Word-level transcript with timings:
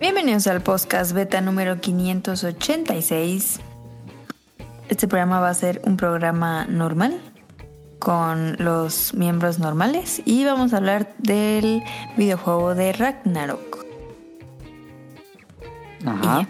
Bienvenidos 0.00 0.46
al 0.46 0.60
podcast 0.60 1.12
beta 1.12 1.40
número 1.40 1.80
586. 1.80 3.58
Este 4.88 5.08
programa 5.08 5.40
va 5.40 5.50
a 5.50 5.54
ser 5.54 5.80
un 5.84 5.96
programa 5.96 6.66
normal 6.66 7.20
con 7.98 8.54
los 8.60 9.12
miembros 9.14 9.58
normales 9.58 10.22
y 10.24 10.44
vamos 10.44 10.72
a 10.72 10.76
hablar 10.76 11.12
del 11.18 11.82
videojuego 12.16 12.76
de 12.76 12.92
Ragnarok. 12.92 13.84
Ajá. 16.06 16.46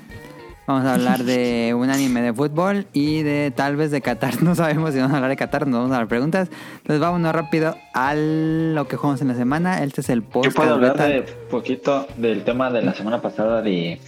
Vamos 0.68 0.84
a 0.84 0.96
hablar 0.96 1.24
de 1.24 1.72
un 1.74 1.88
anime 1.88 2.20
de 2.20 2.34
fútbol 2.34 2.86
y 2.92 3.22
de 3.22 3.50
tal 3.56 3.76
vez 3.76 3.90
de 3.90 4.02
Qatar. 4.02 4.42
No 4.42 4.54
sabemos 4.54 4.92
si 4.92 4.98
vamos 4.98 5.14
a 5.14 5.16
hablar 5.16 5.30
de 5.30 5.36
Qatar, 5.36 5.66
nos 5.66 5.78
vamos 5.80 5.92
a 5.92 5.96
dar 6.00 6.08
preguntas. 6.08 6.50
Entonces 6.76 7.00
vámonos 7.00 7.32
rápido 7.32 7.74
a 7.94 8.14
lo 8.14 8.86
que 8.86 8.96
jugamos 8.96 9.22
en 9.22 9.28
la 9.28 9.34
semana. 9.34 9.82
Este 9.82 10.02
es 10.02 10.10
el 10.10 10.20
Yo 10.20 10.28
podcast. 10.28 10.56
puedo 10.56 10.74
hablar 10.74 10.98
de 10.98 11.22
poquito 11.50 12.06
del 12.18 12.44
tema 12.44 12.70
de 12.70 12.82
la 12.82 12.92
semana 12.92 13.22
pasada 13.22 13.62
de, 13.62 13.98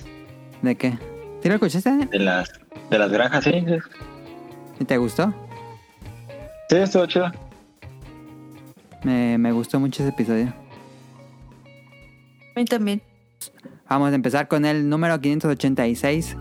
¿De 0.60 0.74
qué? 0.76 0.98
¿Sí 1.42 1.48
lo 1.48 1.54
escuchaste? 1.54 1.90
de 2.10 2.18
las 2.18 2.52
de 2.90 2.98
las 2.98 3.10
granjas, 3.10 3.42
sí. 3.42 3.52
sí. 3.52 3.76
¿Y 4.80 4.84
te 4.84 4.98
gustó? 4.98 5.32
Sí, 6.68 6.76
estuvo 6.76 7.06
chido. 7.06 7.32
Me, 9.02 9.38
me 9.38 9.50
gustó 9.52 9.80
mucho 9.80 10.02
ese 10.02 10.10
episodio. 10.12 10.52
A 12.54 12.58
mí 12.60 12.66
también. 12.66 13.00
Vamos 13.88 14.12
a 14.12 14.14
empezar 14.14 14.46
con 14.46 14.66
el 14.66 14.90
número 14.90 15.18
586. 15.20 16.36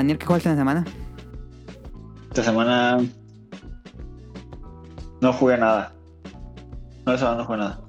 Daniel, 0.00 0.16
¿qué 0.16 0.24
jugaste 0.24 0.48
en 0.48 0.54
la 0.54 0.60
semana? 0.62 0.84
Esta 2.30 2.42
semana 2.42 2.98
no 5.20 5.32
jugué 5.34 5.58
nada. 5.58 5.92
No, 7.04 7.12
esa 7.12 7.34
no 7.34 7.44
jugué 7.44 7.58
nada. 7.58 7.80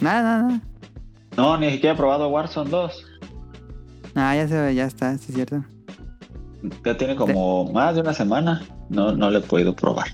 Nada, 0.00 0.22
nada, 0.22 0.42
nada. 0.42 0.60
No, 1.36 1.58
ni 1.58 1.70
siquiera 1.72 1.94
he 1.94 1.96
probado 1.96 2.28
Warzone 2.28 2.70
2. 2.70 3.06
Ah, 4.14 4.36
ya 4.36 4.46
se 4.46 4.60
ve, 4.60 4.74
ya 4.76 4.84
está, 4.84 5.18
sí 5.18 5.26
es 5.30 5.34
cierto. 5.34 5.64
Ya 6.84 6.96
tiene 6.96 7.16
como 7.16 7.72
más 7.72 7.96
de 7.96 8.02
una 8.02 8.14
semana. 8.14 8.62
No, 8.88 9.10
no 9.10 9.28
lo 9.28 9.38
he 9.38 9.42
podido 9.42 9.74
probar. 9.74 10.06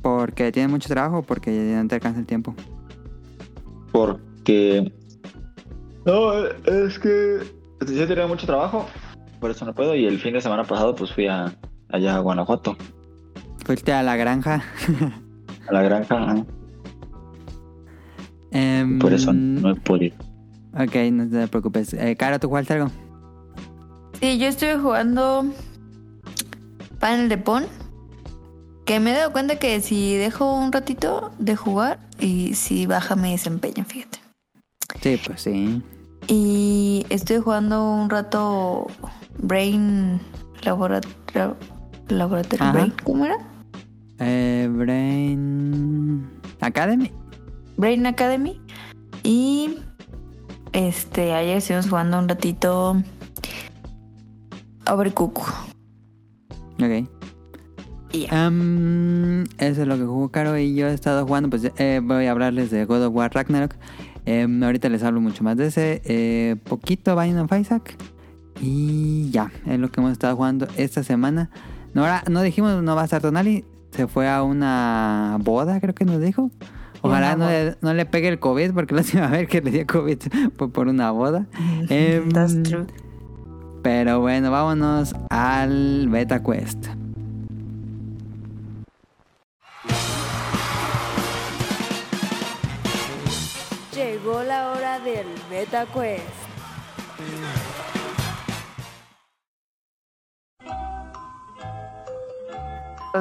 Porque 0.00 0.50
tiene 0.50 0.68
mucho 0.68 0.88
trabajo 0.88 1.18
o 1.18 1.22
porque 1.22 1.72
ya 1.72 1.82
no 1.82 1.88
te 1.88 1.96
alcanza 1.96 2.20
el 2.20 2.26
tiempo. 2.26 2.54
Porque. 3.92 4.94
No, 6.06 6.42
es 6.42 6.98
que. 6.98 7.38
Yo 7.86 8.08
tenía 8.08 8.26
mucho 8.26 8.46
trabajo. 8.46 8.86
Por 9.40 9.50
eso 9.50 9.64
no 9.64 9.74
puedo. 9.74 9.94
Y 9.94 10.06
el 10.06 10.18
fin 10.18 10.34
de 10.34 10.40
semana 10.40 10.64
pasado, 10.64 10.94
pues 10.94 11.12
fui 11.12 11.26
a, 11.26 11.52
allá 11.88 12.16
a 12.16 12.20
Guanajuato. 12.20 12.76
Fuiste 13.64 13.92
a 13.92 14.02
la 14.02 14.16
granja. 14.16 14.62
A 15.68 15.72
la 15.72 15.82
granja. 15.82 16.14
ajá. 16.22 16.44
Em, 18.52 18.98
Por 18.98 19.12
eso 19.12 19.32
no 19.32 19.70
he 19.70 19.74
podido. 19.74 20.16
Ok, 20.74 20.94
no 21.12 21.28
te 21.28 21.48
preocupes. 21.48 21.92
Eh, 21.94 22.16
Caro, 22.16 22.38
¿tú 22.38 22.48
jugaste 22.48 22.74
algo? 22.74 22.90
Sí, 24.20 24.38
yo 24.38 24.46
estoy 24.46 24.78
jugando 24.80 25.44
panel 27.00 27.28
de 27.28 27.38
Pon. 27.38 27.64
Que 28.84 29.00
me 29.00 29.10
he 29.10 29.14
dado 29.16 29.32
cuenta 29.32 29.58
que 29.58 29.80
si 29.80 30.14
dejo 30.16 30.54
un 30.54 30.70
ratito 30.70 31.32
de 31.40 31.56
jugar 31.56 31.98
y 32.20 32.54
si 32.54 32.86
baja 32.86 33.16
mi 33.16 33.32
desempeño, 33.32 33.84
fíjate. 33.84 34.18
Sí, 35.02 35.20
pues 35.26 35.42
sí. 35.42 35.82
Y 36.28 37.04
estoy 37.08 37.38
jugando 37.38 37.90
un 37.92 38.08
rato 38.08 38.86
Brain. 39.38 40.20
Laboratorio 40.62 41.56
Ajá. 42.60 42.72
Brain, 42.72 42.92
¿cómo 43.04 43.26
era? 43.26 43.36
Eh, 44.18 44.68
Brain 44.70 46.28
Academy. 46.60 47.10
Brain 47.76 48.06
Academy. 48.06 48.60
Y 49.22 49.78
este, 50.72 51.34
ayer 51.34 51.58
estuvimos 51.58 51.88
jugando 51.88 52.18
un 52.18 52.28
ratito 52.28 53.02
Overcook. 54.90 55.40
Ok. 56.80 57.08
Y 58.12 58.26
ya. 58.26 58.46
Em, 58.46 59.44
eso 59.58 59.82
es 59.82 59.88
lo 59.88 59.96
que 59.96 60.04
jugó 60.04 60.30
Caro 60.30 60.56
y 60.56 60.74
yo 60.74 60.86
he 60.88 60.94
estado 60.94 61.26
jugando. 61.26 61.50
Pues 61.50 61.70
eh, 61.76 62.00
voy 62.02 62.26
a 62.26 62.30
hablarles 62.30 62.70
de 62.70 62.84
God 62.84 63.06
of 63.06 63.14
War 63.14 63.34
Ragnarok. 63.34 63.74
Em, 64.26 64.62
ahorita 64.62 64.88
les 64.88 65.02
hablo 65.02 65.20
mucho 65.20 65.44
más 65.44 65.56
de 65.56 65.66
ese. 65.66 66.02
Eh, 66.04 66.56
poquito 66.64 67.16
Binding 67.16 67.38
of 67.38 67.52
Isaac. 67.58 67.96
Y 68.60 69.30
ya, 69.30 69.50
es 69.66 69.78
lo 69.78 69.90
que 69.90 70.00
hemos 70.00 70.12
estado 70.12 70.34
jugando 70.36 70.66
esta 70.76 71.02
semana. 71.02 71.50
No, 71.94 72.02
ahora- 72.02 72.24
no 72.30 72.42
dijimos 72.42 72.82
no 72.82 72.94
va 72.96 73.02
a 73.02 73.04
estar 73.04 73.20
Tonali. 73.22 73.64
Se 73.92 74.06
fue 74.06 74.28
a 74.28 74.42
una 74.42 75.38
boda, 75.40 75.80
creo 75.80 75.94
que 75.94 76.04
nos 76.04 76.20
dijo. 76.20 76.50
Ojalá 77.02 77.36
no 77.36 77.48
le, 77.48 77.76
no 77.82 77.94
le 77.94 78.04
pegue 78.04 78.28
el 78.28 78.38
COVID, 78.38 78.72
porque 78.72 78.94
la 78.94 79.00
última 79.02 79.26
vez 79.30 79.48
que 79.48 79.60
le 79.60 79.70
dio 79.70 79.86
COVID 79.86 80.18
fue 80.56 80.70
por 80.70 80.88
una 80.88 81.10
boda. 81.12 81.46
Em, 81.88 82.30
That's 82.30 82.62
true. 82.62 82.86
Pero 83.82 84.20
bueno, 84.20 84.50
vámonos 84.50 85.14
al 85.30 86.08
Beta 86.08 86.42
Quest. 86.42 86.88
Llegó 93.94 94.42
la 94.42 94.72
hora 94.72 94.98
del 95.00 95.26
Beta 95.50 95.86
Quest. 95.86 96.24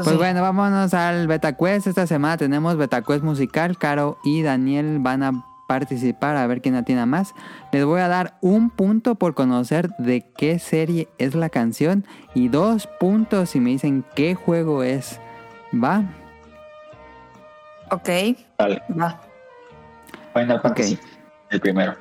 Pues 0.04 0.18
bueno, 0.18 0.42
vámonos 0.42 0.94
al 0.94 1.28
Beta 1.28 1.54
Quest. 1.54 1.88
Esta 1.88 2.08
semana 2.08 2.38
tenemos 2.38 2.76
Beta 2.78 3.02
Quest 3.02 3.24
musical. 3.24 3.78
Caro 3.78 4.18
y 4.24 4.42
Daniel 4.42 5.00
van 5.00 5.24
a 5.24 5.46
participar 5.68 6.36
a 6.36 6.46
ver 6.48 6.62
quién 6.62 6.76
atina 6.76 7.06
más. 7.06 7.34
Les 7.72 7.86
voy 7.86 8.02
a 8.02 8.08
dar 8.08 8.38
un 8.42 8.70
punto 8.70 9.16
por 9.16 9.34
conocer 9.34 9.90
de 9.98 10.26
qué 10.38 10.60
serie 10.60 11.08
es 11.18 11.36
la 11.36 11.50
canción 11.50 12.06
y 12.34 12.50
dos 12.50 12.88
puntos 13.00 13.52
si 13.52 13.60
me 13.60 13.72
dicen 13.72 14.04
qué 14.16 14.36
juego 14.36 14.84
es. 14.84 15.20
¿Va? 15.74 16.04
Ok, 17.92 18.10
Vale, 18.58 18.82
va. 19.00 19.22
Final 20.34 20.62
Fantasy. 20.62 20.96
Ok. 20.96 21.00
El 21.52 21.62
primero. 21.62 21.96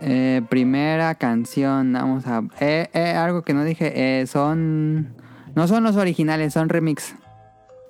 Eh, 0.00 0.42
primera 0.48 1.14
canción, 1.16 1.92
vamos 1.92 2.26
a... 2.26 2.42
Eh, 2.60 2.88
eh, 2.92 3.14
algo 3.14 3.42
que 3.42 3.54
no 3.54 3.64
dije, 3.64 4.20
eh, 4.20 4.26
son... 4.26 5.14
No 5.58 5.66
son 5.66 5.82
los 5.82 5.96
originales, 5.96 6.52
son 6.52 6.68
remix. 6.68 7.16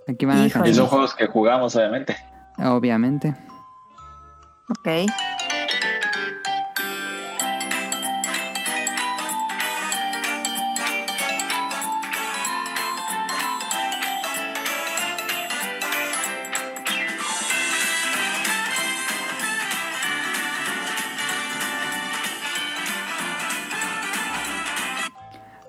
Aquí 0.07 0.25
van 0.25 0.47
Híjole. 0.47 0.71
Y 0.71 0.73
son 0.73 0.87
juegos 0.87 1.15
que 1.15 1.27
jugamos, 1.27 1.77
obviamente. 1.77 2.17
obviamente. 2.57 3.35
Ok. 4.71 4.89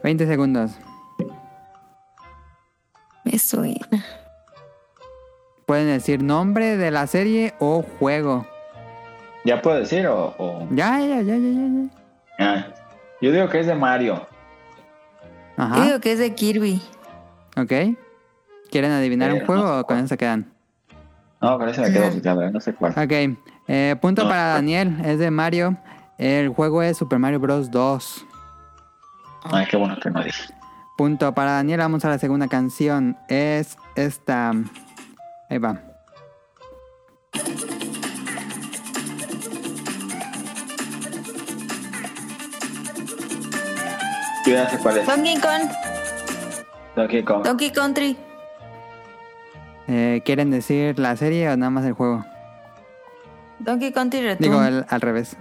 Veinte 0.01 0.25
segundos. 0.25 0.79
Suena. 3.49 3.87
Pueden 5.65 5.87
decir 5.87 6.21
nombre 6.21 6.77
de 6.77 6.91
la 6.91 7.07
serie 7.07 7.55
o 7.59 7.81
juego. 7.97 8.45
¿Ya 9.43 9.59
puedo 9.61 9.77
decir 9.77 10.05
o...? 10.05 10.35
o- 10.37 10.67
Ya, 10.69 10.99
ya, 10.99 11.21
ya, 11.21 11.35
ya, 11.35 11.37
ya. 11.37 11.67
ya. 11.67 11.89
Ah, 12.39 12.67
yo 13.21 13.31
digo 13.31 13.49
que 13.49 13.59
es 13.61 13.65
de 13.67 13.73
Mario. 13.73 14.27
Yo 15.57 15.83
digo 15.83 15.99
que 15.99 16.11
es 16.13 16.19
de 16.19 16.35
Kirby. 16.35 16.79
Ok. 17.57 17.73
¿Quieren 18.69 18.91
adivinar 18.91 19.31
un 19.33 19.39
Eh, 19.39 19.45
juego 19.47 19.63
no. 19.63 19.79
o 19.79 19.83
con 19.83 19.97
eso 19.97 20.09
se 20.09 20.17
quedan? 20.17 20.53
No, 21.41 21.57
con 21.57 21.67
ese 21.69 21.81
me 21.81 21.91
quedo 21.91 22.11
fijado, 22.11 22.51
no 22.51 22.59
sé 22.59 22.73
cuál. 22.75 22.91
Ok. 22.91 23.37
Eh, 23.67 23.95
punto 23.99 24.23
No. 24.23 24.29
para 24.29 24.43
Daniel. 24.53 24.95
Es 25.03 25.17
de 25.17 25.31
Mario. 25.31 25.75
El 26.19 26.49
juego 26.49 26.83
es 26.83 26.97
Super 26.97 27.17
Mario 27.17 27.39
Bros. 27.39 27.71
2. 27.71 28.25
Ay, 29.51 29.65
qué 29.71 29.75
bueno 29.77 29.97
que 30.01 30.11
no 30.11 30.23
dije. 30.23 30.53
Punto 30.99 31.33
para 31.33 31.51
Daniel. 31.53 31.79
Vamos 31.79 32.03
a 32.03 32.09
la 32.09 32.19
segunda 32.19 32.49
canción. 32.49 33.15
Es 33.29 33.77
esta. 33.95 34.51
Ahí 35.49 35.57
va. 35.57 35.81
Ya 44.45 44.69
sé 44.69 44.77
cuál 44.79 44.97
es. 44.97 45.05
Donkey 45.07 45.39
Kong. 45.39 45.69
Donkey 46.95 47.23
Kong. 47.23 47.43
Donkey 47.43 47.71
Country. 47.71 48.17
Eh, 49.87 50.21
¿Quieren 50.25 50.51
decir 50.51 50.97
la 50.99 51.15
serie 51.15 51.49
o 51.49 51.57
nada 51.57 51.69
más 51.69 51.85
el 51.85 51.93
juego? 51.93 52.25
Donkey 53.59 53.91
Country 53.91 54.21
Return. 54.21 54.39
Digo, 54.51 54.63
el- 54.63 54.85
al 54.89 55.01
revés. 55.01 55.35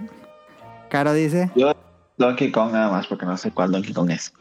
Caro 0.89 1.13
dice. 1.13 1.49
Yo 1.55 1.71
Donkey 2.17 2.51
Kong 2.51 2.71
nada 2.71 2.89
más 2.91 3.07
porque 3.07 3.25
no 3.25 3.37
sé 3.37 3.51
cuál 3.51 3.71
Donkey 3.71 3.93
Kong 3.93 4.09
es. 4.11 4.33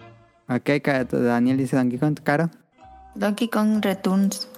Ok, 0.48 0.70
Daniel 1.12 1.56
dice 1.58 1.76
Donkey 1.76 1.98
Kong. 1.98 2.18
Caro. 2.22 2.48
Donkey 3.14 3.48
Kong 3.48 3.80
Returns. 3.82 4.48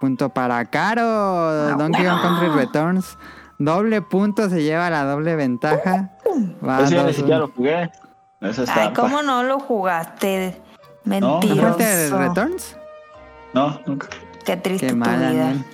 Punto 0.00 0.28
para 0.30 0.64
Caro. 0.66 1.76
Donkey 1.76 2.04
Kong 2.04 2.20
Country 2.22 2.48
Returns. 2.48 3.18
Doble 3.58 4.00
punto 4.02 4.48
se 4.48 4.62
lleva 4.62 4.88
la 4.88 5.04
doble 5.04 5.36
ventaja. 5.36 6.10
Va 6.66 6.82
Ese 6.84 6.94
yo 6.94 7.04
ni 7.04 7.12
siquiera 7.12 7.38
lo 7.40 7.48
jugué. 7.48 7.90
Eso 8.40 8.62
es 8.62 8.68
Ay, 8.70 8.74
trampa. 8.92 9.00
¿cómo 9.02 9.22
no 9.22 9.42
lo 9.42 9.58
jugaste? 9.60 10.62
¿No 11.04 11.20
No, 11.20 11.40
Mentiroso. 11.40 11.72
jugaste 11.72 12.04
el 12.06 12.10
Returns? 12.18 12.76
No, 13.52 13.80
nunca. 13.86 14.08
Qué 14.46 14.56
triste 14.56 14.86
Qué 14.86 14.92
tu 14.92 14.98
mal, 14.98 15.18
vida. 15.18 15.26
Daniel. 15.28 15.64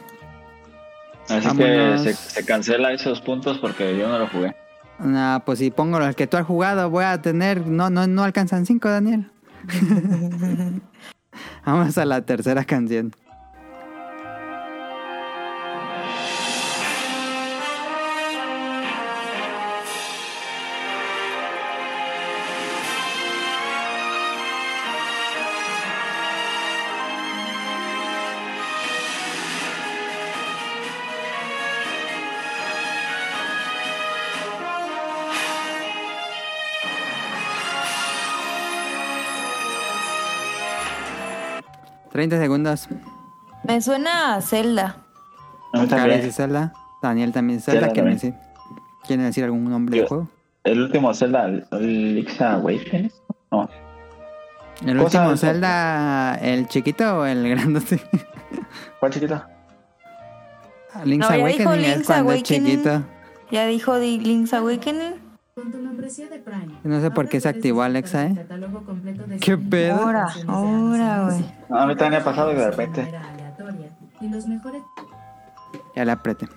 Así 1.28 1.46
Vámonos. 1.46 2.02
que 2.02 2.14
se, 2.14 2.14
se 2.14 2.44
cancela 2.44 2.92
esos 2.92 3.20
puntos 3.20 3.58
porque 3.58 3.96
yo 3.96 4.08
no 4.08 4.18
lo 4.18 4.26
jugué. 4.28 4.56
Nah, 4.98 5.40
pues 5.40 5.58
si 5.58 5.70
pongo 5.70 5.98
los 5.98 6.16
que 6.16 6.26
tú 6.26 6.36
has 6.36 6.46
jugado, 6.46 6.88
voy 6.90 7.04
a 7.04 7.20
tener. 7.20 7.66
No, 7.66 7.90
no, 7.90 8.06
no 8.06 8.24
alcanzan 8.24 8.66
cinco, 8.66 8.88
Daniel. 8.88 9.30
Vamos 11.64 11.98
a 11.98 12.04
la 12.04 12.22
tercera 12.22 12.64
canción. 12.64 13.12
Treinta 42.16 42.38
segundos. 42.38 42.88
Me 43.64 43.78
suena 43.82 44.36
a 44.36 44.40
Zelda. 44.40 44.96
Caro 45.70 45.86
también. 45.86 46.22
dice 46.22 46.32
Zelda. 46.32 46.72
Daniel 47.02 47.30
también 47.30 47.60
Zelda. 47.60 47.80
Zelda 47.88 47.92
¿Quieren 47.92 48.16
también. 48.16 48.32
decir, 48.34 48.50
¿Quieren 49.06 49.26
decir 49.26 49.44
algún 49.44 49.64
nombre 49.68 49.96
de 49.96 50.00
Yo. 50.00 50.08
juego? 50.08 50.28
El 50.64 50.80
último 50.80 51.12
Zelda, 51.12 51.46
Link's 51.46 52.40
Awakening. 52.40 53.12
No, 53.50 53.68
El 54.86 54.98
último 54.98 55.36
Zelda, 55.36 56.36
el 56.36 56.66
chiquito 56.68 57.18
o 57.18 57.26
el 57.26 57.50
grandote. 57.50 58.00
¿cuál 58.98 59.12
chiquito? 59.12 59.42
Link's 61.04 61.28
No, 61.28 61.36
ya 61.36 61.46
dijo 61.48 61.68
Awakening 61.68 61.84
es 61.84 61.94
Link's 61.96 62.06
cuando 62.06 62.32
es 62.32 62.36
Awakening. 62.38 62.70
chiquito. 62.70 63.02
Ya 63.50 63.66
dijo 63.66 63.98
Link's 63.98 64.54
Awakening. 64.54 65.14
No 66.84 67.00
sé 67.00 67.10
por 67.10 67.28
qué 67.28 67.40
se 67.40 67.48
activó 67.48 67.82
Alexa, 67.82 68.26
¿eh? 68.26 68.46
¿Qué 69.40 69.56
pedo? 69.58 69.94
Ahora, 69.96 70.26
ahora, 70.46 71.24
güey. 71.30 71.44
A 71.80 71.86
mí 71.86 71.94
también 71.96 72.10
me 72.10 72.16
ha 72.18 72.24
pasado 72.24 72.50
que 72.50 72.56
de 72.56 72.70
repente. 72.70 73.12
y 74.20 74.30
Ya 75.94 76.04
le 76.04 76.12
apreté. 76.12 76.48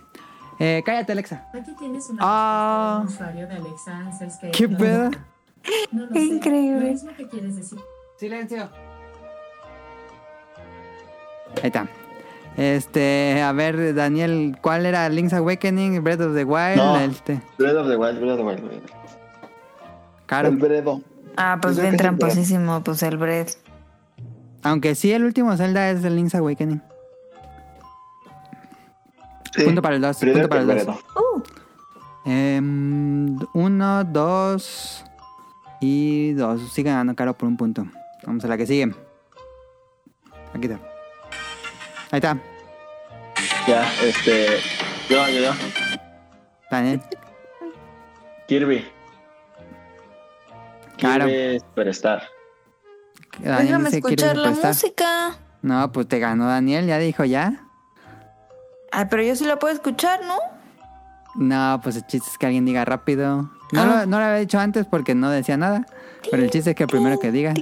Eh, 0.59 0.83
cállate, 0.85 1.13
Alexa. 1.13 1.47
Aquí 1.53 1.73
tienes 1.79 2.09
una 2.09 2.19
Ah. 2.23 2.95
de 2.99 3.07
un 3.07 3.13
usuario 3.13 3.47
de 3.47 3.53
Alexa 3.55 3.97
Answers 3.97 4.37
que- 4.37 4.51
¿Qué 4.51 4.67
pedo? 4.67 5.09
No 5.91 6.05
lo 6.05 6.09
Qué 6.09 6.19
sé. 6.19 6.25
increíble. 6.25 6.79
Lo 6.85 6.91
mismo 6.91 7.11
que 7.15 7.27
quieres 7.27 7.55
decir. 7.55 7.79
Silencio. 8.17 8.69
Ahí 11.55 11.67
está. 11.67 11.87
Este, 12.57 13.41
a 13.41 13.51
ver, 13.53 13.93
Daniel, 13.95 14.57
¿cuál 14.61 14.85
era 14.85 15.07
Link's 15.07 15.33
Awakening, 15.33 16.03
Breath 16.03 16.19
of 16.21 16.33
the 16.35 16.43
Wild? 16.43 16.75
No. 16.75 16.97
Este, 16.99 17.41
Breath 17.57 17.77
of 17.77 17.87
the 17.87 17.95
Wild, 17.95 18.19
Breath 18.19 18.31
of 18.31 18.37
the 18.37 18.43
Wild. 18.43 18.81
Caro. 20.29 20.49
El 20.49 20.57
Bredo. 20.57 21.01
Ah, 21.37 21.57
pues 21.59 21.81
bien 21.81 21.97
tramposísimo, 21.97 22.83
pues 22.83 23.01
el 23.01 23.17
Bread. 23.17 23.47
Aunque 24.61 24.93
sí, 24.93 25.11
el 25.11 25.23
último 25.23 25.57
Zelda 25.57 25.89
es 25.89 26.03
el 26.03 26.15
Link's 26.15 26.35
Awakening. 26.35 26.79
Sí. 29.55 29.63
Punto 29.63 29.81
para 29.81 29.95
el 29.95 30.01
dos, 30.03 30.19
Bredo 30.19 30.35
punto 30.35 30.49
para 30.49 30.61
el 30.61 30.67
que 30.67 30.73
dos. 30.75 30.85
Bredo. 30.85 30.99
Uh, 31.15 31.43
Em, 32.25 33.39
uno, 33.53 34.03
dos 34.03 35.03
y 35.81 36.33
dos. 36.33 36.73
Sigue 36.73 36.91
ganando 36.91 37.15
Caro 37.15 37.35
por 37.35 37.47
un 37.49 37.57
punto. 37.57 37.87
Vamos 38.23 38.45
a 38.45 38.47
la 38.49 38.55
que 38.55 38.67
sigue. 38.67 38.93
Aquí 40.53 40.67
está. 40.67 40.79
Ahí 42.11 42.17
está. 42.17 42.37
Ya, 43.67 43.91
este. 44.03 44.59
Yo, 45.09 45.27
yo, 45.27 45.41
yo. 45.41 45.51
Daniel. 46.69 47.01
Kirby. 48.47 48.98
Claro. 50.99 51.25
Superstar. 51.59 52.23
Daniel 53.39 53.65
déjame 53.67 53.89
escuchar 53.89 54.37
la 54.37 54.49
prestar. 54.49 54.69
música. 54.73 55.37
No, 55.61 55.91
pues 55.91 56.07
te 56.07 56.19
ganó 56.19 56.47
Daniel, 56.47 56.85
ya 56.87 56.97
dijo 56.97 57.23
ya. 57.25 57.65
Ay, 58.91 59.05
pero 59.09 59.21
yo 59.23 59.35
sí 59.35 59.45
la 59.45 59.59
puedo 59.59 59.73
escuchar, 59.73 60.21
¿no? 60.25 60.37
No, 61.35 61.79
pues 61.83 61.95
el 61.97 62.05
chiste 62.07 62.27
es 62.31 62.37
que 62.37 62.45
alguien 62.47 62.65
diga 62.65 62.85
rápido. 62.85 63.49
No, 63.71 63.81
Ah. 63.81 63.85
lo, 63.85 64.05
no 64.07 64.19
lo 64.19 64.25
había 64.25 64.39
dicho 64.39 64.59
antes 64.59 64.85
porque 64.85 65.13
no 65.15 65.29
decía 65.29 65.57
nada. 65.57 65.85
Pero 66.31 66.43
el 66.43 66.49
chiste 66.49 66.71
es 66.71 66.75
que 66.75 66.83
el 66.83 66.89
primero 66.89 67.19
que 67.19 67.31
diga. 67.31 67.53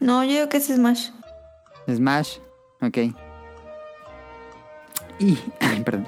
No, 0.00 0.22
yo 0.24 0.30
digo 0.32 0.48
que 0.48 0.58
es 0.58 0.66
Smash. 0.66 1.10
Smash. 1.88 2.38
Ok. 2.82 2.98
Y. 5.18 5.34
perdón. 5.84 6.06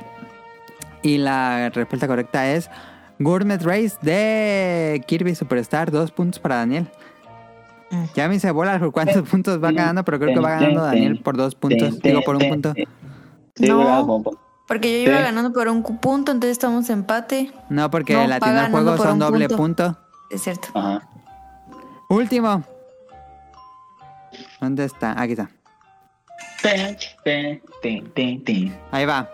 Y 1.02 1.19
la 1.19 1.70
respuesta 1.70 2.06
correcta 2.06 2.46
es. 2.50 2.69
Gourmet 3.19 3.58
Race 3.62 3.96
de 4.02 5.02
Kirby 5.06 5.34
Superstar. 5.34 5.90
Dos 5.90 6.11
puntos 6.11 6.38
para 6.40 6.56
Daniel. 6.56 6.88
Mm. 7.90 8.05
Ya 8.14 8.28
me 8.28 8.37
hice 8.37 8.50
bolas 8.50 8.78
por 8.81 8.93
cuántos 8.93 9.28
puntos 9.28 9.62
va 9.62 9.70
ganando, 9.72 10.05
pero 10.05 10.19
creo 10.19 10.34
que 10.34 10.40
va 10.40 10.50
ganando 10.50 10.82
Daniel 10.82 11.20
por 11.20 11.37
dos 11.37 11.55
puntos. 11.55 12.00
Digo, 12.00 12.22
por 12.22 12.37
un 12.37 12.49
punto. 12.49 12.75
Sí, 13.55 13.66
No. 13.69 14.32
Porque 14.66 15.02
yo 15.05 15.11
iba 15.11 15.19
Sí. 15.19 15.25
ganando 15.25 15.52
por 15.52 15.69
un 15.69 15.82
punto, 15.82 16.32
entonces 16.32 16.52
estamos 16.52 16.88
empate. 16.88 17.52
No, 17.69 17.90
porque 17.90 18.14
No, 18.14 18.26
la 18.26 18.40
tienda 18.40 18.70
son 18.70 19.12
un 19.12 19.19
doble 19.19 19.49
punto. 19.49 19.56
punto. 19.93 19.99
Es 20.31 20.43
cierto. 20.43 20.69
Ajá. 20.75 21.06
Último. 22.08 22.62
¿Dónde 24.61 24.85
está? 24.87 25.21
Aquí 25.21 25.33
está. 25.33 25.50
Ahí 28.90 29.04
va. 29.04 29.28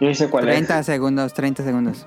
Yo 0.00 0.08
hice 0.08 0.28
cuál 0.30 0.44
30 0.44 0.78
es. 0.78 0.86
segundos, 0.86 1.34
30 1.34 1.62
segundos. 1.62 2.06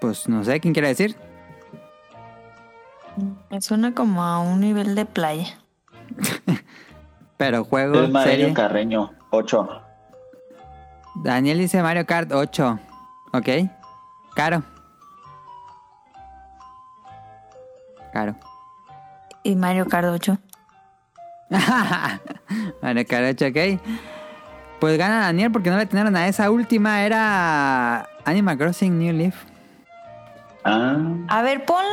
Pues 0.00 0.28
no 0.28 0.44
sé, 0.44 0.60
¿quién 0.60 0.72
quiere 0.74 0.88
decir? 0.88 1.16
Me 3.50 3.60
suena 3.60 3.94
como 3.94 4.22
a 4.22 4.38
un 4.38 4.60
nivel 4.60 4.94
de 4.94 5.04
playa. 5.06 5.58
Pero 7.36 7.64
juego, 7.64 8.02
Es 8.02 8.10
Mareño 8.10 8.36
serie. 8.38 8.54
Carreño. 8.54 9.12
8. 9.30 9.68
Daniel 11.22 11.58
dice 11.58 11.82
Mario 11.82 12.06
Kart 12.06 12.32
8. 12.32 12.78
¿Ok? 13.32 13.48
Caro. 14.34 14.62
Caro. 18.12 18.36
Y 19.42 19.56
Mario 19.56 19.86
Kart 19.86 20.06
8. 20.08 20.38
Mario 22.82 23.04
Kart 23.06 23.40
8, 23.42 23.46
¿ok? 23.46 23.80
Pues 24.80 24.96
gana 24.96 25.20
Daniel 25.20 25.50
porque 25.50 25.70
no 25.70 25.76
le 25.76 25.86
tenieron 25.86 26.14
a 26.16 26.28
esa 26.28 26.50
última. 26.50 27.02
Era 27.04 28.08
Animal 28.24 28.56
Crossing 28.58 28.98
New 28.98 29.12
Leaf. 29.12 29.34
Ah. 30.64 30.96
A 31.28 31.42
ver, 31.42 31.64
ponla. 31.64 31.88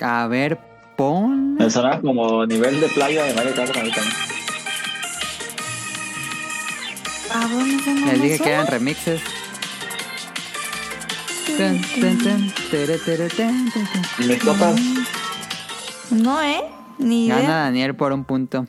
A 0.00 0.26
ver, 0.26 0.58
pon. 0.96 1.54
Me 1.56 1.70
sonaba 1.70 2.00
como 2.00 2.46
nivel 2.46 2.80
de 2.80 2.88
playa 2.88 3.24
de 3.24 3.34
Mario 3.34 3.54
Kart 3.54 3.76
a 3.76 3.82
mí 3.82 3.90
también. 3.90 4.14
¿A 7.34 7.48
dónde 7.48 7.94
me 7.94 8.12
Les 8.12 8.22
dije 8.22 8.36
suena? 8.38 8.44
que 8.44 8.50
eran 8.52 8.66
remixes. 8.68 9.22
Tere, 12.70 12.98
tere, 12.98 13.28
tun, 13.28 13.70
tun. 13.72 13.86
¿Y 14.18 14.28
mis 14.28 14.42
copas? 14.44 14.74
No, 16.10 16.42
¿eh? 16.42 16.62
Ni 16.98 17.28
Gana 17.28 17.40
idea. 17.42 17.56
Daniel 17.56 17.94
por 17.94 18.12
un 18.12 18.24
punto. 18.24 18.66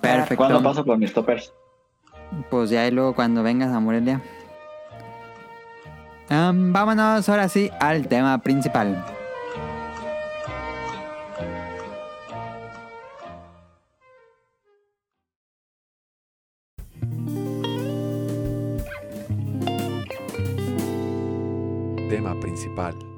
Perfecto. 0.00 0.36
¿Cuándo 0.36 0.62
paso 0.62 0.84
por 0.84 0.98
mis 0.98 1.12
toppers? 1.12 1.52
Pues 2.50 2.70
ya 2.70 2.86
y 2.86 2.90
luego 2.90 3.14
cuando 3.14 3.42
vengas 3.42 3.72
a 3.72 3.80
Morelia. 3.80 4.20
Vámonos 6.28 7.28
ahora 7.28 7.48
sí 7.48 7.70
al 7.80 8.08
tema 8.08 8.38
principal. 8.38 9.04
Tema 22.08 22.38
principal. 22.40 23.15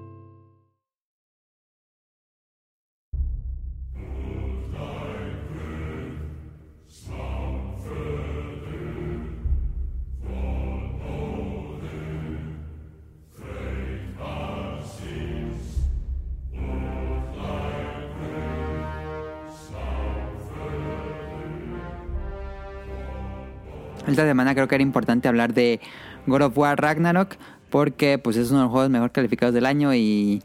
Esta 24.09 24.27
semana 24.27 24.55
creo 24.55 24.67
que 24.69 24.75
era 24.75 24.83
importante 24.83 25.29
hablar 25.29 25.55
de 25.55 25.81
God 26.27 26.43
of 26.43 26.59
War 26.59 26.81
Ragnarok 26.81 27.37
porque 27.71 28.19
pues 28.19 28.37
es 28.37 28.51
uno 28.51 28.59
de 28.61 28.65
los 28.65 28.73
juegos 28.73 28.91
mejor 28.91 29.13
calificados 29.13 29.55
del 29.55 29.67
año 29.67 29.95
y 29.95 30.43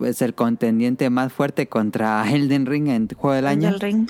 es 0.00 0.22
el 0.22 0.34
contendiente 0.34 1.08
más 1.10 1.32
fuerte 1.32 1.68
contra 1.68 2.24
Elden 2.32 2.66
Ring 2.66 2.88
en 2.88 3.08
juego 3.08 3.34
del 3.34 3.46
año. 3.46 3.68
El 3.68 3.80
ring. 3.80 4.08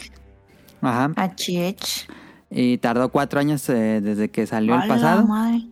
Ajá. 0.82 1.12
HH. 1.16 2.08
Y 2.50 2.78
tardó 2.78 3.10
cuatro 3.10 3.40
años 3.40 3.68
eh, 3.68 4.00
desde 4.02 4.30
que 4.30 4.46
salió 4.46 4.74
el 4.74 4.82
¡A 4.82 4.86
la 4.86 4.94
pasado. 4.94 5.26
madre. 5.26 5.66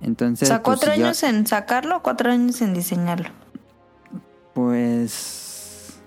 Entonces, 0.00 0.48
O 0.48 0.52
sea, 0.52 0.62
pues, 0.62 0.78
cuatro 0.78 0.94
yo- 0.96 1.04
años 1.04 1.22
en 1.22 1.46
sacarlo, 1.46 2.02
cuatro 2.02 2.30
años 2.32 2.60
en 2.62 2.74
diseñarlo. 2.74 3.28
Pues 4.54 6.00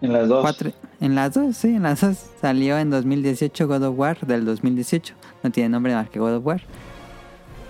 En 0.00 0.12
las 0.12 0.28
dos. 0.28 0.42
cuatro, 0.42 0.72
en 1.02 1.16
las 1.16 1.34
dos, 1.34 1.56
sí, 1.56 1.74
en 1.74 1.82
las 1.82 2.00
dos 2.00 2.16
salió 2.40 2.78
en 2.78 2.88
2018 2.88 3.66
God 3.66 3.82
of 3.82 3.98
War 3.98 4.20
del 4.20 4.44
2018. 4.44 5.14
No 5.42 5.50
tiene 5.50 5.68
nombre 5.68 5.92
más 5.96 6.08
que 6.08 6.20
God 6.20 6.36
of 6.36 6.46
War. 6.46 6.62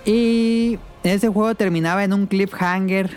Y 0.04 0.78
ese 1.02 1.28
juego 1.28 1.54
terminaba 1.54 2.04
en 2.04 2.12
un 2.12 2.26
cliffhanger 2.26 3.16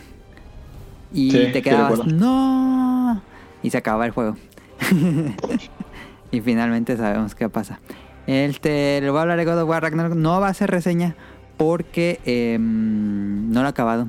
y 1.14 1.32
Sí, 1.32 1.50
te 1.52 1.62
quedabas 1.62 2.08
no 2.08 3.22
y 3.62 3.70
se 3.70 3.78
acababa 3.78 4.06
el 4.06 4.12
juego. 4.12 4.38
y 6.32 6.40
finalmente 6.40 6.96
sabemos 6.96 7.36
qué 7.36 7.50
pasa. 7.50 7.82
Este, 8.26 9.02
le 9.02 9.10
voy 9.10 9.20
a 9.20 9.24
hablar 9.24 9.38
de 9.38 9.44
God 9.44 9.64
of 9.64 9.70
War 9.70 9.84
Ragnarok. 9.84 10.16
No 10.16 10.40
va 10.40 10.48
a 10.48 10.54
ser 10.54 10.72
reseña 10.72 11.18
porque 11.58 12.22
em, 12.24 13.52
no 13.52 13.62
lo 13.62 13.68
he 13.68 13.70
acabado. 13.70 14.08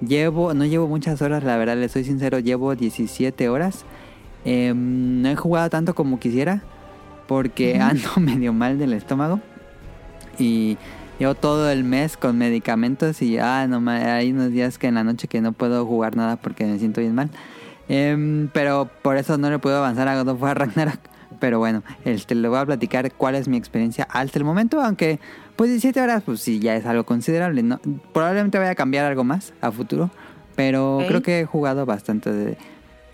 Llevo, 0.00 0.54
no 0.54 0.64
llevo 0.64 0.86
muchas 0.86 1.20
horas, 1.22 1.42
la 1.42 1.56
verdad, 1.56 1.76
le 1.76 1.88
soy 1.88 2.04
sincero, 2.04 2.38
llevo 2.38 2.76
17 2.76 3.48
horas. 3.48 3.84
Em, 4.44 5.22
no 5.22 5.28
he 5.28 5.36
jugado 5.36 5.68
tanto 5.70 5.94
como 5.94 6.18
quisiera 6.18 6.62
porque 7.26 7.78
ando 7.78 8.08
medio 8.20 8.52
mal 8.52 8.78
del 8.78 8.92
estómago. 8.92 9.40
Y 10.38 10.78
llevo 11.18 11.34
todo 11.34 11.70
el 11.70 11.84
mes 11.84 12.16
con 12.16 12.38
medicamentos 12.38 13.20
y 13.22 13.38
ah, 13.38 13.66
no, 13.68 13.88
hay 13.90 14.32
unos 14.32 14.50
días 14.50 14.78
que 14.78 14.86
en 14.86 14.94
la 14.94 15.04
noche 15.04 15.28
que 15.28 15.40
no 15.40 15.52
puedo 15.52 15.84
jugar 15.86 16.16
nada 16.16 16.36
porque 16.36 16.64
me 16.64 16.78
siento 16.78 17.00
bien 17.00 17.14
mal. 17.14 17.30
Em, 17.88 18.48
pero 18.52 18.88
por 19.02 19.16
eso 19.16 19.36
no 19.36 19.50
le 19.50 19.58
puedo 19.58 19.78
avanzar 19.78 20.08
a 20.08 20.22
God 20.22 20.28
of 20.28 20.42
War 20.42 20.58
Ragnarok. 20.58 21.00
Pero 21.38 21.58
bueno, 21.58 21.82
este, 22.04 22.34
le 22.34 22.48
voy 22.48 22.58
a 22.58 22.66
platicar 22.66 23.12
cuál 23.12 23.34
es 23.34 23.48
mi 23.48 23.56
experiencia 23.56 24.08
hasta 24.10 24.38
el 24.38 24.44
momento, 24.44 24.80
aunque 24.80 25.20
pues 25.56 25.70
17 25.70 26.00
horas 26.00 26.22
pues 26.24 26.40
sí 26.40 26.58
ya 26.58 26.74
es 26.74 26.86
algo 26.86 27.04
considerable. 27.04 27.62
¿no? 27.62 27.80
Probablemente 28.12 28.58
vaya 28.58 28.70
a 28.70 28.74
cambiar 28.74 29.04
algo 29.06 29.24
más 29.24 29.52
a 29.60 29.70
futuro, 29.70 30.10
pero 30.56 31.00
creo 31.06 31.22
que 31.22 31.40
he 31.40 31.44
jugado 31.44 31.86
bastante 31.86 32.32
de... 32.32 32.58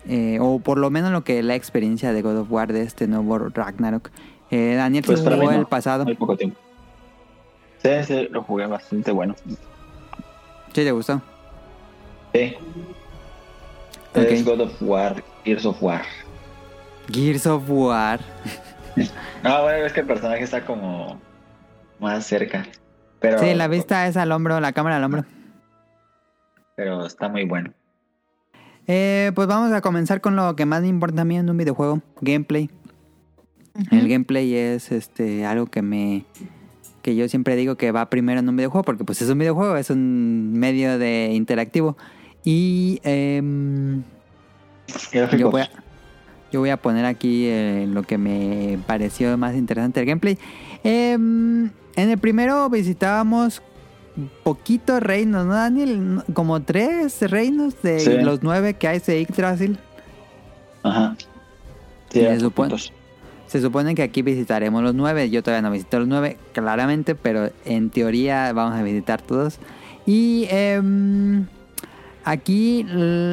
eh, 0.07 0.37
o 0.41 0.59
por 0.59 0.77
lo 0.77 0.89
menos 0.89 1.11
lo 1.11 1.23
que 1.23 1.43
la 1.43 1.55
experiencia 1.55 2.13
de 2.13 2.21
God 2.21 2.37
of 2.39 2.51
War 2.51 2.71
de 2.71 2.81
este 2.81 3.07
nuevo 3.07 3.37
Ragnarok. 3.37 4.09
Eh, 4.49 4.75
Daniel 4.75 5.03
Pues 5.05 5.19
se 5.19 5.23
para 5.23 5.35
mí 5.35 5.41
jugó 5.41 5.53
no, 5.53 5.59
el 5.59 5.65
pasado. 5.65 6.05
Muy 6.05 6.15
poco 6.15 6.37
tiempo. 6.37 6.57
Sí, 7.79 7.89
sí, 8.05 8.27
lo 8.31 8.43
jugué 8.43 8.65
bastante 8.65 9.11
bueno. 9.11 9.35
¿Sí 10.73 10.83
te 10.83 10.91
gustó? 10.91 11.21
Sí. 12.33 12.55
Ok. 14.11 14.17
Es 14.17 14.45
God 14.45 14.61
of 14.61 14.81
War, 14.81 15.23
Gears 15.43 15.65
of 15.65 15.81
War. 15.81 16.01
Gears 17.11 17.45
of 17.45 17.63
War. 17.67 18.19
Ah, 19.43 19.61
bueno, 19.61 19.85
es 19.85 19.93
que 19.93 19.99
el 19.99 20.07
personaje 20.07 20.43
está 20.43 20.65
como 20.65 21.21
más 21.99 22.25
cerca. 22.25 22.65
Pero, 23.19 23.37
Sí, 23.37 23.53
la 23.53 23.67
vista 23.67 24.07
es 24.07 24.17
al 24.17 24.31
hombro, 24.31 24.59
la 24.59 24.73
cámara 24.73 24.97
al 24.97 25.03
hombro. 25.03 25.23
Pero 26.75 27.05
está 27.05 27.29
muy 27.29 27.45
bueno. 27.45 27.71
Eh, 28.87 29.31
pues 29.35 29.47
vamos 29.47 29.71
a 29.73 29.81
comenzar 29.81 30.21
con 30.21 30.35
lo 30.35 30.55
que 30.55 30.65
más 30.65 30.81
me 30.81 30.87
importa 30.87 31.21
a 31.21 31.25
mí 31.25 31.37
en 31.37 31.49
un 31.49 31.57
videojuego, 31.57 32.01
gameplay. 32.21 32.69
El 33.91 34.07
gameplay 34.07 34.55
es 34.55 34.91
este 34.91 35.45
algo 35.45 35.67
que 35.67 35.81
me 35.81 36.25
que 37.03 37.15
yo 37.15 37.29
siempre 37.29 37.55
digo 37.55 37.75
que 37.75 37.91
va 37.91 38.09
primero 38.09 38.39
en 38.39 38.49
un 38.49 38.55
videojuego 38.55 38.83
porque 38.83 39.03
pues 39.03 39.21
es 39.21 39.29
un 39.29 39.37
videojuego, 39.37 39.77
es 39.77 39.89
un 39.89 40.53
medio 40.53 40.97
de 40.97 41.31
interactivo 41.33 41.95
y 42.43 42.99
Gráficos. 45.11 45.39
yo 45.39 45.51
voy 45.51 45.61
a 45.61 45.69
yo 46.51 46.59
voy 46.61 46.69
a 46.69 46.77
poner 46.77 47.05
aquí 47.05 47.45
eh, 47.47 47.85
lo 47.89 48.03
que 48.03 48.17
me 48.17 48.79
pareció 48.87 49.37
más 49.37 49.55
interesante 49.55 49.99
del 49.99 50.07
gameplay. 50.07 50.37
Em, 50.83 51.69
en 51.95 52.09
el 52.09 52.17
primero 52.17 52.69
visitábamos 52.69 53.61
poquitos 54.43 55.01
reinos, 55.01 55.45
¿no, 55.45 55.53
Daniel? 55.53 56.21
Como 56.33 56.61
tres 56.61 57.21
reinos 57.29 57.81
de 57.81 57.99
Sí. 57.99 58.11
los 58.21 58.41
nueve 58.43 58.73
que 58.75 58.87
hay 58.87 58.99
de 58.99 59.21
Yggdrasil. 59.23 59.77
Ajá. 60.83 61.15
Sí, 62.09 62.19
se 62.21 62.39
supone-. 62.39 62.75
Se 63.47 63.61
supone 63.61 63.95
que 63.95 64.03
aquí 64.03 64.21
visitaremos 64.21 64.83
los 64.83 64.93
nueve. 64.95 65.29
Yo 65.29 65.41
todavía 65.43 65.61
no 65.67 65.71
visité 65.71 65.99
los 65.99 66.07
nueve, 66.07 66.37
claramente, 66.53 67.15
pero 67.15 67.49
en 67.65 67.89
teoría 67.89 68.51
vamos 68.53 68.77
a 68.77 68.83
visitar 68.83 69.21
todos. 69.21 69.59
Y 70.05 70.47
em, 70.49 71.45
aquí, 72.25 72.85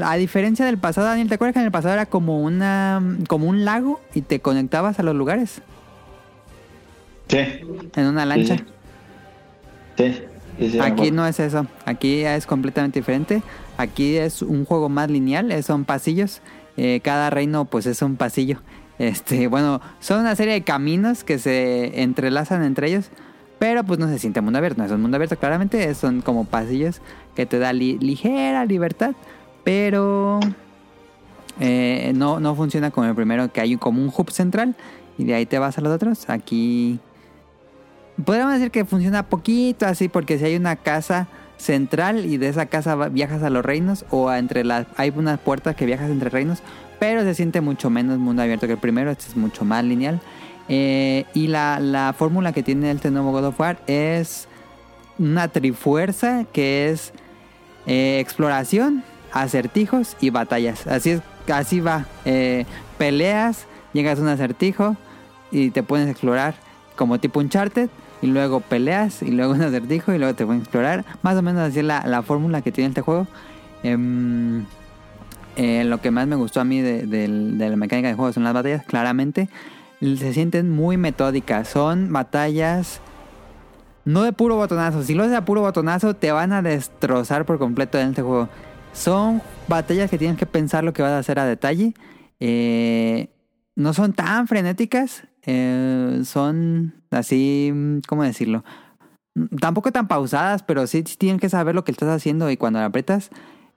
a 0.04 0.14
diferencia 0.16 0.66
del 0.66 0.78
pasado, 0.78 1.06
Daniel, 1.08 1.28
¿te 1.28 1.34
acuerdas 1.34 1.54
que 1.54 1.60
en 1.60 1.66
el 1.66 1.72
pasado 1.72 1.94
era 1.94 2.06
como 2.06 2.42
una 2.42 3.02
como 3.28 3.46
un 3.48 3.64
lago 3.64 4.00
y 4.14 4.20
te 4.22 4.40
conectabas 4.40 4.98
a 5.00 5.02
los 5.02 5.14
lugares 5.16 5.62
Sí. 7.28 7.38
en 7.96 8.06
una 8.06 8.24
lancha? 8.26 8.56
Sí, 9.96 10.12
sí. 10.12 10.22
Sí, 10.58 10.78
Aquí 10.80 11.10
no 11.10 11.26
es 11.26 11.40
eso. 11.40 11.66
Aquí 11.84 12.20
es 12.24 12.46
completamente 12.46 13.00
diferente. 13.00 13.42
Aquí 13.76 14.16
es 14.16 14.42
un 14.42 14.64
juego 14.64 14.88
más 14.88 15.10
lineal. 15.10 15.50
eh, 15.52 15.62
Son 15.62 15.84
pasillos. 15.84 16.40
Eh, 16.76 17.00
cada 17.02 17.30
reino, 17.30 17.64
pues, 17.64 17.86
es 17.86 18.02
un 18.02 18.16
pasillo. 18.16 18.58
Este, 18.98 19.48
bueno, 19.48 19.80
son 20.00 20.20
una 20.20 20.36
serie 20.36 20.54
de 20.54 20.62
caminos 20.62 21.24
que 21.24 21.38
se 21.38 22.02
entrelazan 22.02 22.62
entre 22.64 22.88
ellos. 22.88 23.10
Pero 23.58 23.82
pues 23.84 23.98
no 23.98 24.08
se 24.08 24.18
siente 24.18 24.40
mundo 24.40 24.58
abierto. 24.58 24.78
No 24.80 24.86
es 24.86 24.92
un 24.92 25.00
mundo 25.00 25.16
abierto, 25.16 25.36
claramente. 25.38 25.92
Son 25.94 26.20
como 26.20 26.44
pasillos 26.44 27.00
que 27.34 27.46
te 27.46 27.58
da 27.58 27.72
li- 27.72 27.98
ligera 27.98 28.64
libertad. 28.66 29.12
Pero 29.64 30.40
eh, 31.60 32.12
no, 32.14 32.40
no 32.40 32.54
funciona 32.54 32.90
como 32.90 33.06
el 33.06 33.14
primero, 33.14 33.50
que 33.52 33.60
hay 33.60 33.76
como 33.76 34.02
un 34.02 34.12
hub 34.16 34.30
central. 34.30 34.74
Y 35.16 35.24
de 35.24 35.34
ahí 35.34 35.46
te 35.46 35.58
vas 35.58 35.78
a 35.78 35.80
los 35.80 35.92
otros. 35.94 36.28
Aquí 36.28 36.98
Podríamos 38.22 38.54
decir 38.54 38.70
que 38.70 38.84
funciona 38.84 39.24
poquito 39.24 39.86
así 39.86 40.08
porque 40.08 40.38
si 40.38 40.44
hay 40.44 40.56
una 40.56 40.76
casa 40.76 41.26
central 41.56 42.26
y 42.26 42.36
de 42.36 42.48
esa 42.48 42.66
casa 42.66 42.94
viajas 43.08 43.42
a 43.42 43.50
los 43.50 43.64
reinos 43.64 44.04
o 44.10 44.28
a 44.28 44.38
entre 44.38 44.64
las 44.64 44.86
hay 44.96 45.12
unas 45.14 45.38
puertas 45.38 45.76
que 45.76 45.86
viajas 45.86 46.10
entre 46.10 46.30
reinos, 46.30 46.60
pero 46.98 47.22
se 47.22 47.34
siente 47.34 47.60
mucho 47.60 47.90
menos 47.90 48.18
mundo 48.18 48.42
abierto 48.42 48.66
que 48.66 48.74
el 48.74 48.78
primero, 48.78 49.10
este 49.10 49.26
es 49.28 49.36
mucho 49.36 49.64
más 49.64 49.84
lineal. 49.84 50.20
Eh, 50.68 51.26
y 51.34 51.48
la, 51.48 51.78
la 51.80 52.14
fórmula 52.16 52.52
que 52.52 52.62
tiene 52.62 52.90
este 52.90 53.10
nuevo 53.10 53.32
God 53.32 53.46
of 53.46 53.60
War 53.60 53.78
es 53.86 54.48
una 55.18 55.48
trifuerza 55.48 56.44
que 56.52 56.90
es 56.90 57.12
eh, 57.86 58.18
exploración, 58.20 59.04
acertijos 59.32 60.16
y 60.20 60.30
batallas. 60.30 60.86
Así 60.86 61.10
es, 61.10 61.20
así 61.52 61.80
va. 61.80 62.06
Eh, 62.24 62.64
peleas, 62.98 63.66
llegas 63.92 64.18
a 64.18 64.22
un 64.22 64.28
acertijo 64.28 64.96
y 65.50 65.70
te 65.70 65.82
puedes 65.82 66.08
explorar 66.08 66.54
como 66.96 67.18
tipo 67.18 67.40
Uncharted. 67.40 67.88
Y 68.24 68.26
luego 68.26 68.60
peleas 68.60 69.20
y 69.20 69.32
luego 69.32 69.52
un 69.54 69.60
acertijo 69.60 70.14
y 70.14 70.18
luego 70.18 70.34
te 70.34 70.46
pueden 70.46 70.62
explorar. 70.62 71.04
Más 71.20 71.36
o 71.36 71.42
menos 71.42 71.60
así 71.60 71.80
es 71.80 71.84
la, 71.84 72.06
la 72.06 72.22
fórmula 72.22 72.62
que 72.62 72.72
tiene 72.72 72.88
este 72.88 73.02
juego. 73.02 73.26
Em, 73.82 74.64
eh, 75.56 75.84
lo 75.84 76.00
que 76.00 76.10
más 76.10 76.26
me 76.26 76.34
gustó 76.34 76.62
a 76.62 76.64
mí 76.64 76.80
de, 76.80 77.28
la 77.28 77.76
mecánica 77.76 78.08
de 78.08 78.14
juego 78.14 78.32
son 78.32 78.44
las 78.44 78.54
batallas. 78.54 78.82
Claramente 78.86 79.50
se 80.00 80.32
sienten 80.32 80.70
muy 80.70 80.96
metódicas. 80.96 81.68
Son 81.68 82.14
batallas 82.14 83.02
no 84.06 84.22
de 84.22 84.32
puro 84.32 84.56
botonazo. 84.56 85.02
Si 85.02 85.12
lo 85.12 85.24
haces 85.24 85.36
a 85.36 85.44
puro 85.44 85.60
botonazo, 85.60 86.14
te 86.14 86.32
van 86.32 86.54
a 86.54 86.62
destrozar 86.62 87.44
por 87.44 87.58
completo 87.58 87.98
en 87.98 88.08
este 88.08 88.22
juego. 88.22 88.48
Son 88.94 89.42
batallas 89.68 90.10
que 90.10 90.16
tienes 90.16 90.38
que 90.38 90.46
pensar 90.46 90.82
lo 90.82 90.94
que 90.94 91.02
vas 91.02 91.12
a 91.12 91.18
hacer 91.18 91.38
a 91.38 91.44
detalle. 91.44 91.92
Eh, 92.40 93.28
no 93.76 93.92
son 93.92 94.14
tan 94.14 94.48
frenéticas. 94.48 95.24
eh, 95.42 96.22
son 96.24 97.03
así, 97.14 97.72
¿cómo 98.08 98.22
decirlo? 98.24 98.64
Tampoco 99.60 99.90
tan 99.92 100.06
pausadas, 100.08 100.62
pero 100.62 100.86
sí, 100.86 101.02
sí 101.06 101.16
tienen 101.16 101.40
que 101.40 101.48
saber 101.48 101.74
lo 101.74 101.84
que 101.84 101.90
estás 101.92 102.08
haciendo 102.08 102.50
y 102.50 102.56
cuando 102.56 102.78
la 102.78 102.84
apretas, 102.86 103.30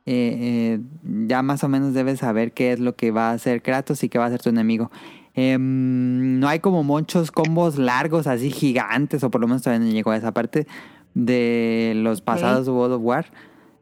eh, 0.06 0.77
eh, 0.77 0.79
ya 1.27 1.41
más 1.41 1.63
o 1.63 1.67
menos 1.70 1.94
debes 1.94 2.20
saber 2.20 2.51
qué 2.53 2.72
es 2.74 2.79
lo 2.79 2.96
que 2.96 3.12
va 3.12 3.29
a 3.29 3.34
hacer 3.34 3.62
Kratos 3.62 4.03
y 4.03 4.10
qué 4.10 4.17
va 4.20 4.25
a 4.25 4.27
hacer 4.27 4.41
tu 4.41 4.50
enemigo. 4.50 4.91
Em, 5.34 6.39
no 6.39 6.48
hay 6.48 6.60
como 6.60 6.84
muchos 6.84 7.32
combos 7.32 7.77
largos, 7.77 8.27
así 8.27 8.50
gigantes, 8.51 9.24
o 9.24 9.29
por 9.32 9.41
lo 9.41 9.48
menos 9.48 9.62
todavía 9.63 9.86
no 9.88 9.91
llegó 9.91 10.12
a 10.12 10.17
esa 10.17 10.32
parte 10.34 10.67
de 11.13 11.94
los 11.96 12.22
pasados 12.22 12.65
de 12.65 12.72
God 12.72 12.94
of 12.94 13.01
War. 13.03 13.25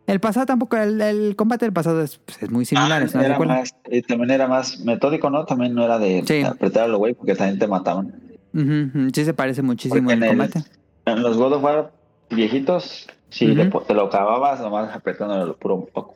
El 0.07 0.19
pasado 0.19 0.45
tampoco, 0.45 0.77
el, 0.77 1.01
el 1.01 1.35
combate 1.35 1.65
del 1.65 1.73
pasado 1.73 2.01
es, 2.01 2.19
pues, 2.19 2.41
es 2.43 2.49
muy 2.51 2.63
similar, 2.65 3.01
es 3.01 3.13
una 3.13 3.23
Ah, 3.23 3.25
Era 3.25 3.33
secuela. 3.35 3.53
más, 3.55 3.75
y 3.89 4.01
también 4.03 4.31
era 4.31 4.47
más 4.47 4.79
metódico, 4.81 5.29
¿no? 5.29 5.45
También 5.45 5.73
no 5.73 5.83
era 5.83 5.97
de 5.97 6.23
Sí. 6.25 6.43
apretar 6.43 6.83
a 6.83 6.87
los 6.87 6.99
güey 6.99 7.13
porque 7.15 7.35
también 7.35 7.57
te 7.59 7.67
mataban. 7.67 8.13
Ujú, 8.55 8.89
ujú, 8.99 9.09
Sí 9.13 9.25
se 9.25 9.33
parece 9.33 9.61
muchísimo 9.61 10.09
el 10.09 10.17
en, 10.17 10.23
el- 10.23 10.29
combate. 10.29 10.63
en 11.05 11.21
los 11.21 11.37
God 11.37 11.53
of 11.53 11.63
War 11.63 11.91
viejitos, 12.29 13.07
sí, 13.29 13.53
po- 13.71 13.81
te 13.81 13.93
lo 13.93 14.05
acababas 14.07 14.59
nomás 14.61 14.95
apretando 14.95 15.45
lo 15.45 15.55
puro 15.57 15.75
un 15.75 15.87
poco. 15.87 16.15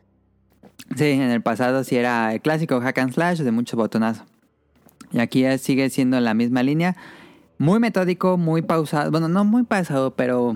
Sí, 0.96 1.06
en 1.06 1.22
el 1.30 1.42
pasado 1.42 1.84
sí 1.84 1.96
era 1.98 2.34
el 2.34 2.42
clásico 2.42 2.80
hack 2.82 2.98
and 2.98 3.14
slash 3.14 3.40
de 3.42 3.52
muchos 3.52 3.78
botonazos. 3.78 4.26
Y 5.12 5.20
aquí 5.20 5.44
es- 5.44 5.62
sigue 5.62 5.90
siendo 5.90 6.20
la 6.20 6.34
misma 6.34 6.64
línea. 6.64 6.96
Muy 7.58 7.80
metódico, 7.80 8.38
muy 8.38 8.62
pausado. 8.62 9.12
Bueno, 9.12 9.28
no 9.28 9.44
muy 9.44 9.64
pausado, 9.64 10.16
pero 10.16 10.56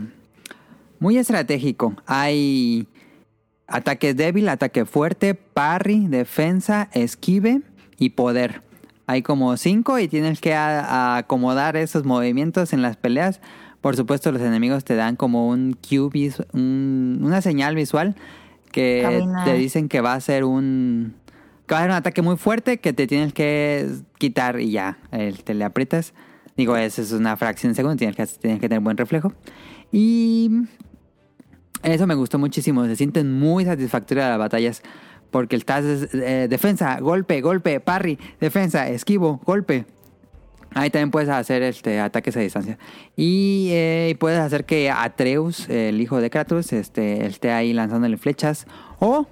muy 0.99 1.17
estratégico. 1.17 1.95
Hay 2.07 2.87
ataque 3.67 4.13
débil, 4.13 4.47
ataque 4.47 4.85
fuerte, 4.85 5.33
parry, 5.35 6.07
defensa, 6.07 6.89
esquive 6.93 7.61
y 7.97 8.11
poder. 8.11 8.61
Hay 9.05 9.22
como 9.22 9.57
cinco 9.57 10.00
y 10.00 10.07
tienes 10.07 10.39
que 10.39 10.55
acomodar 10.55 11.75
esos 11.75 12.05
movimientos 12.05 12.72
en 12.74 12.81
las 12.81 12.95
peleas. 12.98 13.41
Por 13.81 13.95
supuesto, 13.98 14.31
los 14.31 14.41
enemigos 14.41 14.86
te 14.86 14.95
dan 14.95 15.15
como 15.17 15.48
un 15.50 15.74
cue, 15.74 16.31
un- 16.53 17.19
una 17.22 17.41
señal 17.41 17.75
visual 17.75 18.15
que 18.72 19.01
Caminar. 19.03 19.43
te 19.45 19.53
dicen 19.55 19.89
que 19.89 20.00
va 20.01 20.13
a 20.13 20.22
ser 20.22 20.45
un 20.45 21.15
que 21.67 21.75
va 21.75 21.79
a 21.79 21.83
ser 21.83 21.91
un 21.91 21.95
ataque 21.98 22.22
muy 22.22 22.36
fuerte 22.38 22.77
que 22.79 22.91
te 22.93 23.07
tienes 23.07 23.31
que 23.33 23.89
quitar 24.17 24.60
y 24.60 24.72
ya, 24.72 24.98
te 25.45 25.53
le 25.53 25.63
aprietas. 25.63 26.13
Digo, 26.57 26.75
eso 26.77 27.01
es 27.01 27.12
una 27.13 27.36
fracción 27.38 27.72
de 27.72 27.75
segundo, 27.77 27.95
tienes 27.95 28.15
que, 28.15 28.25
tienes 28.25 28.60
que 28.60 28.67
tener 28.69 28.81
buen 28.81 28.98
reflejo. 28.98 29.33
Y 29.91 30.50
eso 31.83 32.05
me 32.07 32.15
gustó 32.15 32.38
muchísimo. 32.39 32.86
Se 32.86 32.95
sienten 32.95 33.31
muy 33.38 33.65
satisfactorias 33.65 34.29
las 34.29 34.38
batallas. 34.39 34.81
Porque 35.33 35.55
estás 35.55 35.83
eh, 36.13 36.47
defensa, 36.47 36.99
golpe, 36.99 37.41
golpe, 37.41 37.79
parry, 37.79 38.19
defensa, 38.39 38.87
esquivo, 38.87 39.41
golpe. 39.43 39.85
Ahí 40.75 40.91
también 40.91 41.09
puedes 41.09 41.27
hacer 41.27 41.63
este 41.63 41.99
ataques 41.99 42.37
a 42.37 42.39
distancia. 42.39 42.77
Y 43.15 43.69
eh, 43.71 44.15
puedes 44.19 44.39
hacer 44.39 44.63
que 44.65 44.91
Atreus, 44.91 45.67
el 45.69 45.99
hijo 45.99 46.21
de 46.21 46.29
Kratos, 46.29 46.71
este, 46.71 47.25
esté 47.25 47.51
ahí 47.51 47.73
lanzándole 47.73 48.17
flechas. 48.17 48.67
O. 48.99 49.27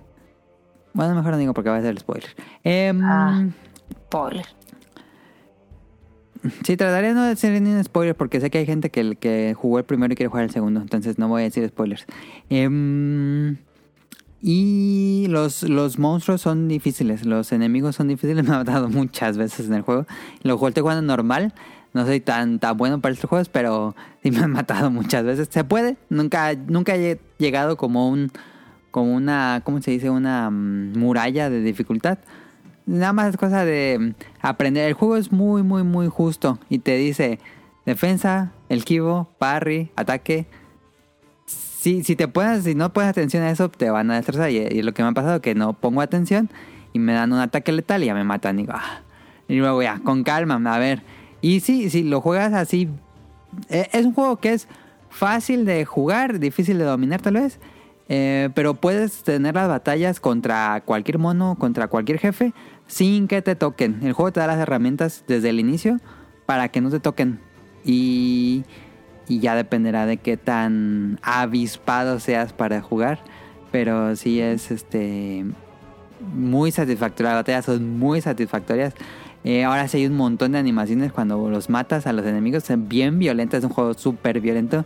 Bueno, 0.93 1.13
mejor 1.13 1.34
no 1.34 1.38
digo 1.38 1.53
porque 1.53 1.70
va 1.70 1.77
a 1.77 1.81
ser 1.81 1.91
el 1.91 2.00
spoiler. 2.00 2.36
Em, 2.63 3.00
Ah. 3.03 3.46
Spoiler. 4.08 4.46
Sí, 6.65 6.75
trataré 6.77 7.10
de 7.10 7.13
no 7.13 7.24
decir 7.24 7.62
ni 7.62 7.70
un 7.70 7.84
spoiler 7.84 8.15
porque 8.15 8.39
sé 8.41 8.50
que 8.50 8.58
hay 8.58 8.65
gente 8.65 8.89
que, 8.89 9.15
que 9.17 9.53
jugó 9.55 9.77
el 9.77 9.86
primero 9.86 10.13
y 10.13 10.15
quiere 10.15 10.29
jugar 10.29 10.46
el 10.46 10.50
segundo, 10.50 10.81
entonces 10.81 11.20
no 11.20 11.27
voy 11.27 11.41
a 11.41 11.46
decir 11.46 11.67
spoilers. 11.67 12.08
Em, 12.50 13.58
y 14.41 15.27
los, 15.29 15.63
los 15.63 16.00
monstruos 16.00 16.41
son 16.41 16.67
difíciles, 16.67 17.25
los 17.25 17.51
enemigos 17.51 17.95
son 17.95 18.07
difíciles, 18.07 18.43
me 18.48 18.53
ha 18.53 18.60
matado 18.60 18.89
muchas 18.89 19.38
veces 19.38 19.67
en 19.67 19.74
el 19.74 19.81
juego. 19.81 20.05
Lo 20.43 20.57
juego 20.57 20.69
estoy 20.69 20.81
jugando 20.81 21.01
normal, 21.03 21.54
no 21.93 22.06
soy 22.06 22.19
tan, 22.19 22.60
tan 22.60 22.77
bueno 22.77 23.01
para 23.01 23.13
estos 23.13 23.30
juegos, 23.30 23.49
pero 23.49 23.95
sí 24.23 24.32
me 24.32 24.39
han 24.39 24.51
matado 24.51 24.89
muchas 24.91 25.23
veces. 25.23 25.49
Se 25.51 25.63
puede, 25.63 25.97
nunca, 26.10 26.54
nunca 26.56 26.95
he 26.95 27.19
llegado 27.38 27.77
como 27.77 28.10
un 28.10 28.32
como 28.91 29.13
una, 29.15 29.62
¿cómo 29.63 29.82
se 29.82 29.91
dice? 29.91 30.10
Una 30.10 30.49
mm, 30.49 30.97
muralla 30.97 31.49
de 31.49 31.62
dificultad. 31.62 32.19
Nada 32.86 33.13
más 33.13 33.30
es 33.30 33.38
cosa 33.38 33.65
de 33.65 34.13
aprender. 34.41 34.88
El 34.88 34.93
juego 34.93 35.15
es 35.17 35.32
muy, 35.32 35.63
muy, 35.63 35.84
muy 35.84 36.08
justo. 36.08 36.60
Y 36.69 36.80
te 36.80 36.97
dice 36.97 37.39
defensa, 37.86 38.51
esquivo, 38.69 39.30
parry, 39.39 39.91
ataque. 39.95 40.45
Si, 41.82 42.04
si 42.04 42.15
te 42.15 42.28
pones, 42.28 42.63
si 42.63 42.76
no 42.76 42.94
pones 42.94 43.10
atención 43.10 43.41
a 43.41 43.50
eso, 43.50 43.67
te 43.67 43.89
van 43.89 44.12
a 44.12 44.15
destrozar. 44.17 44.52
Y, 44.52 44.84
lo 44.84 44.94
que 44.94 45.02
me 45.02 45.10
ha 45.10 45.13
pasado 45.13 45.38
es 45.38 45.41
que 45.41 45.56
no 45.56 45.74
pongo 45.74 46.02
atención 46.02 46.48
y 46.94 47.00
me 47.00 47.12
dan 47.13 47.34
un 47.34 47.39
ataque 47.39 47.72
letal 47.72 48.04
y 48.04 48.06
ya 48.06 48.13
me 48.13 48.24
matan. 48.24 48.60
Y, 48.60 48.62
digo, 48.62 48.74
ah. 48.76 49.02
y 49.48 49.56
luego 49.56 49.82
ya, 49.82 50.00
con 50.04 50.24
calma, 50.24 50.62
a 50.63 50.78
ver. 50.78 51.02
Y 51.41 51.62
sí, 51.62 51.89
si 51.89 52.04
lo 52.04 52.22
juegas 52.22 52.54
así, 52.54 52.88
eh, 53.70 53.89
es 53.94 54.06
un 54.06 54.13
juego 54.13 54.38
que 54.38 54.54
es 54.54 54.67
fácil 55.10 55.65
de 55.65 55.84
jugar, 55.84 56.38
difícil 56.38 56.78
de 56.78 56.84
dominar 56.84 57.20
tal 57.20 57.34
vez. 57.34 57.60
Eh, 58.10 58.50
pero 58.54 58.76
puedes 58.76 59.24
tener 59.24 59.56
las 59.56 59.67
batallas 59.67 60.20
contra 60.20 60.84
cualquier 60.86 61.17
mono, 61.17 61.56
contra 61.58 61.88
cualquier 61.88 62.20
jefe, 62.20 62.54
sin 62.86 63.28
que 63.28 63.41
te 63.41 63.56
toquen. 63.56 64.02
El 64.04 64.13
juego 64.13 64.32
te 64.32 64.39
da 64.39 64.46
las 64.46 64.60
herramientas 64.60 65.24
desde 65.28 65.50
el 65.50 65.60
inicio 65.60 65.98
para 66.46 66.70
que 66.70 66.80
no 66.80 66.91
te 66.91 67.00
toquen. 67.00 67.39
Y, 67.84 68.65
y 69.32 69.39
ya 69.39 69.56
dependerá 69.56 70.06
de 70.06 70.17
qué 70.17 70.36
tan 70.36 71.17
avispado 71.22 72.20
seas 72.20 72.52
para 72.52 72.82
jugar. 72.82 73.20
Pero 73.72 74.17
sí 74.17 74.41
es 74.41 74.72
este 74.72 75.46
muy 76.36 76.74
satisfactoria. 76.74 77.30
Las 77.30 77.39
batallas 77.39 77.63
son 77.63 77.98
muy 77.98 78.20
satisfactorias. 78.20 78.94
Eh, 79.46 79.63
ahora 79.63 79.88
sí 79.88 80.00
hay 80.00 80.08
un 80.08 80.17
montón 80.17 80.52
de 80.52 80.58
animaciones 80.58 81.13
cuando 81.13 81.50
los 81.50 81.70
matas 81.70 82.08
a 82.08 82.12
los 82.12 82.26
enemigos. 82.26 82.65
Son 82.65 82.89
bien 82.89 83.20
violentas. 83.20 83.60
Es 83.60 83.63
un 83.63 83.70
juego 83.70 83.94
súper 83.94 84.41
violento. 84.41 84.84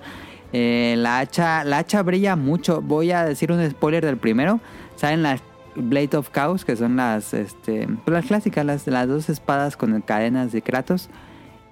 Eh, 0.53 0.93
la 0.95 1.17
hacha 1.17 1.63
la 1.63 1.79
hacha 1.79 2.03
brilla 2.03 2.35
mucho. 2.35 2.83
Voy 2.83 3.09
a 3.09 3.25
decir 3.25 3.51
un 3.51 3.67
spoiler 3.67 4.05
del 4.05 4.17
primero. 4.17 4.59
Saben 4.95 5.23
las 5.23 5.41
Blade 5.75 6.17
of 6.17 6.29
Chaos, 6.31 6.65
que 6.65 6.75
son 6.75 6.97
las 6.97 7.33
este 7.33 7.87
pues 7.87 8.13
las 8.13 8.27
clásicas, 8.27 8.63
las, 8.63 8.85
las 8.85 9.07
dos 9.07 9.27
espadas 9.27 9.75
con 9.75 9.99
cadenas 10.01 10.51
de 10.51 10.61
Kratos. 10.61 11.09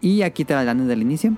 Y 0.01 0.23
aquí 0.23 0.43
te 0.43 0.55
las 0.55 0.65
dan 0.65 0.79
desde 0.79 0.93
el 0.93 1.03
inicio. 1.03 1.37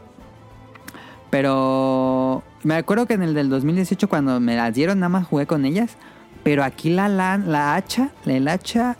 Pero 1.30 2.44
me 2.64 2.76
acuerdo 2.76 3.06
que 3.06 3.14
en 3.16 3.24
el 3.24 3.34
del 3.34 3.50
2018 3.50 4.08
cuando 4.08 4.40
me 4.40 4.56
las 4.56 4.74
dieron 4.74 5.00
nada 5.00 5.10
más 5.10 5.28
jugué 5.28 5.46
con 5.48 5.66
ellas. 5.66 5.98
Pero 6.44 6.64
aquí 6.64 6.90
la, 6.92 7.10
la, 7.10 7.38
la 7.38 7.76
hacha, 7.76 8.10
el 8.26 8.48
hacha 8.48 8.98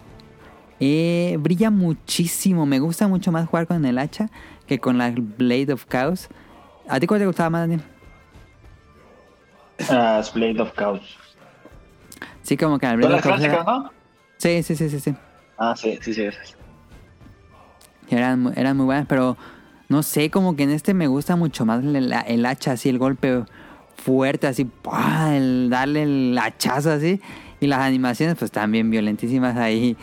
eh, 0.80 1.38
brilla 1.40 1.70
muchísimo. 1.70 2.66
Me 2.66 2.80
gusta 2.80 3.08
mucho 3.08 3.32
más 3.32 3.48
jugar 3.48 3.68
con 3.68 3.86
el 3.86 3.98
hacha 4.00 4.30
que 4.68 4.80
con 4.80 4.98
la 4.98 5.12
Blade 5.16 5.72
of 5.74 5.86
Chaos. 5.88 6.28
¿A 6.90 7.00
ti 7.00 7.08
cuál 7.08 7.20
te 7.20 7.28
gustaba 7.28 7.50
más, 7.52 7.62
Daniel? 7.62 7.84
Es 9.78 10.34
Blade 10.34 10.60
of 10.62 10.74
Chaos. 10.76 11.18
Sí, 12.42 12.58
como 12.58 12.80
que 12.80 12.86
la 12.88 12.96
Blade 12.96 13.14
of 13.16 13.22
Chaos 13.24 13.40
era- 13.42 13.54
clásicas, 13.54 13.66
¿no? 13.84 13.92
Sí, 14.38 14.64
sí, 14.64 14.76
sí, 14.76 14.90
sí, 14.90 15.00
sí. 15.00 15.16
Ah, 15.58 15.76
sí, 15.76 15.98
sí, 16.02 16.14
sí. 16.14 16.24
esas. 16.24 16.56
Eran, 18.10 18.54
eran 18.56 18.76
muy 18.78 18.86
buenas, 18.86 19.06
pero 19.08 19.38
no 19.90 20.04
sé, 20.04 20.30
como 20.30 20.56
que 20.56 20.64
en 20.64 20.72
este 20.72 20.94
me 20.94 21.08
gusta 21.08 21.36
mucho 21.36 21.66
más 21.66 21.84
el, 21.84 22.46
hacha, 22.46 22.72
así, 22.72 22.90
el 22.90 22.98
golpe 22.98 23.44
fuerte, 23.96 24.48
así, 24.48 24.68
el 25.32 25.70
darle 25.70 26.04
el 26.04 26.38
hachazo 26.38 26.92
así. 26.92 27.22
Y 27.60 27.68
las 27.68 27.80
animaciones, 27.80 28.36
pues 28.38 28.52
también 28.52 28.90
violentísimas 28.90 29.56
ahí. 29.58 29.96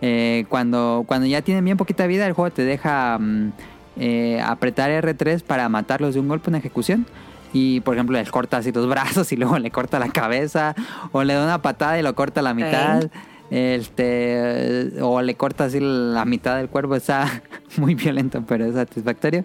Eh, 0.00 0.44
cuando, 0.48 1.04
cuando 1.06 1.26
ya 1.26 1.42
tienen 1.42 1.64
bien 1.64 1.76
poquita 1.76 2.06
vida, 2.06 2.26
el 2.26 2.32
juego 2.32 2.52
te 2.52 2.64
deja 2.64 3.18
mm, 3.18 3.52
eh, 3.96 4.40
apretar 4.44 4.90
R3 4.90 5.42
para 5.42 5.68
matarlos 5.68 6.14
de 6.14 6.20
un 6.20 6.28
golpe, 6.28 6.50
una 6.50 6.58
ejecución. 6.58 7.06
Y 7.52 7.80
por 7.80 7.94
ejemplo, 7.94 8.18
les 8.18 8.30
corta 8.30 8.58
así 8.58 8.72
los 8.72 8.86
brazos 8.90 9.32
y 9.32 9.36
luego 9.36 9.58
le 9.58 9.70
corta 9.70 9.98
la 9.98 10.08
cabeza. 10.08 10.74
O 11.12 11.24
le 11.24 11.34
da 11.34 11.44
una 11.44 11.62
patada 11.62 11.98
y 11.98 12.02
lo 12.02 12.14
corta 12.14 12.40
a 12.40 12.42
la 12.42 12.54
mitad. 12.54 13.10
Este, 13.50 14.92
o 15.00 15.22
le 15.22 15.34
corta 15.34 15.64
así 15.64 15.78
la 15.80 16.24
mitad 16.24 16.56
del 16.56 16.68
cuerpo, 16.68 16.94
está 16.94 17.42
muy 17.78 17.94
violento, 17.94 18.44
pero 18.46 18.66
es 18.66 18.74
satisfactorio. 18.74 19.44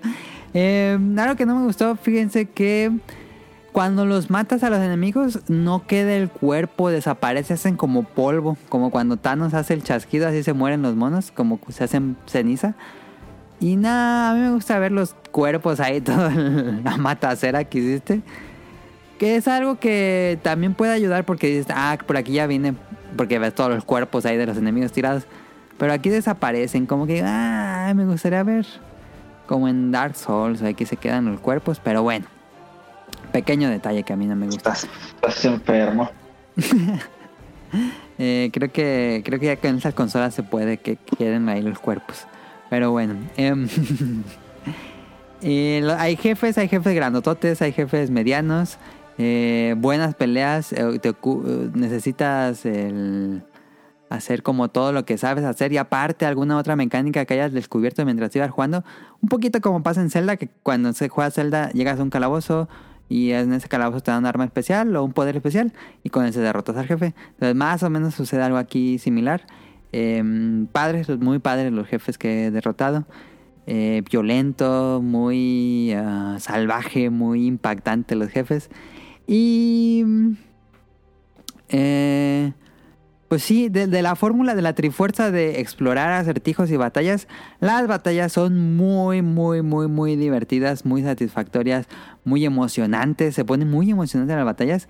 Eh, 0.53 0.97
algo 1.17 1.35
que 1.35 1.45
no 1.45 1.55
me 1.55 1.65
gustó, 1.65 1.95
fíjense 1.95 2.45
que 2.45 2.91
cuando 3.73 4.05
los 4.05 4.29
matas 4.29 4.63
a 4.63 4.69
los 4.69 4.79
enemigos, 4.79 5.39
no 5.49 5.87
queda 5.87 6.15
el 6.15 6.29
cuerpo, 6.29 6.89
desaparece, 6.89 7.55
hacen 7.55 7.75
como 7.75 8.03
polvo, 8.03 8.55
como 8.69 8.91
cuando 8.91 9.17
Thanos 9.17 9.55
hace 9.55 9.73
el 9.73 9.83
chasquido, 9.83 10.27
así 10.27 10.43
se 10.43 10.53
mueren 10.53 10.83
los 10.83 10.95
monos, 10.95 11.31
como 11.31 11.59
se 11.69 11.83
hacen 11.83 12.15
ceniza. 12.27 12.75
Y 13.59 13.75
nada, 13.75 14.29
a 14.29 14.33
mí 14.35 14.41
me 14.41 14.51
gusta 14.51 14.77
ver 14.77 14.91
los 14.91 15.15
cuerpos 15.31 15.79
ahí, 15.79 16.01
toda 16.01 16.29
la 16.29 16.97
matacera 16.97 17.63
que 17.63 17.79
hiciste. 17.79 18.21
Que 19.17 19.37
es 19.37 19.47
algo 19.47 19.79
que 19.79 20.37
también 20.43 20.75
puede 20.75 20.91
ayudar 20.91 21.25
porque 21.25 21.47
dices, 21.47 21.67
ah, 21.73 21.97
por 22.05 22.17
aquí 22.17 22.33
ya 22.33 22.45
vine, 22.45 22.75
porque 23.15 23.39
ves 23.39 23.53
todos 23.55 23.71
los 23.71 23.85
cuerpos 23.85 24.25
ahí 24.25 24.37
de 24.37 24.45
los 24.45 24.57
enemigos 24.57 24.91
tirados. 24.91 25.23
Pero 25.77 25.93
aquí 25.93 26.09
desaparecen, 26.09 26.85
como 26.85 27.07
que, 27.07 27.21
ah, 27.23 27.91
me 27.95 28.05
gustaría 28.05 28.43
ver 28.43 28.65
como 29.47 29.67
en 29.67 29.91
Dark 29.91 30.15
Souls, 30.15 30.61
aquí 30.61 30.85
se 30.85 30.97
quedan 30.97 31.25
los 31.25 31.39
cuerpos, 31.39 31.79
pero 31.83 32.03
bueno. 32.03 32.25
Pequeño 33.31 33.69
detalle 33.69 34.03
que 34.03 34.13
a 34.13 34.15
mí 34.15 34.25
no 34.25 34.35
me 34.35 34.45
gusta. 34.45 34.73
Estás, 34.73 34.89
estás 35.15 35.45
enfermo. 35.45 36.09
Eh, 38.19 38.51
creo 38.53 38.71
que 38.71 39.23
creo 39.25 39.39
que 39.39 39.47
ya 39.47 39.55
con 39.55 39.75
esas 39.75 39.95
consolas 39.95 40.35
se 40.35 40.43
puede 40.43 40.77
que 40.77 40.97
queden 41.17 41.49
ahí 41.49 41.63
los 41.63 41.79
cuerpos. 41.79 42.27
Pero 42.69 42.91
bueno. 42.91 43.15
em, 43.35 43.67
Eh, 45.45 45.85
hay 45.97 46.15
jefes, 46.15 46.57
hay 46.57 46.69
jefes 46.69 46.95
grandototes, 46.95 47.61
hay 47.61 47.73
jefes 47.73 48.09
medianos, 48.09 48.77
eh, 49.17 49.75
buenas 49.77 50.15
peleas. 50.15 50.73
eh, 50.73 50.99
eh, 51.03 51.69
necesitas 51.73 52.65
el 52.65 53.43
hacer 54.09 54.43
como 54.43 54.69
todo 54.69 54.91
lo 54.91 55.05
que 55.05 55.17
sabes 55.17 55.43
hacer 55.43 55.73
y 55.73 55.77
aparte 55.77 56.25
alguna 56.25 56.57
otra 56.57 56.75
mecánica 56.75 57.25
que 57.25 57.33
hayas 57.33 57.51
descubierto 57.51 58.05
mientras 58.05 58.35
ibas 58.35 58.51
jugando. 58.51 58.83
Un 59.21 59.29
poquito 59.29 59.59
como 59.59 59.81
pasa 59.81 60.01
en 60.01 60.11
Zelda, 60.11 60.37
que 60.37 60.49
cuando 60.61 60.93
se 60.93 61.09
juega 61.09 61.31
Zelda 61.31 61.71
llegas 61.71 61.99
a 61.99 62.03
un 62.03 62.11
calabozo 62.11 62.69
y 63.09 63.31
en 63.31 63.53
ese 63.53 63.67
calabozo 63.67 64.01
te 64.01 64.11
dan 64.11 64.21
un 64.21 64.25
arma 64.27 64.45
especial 64.45 64.95
o 64.95 65.03
un 65.03 65.13
poder 65.13 65.35
especial 65.35 65.73
y 66.03 66.09
con 66.09 66.25
ese 66.25 66.41
derrotas 66.41 66.77
al 66.77 66.85
jefe. 66.85 67.15
Entonces 67.31 67.55
más 67.55 67.81
o 67.83 67.89
menos 67.89 68.13
sucede 68.13 68.43
algo 68.43 68.57
aquí 68.57 68.99
similar. 68.99 69.45
Em, 69.91 70.67
padres, 70.67 71.09
muy 71.19 71.39
padres 71.39 71.71
los 71.71 71.87
jefes 71.87 72.17
que 72.17 72.45
he 72.45 72.51
derrotado. 72.51 73.05
Eh, 73.65 74.03
violento, 74.09 75.01
muy 75.01 75.93
ah, 75.93 76.37
salvaje, 76.39 77.09
muy 77.09 77.47
impactante 77.47 78.15
los 78.15 78.29
jefes. 78.29 78.69
Y... 79.27 80.03
eh, 81.69 82.51
pues 83.29 83.41
sí, 83.43 83.67
de, 83.69 83.87
la 84.03 84.15
fórmula 84.15 84.53
de 84.53 84.61
la 84.61 84.73
trifuerza 84.73 85.31
de 85.31 85.59
explorar 85.59 86.11
acertijos 86.11 86.69
y 86.69 86.77
batallas, 86.77 87.27
las 87.59 87.87
batallas 87.87 88.31
son 88.31 88.75
muy, 88.75 89.23
muy, 89.23 89.63
muy, 89.63 89.87
muy 89.87 90.15
divertidas, 90.15 90.85
muy 90.85 91.01
satisfactorias, 91.01 91.87
muy 92.25 92.45
emocionantes, 92.45 93.33
se 93.33 93.43
ponen 93.43 93.71
muy 93.71 93.89
emocionantes 93.89 94.35
las 94.35 94.45
batallas. 94.45 94.87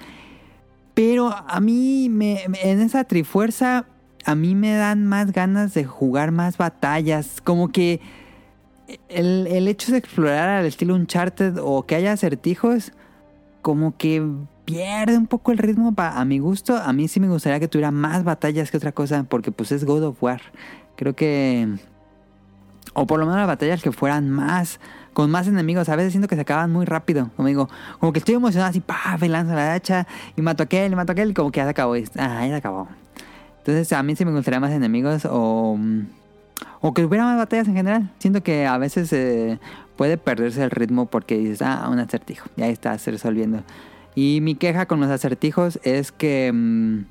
Pero 0.93 1.30
a 1.30 1.60
mí, 1.62 2.10
me- 2.12 2.43
en 2.43 2.82
esa 2.82 3.06
trifuerza, 3.06 3.86
a 4.26 4.36
mí 4.36 4.56
me 4.56 4.74
dan 4.74 5.06
más 5.06 5.32
ganas 5.32 5.74
de 5.74 5.86
jugar 5.86 6.32
más 6.32 6.58
batallas. 6.58 7.39
Como 7.41 7.72
que 7.72 8.02
el, 9.08 9.48
el 9.48 9.69
hecho 9.69 9.93
de 9.93 10.00
explorar 10.00 10.50
al 10.50 10.65
estilo 10.65 10.96
Uncharted 10.96 11.58
o 11.62 11.86
que 11.86 11.96
haya 11.96 12.12
acertijos, 12.12 12.91
como 13.63 13.97
que 13.97 14.23
pierde 14.65 15.17
un 15.17 15.26
poco 15.26 15.52
el 15.52 15.58
ritmo 15.58 15.95
pa- 15.95 16.19
a 16.19 16.23
mi 16.26 16.38
gusto. 16.38 16.78
A 16.78 16.93
mí 16.93 17.08
sí 17.08 17.19
me 17.19 17.28
gustaría 17.28 17.60
que 17.60 17.67
tuviera 17.67 17.89
más 17.89 18.23
batallas 18.23 18.69
que 18.69 18.78
otra 18.78 18.91
cosa, 18.91 19.26
porque 19.28 19.52
pues 19.52 19.71
es 19.71 19.84
God 19.84 20.04
of 20.04 20.21
War. 20.21 20.41
Creo 20.95 21.15
que... 21.15 21.67
O 22.93 23.08
por 23.08 23.19
lo 23.19 23.26
menos 23.26 23.39
las 23.39 23.47
batallas 23.47 23.82
que 23.82 23.91
fueran 23.91 24.30
más... 24.30 24.80
Con 25.13 25.30
más 25.30 25.47
enemigos. 25.47 25.89
A 25.89 25.95
veces 25.95 26.12
siento 26.12 26.28
que 26.28 26.36
se 26.36 26.41
acaban 26.41 26.71
muy 26.71 26.86
rápido. 26.86 27.30
Como 27.36 27.47
digo, 27.47 27.69
como 27.99 28.13
que 28.13 28.19
estoy 28.19 28.36
emocionado 28.36 28.69
así, 28.69 28.80
pa, 28.80 29.17
me 29.19 29.30
lanzo 29.30 29.54
la 29.54 29.73
hacha 29.73 30.08
y 30.36 30.41
mato 30.41 30.63
a 30.63 30.65
aquel, 30.65 30.91
y 30.91 30.95
mato 30.95 31.12
a 31.12 31.13
aquel, 31.13 31.32
y 31.32 31.34
como 31.34 31.52
que 31.52 31.60
ya 31.60 31.65
se 31.65 31.69
acabó. 31.69 31.93
Ah, 31.93 32.41
ya 32.41 32.47
se 32.47 32.56
acabó. 32.56 32.88
Entonces 33.60 33.91
a 33.93 34.04
mí 34.04 34.15
sí 34.15 34.26
me 34.26 34.32
gustaría 34.32 34.60
más 34.60 34.71
enemigos 34.71 35.26
o... 35.30 35.78
O 36.82 36.93
que 36.93 37.06
hubiera 37.06 37.26
más 37.26 37.38
batallas 37.38 37.67
en 37.67 37.76
general. 37.76 38.12
Siento 38.19 38.41
que 38.43 38.65
a 38.65 38.78
veces 38.78 39.13
eh, 39.13 39.60
puede 39.95 40.17
perderse 40.17 40.63
el 40.63 40.71
ritmo 40.71 41.06
porque 41.06 41.38
dices, 41.38 41.62
ah, 41.62 41.88
un 41.91 41.99
acertijo. 41.99 42.49
Y 42.56 42.63
ahí 42.63 42.71
está, 42.71 42.97
se 42.97 43.12
resolviendo. 43.12 43.63
Y 44.15 44.39
mi 44.41 44.56
queja 44.56 44.86
con 44.86 44.99
los 44.99 45.10
acertijos 45.10 45.79
es 45.84 46.12
que 46.12 46.51
mm, 46.53 47.06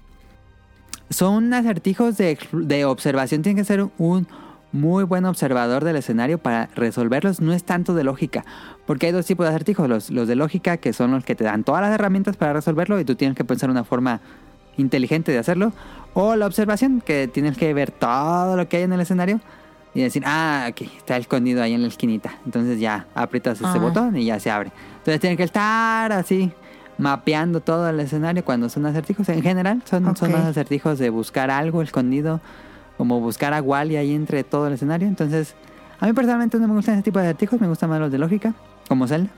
son 1.10 1.52
acertijos 1.52 2.16
de, 2.16 2.38
de 2.52 2.84
observación. 2.84 3.42
Tienen 3.42 3.56
que 3.56 3.64
ser 3.64 3.88
un 3.98 4.26
muy 4.72 5.04
buen 5.04 5.24
observador 5.26 5.84
del 5.84 5.96
escenario 5.96 6.38
para 6.38 6.68
resolverlos. 6.74 7.40
No 7.40 7.52
es 7.52 7.64
tanto 7.64 7.94
de 7.94 8.04
lógica. 8.04 8.44
Porque 8.86 9.06
hay 9.06 9.12
dos 9.12 9.26
tipos 9.26 9.44
de 9.44 9.50
acertijos. 9.50 9.88
Los, 9.88 10.10
los 10.10 10.28
de 10.28 10.36
lógica, 10.36 10.76
que 10.76 10.92
son 10.92 11.10
los 11.10 11.24
que 11.24 11.34
te 11.34 11.44
dan 11.44 11.64
todas 11.64 11.82
las 11.82 11.92
herramientas 11.92 12.36
para 12.36 12.52
resolverlo 12.52 12.98
y 12.98 13.04
tú 13.04 13.14
tienes 13.14 13.36
que 13.36 13.44
pensar 13.44 13.70
una 13.70 13.84
forma 13.84 14.20
inteligente 14.76 15.32
de 15.32 15.38
hacerlo. 15.38 15.72
O 16.14 16.36
la 16.36 16.46
observación, 16.46 17.00
que 17.00 17.28
tienes 17.28 17.56
que 17.56 17.72
ver 17.74 17.90
todo 17.90 18.56
lo 18.56 18.68
que 18.68 18.78
hay 18.78 18.82
en 18.84 18.92
el 18.92 19.00
escenario 19.00 19.40
y 19.94 20.02
decir, 20.02 20.22
ah, 20.26 20.64
aquí 20.66 20.90
está 20.96 21.16
escondido 21.16 21.62
ahí 21.62 21.74
en 21.74 21.82
la 21.82 21.88
esquinita. 21.88 22.38
Entonces 22.44 22.80
ya 22.80 23.06
aprietas 23.14 23.60
ese 23.60 23.78
botón 23.78 24.16
y 24.16 24.24
ya 24.24 24.40
se 24.40 24.50
abre. 24.50 24.72
Entonces 24.98 25.20
tienes 25.20 25.36
que 25.36 25.44
estar 25.44 26.12
así 26.12 26.52
mapeando 26.98 27.60
todo 27.60 27.88
el 27.88 28.00
escenario 28.00 28.44
cuando 28.44 28.68
son 28.68 28.86
acertijos. 28.86 29.28
En 29.28 29.42
general 29.42 29.82
son, 29.84 30.16
son 30.16 30.32
más 30.32 30.44
acertijos 30.44 30.98
de 30.98 31.10
buscar 31.10 31.50
algo 31.50 31.82
escondido, 31.82 32.40
como 32.96 33.20
buscar 33.20 33.52
a 33.52 33.60
Wally 33.60 33.96
ahí 33.96 34.14
entre 34.14 34.44
todo 34.44 34.68
el 34.68 34.74
escenario. 34.74 35.08
Entonces, 35.08 35.54
a 36.00 36.06
mí 36.06 36.12
personalmente 36.12 36.58
no 36.58 36.68
me 36.68 36.74
gustan 36.74 36.94
ese 36.94 37.02
tipo 37.02 37.18
de 37.18 37.26
acertijos, 37.26 37.60
me 37.60 37.68
gustan 37.68 37.90
más 37.90 38.00
los 38.00 38.10
de 38.10 38.18
lógica, 38.18 38.54
como 38.88 39.06
Zelda. 39.06 39.30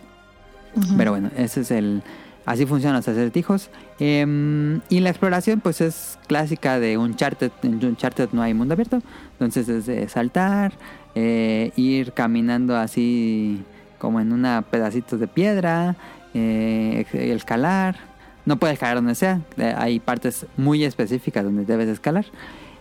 Pero 0.97 1.13
bueno, 1.13 1.31
ese 1.37 1.61
es 1.61 1.71
el... 1.71 2.03
Así 2.47 2.67
funcionan 2.67 2.97
los 2.97 3.09
acertijos. 3.09 3.71
Em, 3.99 4.81
y 4.89 5.01
la 5.01 5.11
exploración, 5.11 5.61
pues 5.61 5.81
es 5.81 6.19
clásica 6.27 6.79
de 6.79 6.99
Uncharted. 6.99 7.51
En 7.63 7.85
Uncharted 7.85 8.29
no 8.33 8.43
hay 8.43 8.53
mundo 8.55 8.75
abierto. 8.75 9.01
Entonces 9.33 9.69
es 9.69 9.87
de 9.87 10.09
saltar, 10.09 10.73
eh, 11.15 11.73
ir 11.77 12.13
caminando 12.13 12.77
así 12.77 13.63
como 13.99 14.21
en 14.21 14.33
una 14.33 14.63
pedacito 14.63 15.17
de 15.17 15.27
piedra, 15.27 15.97
eh, 16.35 17.07
escalar. 17.13 17.97
No 18.45 18.59
puedes 18.59 18.75
escalar 18.75 18.97
donde 18.97 19.15
sea. 19.15 19.41
eh, 19.57 19.75
Hay 19.77 20.01
partes 20.01 20.47
muy 20.59 20.85
específicas 20.85 21.45
donde 21.45 21.65
debes 21.65 21.89
escalar. 21.89 22.27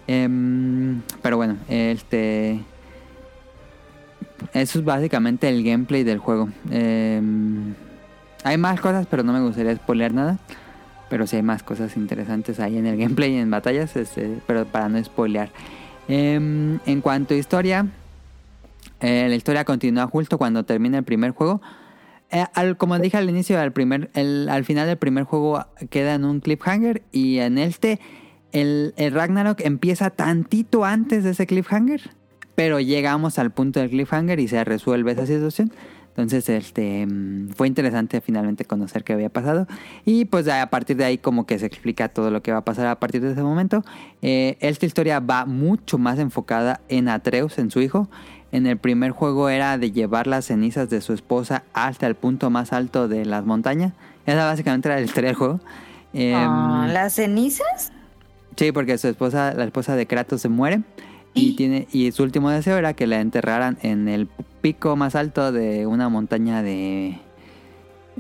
Em, 0.08 1.02
pero 1.22 1.38
bueno, 1.38 1.58
este... 1.70 2.60
Eso 4.54 4.80
es 4.80 4.86
básicamente 4.86 5.48
el 5.48 5.64
gameplay 5.64 6.04
del 6.04 6.18
juego. 6.20 6.50
Em, 6.70 7.74
hay 8.44 8.58
más 8.58 8.80
cosas, 8.82 9.08
pero 9.10 9.24
no 9.24 9.34
me 9.34 9.42
gustaría 9.42 9.76
spoilear 9.76 10.14
nada. 10.14 10.38
Pero 11.10 11.28
sí 11.28 11.36
hay 11.36 11.44
más 11.44 11.62
cosas 11.64 11.96
interesantes 11.98 12.60
ahí 12.60 12.78
en 12.78 12.86
el 12.88 12.98
gameplay 13.00 13.34
y 13.34 13.38
en 13.38 13.52
batallas, 13.52 13.96
este, 13.96 14.38
pero 14.48 14.66
para 14.66 14.90
no 14.90 15.04
spoilear. 15.04 15.50
Em, 16.08 16.80
en 16.86 17.02
cuanto 17.02 17.34
a 17.34 17.38
historia, 17.38 17.86
eh, 19.00 19.28
la 19.30 19.36
historia 19.36 19.64
continúa 19.66 20.08
justo 20.08 20.38
cuando 20.38 20.64
termina 20.64 20.98
el 20.98 21.04
primer 21.04 21.32
juego. 21.32 21.62
Eh, 22.32 22.46
como 22.78 22.98
dije 22.98 23.18
al 23.18 23.30
inicio, 23.30 23.60
al, 23.60 23.72
primer, 23.74 24.10
el- 24.16 24.50
al 24.50 24.66
final 24.66 24.88
del 24.88 24.98
primer 24.98 25.24
juego 25.24 25.66
queda 25.90 26.16
en 26.16 26.26
un 26.26 26.40
cliffhanger 26.40 27.04
y 27.12 27.38
en 27.40 27.58
este 27.58 28.00
el 28.52 28.94
Ragnarok 29.12 29.62
empieza 29.62 30.12
tantito 30.12 30.86
antes 30.86 31.24
de 31.24 31.32
ese 31.32 31.48
cliffhanger, 31.48 32.12
pero 32.54 32.80
llegamos 32.80 33.40
al 33.40 33.50
punto 33.52 33.80
del 33.80 33.90
cliffhanger 33.90 34.40
y 34.40 34.48
se 34.48 34.64
resuelve 34.64 35.12
esa 35.14 35.26
situación. 35.26 35.72
Entonces, 36.16 36.48
este 36.48 37.06
mm, 37.08 37.50
fue 37.56 37.68
interesante 37.68 38.22
finalmente 38.22 38.66
conocer 38.66 39.04
qué 39.04 39.14
había 39.14 39.30
pasado. 39.30 39.66
Y 40.06 40.26
pues 40.26 40.48
a 40.48 40.66
partir 40.70 40.96
de 40.98 41.06
ahí 41.06 41.18
como 41.18 41.48
que 41.48 41.58
se 41.58 41.66
explica 41.66 42.10
todo 42.10 42.30
lo 42.30 42.44
que 42.44 42.52
va 42.52 42.60
a 42.60 42.66
pasar 42.66 42.86
a 42.86 43.00
partir 43.00 43.22
de 43.22 43.32
ese 43.32 43.42
momento. 43.42 43.84
Eh, 44.22 44.58
esta 44.60 44.86
historia 44.86 45.20
va 45.20 45.46
mucho 45.46 45.98
más 45.98 46.20
enfocada 46.20 46.82
en 46.88 47.10
Atreus, 47.10 47.58
en 47.58 47.72
su 47.72 47.82
hijo. 47.82 48.10
En 48.52 48.68
el 48.68 48.78
primer 48.78 49.10
juego 49.10 49.50
era 49.50 49.80
de 49.80 49.92
llevar 49.92 50.28
las 50.28 50.46
cenizas 50.46 50.88
de 50.88 51.02
su 51.02 51.14
esposa 51.14 51.64
hasta 51.74 52.06
el 52.06 52.14
punto 52.14 52.52
más 52.52 52.72
alto 52.74 53.08
de 53.08 53.26
las 53.26 53.44
montañas. 53.46 53.94
Esa 54.28 54.46
básicamente 54.46 54.90
era 54.90 54.98
la 54.98 55.06
historia 55.06 55.30
del 55.30 55.36
juego. 55.36 55.60
Em, 56.14 56.36
Ah, 56.36 56.88
¿Las 56.94 57.16
cenizas? 57.16 57.92
Sí, 58.56 58.72
porque 58.72 59.00
su 59.00 59.08
esposa, 59.08 59.56
la 59.56 59.64
esposa 59.64 59.96
de 59.96 60.06
Kratos 60.06 60.42
se 60.42 60.50
muere 60.50 60.82
y 61.34 61.56
tiene 61.56 61.88
y 61.92 62.12
su 62.12 62.24
último 62.24 62.50
deseo 62.50 62.78
era 62.78 62.94
que 62.94 63.08
la 63.08 63.20
enterraran 63.22 63.78
en 63.82 64.08
el 64.08 64.28
pico 64.62 64.96
más 64.96 65.16
alto 65.16 65.52
de 65.52 65.86
una 65.88 66.08
montaña 66.10 66.62
de 66.64 67.18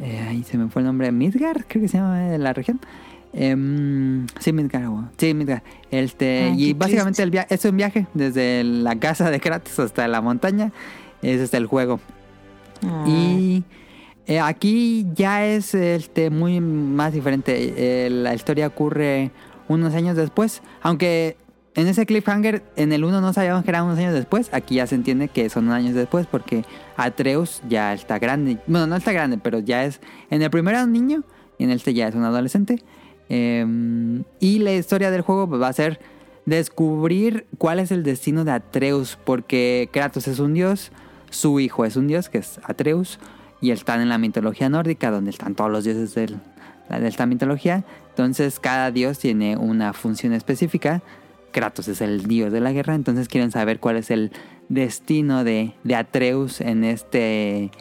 eh, 0.02 0.26
ahí 0.28 0.43
se 0.43 0.58
me 0.58 0.67
fue 0.69 0.82
el 0.82 0.88
nombre 0.88 1.12
Midgard, 1.12 1.63
creo 1.67 1.84
que 1.84 1.88
se 1.88 1.97
llama 1.97 2.19
de 2.19 2.38
la 2.39 2.54
región. 2.54 2.80
Em, 3.36 4.26
sí, 4.39 4.52
Midgard. 4.54 4.86
o- 4.89 5.10
Sí, 5.17 5.34
Midgard. 5.34 5.62
Este, 5.91 6.52
Ay, 6.52 6.69
y 6.69 6.73
básicamente 6.73 7.17
triste. 7.17 7.23
el 7.23 7.32
viaje 7.32 7.54
es 7.56 7.65
un 7.65 7.78
viaje 7.78 8.08
desde 8.13 8.63
la 8.63 8.95
casa 8.99 9.30
de 9.32 9.39
Kratos 9.39 9.78
hasta 9.80 10.08
la 10.08 10.21
montaña. 10.21 10.71
Ese 11.21 11.43
es 11.43 11.54
el 11.54 11.65
juego. 11.67 11.99
Ah. 12.86 13.06
Y 13.08 13.63
eh, 14.28 14.39
aquí 14.39 15.06
ya 15.15 15.45
es 15.45 15.73
este 15.76 16.30
muy 16.30 16.60
más 16.60 17.13
diferente. 17.13 17.73
Eh, 17.78 18.10
la 18.10 18.34
historia 18.36 18.67
ocurre 18.67 19.32
unos 19.67 19.93
años 19.95 20.15
después. 20.17 20.62
Aunque 20.82 21.38
en 21.76 21.88
ese 21.88 22.06
cliffhanger, 22.06 22.64
en 22.76 22.94
el 22.94 23.04
1 23.04 23.20
no 23.22 23.34
sabíamos 23.34 23.64
que 23.64 23.72
era 23.72 23.84
unos 23.84 23.98
años 23.98 24.14
después. 24.14 24.50
Aquí 24.54 24.76
ya 24.76 24.88
se 24.88 24.96
entiende 24.96 25.28
que 25.28 25.50
son 25.50 25.72
años 25.72 25.96
después 25.96 26.28
porque 26.28 26.66
Atreus 26.98 27.62
ya 27.68 27.94
está 27.94 28.20
grande. 28.20 28.60
Bueno, 28.68 28.88
no 28.88 28.96
está 28.96 29.12
grande, 29.12 29.40
pero 29.42 29.60
ya 29.60 29.84
es... 29.86 30.00
En 30.30 30.42
el 30.42 30.50
primero 30.50 30.78
era 30.78 30.86
un 30.86 30.92
niño 30.94 31.24
y 31.58 31.64
en 31.64 31.72
este 31.72 31.94
ya 31.94 32.08
es 32.08 32.16
un 32.16 32.24
adolescente. 32.24 32.84
Eh, 33.30 33.66
y 34.40 34.60
la 34.60 34.74
historia 34.74 35.10
del 35.10 35.22
juego 35.22 35.48
va 35.48 35.68
a 35.70 35.74
ser 35.74 36.00
descubrir 36.46 37.46
cuál 37.58 37.80
es 37.80 37.92
el 37.92 38.04
destino 38.04 38.44
de 38.46 38.52
Atreus. 38.52 39.18
Porque 39.24 39.90
Kratos 39.92 40.28
es 40.28 40.40
un 40.40 40.54
dios, 40.54 40.92
su 41.30 41.60
hijo 41.60 41.86
es 41.86 41.96
un 41.96 42.08
dios, 42.08 42.30
que 42.30 42.38
es 42.40 42.60
Atreus. 42.64 43.20
Y 43.62 43.72
están 43.72 44.02
en 44.02 44.10
la 44.10 44.18
mitología 44.18 44.70
nórdica, 44.70 45.10
donde 45.10 45.32
están 45.32 45.56
todos 45.56 45.72
los 45.72 45.84
dioses 45.86 46.14
del- 46.16 46.40
de 46.90 47.08
esta 47.08 47.26
mitología. 47.26 47.84
Entonces 48.10 48.60
cada 48.60 48.92
dios 48.92 49.18
tiene 49.20 49.58
una 49.58 49.94
función 49.94 50.34
específica. 50.34 51.02
Kratos 51.54 51.88
es 51.88 52.02
el 52.02 52.26
dios 52.28 52.52
de 52.52 52.60
la 52.60 52.74
guerra, 52.74 52.96
entonces 52.96 53.30
quieren 53.30 53.52
saber 53.52 53.80
cuál 53.80 53.96
es 53.96 54.12
el 54.12 54.32
destino 54.68 55.46
de, 55.46 55.72
de 55.86 55.96
Atreus 55.96 56.60
en 56.60 56.84
este 56.84 57.72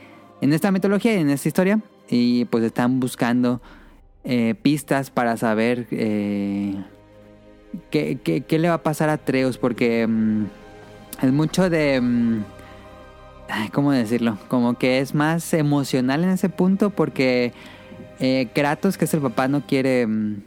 en 0.41 0.53
esta 0.53 0.71
mitología 0.71 1.15
y 1.15 1.19
en 1.21 1.31
esta 1.31 1.49
historia. 1.49 1.81
Y 2.09 2.45
pues 2.47 2.63
están 2.63 3.01
buscando 3.01 3.61
eh, 4.25 4.55
pistas 4.63 5.11
para 5.11 5.37
saber 5.37 5.87
eh, 5.91 6.77
qué, 7.91 8.19
qué- 8.23 8.59
le 8.59 8.69
va 8.69 8.75
a 8.75 8.83
pasar 8.83 9.09
a 9.09 9.15
Atreus, 9.15 9.59
porque 9.59 10.07
mm, 10.07 10.45
es 11.23 11.33
mucho 11.33 11.69
de... 11.71 12.01
mm, 12.01 12.45
¿Cómo 13.73 13.93
decirlo? 13.93 14.39
Como 14.49 14.75
que 14.79 15.01
es 15.01 15.15
más 15.15 15.53
emocional 15.55 16.25
en 16.25 16.31
ese 16.31 16.49
punto 16.49 16.91
porque 16.91 17.53
eh, 18.19 18.49
Kratos, 18.55 18.97
que 18.97 19.05
es 19.07 19.15
el 19.15 19.21
papá, 19.21 19.49
no 19.49 19.67
quiere... 19.67 20.07
mm, 20.07 20.43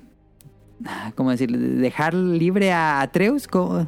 ¿Cómo 1.16 1.32
decirlo? 1.32 1.58
Dejar 1.58 2.14
libre 2.14 2.72
a 2.72 3.02
Atreus. 3.02 3.48
Como, 3.48 3.88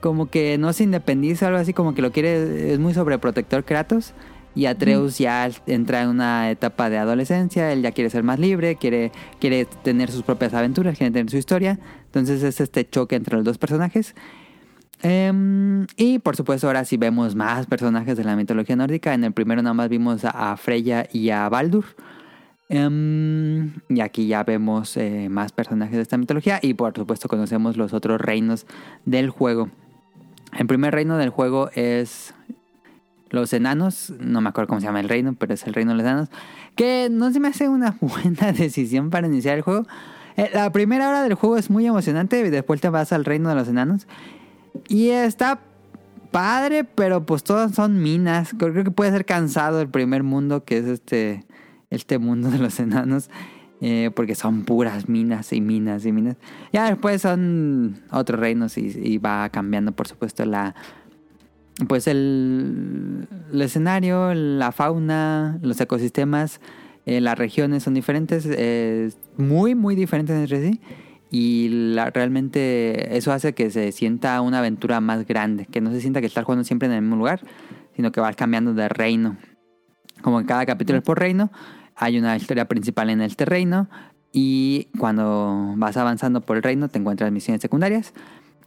como 0.00 0.30
que 0.30 0.58
no 0.58 0.72
se 0.72 0.84
independiza 0.84 1.46
o 1.46 1.48
algo 1.48 1.60
así, 1.60 1.72
como 1.72 1.94
que 1.94 2.02
lo 2.02 2.12
quiere... 2.12 2.72
Es 2.72 2.78
muy 2.78 2.94
sobreprotector 2.94 3.64
Kratos. 3.64 4.14
Y 4.54 4.66
Atreus 4.66 5.18
ya 5.18 5.48
entra 5.66 6.02
en 6.02 6.08
una 6.08 6.50
etapa 6.50 6.90
de 6.90 6.98
adolescencia, 6.98 7.72
él 7.72 7.82
ya 7.82 7.92
quiere 7.92 8.10
ser 8.10 8.24
más 8.24 8.40
libre, 8.40 8.74
quiere, 8.74 9.12
quiere 9.38 9.66
tener 9.84 10.10
sus 10.10 10.24
propias 10.24 10.52
aventuras, 10.52 10.98
quiere 10.98 11.12
tener 11.12 11.30
su 11.30 11.36
historia. 11.36 11.78
Entonces 12.06 12.42
es 12.42 12.60
este 12.60 12.88
choque 12.88 13.14
entre 13.14 13.36
los 13.36 13.44
dos 13.44 13.56
personajes. 13.56 14.16
Em, 15.00 15.86
y 15.96 16.18
por 16.18 16.34
supuesto 16.34 16.66
ahora 16.66 16.84
sí 16.84 16.96
vemos 16.96 17.36
más 17.36 17.66
personajes 17.66 18.16
de 18.16 18.24
la 18.24 18.34
mitología 18.34 18.74
nórdica. 18.74 19.14
En 19.14 19.22
el 19.22 19.32
primero 19.32 19.62
nada 19.62 19.74
más 19.74 19.88
vimos 19.88 20.24
a 20.24 20.56
Freya 20.56 21.08
y 21.12 21.30
a 21.30 21.48
Baldur. 21.48 21.84
Em, 22.68 23.80
y 23.88 24.00
aquí 24.00 24.26
ya 24.26 24.44
vemos 24.44 24.96
eh, 24.98 25.28
más 25.30 25.52
personajes 25.52 25.96
de 25.96 26.02
esta 26.02 26.18
mitología 26.18 26.58
y 26.60 26.74
por 26.74 26.94
supuesto 26.94 27.26
conocemos 27.28 27.78
los 27.78 27.94
otros 27.94 28.20
reinos 28.20 28.66
del 29.06 29.30
juego. 29.30 29.70
El 30.56 30.66
primer 30.66 30.94
reino 30.94 31.16
del 31.16 31.30
juego 31.30 31.70
es 31.74 32.34
los 33.30 33.52
enanos, 33.52 34.12
no 34.18 34.40
me 34.40 34.50
acuerdo 34.50 34.68
cómo 34.68 34.80
se 34.80 34.86
llama 34.86 35.00
el 35.00 35.08
reino, 35.08 35.34
pero 35.38 35.54
es 35.54 35.66
el 35.66 35.74
reino 35.74 35.92
de 35.92 35.98
los 35.98 36.06
enanos, 36.06 36.28
que 36.74 37.08
no 37.10 37.30
se 37.32 37.40
me 37.40 37.48
hace 37.48 37.68
una 37.68 37.96
buena 38.00 38.52
decisión 38.52 39.10
para 39.10 39.26
iniciar 39.26 39.56
el 39.56 39.62
juego. 39.62 39.86
Eh, 40.36 40.50
La 40.52 40.70
primera 40.70 41.08
hora 41.08 41.22
del 41.22 41.34
juego 41.34 41.56
es 41.56 41.70
muy 41.70 41.86
emocionante 41.86 42.38
y 42.40 42.50
después 42.50 42.80
te 42.80 42.88
vas 42.90 43.12
al 43.12 43.24
reino 43.24 43.48
de 43.48 43.54
los 43.54 43.68
enanos 43.68 44.06
y 44.88 45.08
está 45.08 45.60
padre, 46.30 46.84
pero 46.84 47.24
pues 47.24 47.42
todas 47.42 47.74
son 47.74 48.02
minas. 48.02 48.54
Creo 48.58 48.84
que 48.84 48.90
puede 48.90 49.10
ser 49.10 49.24
cansado 49.24 49.80
el 49.80 49.88
primer 49.88 50.22
mundo, 50.22 50.64
que 50.64 50.78
es 50.78 50.84
este, 50.86 51.44
este 51.90 52.18
mundo 52.18 52.50
de 52.50 52.58
los 52.58 52.78
enanos. 52.80 53.30
eh, 53.80 54.10
porque 54.16 54.34
son 54.34 54.64
puras 54.64 55.08
minas 55.08 55.52
y 55.52 55.60
minas 55.60 56.04
y 56.04 56.10
minas. 56.10 56.36
Ya 56.72 56.88
después 56.88 57.22
son 57.22 58.02
otros 58.10 58.40
reinos 58.40 58.76
y, 58.76 59.18
va 59.18 59.48
cambiando, 59.50 59.92
por 59.92 60.08
supuesto, 60.08 60.44
la 60.44 60.74
pues 61.86 62.08
el, 62.08 63.28
escenario, 63.52 64.34
la 64.34 64.72
fauna, 64.72 65.60
los 65.62 65.80
ecosistemas, 65.80 66.60
eh, 67.06 67.20
las 67.20 67.38
regiones 67.38 67.84
son 67.84 67.94
diferentes, 67.94 68.48
muy, 69.36 69.76
muy 69.76 69.94
diferentes 69.94 70.36
entre 70.36 70.60
sí. 70.60 70.80
Y 71.30 71.94
realmente 72.14 73.16
eso 73.16 73.32
hace 73.32 73.52
que 73.52 73.70
se 73.70 73.92
sienta 73.92 74.40
una 74.40 74.60
aventura 74.60 75.00
más 75.00 75.26
grande, 75.26 75.66
que 75.66 75.80
no 75.80 75.90
se 75.92 76.00
sienta 76.00 76.20
que 76.20 76.26
estás 76.26 76.44
jugando 76.44 76.64
siempre 76.64 76.88
en 76.88 76.94
el 76.94 77.02
mismo 77.02 77.16
lugar, 77.16 77.40
sino 77.94 78.12
que 78.12 78.20
vas 78.20 78.34
cambiando 78.34 78.72
de 78.72 78.88
reino. 78.88 79.36
Como 80.22 80.40
en 80.40 80.46
cada 80.46 80.64
capítulo 80.64 80.98
es 80.98 81.04
por 81.04 81.18
reino, 81.18 81.50
hay 81.98 82.18
una 82.18 82.36
historia 82.36 82.66
principal 82.66 83.10
en 83.10 83.20
este 83.20 83.44
reino 83.44 83.88
y 84.32 84.88
cuando 84.98 85.74
vas 85.76 85.96
avanzando 85.96 86.40
por 86.40 86.56
el 86.56 86.62
reino 86.62 86.88
te 86.88 86.98
encuentras 86.98 87.32
misiones 87.32 87.60
secundarias, 87.60 88.14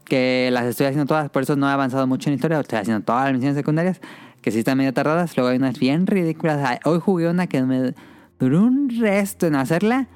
que 0.06 0.50
las 0.52 0.66
estoy 0.66 0.88
haciendo 0.88 1.06
todas, 1.06 1.30
por 1.30 1.44
eso 1.44 1.56
no 1.56 1.70
he 1.70 1.72
avanzado 1.72 2.06
mucho 2.08 2.30
en 2.30 2.34
la 2.34 2.36
historia, 2.36 2.60
estoy 2.60 2.80
haciendo 2.80 3.04
todas 3.04 3.26
las 3.26 3.34
misiones 3.34 3.56
secundarias, 3.56 4.02
que 4.42 4.52
sí 4.52 4.60
están 4.60 4.78
medio 4.78 4.94
tardadas, 4.94 5.38
luego 5.38 5.50
hay 5.50 5.58
unas 5.58 5.80
bien 5.80 6.08
ridículas. 6.08 6.80
Hoy 6.84 7.00
jugué 7.00 7.30
una 7.30 7.48
que 7.48 7.62
me 7.64 7.94
duró 8.40 8.64
un 8.64 8.90
resto 9.00 9.48
en 9.48 9.56
hacerla. 9.56 10.08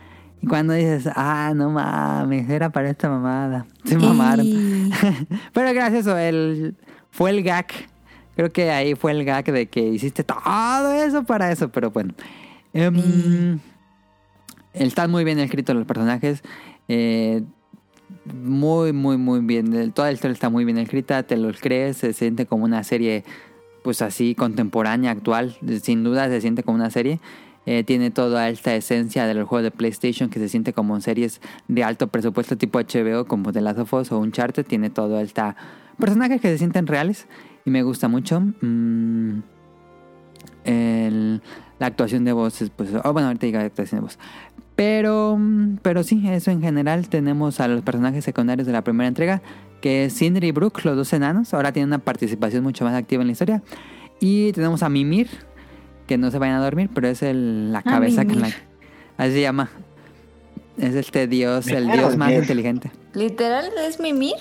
Y 0.41 0.47
cuando 0.47 0.73
dices, 0.73 1.07
ah, 1.15 1.53
no 1.55 1.69
mames, 1.69 2.49
era 2.49 2.69
para 2.71 2.89
esta 2.89 3.07
mamada. 3.07 3.67
Se 3.85 3.97
mamaron. 3.97 4.45
Pero 5.53 5.73
gracias, 5.73 6.07
el, 6.07 6.75
fue 7.11 7.29
el 7.29 7.43
gag. 7.43 7.67
Creo 8.35 8.51
que 8.51 8.71
ahí 8.71 8.95
fue 8.95 9.11
el 9.11 9.23
gag 9.23 9.45
de 9.45 9.67
que 9.67 9.81
hiciste 9.81 10.23
todo 10.23 10.91
eso 10.91 11.23
para 11.23 11.51
eso, 11.51 11.69
pero 11.69 11.89
bueno. 11.89 12.13
Em, 12.75 13.59
Están 14.73 15.09
muy 15.09 15.23
bien 15.23 15.39
escritos 15.39 15.75
los 15.75 15.85
personajes. 15.85 16.43
eh, 16.89 17.41
muy, 18.33 18.91
muy, 18.91 19.17
muy 19.17 19.39
bien. 19.39 19.91
Toda 19.93 20.09
la 20.09 20.13
historia 20.13 20.33
está 20.33 20.49
muy 20.49 20.65
bien 20.65 20.77
escrita, 20.77 21.23
te 21.23 21.37
los 21.37 21.59
crees, 21.59 21.97
se 21.97 22.11
siente 22.13 22.45
como 22.45 22.65
una 22.65 22.83
serie, 22.83 23.23
pues 23.83 24.01
así, 24.01 24.35
contemporánea, 24.35 25.11
actual. 25.11 25.55
Sin 25.81 26.03
duda 26.03 26.27
se 26.27 26.41
siente 26.41 26.63
como 26.63 26.75
una 26.75 26.89
serie. 26.89 27.19
Eh, 27.65 27.83
tiene 27.83 28.11
toda 28.11 28.49
esta 28.49 28.75
esencia 28.75 29.25
de 29.25 29.33
los 29.33 29.47
juegos 29.47 29.63
de 29.63 29.71
PlayStation 29.71 30.29
que 30.29 30.39
se 30.39 30.49
siente 30.49 30.73
como 30.73 30.99
series 31.01 31.39
de 31.67 31.83
alto 31.83 32.07
presupuesto 32.07 32.57
tipo 32.57 32.79
HBO, 32.79 33.25
como 33.25 33.51
The 33.53 33.61
Last 33.61 33.79
of 33.79 33.93
Us 33.93 34.11
o 34.11 34.19
Uncharted. 34.19 34.65
Tiene 34.65 34.89
todo 34.89 35.19
esta 35.19 35.55
personajes 35.97 36.41
que 36.41 36.49
se 36.49 36.57
sienten 36.57 36.87
reales 36.87 37.27
y 37.65 37.69
me 37.69 37.83
gusta 37.83 38.07
mucho. 38.09 38.41
Mm, 38.61 39.39
el- 40.65 41.41
la 41.79 41.87
actuación 41.87 42.23
de 42.25 42.31
voz 42.33 42.61
es, 42.61 42.69
pues, 42.69 42.89
oh, 43.03 43.13
bueno, 43.13 43.27
ahorita 43.27 43.45
digo 43.45 43.59
actuación 43.59 43.99
de 44.01 44.03
voz. 44.05 44.19
Pero, 44.75 45.37
mm, 45.39 45.77
pero 45.81 46.03
sí, 46.03 46.21
eso 46.27 46.51
en 46.51 46.61
general 46.61 47.07
tenemos 47.09 47.59
a 47.59 47.67
los 47.67 47.81
personajes 47.81 48.23
secundarios 48.25 48.65
de 48.67 48.73
la 48.73 48.83
primera 48.83 49.07
entrega, 49.07 49.41
que 49.81 50.05
es 50.05 50.13
Sindri 50.13 50.47
y 50.47 50.51
Brook, 50.51 50.83
los 50.83 50.95
dos 50.97 51.13
enanos. 51.13 51.53
Ahora 51.53 51.71
tienen 51.71 51.89
una 51.89 51.99
participación 51.99 52.63
mucho 52.63 52.83
más 52.83 52.93
activa 52.95 53.21
en 53.21 53.27
la 53.27 53.31
historia. 53.33 53.61
Y 54.19 54.51
tenemos 54.53 54.83
a 54.83 54.89
Mimir, 54.89 55.27
que 56.07 56.17
no 56.17 56.29
se 56.31 56.39
vayan 56.39 56.55
a 56.55 56.63
dormir, 56.63 56.89
pero 56.93 57.07
es 57.07 57.21
el- 57.23 57.71
la 57.71 57.79
Ah, 57.79 57.83
cabeza 57.83 58.23
con 58.25 58.35
la... 58.39 58.47
Mimir. 58.47 58.55
Así 59.17 59.31
se 59.33 59.41
llama. 59.41 59.69
Es 60.77 60.93
este 60.95 61.27
dios, 61.27 61.67
el 61.67 61.89
dios 61.89 62.17
más 62.17 62.31
inteligente. 62.33 62.91
Literal 63.13 63.65
es 63.87 63.99
mimir. 63.99 64.33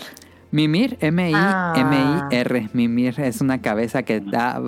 Mimir, 0.51 0.99
Ah. 1.01 1.73
M-I-M-I-R. 1.77 2.71
Mimir 2.73 3.21
es 3.21 3.41
una 3.41 3.61
cabeza 3.63 4.03
que 4.03 4.21
da, 4.21 4.61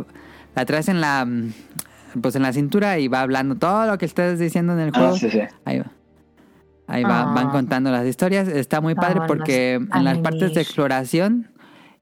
la 0.57 0.65
traes 0.65 0.89
en 0.89 1.01
la, 1.01 1.25
mm, 1.25 1.53
pues 2.21 2.35
en 2.35 2.43
la 2.43 2.53
cintura 2.53 2.99
y 2.99 3.07
va 3.09 3.21
hablando 3.21 3.55
todo 3.57 3.87
lo 3.87 3.97
que 3.99 4.07
estés 4.07 4.39
diciendo 4.41 4.73
en 4.73 4.81
el 4.81 4.91
Ah, 4.95 4.99
juego. 4.99 5.17
sí, 5.17 5.31
sí. 5.31 5.41
Ahí 5.65 5.79
va. 5.79 5.93
Ahí 6.89 7.03
va, 7.05 7.23
Ah. 7.23 7.35
van 7.35 7.51
contando 7.51 7.91
las 7.91 8.07
historias. 8.07 8.49
Está 8.49 8.81
muy 8.81 8.95
padre 8.95 9.21
Vámonos 9.21 9.29
porque 9.29 9.75
en 9.75 10.05
las 10.05 10.19
partes 10.19 10.55
de 10.55 10.61
exploración, 10.61 11.51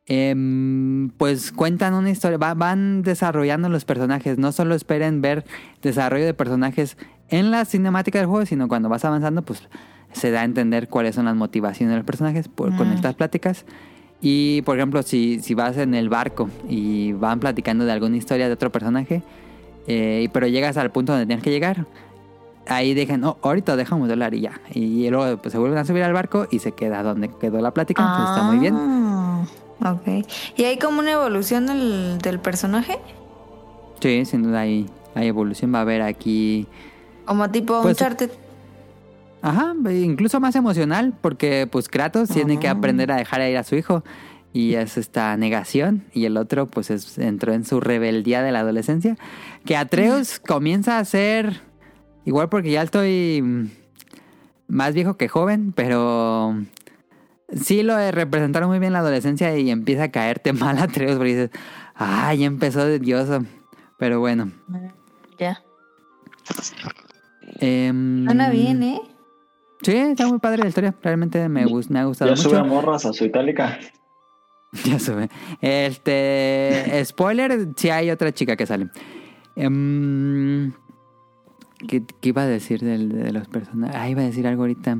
em, 0.07 1.09
pues 1.17 1.53
cuentan 1.53 1.95
una 1.95 2.11
historia, 2.11 2.37
va- 2.38 2.55
van 2.55 3.03
desarrollando 3.03 3.69
los 3.71 3.85
personajes. 3.85 4.38
No 4.38 4.53
solo 4.53 4.75
esperen 4.75 5.21
ver 5.23 5.45
desarrollo 5.83 6.27
de 6.27 6.35
personajes 6.35 6.97
en 7.31 7.51
la 7.51 7.64
cinemática 7.64 8.19
del 8.19 8.29
juego, 8.29 8.45
sino 8.47 8.69
cuando 8.69 8.88
vas 8.90 9.05
avanzando, 9.05 9.43
pues 9.43 9.69
se 10.12 10.31
da 10.31 10.43
a 10.43 10.45
entender 10.45 10.88
cuáles 10.88 11.14
son 11.14 11.25
las 11.25 11.35
motivaciones 11.35 11.93
de 11.93 11.97
los 11.97 12.07
personajes 12.07 12.49
por- 12.49 12.77
con 12.77 12.90
Mm. 12.90 12.93
estas 12.93 13.14
pláticas. 13.14 13.64
Y 14.27 14.63
por 14.63 14.79
ejemplo, 14.79 15.03
si, 15.03 15.41
si 15.41 15.53
vas 15.53 15.77
en 15.77 15.95
el 15.95 16.09
barco 16.09 16.49
y 16.67 17.13
van 17.13 17.41
platicando 17.41 17.85
de 17.85 17.93
alguna 17.93 18.17
historia 18.17 18.47
de 18.47 18.55
otro 18.55 18.73
personaje, 18.73 19.23
eh, 19.87 20.31
pero 20.33 20.47
llegas 20.47 20.79
al 20.79 20.91
punto 20.91 21.13
donde 21.13 21.27
tienes 21.27 21.45
que 21.45 21.51
llegar, 21.51 21.85
ahí 22.67 22.95
dejan, 22.95 23.23
oh, 23.25 23.37
ahorita 23.43 23.77
dejamos 23.77 24.09
de 24.09 24.15
hablar 24.15 24.33
y 24.33 24.41
ya. 24.41 24.61
Y 24.73 25.11
luego 25.11 25.37
pues, 25.43 25.53
se 25.53 25.59
vuelven 25.59 25.77
a 25.79 25.85
subir 25.85 26.03
al 26.05 26.15
barco 26.15 26.47
y 26.51 26.61
se 26.61 26.73
queda 26.73 27.03
donde 27.03 27.29
quedó 27.39 27.61
la 27.61 27.73
plática, 27.73 28.03
entonces 28.03 28.31
está 28.31 28.43
muy 28.45 28.59
bien. 28.59 28.75
Ah, 28.79 29.45
Ok. 29.85 30.25
¿Y 30.57 30.65
hay 30.65 30.79
como 30.79 31.01
una 31.01 31.13
evolución 31.13 31.67
del, 31.67 32.17
del 32.19 32.39
personaje? 32.39 32.99
Sí, 34.01 34.25
sin 34.25 34.45
duda 34.45 34.61
hay, 34.61 34.87
hay 35.15 35.27
evolución. 35.27 35.75
Va 35.75 35.79
a 35.79 35.83
haber 35.83 36.01
aquí. 36.01 36.67
Como 37.27 37.51
tipo 37.51 37.83
Pues- 37.83 38.01
Uncharted. 38.01 38.31
Ajá, 39.47 39.75
incluso 39.93 40.41
más 40.41 40.57
emocional, 40.57 41.13
porque 41.21 41.69
pues 41.71 41.89
Kratos 41.89 42.31
tiene 42.31 42.59
que 42.59 42.67
Ah. 42.69 42.73
aprender 42.73 43.13
a 43.13 43.17
dejar 43.17 43.43
ir 43.43 43.59
a 43.59 43.63
su 43.65 43.77
hijo. 43.77 44.03
Y 44.55 44.75
es 44.75 44.97
esta 44.97 45.37
negación. 45.37 46.05
Y 46.13 46.25
el 46.27 46.37
otro, 46.37 46.67
pues, 46.67 46.89
es- 46.91 47.19
entró 47.19 47.53
en 47.53 47.65
su 47.65 47.81
rebeldía 47.81 48.41
de 48.43 48.53
la 48.53 48.61
adolescencia. 48.61 49.17
Que 49.67 49.77
Atreus 49.77 50.39
comienza 50.47 50.99
a 50.99 51.05
ser. 51.05 51.61
Igual 52.25 52.49
porque 52.49 52.71
ya 52.71 52.83
estoy 52.83 53.69
más 54.69 54.95
viejo 54.95 55.19
que 55.19 55.29
joven, 55.29 55.73
pero 55.77 56.57
sí 57.53 57.83
lo 57.83 57.99
eh, 57.99 58.13
representaron 58.13 58.71
muy 58.71 58.79
bien 58.79 58.93
la 58.95 59.01
adolescencia 59.01 59.55
y 59.59 59.71
empieza 59.71 60.05
a 60.05 60.11
caerte 60.11 60.53
mal 60.55 60.79
Atreus 60.79 61.17
porque 61.17 61.35
dices, 61.37 61.51
ay, 61.97 62.39
ya 62.39 62.47
empezó 62.47 62.87
de 62.87 62.99
dioso. 62.99 63.45
Pero 63.99 64.21
bueno. 64.21 64.53
Ya. 65.39 65.61
em, 67.61 68.25
Suena 68.25 68.51
bien, 68.51 68.83
¿eh? 68.83 69.01
Sí, 69.85 69.97
está 69.97 70.27
muy 70.27 70.38
padre 70.38 70.62
la 70.62 70.68
historia. 70.68 70.94
Realmente 71.03 71.49
me, 71.49 71.64
gus- 71.66 71.90
me 71.90 71.99
ha 72.01 72.05
gustado 72.05 72.31
Ya 72.31 72.37
sube 72.37 72.59
mucho. 72.59 72.75
morras 72.75 73.05
a 73.07 73.12
su 73.12 73.25
itálica. 73.25 73.79
Ya 74.85 74.99
sube. 74.99 75.29
Este. 75.61 77.01
Spoiler: 77.05 77.68
si 77.77 77.90
hay 77.90 78.11
otra 78.11 78.33
chica 78.33 78.57
que 78.57 78.66
sale. 78.66 78.88
Em, 79.55 80.73
¿qué, 81.87 82.03
qué 82.20 82.29
iba 82.31 82.42
a 82.42 82.47
decir 82.47 82.81
de, 82.81 83.31
los 83.33 83.47
personajes? 83.47 83.94
Ah, 83.97 84.09
iba 84.09 84.23
a 84.23 84.25
decir 84.25 84.47
algo 84.49 84.62
ahorita. 84.62 84.99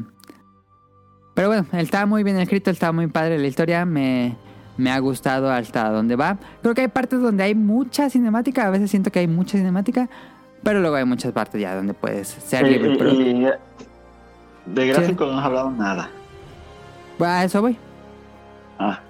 Pero 1.35 1.49
bueno, 1.49 1.67
está 1.73 2.07
muy 2.07 2.23
bien 2.23 2.39
escrito, 2.39 2.71
está 2.71 2.93
muy 2.93 3.09
padre 3.09 3.37
la 3.39 3.49
historia. 3.49 3.85
Me, 3.85 4.37
me 4.77 4.93
ha 4.93 4.99
gustado 5.01 5.51
hasta 5.51 5.91
donde 5.91 6.15
va. 6.15 6.39
Creo 6.63 6.75
que 6.75 6.83
hay 6.83 6.89
partes 6.89 7.21
donde 7.21 7.43
hay 7.43 7.57
mucha 7.57 8.09
cinemática. 8.11 8.67
A 8.69 8.71
veces 8.71 8.91
siento 8.93 9.11
que 9.11 9.19
hay 9.19 9.27
mucha 9.27 9.59
cinemática. 9.59 10.09
Pero 10.63 10.81
luego 10.81 10.95
hay 10.95 11.05
muchas 11.05 11.33
partes 11.33 11.61
ya 11.61 11.75
donde 11.75 11.95
puedes 11.95 12.29
ser 12.29 12.63
libre. 12.69 12.97
De 14.67 14.87
gráficos 14.87 15.31
no 15.33 15.39
has 15.39 15.45
hablado 15.45 15.71
nada. 15.71 16.11
a 17.21 17.45
eso 17.45 17.61
voy. 17.63 17.77
Ah, 18.79 19.01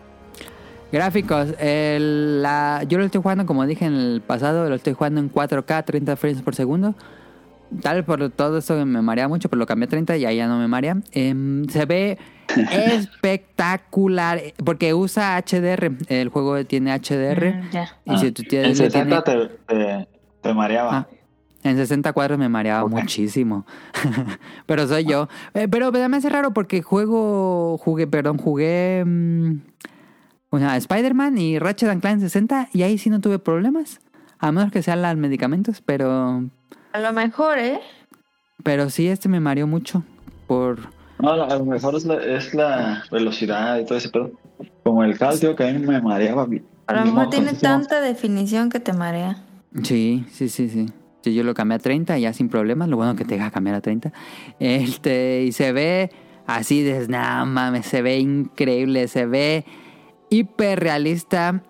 Gráficos. 0.92 1.54
el- 1.58 2.42
la- 2.42 2.84
yo 2.86 2.98
lo 2.98 3.04
estoy 3.04 3.20
jugando, 3.22 3.46
como 3.46 3.66
dije 3.66 3.84
en 3.86 3.94
el 3.94 4.20
pasado, 4.20 4.68
lo 4.68 4.74
estoy 4.76 4.92
jugando 4.92 5.20
en 5.20 5.28
4K, 5.28 5.82
30 5.84 6.16
frames 6.16 6.42
por 6.42 6.54
segundo. 6.54 6.94
Tal 7.82 7.96
vez 7.96 8.04
por 8.04 8.30
todo 8.30 8.58
esto 8.58 8.76
que 8.76 8.84
me 8.84 9.02
marea 9.02 9.26
mucho, 9.26 9.48
pero 9.48 9.58
lo 9.58 9.66
cambié 9.66 9.86
a 9.86 9.88
30 9.88 10.16
y 10.16 10.24
ahí 10.26 10.36
ya 10.36 10.46
no 10.46 10.58
me 10.58 10.68
marea. 10.68 10.96
Em, 11.12 11.64
se 11.68 11.84
ve 11.86 12.18
espectacular 12.70 14.40
porque 14.64 14.94
usa 14.94 15.36
HDR. 15.38 15.92
El 16.08 16.28
juego 16.28 16.64
tiene 16.64 16.92
HDR. 16.92 17.54
Mm, 17.54 17.70
ya. 17.70 17.88
Y 18.04 18.18
si 18.18 18.30
tú 18.32 18.42
en 18.42 18.48
tienes, 18.48 18.78
le 18.78 18.90
tiene- 18.90 19.10
60 19.16 19.24
te, 19.24 19.48
te, 19.66 20.08
te 20.42 20.54
mareaba. 20.54 20.96
Ah, 20.98 21.06
en 21.64 21.76
60 21.76 22.12
cuadros 22.12 22.38
me 22.38 22.48
mareaba 22.48 22.86
muchísimo. 22.86 23.66
pero 24.66 24.86
soy 24.86 25.04
yo. 25.04 25.28
Eh, 25.54 25.66
pero 25.68 25.90
me 25.90 26.16
hace 26.16 26.28
raro 26.28 26.52
porque 26.52 26.82
juego, 26.82 27.76
jugué, 27.78 28.06
perdón, 28.06 28.38
jugué 28.38 29.02
mm, 29.04 29.56
o 30.54 30.58
sea, 30.60 30.76
Spider-Man 30.76 31.36
y 31.36 31.58
Ratchet 31.58 31.88
and 31.88 32.00
Clank 32.00 32.14
en 32.14 32.20
60 32.20 32.68
y 32.72 32.82
ahí 32.82 32.96
sí 32.96 33.10
no 33.10 33.20
tuve 33.20 33.40
problemas. 33.40 34.00
A 34.38 34.52
menos 34.52 34.70
que 34.70 34.82
sean 34.82 35.02
los 35.02 35.16
medicamentos, 35.16 35.80
pero 35.80 36.44
A 36.92 37.00
lo 37.00 37.12
mejor, 37.12 37.58
¿eh? 37.58 37.80
pero 38.62 38.88
sí 38.88 39.08
este 39.08 39.28
me 39.28 39.40
mareó 39.40 39.66
mucho 39.66 40.04
por 40.46 40.78
No, 41.18 41.32
a 41.32 41.56
lo 41.58 41.64
mejor 41.64 41.96
es 41.96 42.04
la, 42.04 42.22
es 42.22 42.54
la 42.54 43.02
velocidad 43.10 43.80
y 43.80 43.84
todo 43.84 43.98
ese 43.98 44.10
pedo. 44.10 44.30
Como 44.84 45.02
el 45.02 45.18
cal, 45.18 45.40
tío, 45.40 45.56
que 45.56 45.68
a 45.68 45.72
mí 45.72 45.84
me 45.84 46.00
mareaba. 46.00 46.46
A 46.86 46.94
lo 46.94 47.04
mejor 47.04 47.30
tiene 47.30 47.52
tanta 47.60 48.00
definición 48.00 48.70
que 48.70 48.78
te 48.78 48.92
marea. 48.92 49.42
Sí, 49.82 50.24
sí, 50.30 50.48
sí, 50.48 50.68
sí. 50.68 50.86
Yo 51.30 51.44
lo 51.44 51.54
cambié 51.54 51.76
a 51.76 51.78
30 51.78 52.18
ya 52.18 52.32
sin 52.32 52.48
problemas. 52.48 52.88
Lo 52.88 52.96
bueno 52.96 53.16
que 53.16 53.24
te 53.24 53.34
deja 53.34 53.50
cambiar 53.50 53.76
a 53.76 53.80
30. 53.80 54.12
Este, 54.58 55.44
y 55.44 55.52
se 55.52 55.72
ve 55.72 56.10
así 56.46 56.82
de 56.82 57.08
nada 57.08 57.44
mames, 57.44 57.86
se 57.86 58.02
ve 58.02 58.18
increíble, 58.18 59.08
se 59.08 59.26
ve 59.26 59.64
hiper 60.30 60.80
realista. 60.80 61.62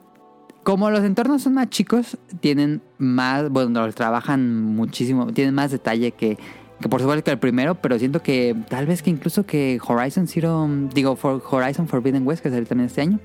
Como 0.62 0.90
los 0.90 1.04
entornos 1.04 1.42
son 1.42 1.54
más 1.54 1.68
chicos, 1.68 2.16
tienen 2.40 2.80
más, 2.96 3.50
bueno, 3.50 3.84
los 3.84 3.94
trabajan 3.94 4.62
muchísimo, 4.64 5.26
tienen 5.26 5.54
más 5.54 5.70
detalle 5.70 6.12
que, 6.12 6.38
que 6.80 6.88
por 6.88 7.00
supuesto 7.00 7.22
que 7.22 7.30
el 7.32 7.38
primero, 7.38 7.74
pero 7.74 7.98
siento 7.98 8.22
que 8.22 8.56
tal 8.70 8.86
vez 8.86 9.02
que 9.02 9.10
incluso 9.10 9.44
que 9.44 9.78
Horizon 9.86 10.26
Zero, 10.26 10.66
digo, 10.94 11.18
Horizon 11.50 11.86
Forbidden 11.86 12.26
West, 12.26 12.42
que 12.42 12.48
salió 12.48 12.66
también 12.66 12.86
este 12.86 13.02
año. 13.02 13.20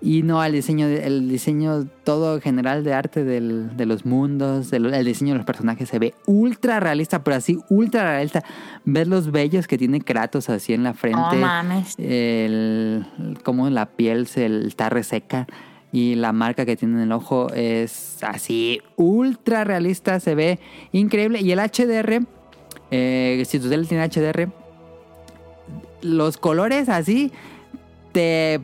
Y 0.00 0.22
no, 0.22 0.44
el 0.44 0.52
diseño, 0.52 0.86
el 0.86 1.28
diseño 1.28 1.86
todo 2.04 2.40
general 2.40 2.84
de 2.84 2.94
arte 2.94 3.24
del- 3.24 3.76
de 3.76 3.84
los 3.84 4.06
mundos, 4.06 4.70
del- 4.70 4.94
el 4.94 5.04
diseño 5.04 5.32
de 5.32 5.38
los 5.38 5.46
personajes 5.46 5.88
se 5.88 5.98
ve 5.98 6.14
ultra 6.26 6.78
realista, 6.78 7.24
pero 7.24 7.36
así 7.36 7.58
ultra 7.68 8.04
realista. 8.04 8.44
Ves 8.84 9.08
los 9.08 9.32
vellos 9.32 9.66
que 9.66 9.76
tiene 9.76 10.00
Kratos 10.00 10.50
así 10.50 10.72
en 10.72 10.84
la 10.84 10.94
frente. 10.94 11.18
mames. 11.36 11.94
el, 11.98 13.06
cómo 13.42 13.68
la 13.70 13.86
piel 13.86 14.28
se 14.28 14.46
está 14.66 14.88
reseca 14.88 15.48
y 15.90 16.14
la 16.14 16.32
marca 16.32 16.64
que 16.64 16.76
tiene 16.76 16.94
en 16.98 17.00
el 17.02 17.12
ojo 17.12 17.52
es 17.52 18.18
así 18.22 18.80
ultra 18.96 19.64
realista, 19.64 20.20
se 20.20 20.36
ve 20.36 20.60
increíble. 20.92 21.40
Y 21.40 21.50
el 21.50 21.58
HDR, 21.58 22.20
eh, 22.92 23.42
si 23.46 23.58
tu 23.58 23.68
tele 23.68 23.84
tiene 23.86 24.04
HDR, 24.04 24.48
los 26.02 26.36
colores 26.36 26.88
así 26.88 27.32
te 28.12 28.60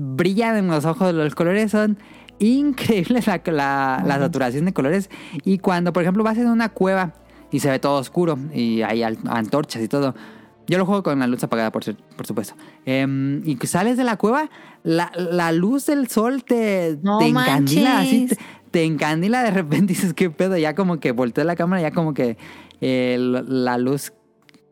brillan 0.00 0.56
en 0.56 0.68
los 0.68 0.84
ojos. 0.84 1.12
Los 1.12 1.34
colores 1.34 1.72
son 1.72 1.98
increíbles, 2.38 3.26
la, 3.26 3.42
la- 3.46 4.02
la 4.06 4.18
saturación 4.18 4.64
de 4.64 4.72
colores. 4.72 5.10
Y 5.44 5.58
cuando, 5.58 5.92
por 5.92 6.04
ejemplo, 6.04 6.22
vas 6.22 6.38
en 6.38 6.46
una 6.48 6.68
cueva 6.68 7.14
y 7.50 7.58
se 7.60 7.68
ve 7.70 7.78
todo 7.80 7.98
oscuro 7.98 8.38
y 8.54 8.82
hay 8.82 9.02
antorchas 9.02 9.82
y 9.82 9.88
todo. 9.88 10.14
Yo 10.68 10.76
lo 10.78 10.84
juego 10.86 11.02
con 11.02 11.18
la 11.18 11.26
luz 11.26 11.42
apagada, 11.42 11.72
por, 11.72 11.82
por 12.14 12.26
supuesto. 12.26 12.54
Em, 12.84 13.42
y 13.44 13.56
sales 13.66 13.96
de 13.96 14.04
la 14.04 14.16
cueva, 14.18 14.50
la, 14.84 15.10
la 15.16 15.50
luz 15.50 15.86
del 15.86 16.08
sol 16.08 16.44
te, 16.44 16.98
No 17.02 17.18
te 17.18 17.26
encandila 17.26 18.00
así. 18.00 18.26
Te, 18.26 18.36
te 18.70 18.84
encandila 18.84 19.42
de 19.42 19.50
repente 19.50 19.94
y 19.94 19.96
dices, 19.96 20.12
¿qué 20.12 20.28
pedo? 20.30 20.56
Ya 20.58 20.74
como 20.74 21.00
que 21.00 21.12
volteé 21.12 21.42
la 21.44 21.56
cámara, 21.56 21.80
ya 21.80 21.90
como 21.90 22.12
que 22.12 22.36
eh, 22.82 23.16
la 23.18 23.78
luz 23.78 24.12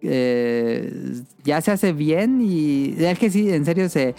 eh, 0.02 1.22
ya 1.44 1.60
se 1.62 1.70
hace 1.70 1.92
bien 1.92 2.40
y 2.42 2.94
es 2.98 3.18
que 3.18 3.30
sí, 3.30 3.50
en 3.50 3.64
serio 3.64 3.88
se 3.88 4.14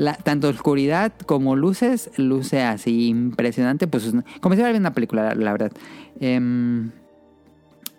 la- 0.00 0.14
tanto 0.14 0.48
oscuridad 0.48 1.12
como 1.26 1.56
luces 1.56 2.10
luce 2.16 2.62
así 2.62 3.08
impresionante, 3.08 3.86
pues 3.86 4.10
como 4.40 4.54
si 4.54 4.60
fuera 4.62 4.78
una 4.78 4.94
película, 4.94 5.22
la, 5.22 5.34
la 5.34 5.52
verdad. 5.52 5.72
Em, 6.20 6.90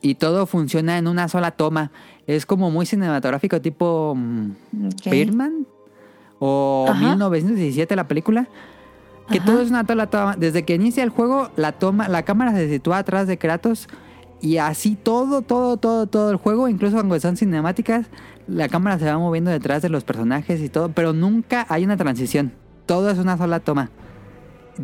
y 0.01 0.15
todo 0.15 0.47
funciona 0.47 0.97
en 0.97 1.07
una 1.07 1.27
sola 1.27 1.51
toma. 1.51 1.91
Es 2.25 2.47
como 2.47 2.71
muy 2.71 2.87
cinematográfico, 2.87 3.61
tipo 3.61 4.15
mm, 4.17 4.51
Ok. 4.87 5.11
Birdman 5.11 5.67
o 6.39 6.87
Ajá. 6.89 6.99
1917 7.09 7.95
la 7.95 8.07
película. 8.07 8.47
Que 9.29 9.37
Ajá. 9.37 9.45
todo 9.45 9.61
es 9.61 9.69
una 9.69 9.85
sola 9.85 10.07
toma. 10.07 10.35
Desde 10.37 10.63
que 10.63 10.73
inicia 10.73 11.03
el 11.03 11.09
juego, 11.09 11.51
la 11.55 11.71
toma, 11.73 12.07
la 12.09 12.23
cámara 12.23 12.51
se 12.53 12.67
sitúa 12.67 12.97
atrás 12.97 13.27
de 13.27 13.37
Kratos. 13.37 13.87
Y 14.41 14.57
así 14.57 14.95
todo, 14.95 15.43
todo, 15.43 15.77
todo, 15.77 16.07
todo 16.07 16.31
el 16.31 16.37
juego, 16.37 16.67
incluso 16.67 16.95
cuando 16.95 17.19
son 17.19 17.37
cinemáticas, 17.37 18.07
la 18.51 18.67
cámara 18.69 18.99
se 18.99 19.05
va 19.05 19.17
moviendo 19.17 19.49
detrás 19.49 19.81
de 19.81 19.89
los 19.89 20.03
personajes 20.03 20.61
y 20.61 20.69
todo, 20.69 20.89
pero 20.89 21.13
nunca 21.13 21.65
hay 21.69 21.83
una 21.83 21.97
transición. 21.97 22.51
Todo 22.85 23.09
es 23.09 23.17
una 23.17 23.37
sola 23.37 23.59
toma. 23.59 23.89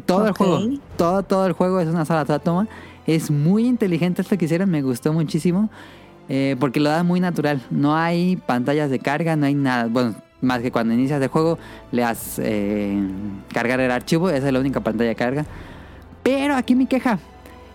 Todo 0.06 0.27
el 0.27 0.34
juego, 0.34 0.60
todo, 0.95 1.23
todo 1.23 1.47
el 1.47 1.53
juego 1.53 1.80
es 1.80 1.88
una 1.88 2.06
sola 2.06 2.25
toma. 2.39 2.67
Es 3.06 3.32
muy 3.32 3.65
inteligente 3.65 4.21
esto 4.21 4.38
que 4.38 4.45
hicieron, 4.45 4.69
me 4.69 4.82
gustó 4.82 5.13
muchísimo. 5.13 5.69
eh, 6.30 6.56
porque 6.60 6.80
lo 6.80 6.89
da 6.89 7.03
muy 7.03 7.19
natural. 7.19 7.62
No 7.69 7.95
hay 7.95 8.36
pantallas 8.36 8.89
de 8.89 8.99
carga, 8.99 9.36
no 9.36 9.45
hay 9.45 9.56
nada. 9.56 9.88
Bueno, 9.88 10.15
más 10.41 10.62
que 10.62 10.71
cuando 10.71 10.93
inicias 10.93 11.21
el 11.21 11.30
juego, 11.30 11.58
le 11.91 12.01
das 12.01 12.39
eh, 12.39 13.01
cargar 13.53 13.80
el 13.80 13.91
archivo, 13.91 14.30
esa 14.30 14.47
es 14.47 14.53
la 14.53 14.60
única 14.60 14.82
pantalla 14.82 15.10
de 15.10 15.15
carga. 15.15 15.45
Pero 16.23 16.56
aquí 16.56 16.75
mi 16.75 16.86
queja. 16.86 17.19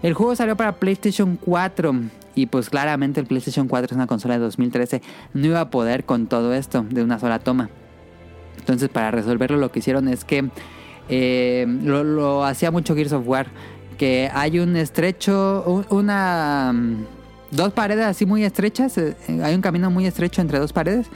El 0.03 0.15
juego 0.15 0.35
salió 0.35 0.57
para 0.57 0.73
PlayStation 0.73 1.37
4 1.37 1.95
y 2.35 2.47
pues 2.47 2.71
claramente 2.71 3.21
el 3.21 3.27
PlayStation 3.27 3.69
4 3.69 3.87
es 3.87 3.93
una 3.93 4.07
consola 4.07 4.35
de 4.35 4.41
2013. 4.41 5.03
No 5.35 5.47
iba 5.47 5.61
a 5.61 5.71
poder 5.71 6.05
con 6.05 6.27
todo 6.27 6.55
esto 6.55 6.85
de 6.91 7.03
una 7.03 7.19
sola 7.19 7.39
toma. 7.39 7.69
Entonces 8.59 8.89
para 8.89 9.11
resolverlo 9.11 9.57
lo 9.59 9.71
que 9.73 9.81
hicieron 9.81 10.09
es 10.09 10.25
que 10.25 10.49
eh, 11.09 11.67
lo, 11.83 12.45
hacía 12.45 12.71
mucho 12.71 12.95
Gears 12.95 13.13
of 13.13 13.27
War. 13.27 13.47
Que 13.99 14.31
hay 14.33 14.59
un 14.59 14.77
estrecho, 14.77 15.63
un- 15.67 15.87
una... 15.97 16.73
mm, 16.75 17.07
Dos 17.51 17.73
paredes 17.75 18.07
así 18.07 18.25
muy 18.25 18.45
estrechas. 18.45 18.97
eh, 18.97 19.15
Hay 19.45 19.55
un 19.55 19.61
camino 19.61 19.91
muy 19.91 20.07
estrecho 20.07 20.41
entre 20.41 20.59
dos 20.59 20.73
paredes. 20.73 21.07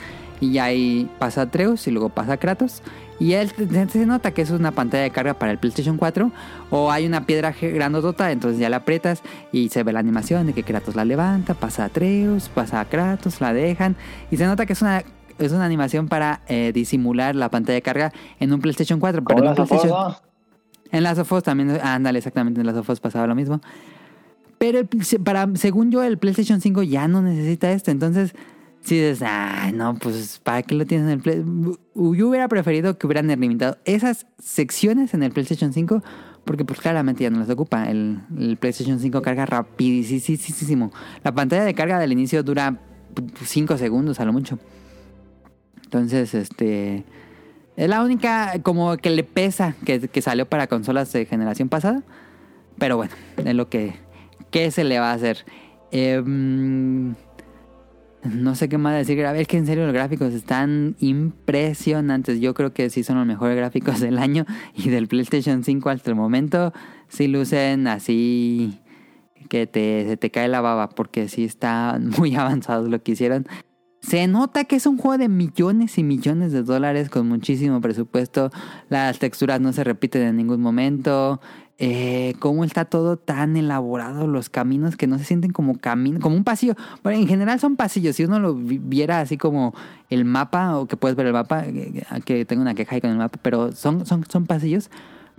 Y 0.40 0.58
ahí 0.58 1.10
pasa 1.18 1.42
Atreus 1.42 1.86
y 1.86 1.90
luego 1.90 2.08
pasa 2.10 2.36
Kratos. 2.36 2.82
Y 3.18 3.32
él 3.32 3.50
se 3.90 4.04
nota 4.04 4.32
que 4.32 4.42
es 4.42 4.50
una 4.50 4.72
pantalla 4.72 5.02
de 5.04 5.10
carga 5.10 5.34
para 5.34 5.50
el 5.50 5.58
PlayStation 5.58 5.96
4. 5.96 6.30
O 6.70 6.90
hay 6.92 7.06
una 7.06 7.24
piedra 7.24 7.54
grandotota, 7.58 8.30
entonces 8.30 8.60
ya 8.60 8.68
la 8.68 8.78
aprietas 8.78 9.22
y 9.52 9.70
se 9.70 9.82
ve 9.82 9.92
la 9.94 10.00
animación 10.00 10.46
de 10.46 10.52
que 10.52 10.62
Kratos 10.62 10.94
la 10.94 11.04
levanta, 11.06 11.54
pasa 11.54 11.84
a 11.84 11.86
Atreus, 11.86 12.50
pasa 12.50 12.80
a 12.80 12.84
Kratos, 12.84 13.40
la 13.40 13.54
dejan. 13.54 13.96
Y 14.30 14.36
se 14.36 14.44
nota 14.44 14.66
que 14.66 14.74
es 14.74 14.82
una, 14.82 15.02
es 15.38 15.52
una 15.52 15.64
animación 15.64 16.08
para 16.08 16.42
eh, 16.48 16.72
disimular 16.74 17.34
la 17.34 17.48
pantalla 17.50 17.76
de 17.76 17.82
carga 17.82 18.12
en 18.38 18.52
un 18.52 18.60
PlayStation 18.60 19.00
4. 19.00 19.24
Pero 19.24 19.38
en 19.38 19.48
un 19.50 19.56
En 20.92 21.02
las 21.02 21.18
of 21.18 21.32
Us 21.32 21.42
también, 21.42 21.70
ándale, 21.82 22.18
exactamente, 22.18 22.60
en 22.60 22.66
las 22.66 22.76
of 22.76 22.88
Us 22.90 23.00
pasaba 23.00 23.26
lo 23.26 23.34
mismo. 23.34 23.60
Pero 24.58 24.78
el- 24.80 24.88
para, 25.24 25.48
según 25.54 25.90
yo, 25.90 26.02
el 26.02 26.18
PlayStation 26.18 26.60
5 26.60 26.82
ya 26.82 27.08
no 27.08 27.22
necesita 27.22 27.70
esto. 27.72 27.90
Entonces, 27.90 28.34
si 28.86 28.94
dices, 28.94 29.22
ay, 29.26 29.72
no, 29.72 29.94
pues, 29.96 30.40
¿para 30.42 30.62
qué 30.62 30.76
lo 30.76 30.86
tienes 30.86 31.06
en 31.06 31.12
el 31.14 31.20
Play? 31.20 31.44
Yo 31.94 32.28
hubiera 32.28 32.46
preferido 32.46 32.96
que 32.96 33.06
hubieran 33.06 33.26
limitado 33.26 33.78
esas 33.84 34.26
secciones 34.38 35.12
en 35.12 35.24
el 35.24 35.32
PlayStation 35.32 35.72
5, 35.72 36.04
porque 36.44 36.64
pues 36.64 36.78
claramente 36.80 37.24
ya 37.24 37.30
no 37.30 37.40
las 37.40 37.50
ocupa. 37.50 37.90
El, 37.90 38.20
PlayStation 38.60 39.00
5 39.00 39.22
carga 39.22 39.44
rapidísimo. 39.44 40.92
La 41.24 41.34
pantalla 41.34 41.64
de 41.64 41.74
carga 41.74 41.98
del 41.98 42.12
inicio 42.12 42.44
dura 42.44 42.78
5 43.42 43.76
segundos 43.76 44.20
a 44.20 44.24
lo 44.24 44.32
mucho. 44.32 44.58
Entonces, 45.82 46.34
este... 46.34 47.04
Es 47.76 47.90
la 47.90 48.02
única 48.02 48.62
como 48.62 48.96
que 48.96 49.10
le 49.10 49.22
pesa 49.24 49.74
que, 49.84 50.08
que 50.08 50.22
salió 50.22 50.48
para 50.48 50.68
consolas 50.68 51.12
de 51.12 51.26
generación 51.26 51.68
pasada. 51.68 52.04
Pero 52.78 52.96
bueno, 52.96 53.14
es 53.36 53.54
lo 53.54 53.68
que... 53.68 53.94
¿Qué 54.52 54.70
se 54.70 54.84
le 54.84 55.00
va 55.00 55.10
a 55.10 55.14
hacer? 55.14 55.44
Em, 55.90 57.14
no 58.24 58.54
sé 58.54 58.68
qué 58.68 58.78
más 58.78 58.94
decir. 58.96 59.24
A 59.26 59.32
ver, 59.32 59.46
que 59.46 59.56
en 59.56 59.66
serio 59.66 59.84
los 59.84 59.94
gráficos 59.94 60.32
están 60.32 60.96
impresionantes. 61.00 62.40
Yo 62.40 62.54
creo 62.54 62.72
que 62.72 62.90
sí 62.90 63.02
son 63.02 63.18
los 63.18 63.26
mejores 63.26 63.56
gráficos 63.56 64.00
del 64.00 64.18
año. 64.18 64.44
Y 64.74 64.88
del 64.90 65.08
PlayStation 65.08 65.64
5 65.64 65.90
hasta 65.90 66.10
el 66.10 66.16
momento. 66.16 66.72
Sí 67.08 67.28
lucen 67.28 67.86
así 67.86 68.80
que 69.48 69.66
te, 69.66 70.04
se 70.06 70.16
te 70.16 70.30
cae 70.30 70.48
la 70.48 70.60
baba. 70.60 70.88
Porque 70.88 71.28
sí 71.28 71.44
está 71.44 71.98
muy 72.18 72.34
avanzado 72.34 72.88
lo 72.88 73.02
que 73.02 73.12
hicieron. 73.12 73.46
Se 74.00 74.26
nota 74.28 74.64
que 74.64 74.76
es 74.76 74.86
un 74.86 74.98
juego 74.98 75.18
de 75.18 75.28
millones 75.28 75.98
y 75.98 76.04
millones 76.04 76.52
de 76.52 76.62
dólares 76.62 77.10
con 77.10 77.26
muchísimo 77.28 77.80
presupuesto. 77.80 78.50
Las 78.88 79.18
texturas 79.18 79.60
no 79.60 79.72
se 79.72 79.82
repiten 79.82 80.22
en 80.22 80.36
ningún 80.36 80.60
momento. 80.60 81.40
Eh, 81.78 82.34
cómo 82.38 82.64
está 82.64 82.86
todo 82.86 83.18
tan 83.18 83.54
elaborado, 83.58 84.26
los 84.26 84.48
caminos 84.48 84.96
que 84.96 85.06
no 85.06 85.18
se 85.18 85.24
sienten 85.24 85.50
como 85.52 85.76
camino, 85.78 86.20
como 86.20 86.34
un 86.34 86.42
pasillo. 86.44 86.74
Bueno, 87.02 87.18
en 87.20 87.28
general 87.28 87.60
son 87.60 87.76
pasillos. 87.76 88.16
Si 88.16 88.24
uno 88.24 88.40
lo 88.40 88.54
vi- 88.54 88.78
viera 88.78 89.20
así 89.20 89.36
como 89.36 89.74
el 90.08 90.24
mapa, 90.24 90.78
o 90.78 90.86
que 90.86 90.96
puedes 90.96 91.16
ver 91.16 91.26
el 91.26 91.34
mapa, 91.34 91.64
que, 91.64 92.02
que 92.24 92.44
tengo 92.46 92.62
una 92.62 92.74
queja 92.74 92.94
ahí 92.94 93.02
con 93.02 93.10
el 93.10 93.18
mapa, 93.18 93.38
pero 93.42 93.72
son, 93.72 94.06
son, 94.06 94.24
son 94.26 94.46
pasillos. 94.46 94.90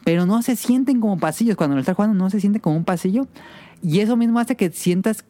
Pero 0.03 0.27
no 0.27 0.43
se 0.43 0.55
sienten 0.55 1.01
como 1.01 1.17
pasillos. 1.17 1.55
Cuando 1.55 1.75
lo 1.75 1.79
estás 1.79 1.95
jugando 1.95 2.15
no 2.15 2.29
se 2.29 2.39
siente 2.39 2.59
como 2.59 2.77
un 2.77 2.85
pasillo. 2.85 3.27
Y 3.81 3.99
eso 4.01 4.15
mismo 4.15 4.39
hace 4.39 4.55
que 4.55 4.69
sientas 4.69 5.25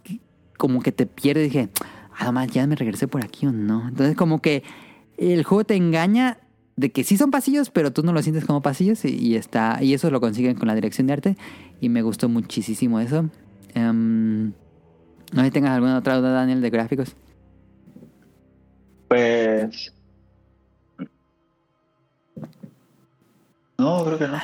como 0.58 0.82
que 0.82 0.91
te 0.91 1.05
pierdes. 1.05 1.45
Dije, 1.45 1.70
además 2.20 2.49
ya 2.51 2.68
me 2.68 2.76
regresé 2.76 3.08
por 3.08 3.24
aquí 3.24 3.45
o 3.47 3.53
no. 3.53 3.88
Entonces 3.88 4.18
como 4.18 4.41
que 4.41 4.64
el 5.18 5.45
juego 5.45 5.64
te 5.64 5.76
engaña 5.78 6.38
de 6.78 6.91
que 6.91 7.03
sí 7.03 7.17
son 7.17 7.32
pasillos, 7.32 7.69
pero 7.69 7.91
tú 7.91 8.03
no 8.03 8.13
lo 8.13 8.21
sientes 8.21 8.45
como 8.45 8.61
pasillos 8.61 9.03
y, 9.03 9.09
y 9.09 9.36
está 9.36 9.80
y 9.82 9.93
eso 9.93 10.09
lo 10.09 10.21
consiguen 10.21 10.55
con 10.55 10.67
la 10.67 10.75
dirección 10.75 11.07
de 11.07 11.13
arte 11.13 11.38
y 11.82 11.89
me 11.89 12.01
gustó 12.01 12.30
muchísimo 12.30 12.99
eso. 12.99 13.30
Em, 13.73 14.53
no 15.34 15.41
sé 15.41 15.45
si 15.45 15.51
tengas 15.51 15.71
alguna 15.71 15.97
otra 15.97 16.17
duda, 16.17 16.32
Daniel, 16.32 16.61
de 16.61 16.69
gráficos. 16.69 17.15
Pues. 19.07 19.93
No, 23.78 24.03
creo 24.05 24.17
que 24.17 24.28
no. 24.28 24.38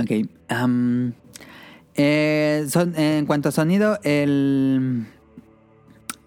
Ok. 0.00 0.28
am, 0.48 1.12
eh, 1.94 2.64
son, 2.68 2.96
en 2.96 3.26
cuanto 3.26 3.48
a 3.48 3.52
sonido, 3.52 3.98
el, 4.04 5.06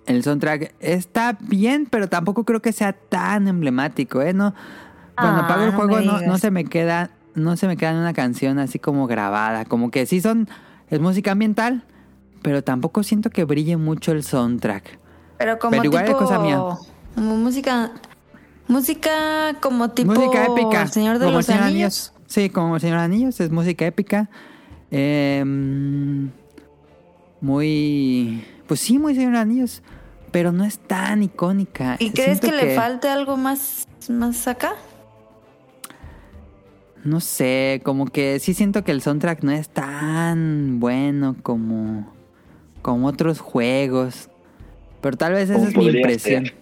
el 0.06 0.24
soundtrack 0.24 0.74
está 0.80 1.38
bien, 1.40 1.88
pero 1.90 2.10
tampoco 2.10 2.44
creo 2.44 2.62
que 2.62 2.72
sea 2.72 2.94
tan 2.94 3.48
emblemático, 3.48 4.22
¿eh? 4.22 4.34
No, 4.34 4.54
cuando 5.16 5.42
Ah, 5.42 5.46
apago 5.46 5.64
el 5.64 5.72
juego 5.72 6.02
no, 6.02 6.22
no 6.22 6.38
se 6.38 6.52
me 6.52 6.66
queda, 6.66 7.12
no 7.36 7.56
se 7.58 7.68
me 7.68 7.78
queda 7.78 7.92
en 7.92 7.98
una 7.98 8.14
canción 8.14 8.60
así 8.60 8.80
como 8.80 9.08
grabada, 9.08 9.66
como 9.66 9.92
que 9.92 10.06
sí 10.06 10.22
son, 10.22 10.48
es 10.90 11.00
música 11.00 11.32
ambiental, 11.32 11.84
pero 12.42 12.64
tampoco 12.64 13.04
siento 13.04 13.30
que 13.30 13.44
brille 13.46 13.78
mucho 13.78 14.12
el 14.12 14.24
soundtrack. 14.24 15.00
Pero 15.38 15.60
como 15.60 15.72
Pero 15.72 15.84
igual 15.86 16.06
es 16.06 16.16
cosa 16.16 16.40
mía. 16.40 16.60
Como 17.16 17.38
música... 17.38 17.92
Música 18.68 19.56
como 19.60 19.90
tipo... 19.92 20.14
música 20.14 20.46
épica. 20.46 20.88
Señor 20.88 21.20
de 21.20 21.26
como 21.26 21.38
los 21.38 21.50
el 21.50 21.56
Señor 21.56 21.68
Anillos. 21.70 22.14
Sí, 22.28 22.50
como 22.50 22.76
el 22.76 22.82
Señor 22.82 23.00
Anillos, 23.00 23.40
es 23.42 23.52
música 23.52 23.86
épica. 23.86 24.30
Em, 24.90 26.30
muy. 27.42 28.46
Pues 28.68 28.80
sí, 28.80 28.98
muy 29.00 29.16
Señor 29.16 29.36
Anillos. 29.36 29.84
Pero 30.34 30.52
no 30.52 30.66
es 30.66 30.80
tan 30.80 31.22
icónica. 31.22 31.96
¿Y 32.00 32.10
crees 32.10 32.42
que, 32.42 32.52
le 32.52 32.76
falte 32.76 33.08
algo 33.08 33.38
más, 33.38 33.88
más 34.10 34.48
acá? 34.48 34.74
No 37.04 37.20
sé, 37.20 37.82
como 37.86 38.08
que 38.08 38.40
sí 38.40 38.56
siento 38.56 38.84
que 38.84 38.92
el 38.92 39.02
soundtrack 39.02 39.44
no 39.44 39.52
es 39.52 39.70
tan 39.70 40.80
bueno 40.80 41.36
como. 41.44 42.12
como 42.82 43.08
otros 43.08 43.40
juegos. 43.40 44.30
Pero 45.02 45.18
tal 45.18 45.34
vez 45.34 45.52
esa 45.52 45.68
es 45.68 45.78
mi 45.78 45.86
impresión. 45.86 46.48
ser. 46.48 46.56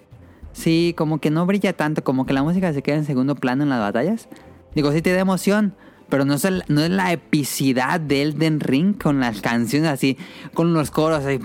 Sí, 0.52 0.94
como 0.98 1.20
que 1.20 1.32
no 1.32 1.46
brilla 1.46 1.72
tanto, 1.72 2.04
como 2.04 2.26
que 2.26 2.34
la 2.34 2.44
música 2.44 2.74
se 2.74 2.82
queda 2.82 2.98
en 2.98 3.06
segundo 3.06 3.36
plano 3.36 3.64
en 3.64 3.70
las 3.70 3.80
batallas. 3.80 4.28
Digo, 4.76 4.92
sí 4.92 5.02
te 5.02 5.14
da 5.14 5.22
emoción, 5.22 5.76
pero 6.12 6.26
no 6.26 6.36
es, 6.36 6.48
no 6.68 6.82
es 6.82 6.90
la 6.92 7.12
epicidad 7.14 8.00
de 8.00 8.22
Elden 8.22 8.60
Ring 8.60 8.94
con 8.96 9.20
las 9.22 9.42
canciones 9.42 9.90
así, 9.90 10.18
con 10.54 10.74
los 10.74 10.92
coros 10.92 11.26
así, 11.26 11.40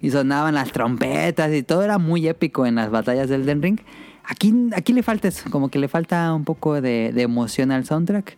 y 0.00 0.10
sonaban 0.10 0.54
las 0.54 0.70
trompetas 0.70 1.52
y 1.52 1.62
todo 1.62 1.82
era 1.82 1.98
muy 1.98 2.28
épico 2.28 2.66
en 2.66 2.76
las 2.76 2.90
batallas 2.90 3.28
de 3.28 3.36
Elden 3.36 3.62
Ring. 3.62 3.80
Aquí, 4.24 4.54
aquí 4.76 4.92
le 4.92 5.02
falta 5.02 5.28
eso, 5.28 5.50
como 5.50 5.70
que 5.70 5.78
le 5.78 5.88
falta 5.88 6.32
un 6.34 6.44
poco 6.44 6.80
de, 6.80 7.10
de 7.12 7.22
emoción 7.22 7.72
al 7.72 7.84
soundtrack. 7.86 8.36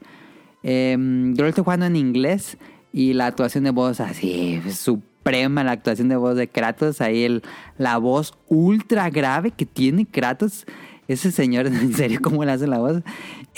Em, 0.63 1.35
yo 1.35 1.43
lo 1.43 1.49
estoy 1.49 1.65
jugando 1.65 1.87
en 1.87 1.97
inglés 1.97 2.57
y 2.93 3.13
la 3.13 3.27
actuación 3.27 3.65
de 3.65 3.71
voz 3.71 4.01
así, 4.01 4.63
suprema 4.71 5.65
la 5.65 5.73
actuación 5.73 6.09
de 6.09 6.17
voz 6.17 6.37
de 6.37 6.49
Kratos, 6.49 7.01
ahí 7.01 7.25
el, 7.25 7.43
la 7.79 7.99
voz 7.99 8.35
ultra 8.49 9.11
grave 9.11 9.51
que 9.51 9.67
tiene 9.67 10.07
Kratos, 10.07 10.65
ese 11.09 11.31
señor, 11.31 11.67
en 11.69 11.93
serio, 11.95 12.21
¿cómo 12.23 12.45
le 12.45 12.53
hace 12.53 12.67
la 12.67 12.79
voz? 12.79 13.03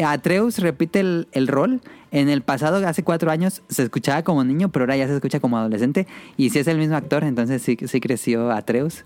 Atreus 0.04 0.58
repite 0.58 1.00
el, 1.00 1.28
el 1.32 1.46
rol, 1.48 1.80
en 2.10 2.28
el 2.28 2.42
pasado, 2.42 2.86
hace 2.86 3.02
cuatro 3.02 3.30
años, 3.30 3.62
se 3.68 3.82
escuchaba 3.82 4.22
como 4.22 4.44
niño, 4.44 4.70
pero 4.70 4.84
ahora 4.84 4.96
ya 4.96 5.06
se 5.08 5.14
escucha 5.14 5.40
como 5.40 5.58
adolescente, 5.58 6.06
y 6.36 6.50
si 6.50 6.58
es 6.58 6.66
el 6.68 6.78
mismo 6.78 6.96
actor, 6.96 7.24
entonces 7.24 7.62
sí, 7.62 7.76
sí 7.86 8.00
creció 8.00 8.50
Atreus. 8.50 9.04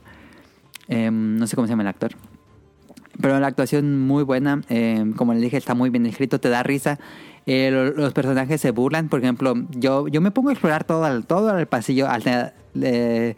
Em, 0.89 1.37
no 1.37 1.47
sé 1.47 1.55
cómo 1.57 1.67
se 1.67 1.73
llama 1.73 1.83
el 1.83 1.89
actor. 1.89 2.13
Pero 3.21 3.39
la 3.39 3.47
actuación 3.49 4.01
muy 4.01 4.23
buena, 4.25 4.63
eh, 4.69 5.05
como 5.17 5.33
les 5.35 5.43
dije, 5.43 5.57
está 5.57 5.75
muy 5.75 5.91
bien 5.91 6.07
escrito, 6.07 6.41
te 6.41 6.49
da 6.49 6.63
risa. 6.63 6.99
Eh, 7.47 7.71
lo- 7.73 7.91
los 7.93 8.13
personajes 8.13 8.61
se 8.61 8.71
burlan, 8.71 9.09
por 9.09 9.21
ejemplo, 9.21 9.55
yo, 9.71 10.09
yo 10.09 10.21
me 10.21 10.31
pongo 10.31 10.49
a 10.49 10.53
explorar 10.53 10.85
todo 10.85 11.23
todo 11.23 11.57
el 11.59 11.67
pasillo. 11.67 12.09
al- 12.09 12.53
eh, 12.81 13.37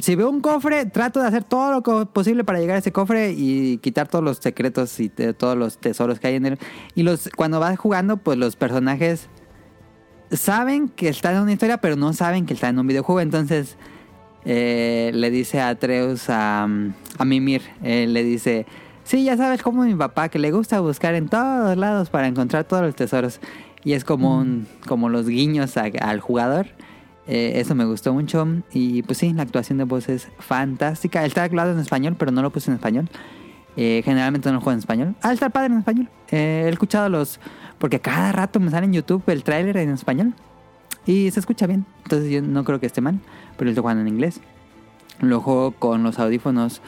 si 0.00 0.14
veo 0.16 0.28
un 0.28 0.40
cofre, 0.40 0.84
trato 0.86 1.20
de 1.20 1.26
hacer 1.28 1.44
todo 1.44 1.72
lo 1.80 2.06
posible 2.12 2.44
para 2.44 2.58
llegar 2.58 2.76
a 2.76 2.78
ese 2.80 2.92
cofre 2.92 3.32
y 3.32 3.78
quitar 3.78 4.08
todos 4.08 4.24
los 4.24 4.36
secretos 4.38 4.98
y 5.00 5.08
te- 5.08 5.32
todos 5.32 5.56
los 5.56 5.78
tesoros 5.78 6.20
que 6.20 6.26
hay 6.28 6.34
en 6.36 6.46
él. 6.46 6.58
Y 6.94 7.02
los 7.02 7.28
cuando 7.36 7.60
vas 7.60 7.78
jugando, 7.78 8.16
pues 8.18 8.36
los 8.38 8.56
personajes 8.56 9.28
saben 10.30 10.88
que 10.88 11.08
están 11.08 11.36
en 11.36 11.42
una 11.42 11.52
historia, 11.52 11.78
pero 11.78 11.96
no 11.96 12.12
saben 12.12 12.46
que 12.46 12.54
están 12.54 12.74
en 12.74 12.80
un 12.80 12.86
videojuego. 12.86 13.20
Entonces 13.20 13.76
eh, 14.44 15.10
le 15.14 15.30
dice 15.30 15.60
a 15.60 15.68
Atreus 15.70 16.28
a, 16.30 16.64
a 16.64 17.24
Mimir, 17.24 17.62
eh, 17.82 18.06
le 18.06 18.22
dice, 18.22 18.66
sí, 19.04 19.24
ya 19.24 19.36
sabes 19.36 19.62
cómo 19.62 19.82
mi 19.84 19.94
papá, 19.94 20.28
que 20.28 20.38
le 20.38 20.50
gusta 20.52 20.80
buscar 20.80 21.14
en 21.14 21.28
todos 21.28 21.76
lados 21.76 22.10
para 22.10 22.26
encontrar 22.28 22.64
todos 22.64 22.82
los 22.82 22.94
tesoros. 22.94 23.40
Y 23.82 23.94
es 23.94 24.04
como, 24.04 24.38
un, 24.38 24.66
como 24.86 25.08
los 25.08 25.26
guiños 25.26 25.76
a- 25.76 25.84
al 26.02 26.20
jugador. 26.20 26.66
Eh, 27.30 27.60
eso 27.60 27.74
me 27.74 27.84
gustó 27.84 28.12
mucho. 28.12 28.46
Y 28.72 29.02
pues 29.04 29.18
sí, 29.18 29.32
la 29.32 29.42
actuación 29.42 29.78
de 29.78 29.84
voz 29.84 30.08
es 30.08 30.28
fantástica. 30.38 31.24
Está 31.24 31.44
hablado 31.44 31.72
en 31.72 31.78
español, 31.78 32.16
pero 32.18 32.32
no 32.32 32.42
lo 32.42 32.50
puse 32.50 32.70
en 32.70 32.76
español. 32.76 33.08
Eh, 33.76 34.02
generalmente 34.04 34.48
no 34.48 34.56
lo 34.56 34.60
juego 34.60 34.72
en 34.72 34.78
español. 34.80 35.14
Ah, 35.22 35.32
está 35.32 35.48
padre 35.48 35.72
en 35.72 35.78
español. 35.78 36.08
Eh, 36.30 36.64
he 36.66 36.68
escuchado 36.68 37.08
los... 37.08 37.38
Porque 37.78 38.00
cada 38.00 38.32
rato 38.32 38.58
me 38.60 38.70
sale 38.70 38.86
en 38.86 38.92
YouTube 38.92 39.22
el 39.28 39.44
tráiler 39.44 39.76
en 39.76 39.90
español. 39.90 40.34
Y 41.06 41.30
se 41.30 41.40
escucha 41.40 41.66
bien. 41.66 41.86
Entonces 42.02 42.30
yo 42.30 42.42
no 42.42 42.64
creo 42.64 42.80
que 42.80 42.86
esté 42.86 43.00
mal. 43.00 43.20
Pero 43.56 43.66
lo 43.66 43.70
estoy 43.70 43.82
jugando 43.82 44.02
en 44.02 44.08
inglés. 44.08 44.40
Lo 45.20 45.40
juego 45.40 45.70
con 45.72 46.02
los 46.02 46.18
audífonos 46.18 46.82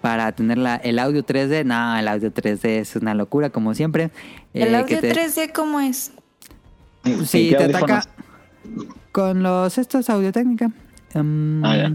para 0.00 0.32
tener 0.32 0.56
la- 0.58 0.76
el 0.76 0.98
audio 0.98 1.22
3D. 1.22 1.64
No, 1.64 1.96
el 1.98 2.08
audio 2.08 2.32
3D 2.32 2.78
es 2.80 2.96
una 2.96 3.14
locura, 3.14 3.50
como 3.50 3.74
siempre. 3.74 4.10
¿El 4.54 4.68
Eh, 4.74 4.76
audio 4.76 4.86
que 4.86 4.96
te- 5.02 5.12
3D 5.12 5.52
cómo 5.52 5.80
es? 5.80 6.12
Sí, 7.26 7.50
¿En 7.50 7.50
qué 7.50 7.56
te 7.56 7.64
audífonos? 7.64 7.90
ataca 8.06 8.08
con 9.12 9.42
los 9.42 9.78
estos 9.78 10.08
audio 10.10 10.32
técnica. 10.32 10.70
Em, 11.14 11.64
Ah, 11.64 11.76
ya. 11.76 11.92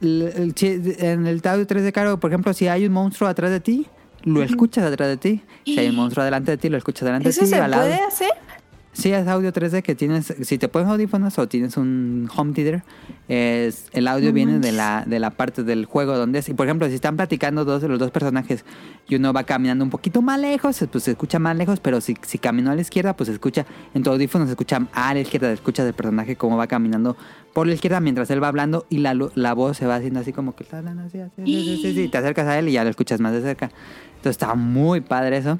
en 0.00 1.26
el 1.26 1.40
audio 1.46 1.66
3D 1.66 1.92
caro, 1.92 2.20
por 2.20 2.30
ejemplo, 2.30 2.52
si 2.52 2.68
hay 2.68 2.86
un 2.86 2.92
monstruo 2.92 3.28
atrás 3.28 3.50
de 3.50 3.60
ti, 3.60 3.86
lo 4.24 4.42
escuchas 4.42 4.84
atrás 4.84 5.08
de 5.08 5.16
ti. 5.16 5.42
Si 5.64 5.78
hay 5.78 5.88
un 5.88 5.96
monstruo 5.96 6.24
delante 6.24 6.50
de 6.50 6.56
ti, 6.58 6.68
lo 6.68 6.76
escuchas 6.78 7.04
delante 7.06 7.24
de 7.24 7.30
¿Eso 7.30 7.40
ti. 7.42 7.46
se 7.46 7.56
al 7.56 7.70
lado. 7.70 7.82
puede 7.84 8.00
hacer? 8.02 8.30
Sí, 8.94 9.12
es 9.12 9.26
audio 9.26 9.52
3D 9.52 9.82
que 9.82 9.96
tienes, 9.96 10.32
si 10.42 10.56
te 10.56 10.68
pones 10.68 10.88
audífonos 10.88 11.36
o 11.40 11.48
tienes 11.48 11.76
un 11.76 12.30
home 12.34 12.52
theater, 12.52 12.84
es, 13.26 13.88
el 13.92 14.06
audio 14.06 14.28
No 14.28 14.34
viene 14.34 14.58
de 14.60 14.70
la, 14.70 15.02
de 15.04 15.18
la 15.18 15.30
parte 15.30 15.64
del 15.64 15.84
juego 15.84 16.16
donde 16.16 16.38
es. 16.38 16.48
Y 16.48 16.54
por 16.54 16.66
ejemplo, 16.66 16.88
si 16.88 16.94
están 16.94 17.16
platicando 17.16 17.64
dos 17.64 17.82
de 17.82 17.88
los 17.88 17.98
dos 17.98 18.12
personajes 18.12 18.64
y 19.08 19.16
uno 19.16 19.32
va 19.32 19.42
caminando 19.42 19.84
un 19.84 19.90
poquito 19.90 20.22
más 20.22 20.38
lejos, 20.38 20.78
pues 20.92 21.04
se 21.04 21.10
escucha 21.10 21.40
más 21.40 21.56
lejos, 21.56 21.80
pero 21.80 22.00
si, 22.00 22.16
si 22.22 22.38
caminó 22.38 22.70
a 22.70 22.76
la 22.76 22.82
izquierda, 22.82 23.16
pues 23.16 23.26
se 23.26 23.32
escucha, 23.32 23.66
en 23.94 24.04
tu 24.04 24.10
audífono 24.10 24.44
se 24.44 24.52
escucha 24.52 24.86
a 24.92 25.12
la 25.12 25.20
izquierda, 25.20 25.52
escuchas 25.52 25.86
el 25.88 25.94
personaje 25.94 26.36
cómo 26.36 26.56
va 26.56 26.68
caminando 26.68 27.16
por 27.52 27.66
la 27.66 27.74
izquierda 27.74 27.98
mientras 27.98 28.30
él 28.30 28.40
va 28.40 28.48
hablando 28.48 28.86
y 28.90 28.98
la, 28.98 29.14
la 29.34 29.54
voz 29.54 29.76
se 29.76 29.86
va 29.86 29.96
haciendo 29.96 30.20
así 30.20 30.32
como 30.32 30.54
que 30.54 30.62
está 30.62 30.78
hablando 30.78 31.02
así, 31.02 31.18
así, 31.18 31.42
así, 31.42 31.56
así, 31.56 31.74
así, 31.74 31.90
así, 31.90 32.08
te 32.08 32.18
acercas 32.18 32.46
a 32.46 32.58
él 32.60 32.68
y 32.68 32.72
ya 32.72 32.84
lo 32.84 32.90
escuchas 32.90 33.20
más 33.20 33.32
de 33.32 33.42
cerca. 33.42 33.70
Entonces 34.16 34.40
está 34.40 34.54
muy 34.54 35.00
padre 35.00 35.38
eso. 35.38 35.58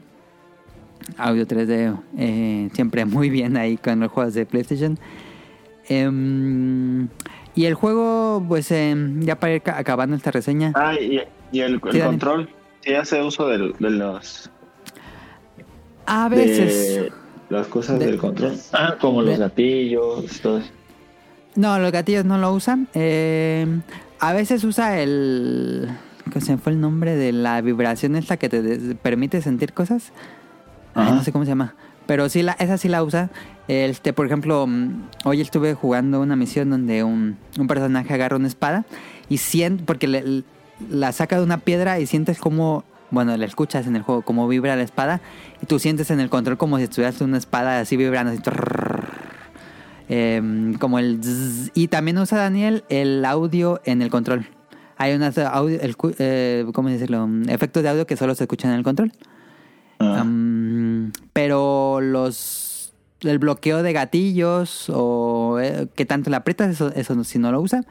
Audio 1.18 1.46
3D 1.46 1.96
eh, 2.18 2.68
siempre 2.74 3.04
muy 3.04 3.30
bien 3.30 3.56
ahí 3.56 3.76
con 3.76 4.00
los 4.00 4.10
juegos 4.10 4.34
de 4.34 4.46
PlayStation. 4.46 4.98
Em, 5.88 7.08
y 7.54 7.66
el 7.66 7.74
juego, 7.74 8.44
pues 8.48 8.70
em, 8.70 9.20
ya 9.22 9.38
para 9.38 9.54
ir 9.54 9.62
ca- 9.62 9.78
acabando 9.78 10.16
esta 10.16 10.30
reseña. 10.30 10.72
Ah, 10.74 10.94
y, 10.94 11.20
y 11.52 11.60
el, 11.60 11.74
el 11.74 11.80
Sí, 11.92 11.98
Dani. 11.98 12.10
control. 12.10 12.48
Sí 12.80 12.94
hace 12.94 13.22
uso 13.22 13.48
del- 13.48 13.74
de, 13.78 13.90
los... 13.90 14.50
A 16.06 16.28
de 16.28 16.36
veces. 16.36 17.12
las 17.48 17.66
cosas 17.68 17.98
De- 17.98 18.06
del 18.06 18.18
control. 18.18 18.54
Ah, 18.72 18.96
como 19.00 19.22
los 19.22 19.32
de- 19.32 19.38
gatillos, 19.38 20.40
todo 20.40 20.58
eso. 20.58 20.68
No, 21.54 21.78
los 21.78 21.92
gatillos 21.92 22.24
no 22.24 22.36
lo 22.38 22.52
usan. 22.52 22.88
Em, 22.94 23.82
a 24.20 24.32
veces 24.32 24.64
usa 24.64 25.00
el... 25.00 25.88
¿Qué 26.32 26.40
se 26.40 26.56
fue 26.56 26.72
el 26.72 26.80
nombre 26.80 27.14
de 27.16 27.32
la 27.32 27.60
vibración 27.60 28.16
esta 28.16 28.38
que 28.38 28.48
te 28.48 28.62
des- 28.62 28.96
permite 29.02 29.40
sentir 29.42 29.72
cosas? 29.72 30.12
Ay, 30.94 31.06
Ajá. 31.06 31.14
no 31.16 31.22
sé 31.24 31.32
cómo 31.32 31.44
se 31.44 31.50
llama. 31.50 31.74
Pero 32.06 32.28
sí, 32.28 32.42
la, 32.42 32.52
esa 32.52 32.76
sí 32.78 32.88
la 32.88 33.02
usa. 33.02 33.30
Este, 33.68 34.12
por 34.12 34.26
ejemplo, 34.26 34.66
mm, 34.66 35.02
hoy 35.24 35.40
estuve 35.40 35.74
jugando 35.74 36.20
una 36.20 36.36
misión 36.36 36.70
donde 36.70 37.02
un, 37.02 37.36
un 37.58 37.66
personaje 37.66 38.12
agarra 38.12 38.36
una 38.36 38.48
espada 38.48 38.84
y 39.28 39.38
siente, 39.38 39.84
porque 39.84 40.06
le- 40.06 40.42
la 40.90 41.12
saca 41.12 41.38
de 41.38 41.42
una 41.44 41.58
piedra 41.58 41.98
y 42.00 42.06
sientes 42.06 42.38
como, 42.38 42.84
bueno, 43.10 43.34
la 43.36 43.46
escuchas 43.46 43.86
en 43.86 43.96
el 43.96 44.02
juego, 44.02 44.22
como 44.22 44.46
vibra 44.48 44.76
la 44.76 44.82
espada 44.82 45.20
y 45.62 45.66
tú 45.66 45.78
sientes 45.78 46.10
en 46.10 46.20
el 46.20 46.28
control 46.28 46.58
como 46.58 46.76
si 46.78 46.84
estuvieras 46.84 47.20
una 47.22 47.38
espada 47.38 47.80
así 47.80 47.96
vibrando, 47.96 48.32
así, 48.32 48.42
em, 50.08 50.74
como 50.74 50.98
el... 50.98 51.20
zzz. 51.22 51.70
y 51.74 51.88
también 51.88 52.18
usa 52.18 52.38
Daniel 52.38 52.84
el 52.88 53.24
audio 53.24 53.80
en 53.84 54.02
el 54.02 54.10
control. 54.10 54.46
Hay 54.96 55.14
unas 55.14 55.36
audio, 55.38 55.80
el, 55.80 55.96
eh, 56.18 56.66
¿cómo 56.72 56.88
decirlo? 56.88 57.28
Efectos 57.48 57.82
de 57.82 57.88
audio 57.88 58.06
que 58.06 58.16
solo 58.16 58.34
se 58.34 58.44
escuchan 58.44 58.72
en 58.72 58.78
el 58.78 58.84
control. 58.84 59.12
Ah, 59.98 60.24
pero 61.32 62.00
los 62.00 62.92
el 63.20 63.38
bloqueo 63.38 63.82
de 63.82 63.92
gatillos 63.94 64.90
o 64.92 65.58
eh, 65.60 65.88
que 65.94 66.04
tanto 66.04 66.28
le 66.28 66.36
aprietas, 66.36 66.68
eso, 66.70 66.92
eso 66.94 67.14
no- 67.14 67.24
si 67.24 67.38
no 67.38 67.50
lo 67.52 67.60
usa. 67.60 67.82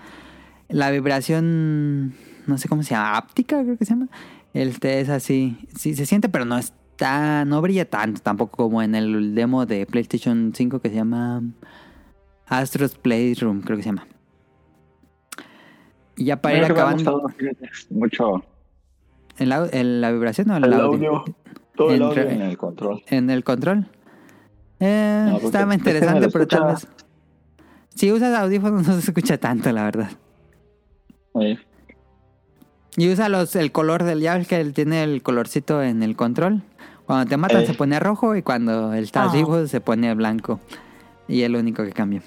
La 0.70 0.92
vibración, 0.92 2.14
no 2.46 2.58
sé 2.60 2.68
cómo 2.70 2.84
se 2.84 2.92
llama, 2.94 3.18
áptica 3.18 3.64
creo 3.64 3.78
que 3.78 3.86
se 3.86 3.94
llama. 3.94 4.10
Este 4.54 5.00
es 5.02 5.10
así, 5.10 5.58
sí 5.76 5.96
se 5.96 6.06
siente, 6.06 6.30
pero 6.30 6.46
no 6.46 6.58
está, 6.60 7.46
no 7.46 7.62
brilla 7.62 7.90
tanto 7.90 8.22
tampoco 8.22 8.58
como 8.66 8.84
en 8.84 8.94
el 8.94 9.34
demo 9.34 9.66
de 9.66 9.86
PlayStation 9.88 10.52
5 10.56 10.80
que 10.80 10.90
se 10.90 10.96
llama 10.96 11.42
Astro's 12.46 12.94
Playroom, 12.96 13.62
creo 13.62 13.78
que 13.78 13.84
se 13.84 13.90
llama. 13.90 14.06
Y 16.16 16.26
ya 16.26 16.40
para 16.42 16.58
ir 16.58 16.64
acabando, 16.66 17.24
mucho 17.90 18.44
¿el 19.40 19.52
au- 19.52 19.70
el- 19.74 20.00
¿la 20.02 20.12
vibración 20.12 20.52
o 20.52 20.58
el, 20.58 20.66
el 20.66 20.74
audio? 20.74 21.16
audio. 21.18 21.36
Todo 21.76 21.92
el 21.92 22.02
audio 22.04 22.24
en 22.30 22.42
el 22.42 22.58
control. 22.58 23.04
En 23.08 23.30
el 23.30 23.44
control. 23.44 23.88
Eh, 24.80 25.28
No, 25.30 25.38
estaba 25.38 25.74
interesante, 25.74 26.30
pero 26.30 26.48
tal 26.48 26.66
vez. 26.68 26.88
Si 27.96 28.12
usas 28.12 28.38
audífonos 28.38 28.88
no 28.88 28.94
se 28.94 29.00
escucha 29.10 29.38
tanto, 29.38 29.72
la 29.72 29.84
verdad. 29.84 30.10
Sí. 31.36 31.58
Y 32.98 33.10
usa 33.12 33.28
los, 33.30 33.56
el 33.56 33.72
color 33.72 34.04
del 34.04 34.20
ya 34.22 34.40
que 34.44 34.60
él 34.62 34.74
tiene 34.74 35.04
el 35.04 35.24
colorcito 35.24 35.82
en 35.82 36.04
el 36.04 36.16
control. 36.16 36.62
Cuando 37.06 37.28
te 37.28 37.38
matan 37.38 37.64
Eh. 37.64 37.66
se 37.68 37.74
pone 37.74 38.00
rojo 38.00 38.36
y 38.36 38.44
cuando 38.44 38.94
estás 38.94 39.30
Ah. 39.32 39.36
vivo 39.36 39.66
se 39.68 39.82
pone 39.82 40.14
blanco. 40.14 40.60
Y 41.28 41.42
es 41.42 41.50
lo 41.50 41.60
único 41.60 41.84
que 41.84 41.92
cambia. 41.92 42.22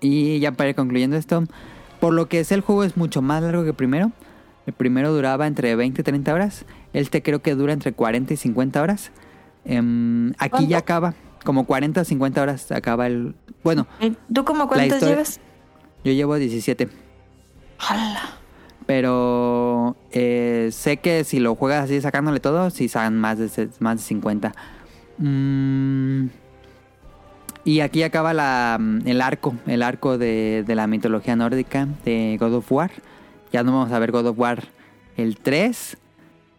Y 0.00 0.38
ya 0.40 0.52
para 0.52 0.70
ir 0.70 0.76
concluyendo 0.76 1.16
esto, 1.16 1.44
por 2.00 2.14
lo 2.14 2.26
que 2.28 2.40
es 2.40 2.52
el 2.52 2.60
juego 2.62 2.84
es 2.84 2.96
mucho 2.96 3.20
más 3.22 3.42
largo 3.42 3.62
que 3.62 3.70
el 3.70 3.74
primero. 3.74 4.12
El 4.66 4.72
primero 4.72 5.12
duraba 5.12 5.46
entre 5.46 5.74
20 5.76 6.00
y 6.00 6.04
30 6.04 6.32
horas. 6.34 6.64
Este 6.94 7.22
creo 7.22 7.42
que 7.42 7.54
dura 7.54 7.72
entre 7.74 7.92
40 7.92 8.32
y 8.32 8.36
50 8.38 8.80
horas. 8.80 9.10
Em, 9.66 10.30
aquí 10.38 10.50
¿Cuánto? 10.50 10.68
ya 10.70 10.78
acaba. 10.78 11.14
Como 11.44 11.66
40 11.66 12.00
o 12.00 12.04
50 12.04 12.40
horas 12.42 12.72
acaba 12.72 13.06
el... 13.06 13.34
Bueno, 13.62 13.86
¿Y 14.00 14.12
¿Tú 14.32 14.44
como 14.46 14.64
historia- 14.64 14.98
llevas? 15.00 15.40
yo 16.04 16.12
llevo 16.12 16.36
17. 16.36 16.88
¡Hala! 17.78 18.38
Pero 18.86 19.96
eh, 20.12 20.68
sé 20.72 20.98
que 20.98 21.24
si 21.24 21.40
lo 21.40 21.54
juegas 21.54 21.84
así 21.84 22.00
sacándole 22.00 22.40
todo, 22.40 22.70
si 22.70 22.88
salen 22.88 23.18
más 23.18 23.38
de, 23.38 23.68
más 23.80 23.96
de 23.96 24.02
50. 24.02 24.54
Mm, 25.18 26.26
y 27.64 27.80
aquí 27.80 28.02
acaba 28.02 28.34
la, 28.34 28.78
el 29.06 29.22
arco, 29.22 29.54
el 29.66 29.82
arco 29.82 30.18
de, 30.18 30.64
de 30.66 30.74
la 30.74 30.86
mitología 30.86 31.34
nórdica 31.34 31.88
de 32.04 32.36
God 32.38 32.54
of 32.56 32.70
War. 32.72 32.90
Ya 33.52 33.62
no 33.62 33.72
vamos 33.72 33.92
a 33.92 33.98
ver 33.98 34.12
God 34.12 34.26
of 34.26 34.38
War 34.38 34.64
el 35.16 35.38
3. 35.38 35.96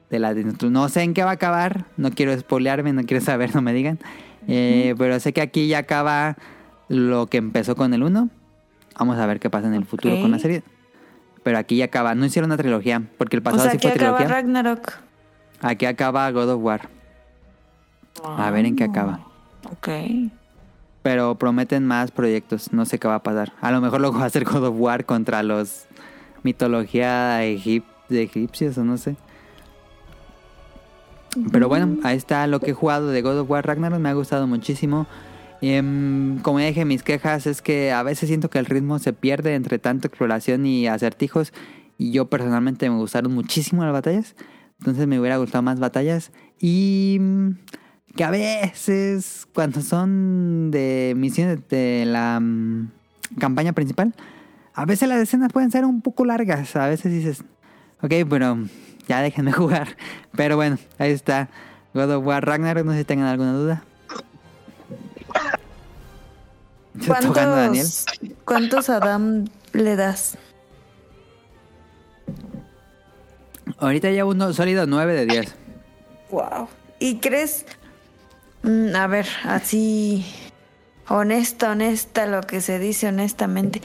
De 0.09 0.19
la, 0.19 0.33
no 0.33 0.87
sé 0.89 1.01
en 1.01 1.13
qué 1.13 1.23
va 1.23 1.31
a 1.31 1.33
acabar, 1.33 1.85
no 1.97 2.11
quiero 2.11 2.37
spoilearme, 2.37 2.93
no 2.93 3.03
quiero 3.03 3.23
saber, 3.25 3.55
no 3.55 3.61
me 3.61 3.73
digan. 3.73 3.99
Eh, 4.47 4.93
pero 4.97 5.19
sé 5.19 5.33
que 5.33 5.41
aquí 5.41 5.67
ya 5.67 5.79
acaba 5.79 6.37
lo 6.87 7.25
que 7.27 7.37
empezó 7.37 7.75
con 7.75 7.93
el 7.93 8.03
1. 8.03 8.29
Vamos 8.99 9.17
a 9.17 9.25
ver 9.25 9.39
qué 9.39 9.49
pasa 9.49 9.67
en 9.67 9.73
el 9.73 9.85
futuro 9.85 10.19
con 10.21 10.31
la 10.31 10.39
serie. 10.39 10.63
Pero 11.43 11.57
aquí 11.57 11.77
ya 11.77 11.85
acaba. 11.85 12.15
No 12.15 12.25
hicieron 12.25 12.49
una 12.49 12.57
trilogía. 12.57 13.01
Porque 13.17 13.35
el 13.35 13.41
O 13.41 13.43
pasado 13.43 13.63
sea, 13.63 13.71
sí 13.71 13.77
fue 13.79 13.91
acaba 13.91 14.17
trilogía. 14.17 14.35
Ragnarok. 14.41 14.91
Aquí 15.61 15.85
acaba 15.85 16.29
God 16.31 16.49
of 16.51 16.61
War. 16.63 16.89
A 18.23 18.49
ver 18.51 18.65
en 18.65 18.75
qué 18.75 18.83
acaba. 18.85 19.19
Ok. 19.71 19.89
Pero 21.01 21.35
prometen 21.35 21.85
más 21.85 22.11
proyectos. 22.11 22.71
No 22.73 22.85
sé 22.85 22.97
qué 22.99 23.07
va 23.07 23.15
a 23.15 23.23
pasar. 23.23 23.53
A 23.61 23.71
lo 23.71 23.81
mejor 23.81 24.01
luego 24.01 24.19
va 24.19 24.25
a 24.25 24.29
ser 24.29 24.43
God 24.45 24.63
of 24.67 24.75
War 24.77 25.05
contra 25.05 25.43
los 25.43 25.85
mitología 26.43 27.43
egip- 27.43 27.83
de 28.09 28.23
egipcios 28.23 28.77
o 28.77 28.83
no 28.83 28.97
sé. 28.97 29.15
Pero 31.51 31.67
bueno, 31.67 31.97
ahí 32.03 32.17
está 32.17 32.47
lo 32.47 32.59
que 32.59 32.71
he 32.71 32.73
jugado 32.73 33.09
de 33.09 33.21
God 33.21 33.39
of 33.39 33.49
War 33.49 33.65
Ragnarok. 33.65 33.99
Me 33.99 34.09
ha 34.09 34.13
gustado 34.13 34.47
muchísimo. 34.47 35.07
Em, 35.61 36.39
como 36.39 36.59
ya 36.59 36.67
dije, 36.67 36.85
mis 36.85 37.03
quejas 37.03 37.47
es 37.47 37.61
que 37.61 37.91
a 37.91 38.03
veces 38.03 38.27
siento 38.27 38.49
que 38.49 38.59
el 38.59 38.65
ritmo 38.65 38.99
se 38.99 39.13
pierde 39.13 39.55
entre 39.55 39.79
tanta 39.79 40.07
exploración 40.07 40.65
y 40.65 40.87
acertijos. 40.87 41.53
Y 41.97 42.11
yo 42.11 42.29
personalmente 42.29 42.89
me 42.89 42.97
gustaron 42.97 43.33
muchísimo 43.33 43.83
las 43.83 43.93
batallas. 43.93 44.35
Entonces 44.79 45.07
me 45.07 45.19
hubiera 45.19 45.37
gustado 45.37 45.61
más 45.61 45.79
batallas. 45.79 46.31
Y 46.59 47.17
mm, 47.19 47.49
que 48.15 48.23
a 48.23 48.31
veces, 48.31 49.47
cuando 49.53 49.81
son 49.81 50.71
de 50.71 51.13
misiones 51.17 51.67
de 51.69 52.05
la 52.05 52.39
mm, 52.39 52.91
campaña 53.39 53.73
principal, 53.73 54.13
a 54.73 54.85
veces 54.85 55.07
las 55.07 55.19
escenas 55.19 55.51
pueden 55.51 55.71
ser 55.71 55.85
un 55.85 56.01
poco 56.01 56.25
largas. 56.25 56.75
A 56.75 56.87
veces 56.87 57.11
dices, 57.11 57.43
ok, 58.01 58.13
pero 58.29 58.57
ya 59.07 59.21
déjenme 59.21 59.51
jugar. 59.53 59.95
Pero 60.35 60.55
bueno, 60.55 60.77
ahí 60.97 61.11
está. 61.11 61.49
God 61.93 62.11
of 62.11 62.25
War 62.25 62.45
Ragnarok, 62.45 62.85
no 62.85 62.91
sé 62.91 62.99
si 62.99 63.05
tengan 63.05 63.27
alguna 63.27 63.53
duda. 63.53 63.83
Está 66.99 67.17
ahogando 67.17 67.55
Daniel. 67.57 67.85
¿Cuántos, 67.85 68.37
¿Cuántos 68.45 68.89
Adam 68.89 69.45
le 69.73 69.95
das? 69.97 70.37
Ahorita 73.77 74.09
llevo 74.09 74.31
un 74.31 74.53
sólido 74.53 74.85
9 74.85 75.13
de 75.13 75.25
10. 75.25 75.55
Wow. 76.31 76.69
¿Y 76.99 77.17
crees? 77.17 77.65
Mm, 78.63 78.95
a 78.95 79.07
ver, 79.07 79.27
así 79.43 80.25
honesta, 81.09 81.71
honesta, 81.71 82.25
lo 82.25 82.41
que 82.41 82.61
se 82.61 82.79
dice 82.79 83.07
honestamente. 83.07 83.81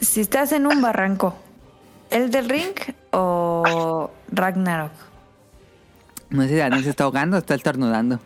Si 0.00 0.20
estás 0.20 0.52
en 0.52 0.66
un 0.66 0.82
barranco, 0.82 1.34
¿el 2.10 2.30
del 2.30 2.48
ring 2.48 2.74
o 3.12 4.10
Ragnarok? 4.32 4.92
No 6.30 6.42
sé 6.42 6.48
si 6.48 6.56
Daniel 6.56 6.84
se 6.84 6.90
está 6.90 7.04
ahogando 7.04 7.36
o 7.36 7.40
está 7.40 7.54
estornudando. 7.54 8.18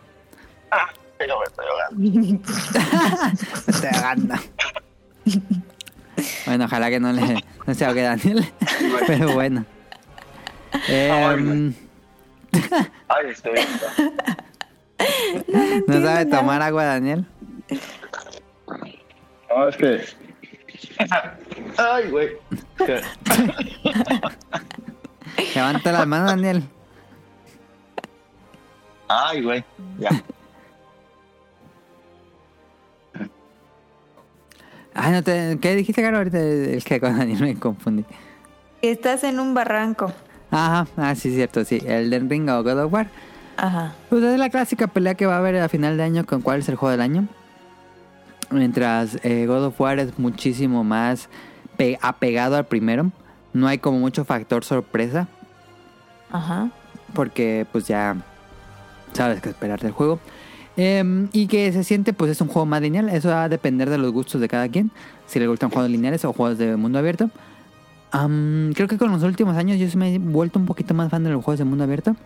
Pero 1.18 1.34
me 1.40 1.44
estoy 1.44 1.66
ahogando. 1.66 2.48
Se 3.64 3.70
está 3.72 3.90
ahogando. 3.90 4.34
Bueno, 6.46 6.64
ojalá 6.64 6.90
que 6.90 7.00
no 7.00 7.12
le 7.12 7.44
no 7.66 7.74
se 7.74 7.84
ahogue 7.84 8.02
Daniel. 8.02 8.50
Pero 9.06 9.32
bueno. 9.32 9.64
Em, 10.88 11.74
Ay, 13.08 13.26
estoy 13.30 13.52
bien. 13.52 13.66
¿No 15.86 16.02
sabe 16.02 16.26
tomar 16.26 16.62
agua 16.62 16.84
Daniel? 16.84 17.26
No, 19.50 19.68
es 19.68 19.76
que. 19.76 20.04
Ay, 21.76 22.10
güey. 22.10 22.30
Levanta 25.54 25.92
las 25.92 26.06
manos 26.06 26.30
Daniel. 26.30 26.62
Ay, 29.08 29.42
güey. 29.42 29.64
Ya. 29.98 30.10
Ay, 34.94 35.12
no 35.12 35.22
te, 35.22 35.58
¿Qué 35.60 35.76
dijiste, 35.76 36.02
Caro? 36.02 36.18
Ahorita 36.18 36.40
es 36.40 36.84
que 36.84 37.00
con 37.00 37.16
Daniel 37.16 37.40
me 37.40 37.58
confundí. 37.58 38.04
Estás 38.82 39.24
en 39.24 39.40
un 39.40 39.54
barranco. 39.54 40.12
Ajá, 40.50 40.86
ah, 40.96 41.14
sí, 41.14 41.34
cierto, 41.34 41.64
sí. 41.64 41.80
El 41.84 42.10
Den 42.10 42.28
Ring 42.28 42.48
o 42.48 42.62
God 42.62 42.84
of 42.84 42.92
War. 42.92 43.08
Ajá. 43.56 43.94
Pues 44.08 44.22
es 44.22 44.38
la 44.38 44.50
clásica 44.50 44.86
pelea 44.86 45.14
que 45.14 45.26
va 45.26 45.36
a 45.36 45.38
haber 45.38 45.56
a 45.56 45.68
final 45.68 45.96
de 45.96 46.02
año 46.02 46.26
con 46.26 46.42
cuál 46.42 46.60
es 46.60 46.68
el 46.68 46.76
juego 46.76 46.92
del 46.92 47.00
año. 47.00 47.28
Mientras 48.50 49.18
eh, 49.24 49.44
God 49.46 49.66
of 49.66 49.80
War 49.80 49.98
es 49.98 50.18
muchísimo 50.18 50.84
más 50.84 51.28
pe- 51.76 51.98
apegado 52.00 52.56
al 52.56 52.66
primero. 52.66 53.10
No 53.52 53.66
hay 53.66 53.78
como 53.78 53.98
mucho 53.98 54.24
factor 54.24 54.64
sorpresa. 54.64 55.28
Ajá. 56.30 56.70
Porque 57.14 57.66
pues 57.72 57.86
ya 57.86 58.16
sabes 59.12 59.40
qué 59.40 59.50
esperar 59.50 59.80
del 59.80 59.92
juego. 59.92 60.18
Em, 60.76 61.28
y 61.32 61.46
que 61.48 61.72
se 61.72 61.82
siente 61.84 62.12
pues 62.12 62.30
es 62.30 62.40
un 62.40 62.48
juego 62.48 62.64
más 62.66 62.80
lineal. 62.80 63.08
Eso 63.08 63.28
va 63.28 63.44
a 63.44 63.48
depender 63.48 63.90
de 63.90 63.98
los 63.98 64.12
gustos 64.12 64.40
de 64.40 64.48
cada 64.48 64.68
quien. 64.68 64.90
Si 65.26 65.38
le 65.38 65.46
gustan 65.46 65.70
juegos 65.70 65.90
lineales 65.90 66.24
o 66.24 66.32
juegos 66.32 66.56
de 66.58 66.76
mundo 66.76 66.98
abierto. 66.98 67.30
Creo 68.10 68.88
que 68.88 68.96
con 68.96 69.10
los 69.10 69.22
últimos 69.22 69.56
años 69.56 69.78
yo 69.78 69.86
me 69.98 70.14
he 70.14 70.18
vuelto 70.18 70.58
un 70.58 70.64
poquito 70.64 70.94
más 70.94 71.10
fan 71.10 71.24
de 71.24 71.30
los 71.30 71.44
juegos 71.44 71.58
de 71.58 71.64
mundo 71.66 71.84
abierto. 71.84 72.16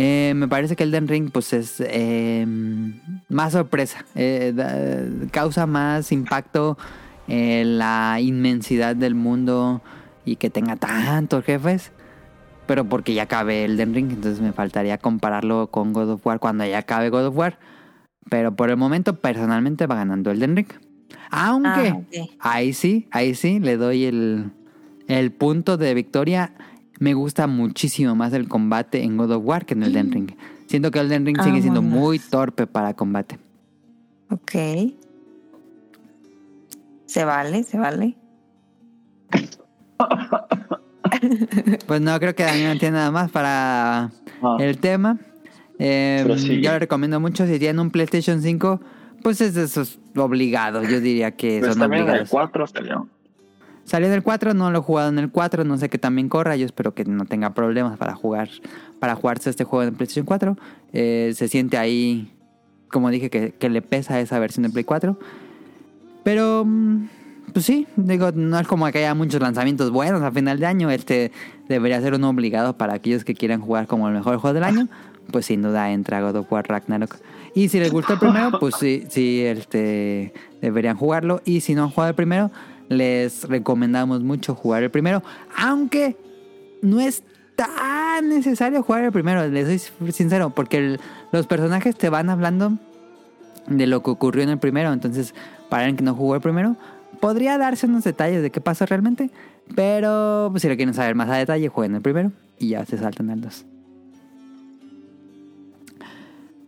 Eh, 0.00 0.32
me 0.36 0.46
parece 0.46 0.76
que 0.76 0.84
Elden 0.84 1.08
Ring 1.08 1.30
pues 1.32 1.52
es 1.52 1.80
eh, 1.84 2.46
más 3.28 3.52
sorpresa, 3.52 4.04
eh, 4.14 4.52
da- 4.54 5.28
causa 5.32 5.66
más 5.66 6.12
impacto 6.12 6.78
eh, 7.26 7.64
la 7.66 8.18
inmensidad 8.20 8.94
del 8.94 9.16
mundo 9.16 9.82
y 10.24 10.36
que 10.36 10.50
tenga 10.50 10.76
tantos 10.76 11.44
jefes, 11.44 11.90
pero 12.68 12.84
porque 12.84 13.12
ya 13.12 13.24
acabe 13.24 13.64
Elden 13.64 13.92
Ring, 13.92 14.10
entonces 14.12 14.40
me 14.40 14.52
faltaría 14.52 14.98
compararlo 14.98 15.66
con 15.66 15.92
God 15.92 16.10
of 16.10 16.24
War 16.26 16.38
cuando 16.38 16.64
ya 16.64 16.78
acabe 16.78 17.10
God 17.10 17.26
of 17.26 17.36
War, 17.36 17.58
Pero 18.30 18.54
por 18.54 18.70
el 18.70 18.76
momento, 18.76 19.14
personalmente, 19.16 19.86
va 19.88 19.96
ganando 19.96 20.30
Elden 20.30 20.54
Ring. 20.54 20.68
Aunque, 21.30 21.94
Ah, 22.38 22.52
ahí 22.54 22.72
sí, 22.72 23.08
ahí 23.10 23.34
sí, 23.34 23.58
le 23.58 23.76
doy 23.76 24.04
el, 24.04 24.50
el 25.08 25.32
punto 25.32 25.76
de 25.76 25.92
victoria. 25.94 26.52
Me 26.98 27.14
gusta 27.14 27.46
muchísimo 27.46 28.14
más 28.14 28.32
el 28.32 28.48
combate 28.48 29.02
en 29.04 29.16
God 29.16 29.30
of 29.32 29.44
War 29.44 29.64
que 29.66 29.74
en 29.74 29.82
Elden 29.84 30.10
Ring. 30.12 30.30
Siento 30.66 30.90
que 30.90 30.98
Elden 30.98 31.24
Ring 31.26 31.40
sigue 31.42 31.62
siendo 31.62 31.80
muy 31.82 32.18
torpe 32.18 32.66
para 32.66 32.94
combate. 32.94 33.38
Ok. 34.30 34.52
Se 37.06 37.24
vale, 37.24 37.62
se 37.62 37.78
vale. 37.78 38.16
Pues 41.86 42.00
no, 42.00 42.18
creo 42.20 42.34
que 42.34 42.42
Daniel 42.44 42.74
no 42.74 42.78
tiene 42.78 42.96
nada 42.98 43.10
más 43.10 43.30
para 43.30 44.10
Ah, 44.42 44.56
el 44.60 44.78
tema. 44.78 45.18
Eh, 45.78 46.22
Prosigue. 46.24 46.60
yo 46.62 46.72
lo 46.72 46.78
recomiendo 46.78 47.18
mucho. 47.20 47.46
Si 47.46 47.58
tienen 47.58 47.80
un 47.80 47.90
PlayStation 47.90 48.40
5, 48.42 48.80
pues 49.22 49.40
es 49.40 49.54
de 49.54 49.64
esos 49.64 49.98
obligados. 50.16 50.88
Yo 50.88 51.00
diría 51.00 51.32
que 51.32 51.58
pues 51.60 51.72
son 51.72 51.80
también 51.80 52.02
en 52.02 52.08
el 52.08 52.10
obligados. 52.20 52.30
4 52.30 52.66
salió. 52.66 53.08
Salió 53.88 54.06
en 54.08 54.12
el 54.12 54.22
4, 54.22 54.52
no 54.52 54.70
lo 54.70 54.80
he 54.80 54.82
jugado 54.82 55.08
en 55.08 55.18
el 55.18 55.30
4, 55.30 55.64
no 55.64 55.78
sé 55.78 55.88
que 55.88 55.96
también 55.96 56.28
corra. 56.28 56.56
Yo 56.56 56.66
espero 56.66 56.92
que 56.92 57.06
no 57.06 57.24
tenga 57.24 57.54
problemas 57.54 57.96
para 57.96 58.14
jugar 58.14 58.50
para 59.00 59.14
jugarse 59.14 59.48
este 59.48 59.64
juego 59.64 59.88
en 59.88 59.94
PlayStation 59.94 60.26
4. 60.26 60.58
Eh, 60.92 61.32
se 61.34 61.48
siente 61.48 61.78
ahí, 61.78 62.30
como 62.88 63.08
dije, 63.08 63.30
que, 63.30 63.52
que 63.52 63.70
le 63.70 63.80
pesa 63.80 64.20
esa 64.20 64.38
versión 64.38 64.64
de 64.64 64.68
Play 64.68 64.84
4. 64.84 65.18
Pero, 66.22 66.64
mm, 66.66 67.08
pues 67.54 67.64
sí, 67.64 67.86
digo, 67.96 68.30
no 68.32 68.60
es 68.60 68.66
como 68.66 68.84
que 68.92 68.98
haya 68.98 69.14
muchos 69.14 69.40
lanzamientos 69.40 69.90
buenos 69.90 70.20
a 70.20 70.30
final 70.32 70.58
de 70.58 70.66
año. 70.66 70.90
Este 70.90 71.32
debería 71.66 71.98
ser 72.02 72.12
uno 72.12 72.28
obligado 72.28 72.76
para 72.76 72.92
aquellos 72.92 73.24
que 73.24 73.34
quieran 73.34 73.62
jugar 73.62 73.86
como 73.86 74.06
el 74.08 74.12
mejor 74.12 74.36
juego 74.36 74.52
del 74.52 74.64
año. 74.64 74.88
Pues 75.32 75.46
sin 75.46 75.62
duda 75.62 75.90
entra 75.92 76.20
God 76.20 76.36
of 76.36 76.52
War 76.52 76.68
Ragnarok. 76.68 77.16
Y 77.54 77.70
si 77.70 77.78
les 77.78 77.90
gustó 77.90 78.12
el 78.12 78.18
primero, 78.18 78.58
pues 78.60 78.74
sí, 78.78 79.04
sí, 79.08 79.40
este, 79.40 80.34
deberían 80.60 80.98
jugarlo. 80.98 81.40
Y 81.46 81.62
si 81.62 81.74
no 81.74 81.84
han 81.84 81.90
jugado 81.90 82.10
el 82.10 82.14
primero, 82.14 82.50
les 82.88 83.44
recomendamos 83.48 84.22
mucho 84.22 84.54
jugar 84.54 84.82
el 84.82 84.90
primero. 84.90 85.22
Aunque 85.56 86.16
no 86.82 87.00
es 87.00 87.22
tan 87.56 88.28
necesario 88.28 88.82
jugar 88.82 89.04
el 89.04 89.12
primero, 89.12 89.46
les 89.48 89.90
soy 89.98 90.12
sincero, 90.12 90.50
porque 90.50 90.78
el- 90.78 91.00
los 91.32 91.46
personajes 91.46 91.96
te 91.96 92.08
van 92.08 92.30
hablando 92.30 92.78
de 93.66 93.86
lo 93.86 94.02
que 94.02 94.10
ocurrió 94.10 94.42
en 94.44 94.50
el 94.50 94.58
primero. 94.58 94.92
Entonces, 94.92 95.34
para 95.68 95.82
alguien 95.84 95.96
que 95.96 96.04
no 96.04 96.14
jugó 96.14 96.34
el 96.36 96.40
primero, 96.40 96.76
podría 97.20 97.58
darse 97.58 97.86
unos 97.86 98.04
detalles 98.04 98.42
de 98.42 98.50
qué 98.50 98.60
pasó 98.60 98.86
realmente. 98.86 99.30
Pero 99.74 100.48
pues, 100.50 100.62
si 100.62 100.68
lo 100.68 100.76
quieren 100.76 100.94
saber 100.94 101.14
más 101.14 101.28
a 101.28 101.34
detalle, 101.34 101.68
jueguen 101.68 101.96
el 101.96 102.00
primero 102.02 102.32
y 102.58 102.68
ya 102.68 102.86
se 102.86 102.96
saltan 102.96 103.28
al 103.30 103.40
2. 103.42 103.66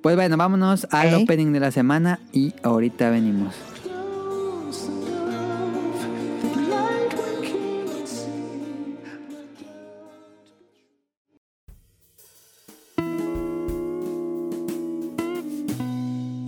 Pues 0.02 0.16
bueno, 0.16 0.36
vámonos 0.36 0.86
al 0.90 1.14
opening 1.14 1.52
de 1.52 1.60
la 1.60 1.70
semana 1.70 2.18
y 2.32 2.54
ahorita 2.62 3.10
venimos. 3.10 3.54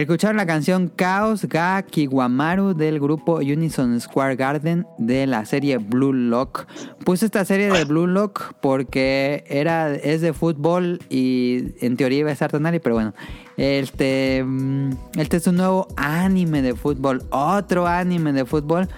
Escucharon 0.00 0.38
la 0.38 0.46
canción 0.46 0.90
Chaos 0.96 1.44
Ga 1.44 1.82
Kiwamaru 1.82 2.72
del 2.72 2.98
grupo 2.98 3.34
Unison 3.34 4.00
Square 4.00 4.34
Garden 4.36 4.86
de 4.96 5.26
la 5.26 5.44
serie 5.44 5.76
Blue 5.76 6.14
Lock. 6.14 6.66
Puse 7.04 7.26
esta 7.26 7.44
serie 7.44 7.70
de 7.70 7.84
Blue 7.84 8.06
Lock 8.06 8.54
porque 8.62 9.44
era, 9.46 9.94
es 9.94 10.22
de 10.22 10.32
fútbol 10.32 11.00
y 11.10 11.74
en 11.84 11.98
teoría 11.98 12.20
iba 12.20 12.30
a 12.30 12.32
estar 12.32 12.50
Tonali, 12.50 12.78
pero 12.78 12.94
bueno. 12.94 13.12
Este, 13.58 14.42
mm, 14.42 14.92
este 15.18 15.36
es 15.36 15.46
un 15.46 15.56
nuevo 15.56 15.86
anime 15.98 16.62
de 16.62 16.74
fútbol, 16.74 17.22
otro 17.28 17.86
anime 17.86 18.32
de 18.32 18.46
fútbol, 18.46 18.88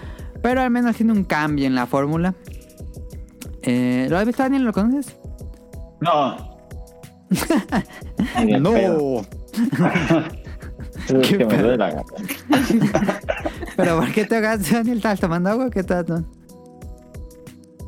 pero 0.41 0.61
al 0.61 0.69
menos 0.69 0.95
tiene 0.95 1.11
un 1.11 1.25
cambio 1.25 1.67
en 1.67 1.75
la 1.75 1.85
fórmula. 1.85 2.33
Eh, 3.61 4.07
¿Lo 4.09 4.17
has 4.17 4.25
visto, 4.25 4.41
Daniel? 4.41 4.63
¿Lo 4.63 4.71
conoces? 4.71 5.17
No. 5.99 6.55
Ni 8.45 8.53
que 11.07 11.45
me 11.45 11.57
duele 11.57 11.77
la 11.77 11.91
gata. 11.91 12.13
¿Pero 13.75 13.99
por 13.99 14.11
qué 14.11 14.25
te 14.25 14.37
hagas, 14.37 14.71
Daniel? 14.71 14.97
¿Estás 14.97 15.19
tomando 15.19 15.49
agua? 15.49 15.65
o 15.67 15.69
¿Qué 15.69 15.79
estás 15.79 16.05
tomando? 16.05 16.29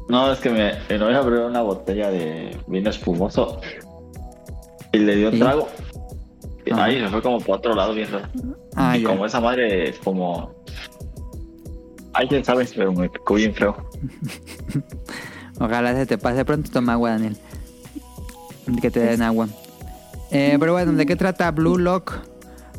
No, 0.08 0.32
es 0.32 0.40
que 0.40 0.50
me, 0.50 0.74
mi 0.90 1.00
novia 1.00 1.18
abrió 1.18 1.48
una 1.48 1.62
botella 1.62 2.12
de 2.12 2.56
vino 2.68 2.90
espumoso 2.90 3.60
y 4.92 5.00
le 5.00 5.16
dio 5.16 5.32
¿Sí? 5.32 5.40
trago. 5.40 5.68
Y 6.66 6.72
Ajá. 6.72 6.86
ahí 6.86 7.00
se 7.00 7.10
fue 7.10 7.22
como 7.22 7.40
por 7.40 7.58
otro 7.58 7.76
lado 7.76 7.94
viendo. 7.94 8.22
Ah, 8.76 8.98
y 8.98 9.02
ya. 9.02 9.10
como 9.10 9.26
esa 9.26 9.40
madre 9.40 9.90
es 9.90 9.98
como. 10.00 10.54
Ay, 12.14 12.28
quién 12.28 12.46
sabe, 12.46 12.68
pero 12.76 12.94
me 12.94 13.10
picó 13.10 13.36
bien 13.36 13.54
feo. 13.54 13.76
Ojalá 15.60 15.94
se 15.96 16.06
te 16.06 16.18
pase 16.18 16.46
pronto. 16.46 16.70
Toma 16.72 16.94
agua, 16.94 17.12
Daniel. 17.12 17.38
Que 18.82 18.90
te 18.90 19.00
den 19.00 19.22
agua. 19.22 19.48
Eh, 20.32 20.58
pero 20.60 20.74
bueno, 20.74 20.94
¿de 20.94 21.06
qué 21.06 21.16
trata 21.16 21.52
Blue 21.52 21.78
Lock? 21.78 22.14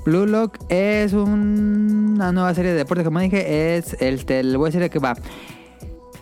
Blue 0.07 0.25
Lock 0.27 0.57
es 0.69 1.13
un- 1.13 2.13
una 2.15 2.33
nueva 2.33 2.55
serie 2.55 2.71
de 2.71 2.79
deportes, 2.79 3.05
como 3.05 3.21
dije. 3.21 3.77
Es 3.77 3.97
el, 4.01 4.57
voy 4.57 4.67
a 4.67 4.69
decir 4.69 4.81
de 4.81 4.89
qué 4.89 4.99
va. 4.99 5.15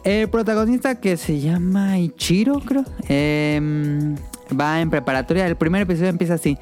El 0.03 0.29
protagonista 0.29 1.01
que 1.01 1.17
se 1.17 1.39
llama 1.41 1.99
Ichiro, 1.99 2.61
creo. 2.61 2.85
em, 3.09 4.17
va 4.59 4.81
en 4.81 4.91
preparatoria. 4.91 5.47
El 5.47 5.57
primer 5.57 5.83
episodio 5.83 6.09
empieza 6.09 6.35
así. 6.35 6.59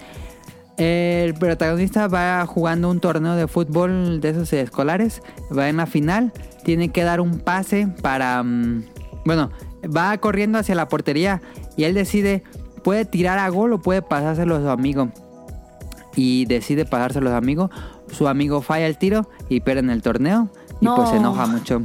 El 0.76 1.34
protagonista 1.34 2.08
va 2.08 2.44
jugando 2.46 2.90
un 2.90 2.98
torneo 3.00 3.34
de 3.36 3.46
fútbol 3.46 4.20
de 4.20 4.30
esos 4.30 4.52
escolares. 4.52 5.22
Va 5.56 5.68
en 5.68 5.76
la 5.78 5.86
final. 5.86 6.32
Tiene 6.64 6.88
que 6.90 7.02
dar 7.04 7.20
un 7.20 7.38
pase 7.40 7.88
para... 8.02 8.42
mm, 8.42 8.84
bueno, 9.24 9.50
va 9.96 10.16
corriendo 10.18 10.58
hacia 10.58 10.74
la 10.74 10.88
portería. 10.88 11.40
Y 11.76 11.84
él 11.84 11.94
decide, 11.94 12.42
puede 12.84 13.04
tirar 13.04 13.38
a 13.38 13.48
gol 13.48 13.72
o 13.72 13.80
puede 13.80 14.02
pasárselo 14.02 14.56
a 14.56 14.60
su 14.60 14.68
amigo. 14.70 15.10
Y 16.16 16.44
decide 16.46 16.84
pasárselo 16.84 17.28
a 17.30 17.32
su 17.32 17.36
amigo. 17.38 17.70
Su 18.10 18.28
amigo 18.28 18.60
falla 18.62 18.86
el 18.86 18.98
tiro 18.98 19.28
y 19.48 19.60
pierden 19.60 19.90
el 19.90 20.02
torneo. 20.02 20.48
y 20.80 20.86
pues 20.86 21.08
se 21.08 21.14
No. 21.14 21.20
enoja 21.20 21.46
mucho. 21.46 21.82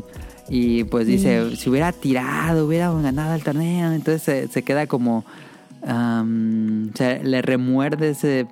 Y 0.50 0.84
pues 0.86 1.06
dice, 1.08 1.56
si 1.56 1.70
hubiera 1.70 1.92
tirado, 1.92 2.66
hubiera 2.68 2.92
ganado 2.94 3.34
el 3.36 3.44
torneo. 3.44 3.92
Entonces 3.92 4.24
se, 4.24 4.48
se 4.48 4.64
queda 4.64 4.88
como... 4.88 5.24
se 6.96 7.24
le 7.24 7.42
remuerde 7.42 8.10
ese 8.12 8.48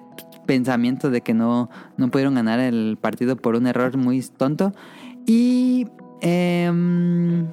pensamiento 0.46 1.10
de 1.10 1.22
que 1.22 1.34
no, 1.34 1.70
no 1.98 2.10
pudieron 2.12 2.36
ganar 2.36 2.60
el 2.60 2.98
partido 3.02 3.36
por 3.36 3.56
un 3.56 3.68
error 3.68 3.98
muy 3.98 4.22
tonto. 4.22 4.74
Y 5.26 5.88
em, 6.22 7.48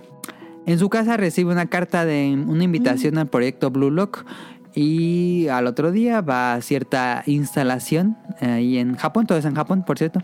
en 0.67 0.79
su 0.79 0.89
casa 0.91 1.17
recibe 1.17 1.53
una 1.53 1.67
carta 1.67 2.05
de 2.05 2.39
una 2.47 2.65
invitación 2.65 3.19
al 3.19 3.29
proyecto 3.29 3.71
Blue 3.71 3.91
Lock. 3.91 4.25
Y 4.75 5.49
al 5.49 5.67
otro 5.67 5.93
día 5.93 6.21
va 6.23 6.55
a 6.55 6.63
cierta 6.63 7.23
instalación 7.27 8.17
ahí 8.41 8.79
en 8.79 8.97
Japón, 8.97 9.27
todo 9.27 9.37
es 9.39 9.45
en 9.45 9.55
Japón, 9.55 9.85
por 9.87 9.99
cierto. 9.99 10.21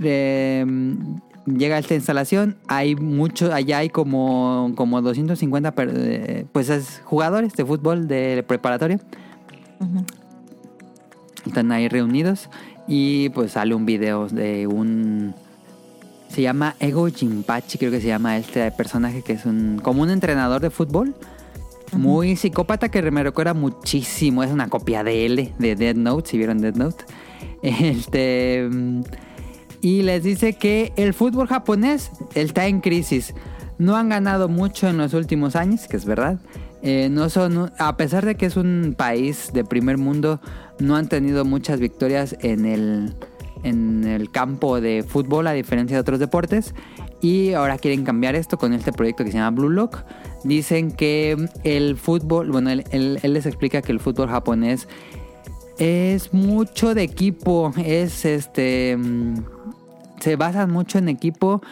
Eh, 0.00 0.64
llega 1.46 1.76
a 1.76 1.78
esta 1.80 1.94
instalación, 1.94 2.56
hay 2.68 2.94
mucho, 2.94 3.52
allá 3.52 3.78
hay 3.78 3.88
como, 3.88 4.72
como 4.76 5.02
250 5.02 5.72
per- 5.72 5.92
eh, 5.94 6.46
pues 6.52 6.68
es 6.68 7.00
jugadores 7.04 7.54
de 7.54 7.64
fútbol 7.64 8.06
de 8.06 8.44
preparatoria. 8.46 9.00
Están 11.46 11.72
ahí 11.72 11.88
reunidos 11.88 12.48
y 12.86 13.30
pues 13.30 13.52
sale 13.52 13.74
un 13.74 13.86
video 13.86 14.28
de 14.28 14.66
un... 14.66 15.34
Se 16.28 16.42
llama 16.42 16.74
Ego 16.78 17.06
Jinpachi, 17.08 17.78
creo 17.78 17.90
que 17.90 18.00
se 18.02 18.08
llama 18.08 18.36
este 18.36 18.70
personaje 18.70 19.22
que 19.22 19.32
es 19.32 19.46
un 19.46 19.80
como 19.82 20.02
un 20.02 20.10
entrenador 20.10 20.60
de 20.60 20.68
fútbol. 20.70 21.14
Muy 21.92 22.36
psicópata 22.36 22.90
que 22.90 23.02
me 23.10 23.22
recuerda 23.22 23.54
muchísimo. 23.54 24.42
Es 24.42 24.50
una 24.50 24.68
copia 24.68 25.04
de 25.04 25.26
L 25.26 25.54
de 25.58 25.76
Dead 25.76 25.96
Note, 25.96 26.30
si 26.30 26.38
vieron 26.38 26.58
Dead 26.58 26.74
Note. 26.74 27.04
Este... 27.62 28.68
mm, 28.70 29.02
Y 29.80 30.02
les 30.02 30.22
dice 30.22 30.54
que 30.54 30.92
el 30.96 31.14
fútbol 31.14 31.46
japonés 31.48 32.10
está 32.34 32.66
en 32.66 32.80
crisis. 32.80 33.34
No 33.78 33.96
han 33.96 34.08
ganado 34.08 34.48
mucho 34.48 34.88
en 34.88 34.98
los 34.98 35.14
últimos 35.14 35.54
años, 35.56 35.86
que 35.88 35.96
es 35.96 36.04
verdad. 36.04 36.38
Eh, 36.82 37.08
no 37.10 37.28
son, 37.28 37.72
a 37.78 37.96
pesar 37.96 38.24
de 38.24 38.36
que 38.36 38.46
es 38.46 38.56
un 38.56 38.94
país 38.96 39.50
de 39.52 39.64
primer 39.64 39.98
mundo, 39.98 40.40
no 40.78 40.96
han 40.96 41.08
tenido 41.08 41.44
muchas 41.44 41.80
victorias 41.80 42.36
en 42.40 42.64
el, 42.64 43.14
en 43.64 44.04
el 44.04 44.30
campo 44.30 44.80
de 44.80 45.04
fútbol, 45.06 45.46
a 45.46 45.52
diferencia 45.52 45.96
de 45.96 46.00
otros 46.00 46.18
deportes. 46.18 46.74
Y 47.20 47.52
ahora 47.52 47.78
quieren 47.78 48.04
cambiar 48.04 48.36
esto 48.36 48.58
con 48.58 48.72
este 48.72 48.92
proyecto 48.92 49.24
que 49.24 49.32
se 49.32 49.38
llama 49.38 49.56
Blue 49.56 49.70
Lock. 49.70 50.04
Dicen 50.44 50.92
que 50.92 51.36
el 51.64 51.96
fútbol, 51.96 52.50
bueno, 52.50 52.70
él, 52.70 52.84
él- 52.92 53.18
les 53.22 53.44
explica 53.46 53.82
que 53.82 53.90
el 53.92 53.98
fútbol 54.00 54.28
japonés 54.28 54.86
es 55.78 56.32
mucho 56.32 56.94
de 56.94 57.02
equipo, 57.02 57.72
es 57.84 58.24
este 58.24 58.96
mm, 58.96 59.34
se 60.20 60.36
basan 60.36 60.70
mucho 60.70 60.98
en 60.98 61.08
equipo 61.08 61.62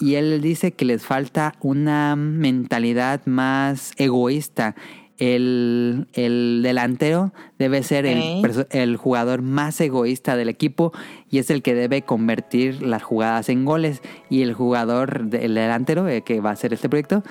y 0.00 0.14
él 0.16 0.40
dice 0.40 0.72
que 0.72 0.84
les 0.84 1.04
falta 1.04 1.54
una 1.60 2.16
mentalidad 2.16 3.24
más 3.26 3.92
egoísta. 3.96 4.74
El, 5.22 6.08
el 6.14 6.62
delantero 6.64 7.32
debe 7.56 7.84
ser 7.84 8.06
el, 8.06 8.96
jugador 8.96 9.40
más 9.40 9.80
egoísta 9.80 10.34
del 10.34 10.48
equipo 10.48 10.92
y 11.30 11.38
es 11.38 11.48
el 11.48 11.62
que 11.62 11.76
debe 11.76 12.02
convertir 12.02 12.82
las 12.82 13.04
jugadas 13.04 13.48
en 13.48 13.64
goles. 13.64 14.02
Y 14.30 14.42
el 14.42 14.52
jugador, 14.52 15.28
el 15.30 15.54
delantero, 15.54 16.08
eh, 16.08 16.22
que 16.22 16.40
va 16.40 16.50
a 16.50 16.54
hacer 16.54 16.72
este 16.72 16.88
proyecto, 16.88 17.22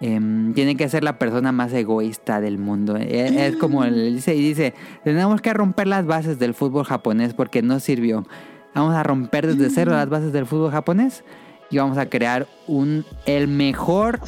em, 0.00 0.54
tiene 0.54 0.76
que 0.76 0.88
ser 0.88 1.02
la 1.02 1.18
persona 1.18 1.50
más 1.50 1.72
egoísta 1.72 2.40
del 2.40 2.58
mundo. 2.58 2.96
Eh, 2.96 3.48
Es, 3.48 3.56
como 3.56 3.82
él 3.82 4.14
dice, 4.14 4.36
y 4.36 4.42
dice, 4.42 4.72
tenemos 5.02 5.40
que 5.40 5.52
romper 5.52 5.88
las 5.88 6.06
bases 6.06 6.38
del 6.38 6.54
fútbol 6.54 6.84
japonés 6.84 7.34
porque 7.34 7.62
no 7.62 7.80
sirvió. 7.80 8.28
Vamos 8.76 8.94
a 8.94 9.02
romper 9.02 9.48
desde 9.48 9.74
cero 9.74 9.90
las 9.90 10.08
bases 10.08 10.32
del 10.32 10.46
fútbol 10.46 10.70
japonés 10.70 11.24
y 11.68 11.78
vamos 11.78 11.98
a 11.98 12.06
crear 12.06 12.46
un 12.68 13.04
el 13.26 13.48
mejor 13.48 14.20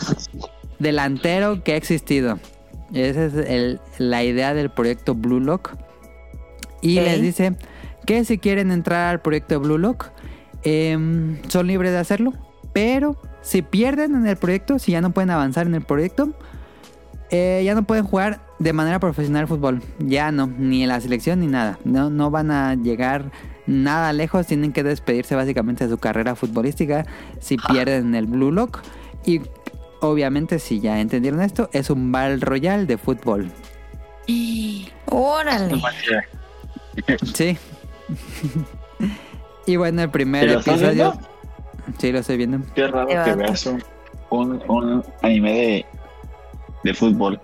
delantero 0.81 1.63
que 1.63 1.75
ha 1.75 1.77
existido. 1.77 2.41
Esa 2.93 3.25
es 3.27 3.35
el- 3.35 3.81
la 3.99 4.23
idea 4.25 4.55
del 4.55 4.71
proyecto 4.71 5.15
Blue 5.15 5.41
Lock. 5.41 5.73
Y 6.81 6.97
les 7.01 7.23
dice 7.23 7.55
que 8.07 8.25
si 8.25 8.39
quieren 8.39 8.71
entrar 8.73 9.09
al 9.11 9.21
proyecto 9.21 9.59
Blue 9.61 9.79
Lock, 9.79 10.11
em, 10.65 11.39
son 11.49 11.67
libres 11.67 11.93
de 11.93 11.99
hacerlo. 11.99 12.33
Pero 12.73 13.17
si 13.43 13.63
pierden 13.63 14.15
en 14.15 14.27
el 14.27 14.37
proyecto, 14.37 14.79
si 14.79 14.93
ya 14.93 15.01
no 15.01 15.11
pueden 15.13 15.31
avanzar 15.31 15.67
en 15.67 15.75
el 15.75 15.83
proyecto, 15.83 16.33
eh, 17.31 17.63
ya 17.65 17.75
no 17.75 17.85
pueden 17.85 18.05
jugar 18.05 18.41
de 18.59 18.73
manera 18.73 18.99
profesional 18.99 19.47
fútbol. 19.47 19.83
Ya 19.99 20.31
no, 20.33 20.47
ni 20.47 20.83
en 20.83 20.89
la 20.89 21.01
selección 21.01 21.41
ni 21.41 21.47
nada. 21.47 21.79
No, 21.85 22.11
no 22.11 22.31
van 22.31 22.51
a 22.51 22.75
llegar 22.75 23.31
nada 23.67 24.13
lejos. 24.13 24.47
Tienen 24.47 24.73
que 24.73 24.83
despedirse 24.83 25.35
básicamente 25.35 25.85
de 25.85 25.91
su 25.91 25.99
carrera 25.99 26.35
futbolística 26.35 27.07
si 27.41 27.57
pierden 27.57 28.15
el 28.15 28.27
Blue 28.27 28.53
Lock. 28.53 28.81
Y 29.25 29.41
obviamente, 30.03 30.59
si 30.59 30.81
ya 30.81 31.01
entendieron 31.01 31.41
esto, 31.41 31.71
es 31.73 31.91
un 31.91 32.13
Battle 32.13 32.39
Royale 32.39 32.87
de 32.87 32.99
fútbol. 32.99 33.51
Órale. 35.07 35.83
Sí. 37.35 37.57
y 39.67 39.77
bueno, 39.77 40.03
el 40.03 40.11
primer 40.11 40.45
¿Y 40.45 40.53
lo 40.53 40.59
estás 40.61 40.81
episodio. 40.81 41.15
Sí, 41.99 42.13
lo 42.13 42.19
estoy 42.19 42.37
viendo. 42.37 42.59
Qué 42.75 42.87
raro 42.87 43.09
Qué 43.09 43.21
que 43.25 43.35
veas 43.35 43.67
un, 43.67 43.83
un, 44.31 44.63
un 44.69 45.05
anime 45.23 45.53
de, 45.53 45.87
de 46.85 46.95
fútbol. 46.95 47.41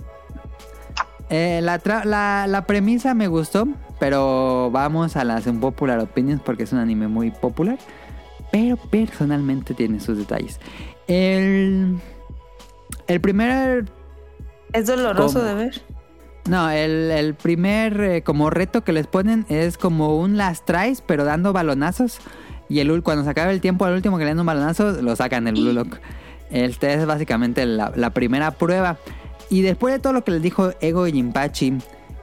Eh, 1.31 1.61
la, 1.63 1.81
tra- 1.83 2.05
la, 2.05 2.47
la 2.49 2.65
premisa 2.65 3.15
me 3.15 3.27
gustó, 3.29 3.67
pero 3.99 4.71
vamos 4.71 5.17
a 5.17 5.25
las 5.25 5.47
unpopular 5.47 5.99
opinions 5.99 6.41
porque 6.43 6.63
es 6.63 6.73
un 6.73 6.79
anime 6.79 7.09
muy 7.09 7.31
popular. 7.31 7.79
Pero 8.51 8.77
personalmente 8.77 9.75
tiene 9.75 10.01
sus 10.01 10.17
detalles. 10.17 10.59
El, 11.07 11.99
el 13.09 13.21
primer. 13.21 13.87
Es 14.73 14.87
doloroso 14.87 15.43
de 15.43 15.55
ver. 15.55 15.83
No, 16.49 16.71
el, 16.71 17.11
el 17.11 17.35
primer 17.35 18.01
eh, 18.01 18.23
como 18.23 18.49
reto 18.49 18.83
que 18.85 18.93
les 18.93 19.07
ponen 19.07 19.45
es 19.49 19.77
como 19.77 20.19
un 20.19 20.37
las 20.39 20.65
traes, 20.65 21.03
pero 21.03 21.25
dando 21.25 21.53
balonazos. 21.53 22.19
Y 22.71 22.81
el, 22.81 23.03
cuando 23.03 23.25
se 23.25 23.31
acaba 23.31 23.51
el 23.51 23.61
tiempo, 23.61 23.85
al 23.85 23.95
último 23.95 24.17
que 24.19 24.25
le 24.25 24.31
dan 24.31 24.41
un 24.41 24.47
balonazo, 24.47 24.93
lo 25.03 25.17
sacan 25.17 25.47
el 25.49 25.55
Blue 25.55 25.73
Lock. 25.73 25.97
Este 26.51 26.95
es 26.95 27.05
básicamente 27.07 27.67
la, 27.67 27.93
la 27.97 28.11
primera 28.11 28.53
prueba. 28.53 28.97
Y 29.51 29.63
después 29.63 29.93
de 29.95 30.01
todo 30.01 30.13
lo 30.13 30.25
que 30.25 30.31
les 30.31 30.43
dijo 30.43 30.73
Ego 30.81 31.07
y 31.07 31.13
Jinpachi, 31.13 31.75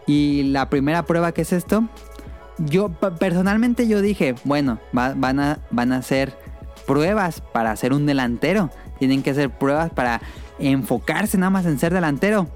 y 0.08 0.44
la 0.52 0.70
primera 0.70 1.04
prueba 1.04 1.32
que 1.32 1.42
es 1.42 1.52
esto, 1.54 1.88
yo 2.60 2.90
personalmente 2.90 3.88
yo 3.88 4.02
dije, 4.02 4.36
bueno, 4.44 4.80
va- 4.96 5.14
van, 5.16 5.40
a, 5.40 5.60
van 5.72 5.92
a 5.92 5.98
hacer 5.98 6.34
pruebas 6.86 7.42
para 7.42 7.76
ser 7.76 7.94
un 7.94 8.06
delantero. 8.06 8.70
Tienen 9.00 9.24
que 9.24 9.32
hacer 9.32 9.50
pruebas 9.50 9.92
para 9.92 10.22
enfocarse 10.60 11.38
nada 11.38 11.50
más 11.50 11.66
en 11.66 11.80
ser 11.80 11.94
delantero. 11.94 12.48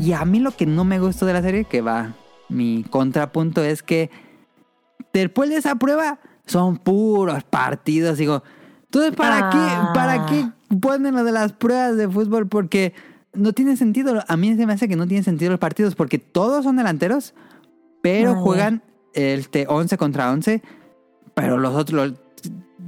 Y 0.00 0.12
a 0.12 0.24
mí 0.24 0.40
lo 0.40 0.50
que 0.52 0.66
no 0.66 0.84
me 0.84 0.98
gustó 0.98 1.24
de 1.26 1.32
la 1.32 1.42
serie, 1.42 1.64
que 1.64 1.80
va, 1.80 2.14
mi 2.48 2.84
contrapunto 2.90 3.62
es 3.62 3.82
que 3.82 4.10
después 5.12 5.50
de 5.50 5.56
esa 5.56 5.76
prueba 5.76 6.18
son 6.46 6.76
puros 6.78 7.44
partidos. 7.44 8.18
Digo, 8.18 8.42
entonces, 8.84 9.14
¿para 9.14 9.48
Ah. 9.48 9.50
qué? 9.50 9.98
¿Para 9.98 10.26
qué 10.26 10.48
ponen 10.80 11.14
lo 11.14 11.24
de 11.24 11.32
las 11.32 11.52
pruebas 11.52 11.96
de 11.96 12.08
fútbol? 12.08 12.48
Porque 12.48 12.92
no 13.34 13.52
tiene 13.52 13.76
sentido. 13.76 14.22
A 14.26 14.36
mí 14.36 14.56
se 14.56 14.66
me 14.66 14.72
hace 14.72 14.88
que 14.88 14.96
no 14.96 15.06
tiene 15.06 15.22
sentido 15.22 15.50
los 15.52 15.60
partidos 15.60 15.94
porque 15.94 16.18
todos 16.18 16.64
son 16.64 16.76
delanteros, 16.76 17.34
pero 18.02 18.32
Ah, 18.32 18.36
juegan 18.36 18.82
este 19.14 19.66
11 19.68 19.96
contra 19.98 20.30
11, 20.32 20.62
pero 21.34 21.58
los 21.58 21.74
otros, 21.74 22.10
los, 22.10 22.20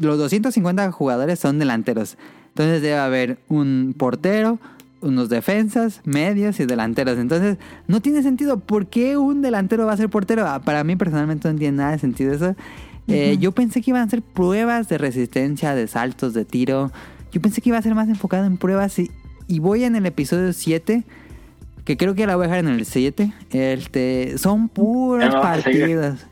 los 0.00 0.18
250 0.18 0.90
jugadores 0.90 1.38
son 1.38 1.58
delanteros. 1.58 2.16
Entonces 2.51 2.82
debe 2.82 2.98
haber 2.98 3.38
un 3.48 3.94
portero, 3.96 4.59
unos 5.01 5.28
defensas, 5.28 6.01
medios 6.05 6.61
y 6.61 6.66
delanteros. 6.66 7.18
Entonces 7.18 7.57
no 7.88 8.01
tiene 8.03 8.22
sentido. 8.22 8.59
¿Por 8.61 8.86
qué 8.86 9.16
un 9.16 9.40
delantero 9.42 9.86
va 9.86 9.92
a 9.92 9.96
ser 9.96 10.09
portero? 10.11 10.46
Ah, 10.46 10.61
Para 10.61 10.84
mí 10.84 10.96
personalmente 10.96 11.51
no 11.51 11.59
tiene 11.59 11.78
nada 11.78 11.92
de 11.92 11.98
sentido 11.98 12.32
eso. 12.34 12.55
Eh, 13.09 13.38
Yo 13.40 13.53
pensé 13.53 13.80
que 13.82 13.90
iban 13.90 14.03
a 14.03 14.05
hacer 14.05 14.22
pruebas 14.22 14.88
de 14.88 14.98
resistencia, 14.98 15.74
de 15.74 15.86
saltos, 15.88 16.34
de 16.34 16.44
tiro. 16.44 16.92
Yo 17.32 17.40
pensé 17.40 17.61
que 17.61 17.70
iba 17.70 17.78
a 17.78 17.82
ser 17.82 17.94
más 17.94 18.09
enfocado 18.09 18.44
en 18.44 18.57
pruebas 18.57 18.98
y, 18.98 19.11
y 19.48 19.59
voy 19.59 19.84
en 19.84 19.96
el 19.96 20.07
episodio 20.07 20.53
7, 20.53 21.05
que 21.84 21.96
creo 21.96 22.14
que 22.14 22.26
la 22.26 22.36
voy 22.36 22.44
a 22.44 22.48
dejar 22.48 22.64
en 22.64 22.70
el 22.70 22.84
7. 22.84 23.32
Este, 23.51 24.38
son 24.38 24.68
puros 24.68 25.32
no 25.32 25.40
partidos. 25.40 26.26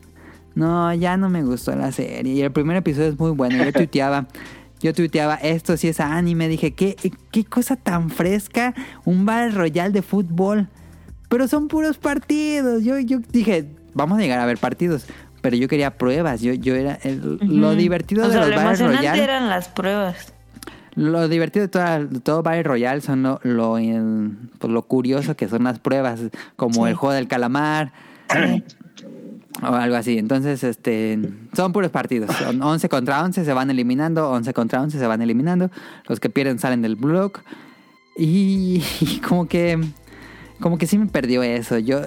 No, 0.54 0.92
ya 0.94 1.16
no 1.16 1.30
me 1.30 1.42
gustó 1.42 1.74
la 1.76 1.90
serie. 1.92 2.34
Y 2.34 2.42
el 2.42 2.50
primer 2.52 2.76
episodio 2.76 3.08
es 3.08 3.18
muy 3.18 3.30
bueno. 3.30 3.64
Yo 3.64 3.72
tuiteaba, 3.72 4.26
yo 4.80 4.92
tuiteaba, 4.94 5.34
esto 5.36 5.76
sí 5.76 5.88
es 5.88 6.00
anime. 6.00 6.48
Dije, 6.48 6.72
¿qué, 6.72 6.96
qué 7.30 7.44
cosa 7.44 7.76
tan 7.76 8.10
fresca. 8.10 8.74
Un 9.04 9.26
Battle 9.26 9.50
Royale 9.52 9.90
de 9.92 10.02
fútbol. 10.02 10.68
Pero 11.28 11.46
son 11.48 11.68
puros 11.68 11.98
partidos. 11.98 12.84
Yo, 12.84 12.98
yo 12.98 13.18
dije, 13.32 13.66
vamos 13.94 14.18
a 14.18 14.20
llegar 14.22 14.38
a 14.40 14.46
ver 14.46 14.58
partidos. 14.58 15.06
Pero 15.40 15.56
yo 15.56 15.68
quería 15.68 15.96
pruebas. 15.98 16.40
Yo, 16.40 16.52
yo 16.54 16.74
era 16.74 16.98
el- 17.02 17.38
lo 17.42 17.74
divertido 17.74 18.24
O 18.24 18.26
de 18.28 18.32
sea, 18.32 18.46
los 18.46 18.80
lo 18.80 18.86
Royale. 18.88 19.22
eran 19.22 19.48
las 19.48 19.68
pruebas. 19.68 20.32
Lo 20.94 21.28
divertido 21.28 21.62
de, 21.64 21.68
toda- 21.68 22.04
de 22.04 22.18
todo 22.20 22.42
Battle 22.42 22.64
Royale 22.64 23.00
son 23.00 23.22
lo, 23.22 23.40
lo, 23.44 23.78
en- 23.78 24.50
pues, 24.58 24.72
lo 24.72 24.82
curioso 24.82 25.36
que 25.36 25.48
son 25.48 25.62
las 25.64 25.78
pruebas, 25.78 26.20
como 26.56 26.84
Sí. 26.84 26.90
el 26.90 26.94
juego 26.96 27.12
del 27.14 27.28
calamar. 27.28 27.92
O 29.62 29.66
algo 29.66 29.96
así. 29.96 30.18
Entonces, 30.18 30.62
este, 30.64 31.18
son 31.54 31.72
puros 31.72 31.90
partidos. 31.90 32.34
Son 32.36 32.62
11 32.62 32.88
contra 32.88 33.22
11 33.22 33.44
se 33.44 33.52
van 33.52 33.70
eliminando, 33.70 34.30
11 34.30 34.54
contra 34.54 34.82
11 34.82 34.98
se 34.98 35.06
van 35.06 35.22
eliminando. 35.22 35.70
Los 36.06 36.20
que 36.20 36.30
pierden 36.30 36.58
salen 36.58 36.82
del 36.82 36.96
blog. 36.96 37.32
Y, 38.16 38.82
y 39.00 39.20
como 39.28 39.46
que 39.48 39.78
como 40.60 40.78
que 40.78 40.86
sí 40.86 40.98
me 40.98 41.06
perdió 41.06 41.42
eso. 41.42 41.78
Yo 41.78 42.00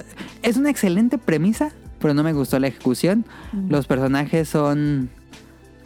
es 0.43 0.58
una 0.58 0.70
excelente 0.70 1.18
premisa, 1.18 1.72
pero 1.99 2.14
no 2.14 2.24
me 2.24 2.34
gustó 2.34 2.60
la 2.60 2.68
ejecución. 2.68 3.26
Los 3.70 3.88
personajes 3.88 4.49
son 4.49 5.10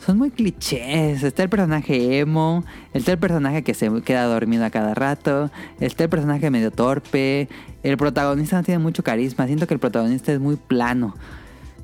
son 0.06 0.18
muy 0.18 0.30
clichés. 0.30 1.24
Está 1.24 1.44
el 1.44 1.50
personaje 1.50 2.20
emo, 2.20 2.64
está 2.94 3.12
el 3.12 3.18
personaje 3.18 3.64
que 3.64 3.74
se 3.74 3.90
queda 4.02 4.26
dormido 4.26 4.64
a 4.66 4.70
cada 4.70 4.94
rato, 4.94 5.50
está 5.80 6.04
el 6.04 6.10
personaje 6.10 6.50
medio 6.52 6.72
torpe. 6.72 7.50
El 7.84 7.98
protagonista 7.98 8.58
no 8.58 8.64
tiene 8.64 8.80
mucho 8.80 9.04
carisma. 9.04 9.48
Siento 9.48 9.68
que 9.68 9.74
el 9.74 9.80
protagonista 9.80 10.32
es 10.32 10.40
muy 10.40 10.56
plano. 10.56 11.16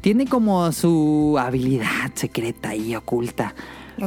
Tiene 0.01 0.25
como 0.25 0.71
su 0.71 1.37
habilidad 1.39 2.11
secreta 2.15 2.75
y 2.75 2.95
oculta. 2.95 3.53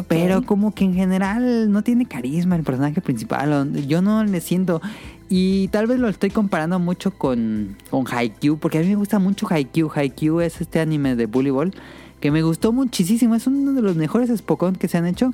Pero 0.09 0.43
como 0.43 0.75
que 0.75 0.85
en 0.85 0.95
general 0.95 1.71
no 1.71 1.83
tiene 1.83 2.07
carisma 2.07 2.57
el 2.57 2.65
personaje 2.65 3.01
principal. 3.01 3.73
Yo 3.87 4.03
no 4.03 4.25
le 4.25 4.41
siento. 4.41 4.83
Y 5.29 5.69
tal 5.69 5.87
vez 5.87 5.99
lo 6.01 6.09
estoy 6.09 6.31
comparando 6.31 6.81
mucho 6.81 7.13
con, 7.13 7.77
con 7.91 8.05
Haikyuu. 8.11 8.59
Porque 8.59 8.79
a 8.79 8.81
mí 8.81 8.89
me 8.89 8.97
gusta 8.97 9.21
mucho 9.21 9.47
Haikyuu. 9.49 9.91
Haikyuu 9.95 10.41
es 10.41 10.61
este 10.61 10.81
anime 10.81 11.15
de 11.15 11.27
voleibol. 11.27 11.73
Que 12.21 12.33
me 12.33 12.43
gustó 12.43 12.73
muchísimo. 12.73 13.37
Es 13.37 13.47
uno 13.47 13.73
de 13.73 13.83
los 13.83 13.95
mejores 13.95 14.37
Spokon 14.37 14.75
que 14.75 14.89
se 14.89 14.99
han 14.99 15.07
hecho. 15.07 15.33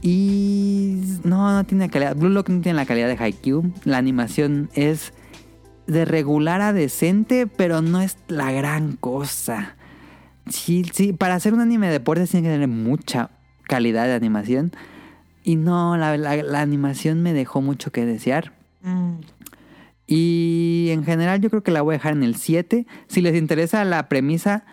Y 0.00 1.00
no, 1.24 1.52
no 1.52 1.64
tiene 1.64 1.88
calidad. 1.90 2.14
Blue 2.14 2.28
Lock 2.28 2.50
no 2.50 2.60
tiene 2.60 2.76
la 2.76 2.86
calidad 2.86 3.08
de 3.08 3.16
Haikyuu. 3.16 3.72
La 3.84 3.98
animación 3.98 4.70
es 4.74 5.12
de 5.86 6.04
regular 6.04 6.60
a 6.60 6.72
decente, 6.72 7.46
pero 7.46 7.82
no 7.82 8.00
es 8.00 8.16
la 8.28 8.52
gran 8.52 8.96
cosa. 8.96 9.76
Sí, 10.48 10.84
sí, 10.92 11.12
para 11.12 11.34
hacer 11.34 11.54
un 11.54 11.60
anime 11.60 11.86
de 11.86 11.92
deportes 11.94 12.30
tiene 12.30 12.46
que 12.48 12.52
tener 12.54 12.68
mucha 12.68 13.30
calidad 13.64 14.06
de 14.06 14.14
animación. 14.14 14.72
Y 15.44 15.56
no, 15.56 15.96
la, 15.96 16.16
la- 16.16 16.42
la 16.42 16.60
animación 16.60 17.20
me 17.22 17.32
dejó 17.32 17.60
mucho 17.62 17.90
que 17.92 18.04
desear. 18.06 18.52
Mm. 18.82 19.14
Y 20.06 20.88
en 20.90 21.04
general 21.04 21.40
yo 21.40 21.48
creo 21.50 21.62
que 21.62 21.70
la 21.70 21.82
voy 21.82 21.94
a 21.94 21.98
dejar 21.98 22.12
en 22.12 22.22
el 22.22 22.36
7. 22.36 22.86
Si 23.08 23.20
les 23.20 23.36
interesa 23.36 23.84
la 23.84 24.08
premisa, 24.08 24.64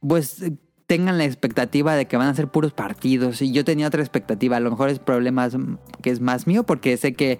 pues 0.00 0.42
tengan 0.86 1.18
la 1.18 1.24
expectativa 1.24 1.94
de 1.96 2.06
que 2.06 2.16
van 2.16 2.28
a 2.28 2.34
ser 2.34 2.48
puros 2.48 2.72
partidos. 2.72 3.42
Y 3.42 3.52
yo 3.52 3.64
tenía 3.64 3.86
otra 3.88 4.00
expectativa. 4.02 4.56
A 4.56 4.60
lo 4.60 4.70
mejor 4.70 4.90
es 4.90 4.98
problema 4.98 5.48
mm, 5.48 5.78
que 6.02 6.10
es 6.10 6.20
más 6.20 6.46
mío 6.46 6.64
porque 6.64 6.96
sé 6.96 7.14
que, 7.14 7.38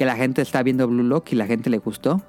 que 0.00 0.06
la 0.06 0.16
gente 0.16 0.40
está 0.40 0.62
viendo 0.62 0.88
Blue 0.88 1.02
Lock 1.02 1.30
y 1.32 1.36
la 1.36 1.46
gente 1.46 1.68
le 1.68 1.76
gustó. 1.76 2.22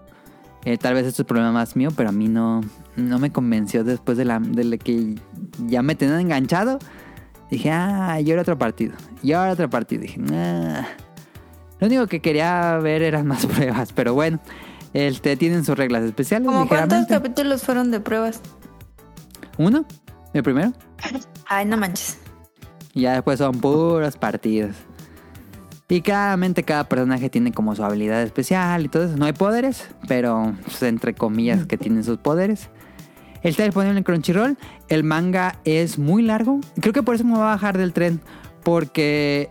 Eh, 0.66 0.78
tal 0.78 0.94
vez 0.94 1.06
esto 1.06 1.22
es 1.22 1.26
problema 1.26 1.54
más 1.54 1.78
mío, 1.78 1.88
pero 1.96 2.10
a 2.10 2.12
mí 2.12 2.28
no, 2.28 2.60
no 2.98 3.18
me 3.18 3.32
convenció 3.32 3.86
después 3.86 4.18
de, 4.18 4.26
la, 4.26 4.42
de 4.42 4.78
que 4.78 5.16
ya 5.68 5.82
me 5.82 5.96
tenían 5.96 6.20
enganchado. 6.20 6.80
Dije, 7.50 7.72
ah, 7.72 8.20
y 8.20 8.30
ahora 8.30 8.42
otro 8.42 8.58
partido. 8.58 8.96
Y 9.24 9.32
ahora 9.32 9.54
otro 9.54 9.70
partido. 9.70 10.02
Dije, 10.02 10.20
nah. 10.20 10.82
Lo 11.80 11.88
único 11.88 12.08
que 12.08 12.20
quería 12.20 12.78
ver 12.80 13.04
eran 13.04 13.26
más 13.26 13.46
pruebas, 13.48 13.94
pero 13.94 14.16
bueno, 14.16 14.42
este, 14.94 15.38
tienen 15.38 15.64
sus 15.64 15.78
reglas 15.78 16.04
especiales. 16.04 16.50
¿Cómo 16.50 16.68
cuántos 16.68 17.06
capítulos 17.08 17.64
fueron 17.64 17.90
de 17.90 18.02
pruebas? 18.02 18.42
Uno, 19.58 19.86
el 20.34 20.44
primero, 20.44 20.74
Ay, 21.48 21.64
no 21.68 21.78
manches. 21.78 22.18
y 22.94 23.04
ya 23.04 23.14
después 23.14 23.40
son 23.40 23.62
puros 23.62 24.18
partidos. 24.18 24.76
Y 25.92 26.00
claramente 26.00 26.64
cada 26.64 26.86
personaje 26.86 27.30
tiene 27.30 27.52
como 27.52 27.76
su 27.76 27.84
habilidad 27.84 28.22
especial 28.22 28.86
y 28.86 28.88
todo 28.88 29.04
eso. 29.04 29.18
No 29.18 29.26
hay 29.26 29.34
poderes, 29.34 29.90
pero 30.08 30.56
pues, 30.64 30.82
entre 30.84 31.14
comillas 31.14 31.66
que 31.66 31.78
tienen 31.78 32.06
sus 32.06 32.18
poderes. 32.18 32.70
Está 33.44 33.66
disponible 33.66 33.98
en 33.98 34.04
Crunchyroll. 34.06 34.58
El 34.88 35.04
manga 35.04 35.60
es 35.66 36.00
muy 36.00 36.24
largo. 36.24 36.62
Creo 36.80 36.94
que 36.94 37.04
por 37.04 37.16
eso 37.16 37.26
me 37.26 37.32
voy 37.32 37.42
a 37.42 37.48
bajar 37.48 37.78
del 37.78 37.92
tren. 37.92 38.22
Porque, 38.64 39.50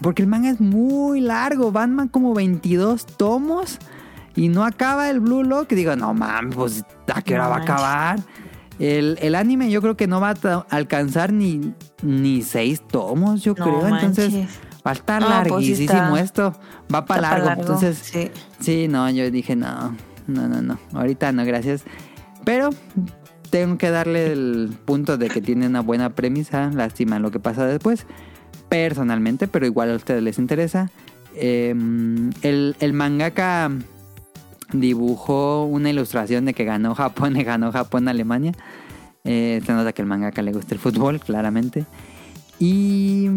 porque 0.00 0.22
el 0.22 0.28
manga 0.28 0.50
es 0.50 0.60
muy 0.60 1.20
largo. 1.20 1.72
Van 1.72 1.92
man 1.92 2.06
como 2.06 2.32
22 2.32 3.04
tomos. 3.04 3.80
Y 4.36 4.50
no 4.50 4.64
acaba 4.64 5.10
el 5.10 5.18
Blue 5.18 5.42
Lock. 5.42 5.72
Y 5.72 5.74
digo, 5.74 5.96
no 5.96 6.14
mames, 6.14 6.54
pues 6.54 6.84
¿a 7.12 7.22
qué 7.22 7.34
hora 7.34 7.44
No 7.46 7.50
va 7.50 7.56
a 7.56 7.62
acabar? 7.62 8.20
El, 8.78 9.18
el 9.20 9.34
anime 9.34 9.68
yo 9.68 9.82
creo 9.82 9.96
que 9.96 10.06
no 10.06 10.20
va 10.20 10.30
a 10.44 10.66
alcanzar 10.70 11.32
ni, 11.32 11.74
ni 12.04 12.42
seis 12.42 12.80
tomos, 12.86 13.42
yo 13.42 13.54
No 13.58 13.64
creo. 13.64 13.88
Entonces. 13.88 14.46
Va 14.86 14.90
a 14.90 14.94
estar 14.94 15.22
No, 15.22 15.28
pues 15.48 15.64
sí 15.66 15.86
larguísimo 15.86 16.16
esto. 16.16 16.54
Va 16.92 17.04
para 17.04 17.30
pa' 17.30 17.38
largo. 17.38 17.60
Entonces, 17.62 17.98
sí. 17.98 18.30
Sí, 18.60 18.88
no, 18.88 19.08
yo 19.10 19.30
dije, 19.30 19.56
no, 19.56 19.96
no, 20.26 20.48
no, 20.48 20.62
no, 20.62 20.78
ahorita 20.94 21.32
no, 21.32 21.44
gracias. 21.44 21.84
Pero 22.44 22.70
tengo 23.50 23.78
que 23.78 23.90
darle 23.90 24.32
el 24.32 24.76
punto 24.84 25.18
de 25.18 25.28
que 25.28 25.40
tiene 25.40 25.66
una 25.66 25.80
buena 25.80 26.10
premisa, 26.10 26.70
lástima 26.72 27.18
lo 27.18 27.30
que 27.30 27.38
pasa 27.38 27.66
después, 27.66 28.06
personalmente, 28.68 29.46
pero 29.48 29.66
igual 29.66 29.90
a 29.92 29.96
ustedes 29.96 30.22
les 30.22 30.38
interesa. 30.38 30.90
Eh, 31.34 31.74
el, 32.42 32.76
el 32.78 32.92
mangaka 32.92 33.70
dibujó 34.72 35.64
una 35.64 35.90
ilustración 35.90 36.44
de 36.44 36.54
que 36.54 36.64
ganó 36.64 36.94
Japón 36.94 37.36
y 37.40 37.44
ganó 37.44 37.72
Japón 37.72 38.08
Alemania. 38.08 38.52
Eh, 39.24 39.60
se 39.64 39.72
nota 39.72 39.92
que 39.92 40.02
el 40.02 40.08
mangaka 40.08 40.42
le 40.42 40.52
gusta 40.52 40.74
el 40.74 40.80
fútbol, 40.80 41.20
claramente. 41.20 41.84
Y, 42.58 43.28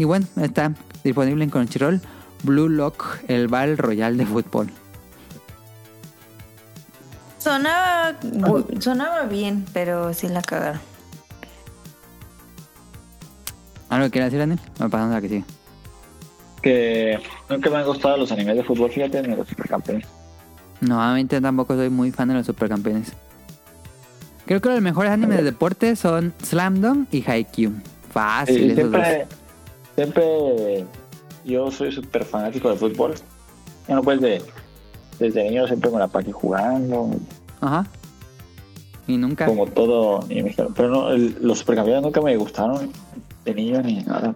y 0.00 0.04
bueno, 0.04 0.26
está 0.40 0.72
disponible 1.04 1.44
en 1.44 1.50
Crunchyroll. 1.50 2.00
Blue 2.42 2.70
Lock, 2.70 3.18
el 3.28 3.48
Battle 3.48 3.76
Royal 3.76 4.16
de 4.16 4.24
fútbol. 4.24 4.70
Sonaba, 7.36 8.14
sonaba 8.78 9.24
bien, 9.24 9.66
pero 9.74 10.14
sí 10.14 10.26
la 10.28 10.40
cagaron. 10.40 10.80
¿Algo 13.90 14.06
que 14.06 14.10
quieras 14.12 14.32
decir, 14.32 14.38
Daniel? 14.38 14.60
Me 14.78 14.88
pasamos 14.88 15.12
a 15.12 15.16
la 15.16 15.20
que 15.20 15.28
sigue. 15.28 15.44
Que 16.62 17.18
nunca 17.50 17.68
me 17.68 17.76
han 17.76 17.84
gustado 17.84 18.16
los 18.16 18.32
animes 18.32 18.56
de 18.56 18.64
fútbol, 18.64 18.90
fíjate, 18.90 19.20
ni 19.20 19.36
los 19.36 19.46
supercampeones. 19.46 20.06
No, 20.80 21.02
a 21.02 21.12
mí 21.12 21.26
tampoco 21.26 21.74
soy 21.74 21.90
muy 21.90 22.10
fan 22.10 22.28
de 22.28 22.36
los 22.36 22.46
supercampeones. 22.46 23.12
Creo 24.46 24.62
que 24.62 24.70
los 24.70 24.80
mejores 24.80 25.12
animes 25.12 25.36
de 25.36 25.44
deporte 25.44 25.94
son 25.94 26.32
Slam 26.42 26.80
Dunk 26.80 27.12
y 27.12 27.22
Haikyuu. 27.22 27.74
Fácil, 28.10 28.64
Y 28.64 28.70
esos 28.70 28.90
dos. 28.90 29.02
Siempre, 29.94 30.84
yo 31.44 31.70
soy 31.70 31.92
súper 31.92 32.24
fanático 32.24 32.70
de 32.70 32.76
fútbol. 32.76 33.14
Bueno, 33.86 34.02
pues 34.02 34.20
de, 34.20 34.42
desde 35.18 35.44
niño 35.44 35.66
siempre 35.66 35.90
me 35.90 35.98
la 35.98 36.08
pasé 36.08 36.32
jugando, 36.32 37.10
Ajá. 37.60 37.86
Y 39.06 39.16
nunca. 39.16 39.46
como 39.46 39.66
todo. 39.66 40.24
y 40.28 40.42
me- 40.42 40.54
Pero 40.76 40.88
no, 40.88 41.10
el- 41.10 41.36
los 41.40 41.58
supercampeones 41.58 42.02
nunca 42.02 42.20
me 42.20 42.36
gustaron 42.36 42.90
de 43.44 43.54
niño 43.54 43.82
ni 43.82 44.02
nada. 44.04 44.34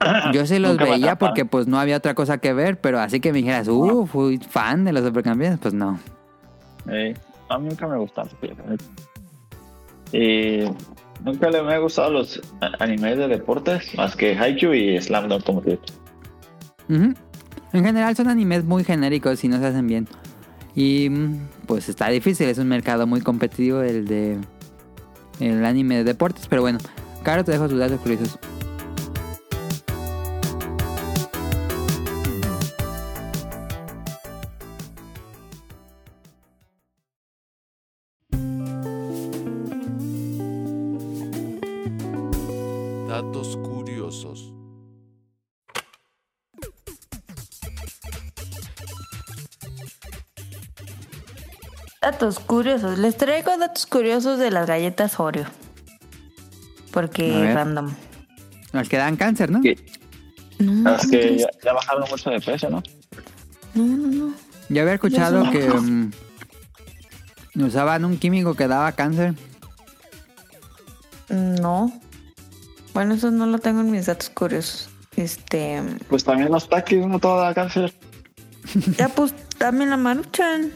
Yo 0.32 0.44
sí 0.44 0.58
los 0.58 0.72
Nunca 0.72 0.84
veía 0.84 1.16
porque 1.16 1.44
pues 1.44 1.66
no 1.68 1.78
había 1.78 1.96
otra 1.96 2.14
cosa 2.14 2.38
que 2.38 2.52
ver, 2.52 2.80
pero 2.80 2.98
así 3.00 3.20
que 3.20 3.32
me 3.32 3.38
dijeras, 3.38 3.68
uh, 3.68 4.06
fui 4.06 4.38
fan 4.38 4.84
de 4.84 4.92
los 4.92 5.04
supercampeones, 5.04 5.58
pues 5.60 5.72
no. 5.72 5.98
Eh, 6.90 7.14
a 7.48 7.58
mí 7.58 7.68
nunca 7.68 7.86
me 7.86 7.96
gustaron. 7.96 8.30
fíjate. 8.40 8.76
Nunca 11.24 11.50
le 11.50 11.62
me 11.62 11.74
han 11.74 11.82
gustado 11.82 12.10
los 12.10 12.40
animes 12.78 13.18
de 13.18 13.28
deportes, 13.28 13.94
más 13.96 14.14
que 14.16 14.36
Haikyuu 14.36 14.74
y 14.74 15.00
Slam 15.00 15.28
Dunk, 15.28 15.44
como 15.44 15.62
te 15.62 15.78
Ujú. 16.88 17.14
En 17.72 17.84
general 17.84 18.14
son 18.16 18.28
animes 18.28 18.64
muy 18.64 18.84
genéricos 18.84 19.42
y 19.44 19.48
no 19.48 19.58
se 19.58 19.66
hacen 19.66 19.86
bien. 19.86 20.08
Y 20.74 21.08
mm, 21.10 21.48
pues 21.66 21.88
está 21.88 22.08
difícil, 22.08 22.48
es 22.48 22.58
un 22.58 22.68
mercado 22.68 23.06
muy 23.06 23.20
competitivo 23.20 23.80
el 23.80 24.06
de 24.06 24.38
el 25.40 25.64
anime 25.64 25.96
de 25.96 26.04
deportes, 26.04 26.46
pero 26.48 26.62
bueno, 26.62 26.78
Caro 27.22 27.44
te 27.44 27.52
dejo 27.52 27.68
sus 27.68 27.78
datos 27.78 28.00
curiosos. 28.00 28.38
Datos 43.08 43.56
curiosos. 43.56 44.52
Datos 52.00 52.38
curiosos. 52.38 52.98
Les 52.98 53.16
traigo 53.16 53.56
datos 53.58 53.86
curiosos 53.86 54.38
de 54.38 54.50
las 54.50 54.66
galletas 54.66 55.18
Oreo. 55.18 55.46
Porque 56.92 57.52
random. 57.52 57.92
Las 58.72 58.88
que 58.88 58.96
dan 58.96 59.16
cáncer, 59.16 59.50
¿no? 59.50 59.60
Que- 59.60 59.76
No, 60.58 60.94
Es 60.94 61.00
¿cómo 61.02 61.10
que 61.10 61.38
ya, 61.38 61.48
ya 61.62 61.72
bajaron 61.74 62.08
mucho 62.08 62.30
de 62.30 62.40
precio, 62.40 62.70
¿no? 62.70 62.82
no, 63.74 63.84
no, 63.84 64.06
no. 64.08 64.34
Yo 64.70 64.80
había 64.82 64.94
escuchado 64.94 65.44
Ya 65.44 65.50
que 65.50 65.68
mm, 65.68 66.10
usaban 67.62 68.04
un 68.04 68.16
químico 68.18 68.54
que 68.54 68.66
daba 68.66 68.92
cáncer. 68.92 69.34
No. 71.28 71.92
Bueno, 72.96 73.12
eso 73.12 73.30
no 73.30 73.44
lo 73.44 73.58
tengo 73.58 73.82
en 73.82 73.90
mis 73.90 74.06
datos 74.06 74.30
curiosos. 74.30 74.88
Este. 75.18 75.82
Pues 76.08 76.24
también 76.24 76.50
los 76.50 76.66
taquis, 76.66 77.06
no 77.06 77.18
todo 77.18 77.42
da 77.42 77.52
cáncer. 77.52 77.92
Ya, 78.96 79.10
pues, 79.10 79.34
también 79.58 79.90
la 79.90 79.98
maruchan. 79.98 80.72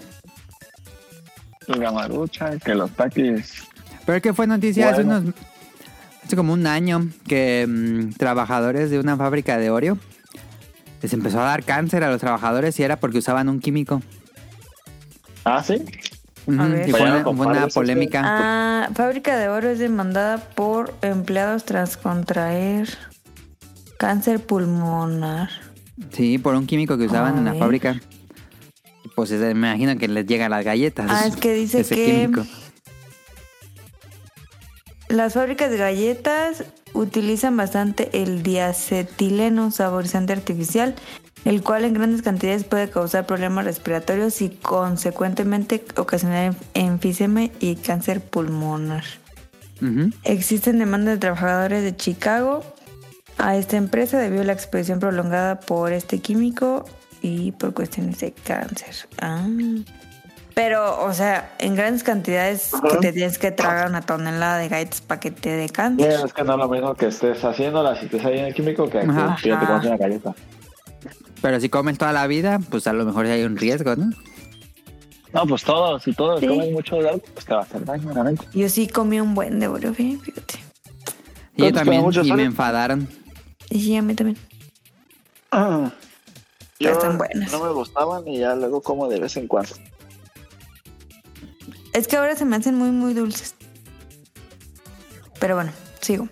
la 1.66 1.90
marucha, 1.90 2.58
que 2.58 2.74
los 2.74 2.90
taquis. 2.90 3.64
Pero 4.04 4.16
es 4.16 4.22
que 4.22 4.34
fue 4.34 4.46
noticia 4.46 4.90
hace 4.90 5.00
unos. 5.00 5.34
Hace 6.22 6.36
como 6.36 6.52
un 6.52 6.66
año 6.66 7.08
que 7.26 7.66
mm, 7.66 8.10
trabajadores 8.18 8.90
de 8.90 8.98
una 8.98 9.16
fábrica 9.16 9.56
de 9.56 9.70
Oreo 9.70 9.96
les 11.00 11.14
empezó 11.14 11.40
a 11.40 11.44
dar 11.44 11.64
cáncer 11.64 12.04
a 12.04 12.10
los 12.10 12.20
trabajadores 12.20 12.78
y 12.78 12.82
era 12.82 13.00
porque 13.00 13.16
usaban 13.16 13.48
un 13.48 13.60
químico. 13.60 14.02
Ah, 15.44 15.62
sí. 15.62 15.82
Y 16.52 16.90
fue 16.90 17.00
una, 17.02 17.10
fue 17.10 17.10
una 17.10 17.22
compadres, 17.24 17.74
polémica. 17.74 18.22
Ah, 18.24 18.88
fábrica 18.94 19.36
de 19.36 19.48
oro 19.48 19.68
es 19.70 19.78
demandada 19.78 20.38
por 20.38 20.94
empleados 21.02 21.64
tras 21.64 21.96
contraer 21.96 22.88
cáncer 23.98 24.40
pulmonar. 24.40 25.50
Sí, 26.12 26.38
por 26.38 26.54
un 26.54 26.66
químico 26.66 26.96
que 26.96 27.04
usaban 27.04 27.34
A 27.36 27.38
en 27.38 27.44
la 27.44 27.54
fábrica. 27.54 28.00
Pues 29.14 29.30
eh, 29.32 29.38
me 29.54 29.68
imagino 29.68 29.98
que 29.98 30.08
les 30.08 30.26
llegan 30.26 30.50
las 30.50 30.64
galletas. 30.64 31.06
Ah, 31.10 31.26
es 31.26 31.36
que 31.36 31.52
dice 31.52 31.80
ese 31.80 31.94
que- 31.94 32.04
químico. 32.04 32.46
Las 35.08 35.34
fábricas 35.34 35.70
de 35.70 35.76
galletas 35.76 36.64
utilizan 36.92 37.56
bastante 37.56 38.22
el 38.22 38.42
diacetileno, 38.44 39.70
saborizante 39.72 40.32
artificial, 40.32 40.94
el 41.44 41.62
cual 41.62 41.84
en 41.84 41.94
grandes 41.94 42.22
cantidades 42.22 42.64
puede 42.64 42.90
causar 42.90 43.26
problemas 43.26 43.64
respiratorios 43.64 44.42
y 44.42 44.50
consecuentemente 44.50 45.82
ocasionar 45.96 46.54
enfisema 46.74 47.44
y 47.60 47.76
cáncer 47.76 48.20
pulmonar. 48.20 49.04
Ujú. 49.82 50.10
Existen 50.24 50.78
demandas 50.78 51.14
de 51.14 51.18
trabajadores 51.20 51.82
de 51.82 51.96
Chicago 51.96 52.62
a 53.38 53.56
esta 53.56 53.76
empresa 53.78 54.18
debido 54.18 54.42
a 54.42 54.44
la 54.44 54.52
exposición 54.52 55.00
prolongada 55.00 55.60
por 55.60 55.92
este 55.92 56.18
químico 56.18 56.84
y 57.22 57.52
por 57.52 57.72
cuestiones 57.72 58.18
de 58.20 58.32
cáncer. 58.32 58.94
Ah. 59.20 59.46
Pero, 60.52 61.02
o 61.04 61.14
sea, 61.14 61.54
en 61.58 61.74
grandes 61.74 62.02
cantidades 62.02 62.72
que 62.90 62.96
te 62.98 63.12
tienes 63.12 63.38
que 63.38 63.50
tragar 63.50 63.88
una 63.88 64.02
tonelada 64.02 64.58
de 64.58 64.68
galletas 64.68 65.00
para 65.00 65.20
que 65.20 65.30
te 65.30 65.50
dé 65.50 65.68
Sí, 65.68 65.72
cáncer. 65.72 66.20
es 66.26 66.32
que 66.34 66.44
no 66.44 66.52
es 66.52 66.58
lo 66.58 66.68
mismo 66.68 66.94
que 66.94 67.06
estés 67.06 67.42
haciéndola 67.42 67.96
si 67.96 68.06
estés 68.06 68.22
ahí 68.26 68.38
en 68.40 68.46
el 68.46 68.54
químico 68.54 68.84
que 68.84 69.00
que 69.00 69.06
te 69.06 69.06
comes 69.06 69.86
una 69.86 69.96
galleta. 69.96 70.34
Pero 71.42 71.58
si 71.60 71.68
comes 71.68 71.96
toda 71.98 72.12
la 72.12 72.26
vida, 72.26 72.58
pues 72.70 72.86
a 72.86 72.92
lo 72.92 73.04
mejor 73.04 73.26
hay 73.26 73.42
un 73.44 73.56
riesgo, 73.56 73.96
¿no? 73.96 74.10
No, 75.32 75.46
pues 75.46 75.62
todo, 75.62 75.98
si 76.00 76.12
todos 76.12 76.40
Sí. 76.40 76.46
comen 76.48 76.72
mucho 76.72 76.96
de 76.96 77.08
algo, 77.08 77.22
pues 77.34 77.46
te 77.46 77.54
va 77.54 77.60
a 77.60 77.62
hacer 77.62 77.84
daño, 77.84 78.12
realmente. 78.12 78.44
Yo 78.52 78.68
sí 78.68 78.88
comí 78.88 79.20
un 79.20 79.34
buen 79.34 79.60
de 79.60 79.68
Oreo, 79.68 79.92
fí- 79.94 80.20
fíjate. 80.20 80.54
Y 81.56 81.62
yo 81.62 81.70
¿Cuántos 81.72 81.82
también, 81.84 82.26
y 82.26 82.32
me 82.32 82.42
enfadaron. 82.44 83.08
Y 83.70 83.80
sí, 83.80 83.96
a 83.96 84.02
mí 84.02 84.14
también. 84.14 84.36
Yo 86.80 86.90
están 86.92 87.18
buenas. 87.18 87.52
no 87.52 87.62
me 87.62 87.70
gustaban 87.72 88.26
y 88.26 88.38
ya 88.38 88.54
luego 88.54 88.80
como 88.80 89.06
de 89.08 89.20
vez 89.20 89.36
en 89.36 89.46
cuando. 89.46 89.74
Es 91.92 92.08
que 92.08 92.16
ahora 92.16 92.34
se 92.36 92.44
me 92.46 92.56
hacen 92.56 92.74
muy, 92.76 92.90
muy 92.90 93.12
dulces. 93.14 93.54
Pero 95.38 95.56
bueno, 95.56 95.72
sigo. 96.00 96.28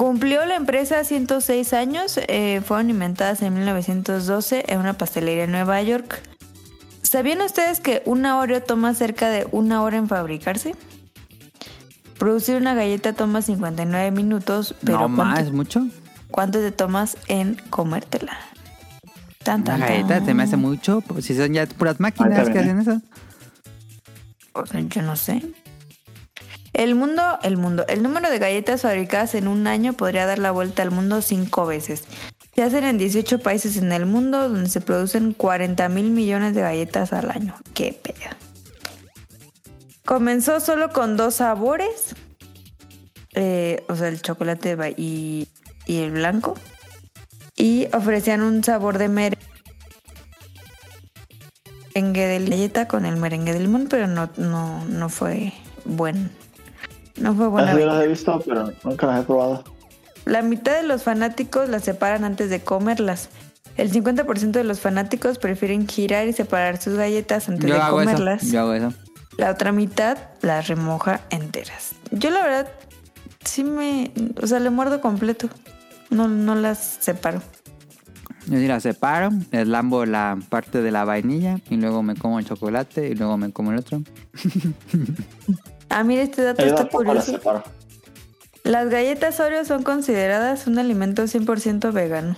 Cumplió 0.00 0.46
la 0.46 0.56
empresa 0.56 1.04
106 1.04 1.74
años. 1.74 2.18
eh, 2.26 2.62
fueron 2.64 2.88
inventadas 2.88 3.42
en 3.42 3.52
1912 3.52 4.64
en 4.68 4.78
una 4.80 4.94
pastelería 4.94 5.44
en 5.44 5.50
Nueva 5.50 5.82
York. 5.82 6.22
¿Sabían 7.02 7.42
ustedes 7.42 7.80
que 7.80 8.02
una 8.06 8.38
Oreo 8.38 8.62
toma 8.62 8.94
cerca 8.94 9.28
de 9.28 9.46
una 9.52 9.82
hora 9.82 9.98
en 9.98 10.08
fabricarse? 10.08 10.74
Producir 12.18 12.56
una 12.56 12.72
galleta 12.72 13.12
toma 13.12 13.42
59 13.42 14.10
minutos, 14.10 14.74
pero 14.82 15.06
no 15.06 15.16
¿cuánto, 15.16 15.24
más, 15.42 15.52
mucho. 15.52 15.86
cuánto 16.30 16.60
te 16.60 16.72
tomas 16.72 17.18
en 17.28 17.56
comértela? 17.68 18.38
Tan, 19.42 19.60
Una 19.60 19.72
tan, 19.72 19.80
galleta 19.80 20.08
tan. 20.16 20.24
se 20.24 20.32
me 20.32 20.42
hace 20.44 20.56
mucho. 20.56 21.02
pues, 21.02 21.26
Si 21.26 21.36
son 21.36 21.52
ya 21.52 21.66
puras 21.66 22.00
máquinas 22.00 22.48
que 22.48 22.58
hacen 22.58 22.80
eso. 22.80 23.02
O 24.54 24.64
sea, 24.64 24.80
yo 24.80 25.02
no 25.02 25.14
sé. 25.16 25.42
El 26.72 26.94
mundo, 26.94 27.38
el 27.42 27.56
mundo, 27.56 27.84
el 27.88 28.02
número 28.02 28.30
de 28.30 28.38
galletas 28.38 28.82
fabricadas 28.82 29.34
en 29.34 29.48
un 29.48 29.66
año 29.66 29.92
podría 29.92 30.26
dar 30.26 30.38
la 30.38 30.50
vuelta 30.50 30.82
al 30.82 30.90
mundo 30.90 31.20
cinco 31.20 31.66
veces. 31.66 32.04
Se 32.54 32.62
hacen 32.62 32.84
en 32.84 32.98
18 32.98 33.40
países 33.40 33.76
en 33.76 33.92
el 33.92 34.06
mundo 34.06 34.48
donde 34.48 34.68
se 34.68 34.80
producen 34.80 35.32
40 35.32 35.88
mil 35.88 36.10
millones 36.10 36.54
de 36.54 36.62
galletas 36.62 37.12
al 37.12 37.30
año. 37.30 37.56
Qué 37.74 37.92
pedo. 37.92 38.36
Comenzó 40.04 40.60
solo 40.60 40.90
con 40.90 41.16
dos 41.16 41.36
sabores. 41.36 42.14
eh, 43.34 43.84
o 43.88 43.94
sea, 43.96 44.08
el 44.08 44.20
chocolate 44.22 44.76
y 44.96 45.46
el 45.86 46.10
blanco. 46.12 46.54
Y 47.56 47.88
ofrecían 47.92 48.42
un 48.42 48.64
sabor 48.64 48.96
de 48.96 49.08
merengue 49.08 49.38
de 51.94 52.38
galleta 52.48 52.88
con 52.88 53.04
el 53.04 53.16
merengue 53.16 53.52
de 53.52 53.60
limón, 53.60 53.86
pero 53.88 54.06
no, 54.06 54.30
no, 54.36 54.84
no 54.86 55.08
fue 55.08 55.52
buen. 55.84 56.30
No 57.20 57.34
fue 57.34 57.48
buena. 57.48 57.68
Galleta. 57.72 57.94
los 57.94 58.04
he 58.04 58.08
visto, 58.08 58.42
pero 58.46 58.72
nunca 58.84 59.06
las 59.06 59.20
he 59.20 59.26
probado. 59.26 59.64
La 60.24 60.42
mitad 60.42 60.76
de 60.76 60.82
los 60.82 61.02
fanáticos 61.02 61.68
las 61.68 61.84
separan 61.84 62.24
antes 62.24 62.50
de 62.50 62.60
comerlas. 62.60 63.28
El 63.76 63.90
50% 63.92 64.50
de 64.50 64.64
los 64.64 64.80
fanáticos 64.80 65.38
prefieren 65.38 65.86
girar 65.88 66.28
y 66.28 66.32
separar 66.32 66.80
sus 66.80 66.94
galletas 66.94 67.48
antes 67.48 67.68
Yo 67.68 67.74
de 67.76 67.80
hago 67.80 68.00
eso. 68.00 68.10
comerlas. 68.10 68.42
Yo 68.50 68.60
hago 68.60 68.74
eso. 68.74 68.92
La 69.38 69.50
otra 69.50 69.72
mitad 69.72 70.18
las 70.42 70.68
remoja 70.68 71.20
enteras. 71.30 71.92
Yo 72.10 72.30
la 72.30 72.42
verdad 72.42 72.68
sí 73.44 73.64
me, 73.64 74.10
o 74.42 74.46
sea, 74.46 74.58
le 74.60 74.70
muerdo 74.70 75.00
completo. 75.00 75.48
No, 76.10 76.28
no 76.28 76.54
las 76.54 76.78
separo. 77.00 77.40
Yo 78.46 78.58
sí 78.58 78.66
la 78.66 78.80
separo, 78.80 79.30
les 79.52 79.66
lambo 79.68 80.04
la 80.06 80.38
parte 80.48 80.82
de 80.82 80.90
la 80.90 81.04
vainilla 81.04 81.58
y 81.70 81.76
luego 81.76 82.02
me 82.02 82.16
como 82.16 82.38
el 82.38 82.44
chocolate 82.44 83.08
y 83.08 83.14
luego 83.14 83.36
me 83.38 83.52
como 83.52 83.70
el 83.72 83.78
otro. 83.78 84.02
Ah, 85.90 86.04
mira, 86.04 86.22
este 86.22 86.42
dato 86.42 86.64
está 86.64 86.88
curioso. 86.88 87.38
Las 88.62 88.88
galletas 88.88 89.40
Oreo 89.40 89.64
son 89.64 89.82
consideradas 89.82 90.66
un 90.66 90.78
alimento 90.78 91.24
100% 91.24 91.92
vegano. 91.92 92.36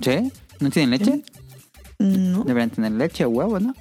¿Sí? 0.00 0.32
¿No 0.60 0.70
tienen 0.70 0.90
leche? 0.90 1.22
No, 1.98 2.44
Deberían 2.44 2.70
tener 2.70 2.92
leche 2.92 3.24
o 3.26 3.28
huevo, 3.28 3.60
¿no? 3.60 3.74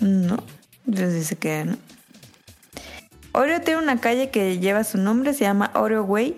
no. 0.00 0.38
Entonces 0.86 1.14
dice 1.14 1.36
que 1.36 1.64
no. 1.64 1.76
Oreo 3.32 3.60
tiene 3.60 3.80
una 3.80 4.00
calle 4.00 4.30
que 4.30 4.58
lleva 4.58 4.82
su 4.82 4.98
nombre, 4.98 5.32
se 5.34 5.44
llama 5.44 5.70
Oreo 5.74 6.02
Way 6.02 6.36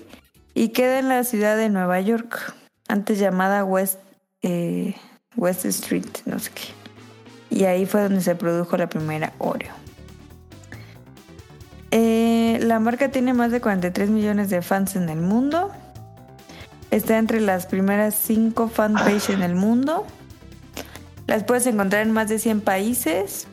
y 0.54 0.68
queda 0.68 0.98
en 0.98 1.08
la 1.08 1.24
ciudad 1.24 1.56
de 1.56 1.70
Nueva 1.70 2.00
York, 2.00 2.54
antes 2.88 3.18
llamada 3.18 3.64
West, 3.64 3.98
eh, 4.42 4.94
West 5.36 5.64
Street, 5.64 6.04
no 6.26 6.38
sé 6.38 6.50
qué. 6.50 7.56
Y 7.56 7.64
ahí 7.64 7.86
fue 7.86 8.02
donde 8.02 8.20
se 8.20 8.34
produjo 8.34 8.76
la 8.76 8.88
primera 8.88 9.32
Oreo. 9.38 9.72
La 12.70 12.78
marca 12.78 13.08
tiene 13.08 13.34
más 13.34 13.50
de 13.50 13.60
43 13.60 14.10
millones 14.10 14.48
de 14.48 14.62
fans 14.62 14.94
en 14.94 15.08
el 15.08 15.20
mundo. 15.20 15.72
Está 16.92 17.18
entre 17.18 17.40
las 17.40 17.66
primeras 17.66 18.14
5 18.14 18.68
fanpage 18.68 19.30
en 19.30 19.42
el 19.42 19.56
mundo. 19.56 20.06
Las 21.26 21.42
puedes 21.42 21.66
encontrar 21.66 22.02
en 22.02 22.12
más 22.12 22.28
de 22.28 22.38
100 22.38 22.60
países. 22.60 23.48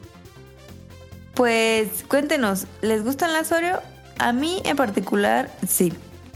Pues 1.33 2.05
cuéntenos, 2.07 2.67
¿les 2.83 3.03
gustan 3.03 3.33
las 3.33 3.51
Oreo? 3.51 3.81
A 4.19 4.33
mí 4.33 4.61
en 4.65 4.77
particular, 4.77 5.49
sí. 5.67 5.91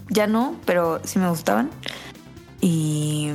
Ya 0.10 0.26
no, 0.26 0.56
pero 0.66 1.02
sí 1.04 1.20
me 1.20 1.30
gustaban. 1.30 1.70
Y. 2.62 3.30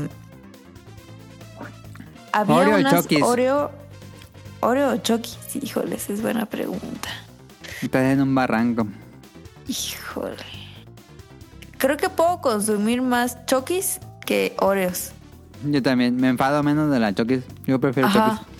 Había 2.33 2.57
¿Oreo 2.57 2.79
unas 2.79 2.95
Chokis? 2.95 3.23
Oreo. 3.23 3.71
Oreo 4.59 4.93
o 4.93 4.97
Chokis, 4.97 5.39
híjoles, 5.63 6.11
es 6.11 6.21
buena 6.21 6.47
pregunta. 6.47 7.11
Estás 7.81 8.07
en 8.07 8.23
un 8.23 8.35
barranco. 8.35 8.89
Híjole. 9.69 10.37
Creo 11.79 11.97
que 11.97 12.09
puedo 12.09 12.41
consumir 12.41 13.03
más 13.03 13.45
Chokis 13.47 14.01
que 14.25 14.55
Oreos. 14.59 15.13
Yo 15.65 15.83
también. 15.83 16.17
Me 16.17 16.29
enfado 16.29 16.63
menos 16.63 16.91
de 16.91 17.01
la 17.01 17.15
choquis. 17.15 17.43
Yo 17.67 17.81
prefiero 17.81 18.09
Ajá. 18.09 18.31
choquis. 18.31 18.57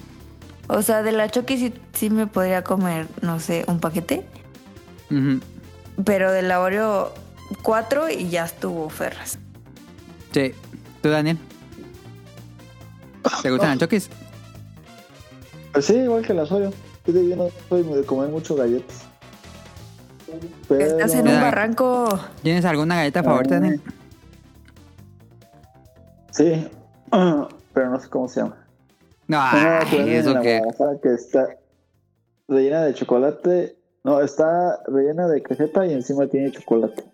O 0.69 0.83
sea, 0.83 1.03
de 1.03 1.13
la 1.13 1.31
Chokis 1.31 1.61
sí, 1.61 1.75
sí 1.93 2.11
me 2.11 2.27
podría 2.27 2.65
comer, 2.65 3.07
no 3.23 3.39
sé, 3.39 3.65
un 3.69 3.79
paquete. 3.79 4.27
Pero 6.05 6.33
de 6.33 6.43
la 6.43 6.61
Oreo, 6.61 7.15
cuatro 7.63 8.11
y 8.11 8.29
ya 8.29 8.45
estuvo 8.45 8.89
Ferras. 8.91 9.39
Sí. 10.33 10.53
¿Tú, 11.03 11.11
Daniel? 11.11 11.39
¿Te 13.43 13.51
gustan 13.51 13.71
las 13.71 13.79
choquis? 13.79 14.11
Pues 15.73 15.85
sí, 15.85 15.95
igual 15.95 16.27
que 16.27 16.35
las 16.35 16.51
Oreo. 16.51 16.73
Yo 17.07 17.13
de 17.13 17.29
yo 17.29 17.37
no 17.37 17.49
soy 17.69 17.83
de 17.85 18.03
comer 18.05 18.29
mucho 18.31 18.57
galletas. 18.57 19.06
Pero... 20.69 20.85
Estás 20.85 21.15
en 21.15 21.29
un 21.29 21.41
barranco. 21.41 22.19
¿Tienes 22.43 22.65
alguna 22.65 22.97
galleta 22.97 23.23
favorita, 23.23 23.57
Daniel? 23.57 23.81
Sí, 26.31 26.69
pero 27.73 27.91
no 27.91 28.01
sé 28.01 28.09
cómo 28.09 28.29
se 28.29 28.41
llama. 28.41 28.57
No, 29.29 29.39
ay, 29.41 30.15
eso 30.15 30.35
que... 30.41 30.63
Que 31.03 31.15
está 31.15 31.49
rellena 32.49 32.83
de 32.85 32.95
chocolate. 32.95 33.77
No, 34.05 34.21
está 34.21 34.81
rellena 34.87 35.27
de 35.27 35.43
cajeta 35.43 35.87
y 35.87 35.93
encima 35.93 36.27
tiene 36.27 36.53
chocolate. 36.53 37.05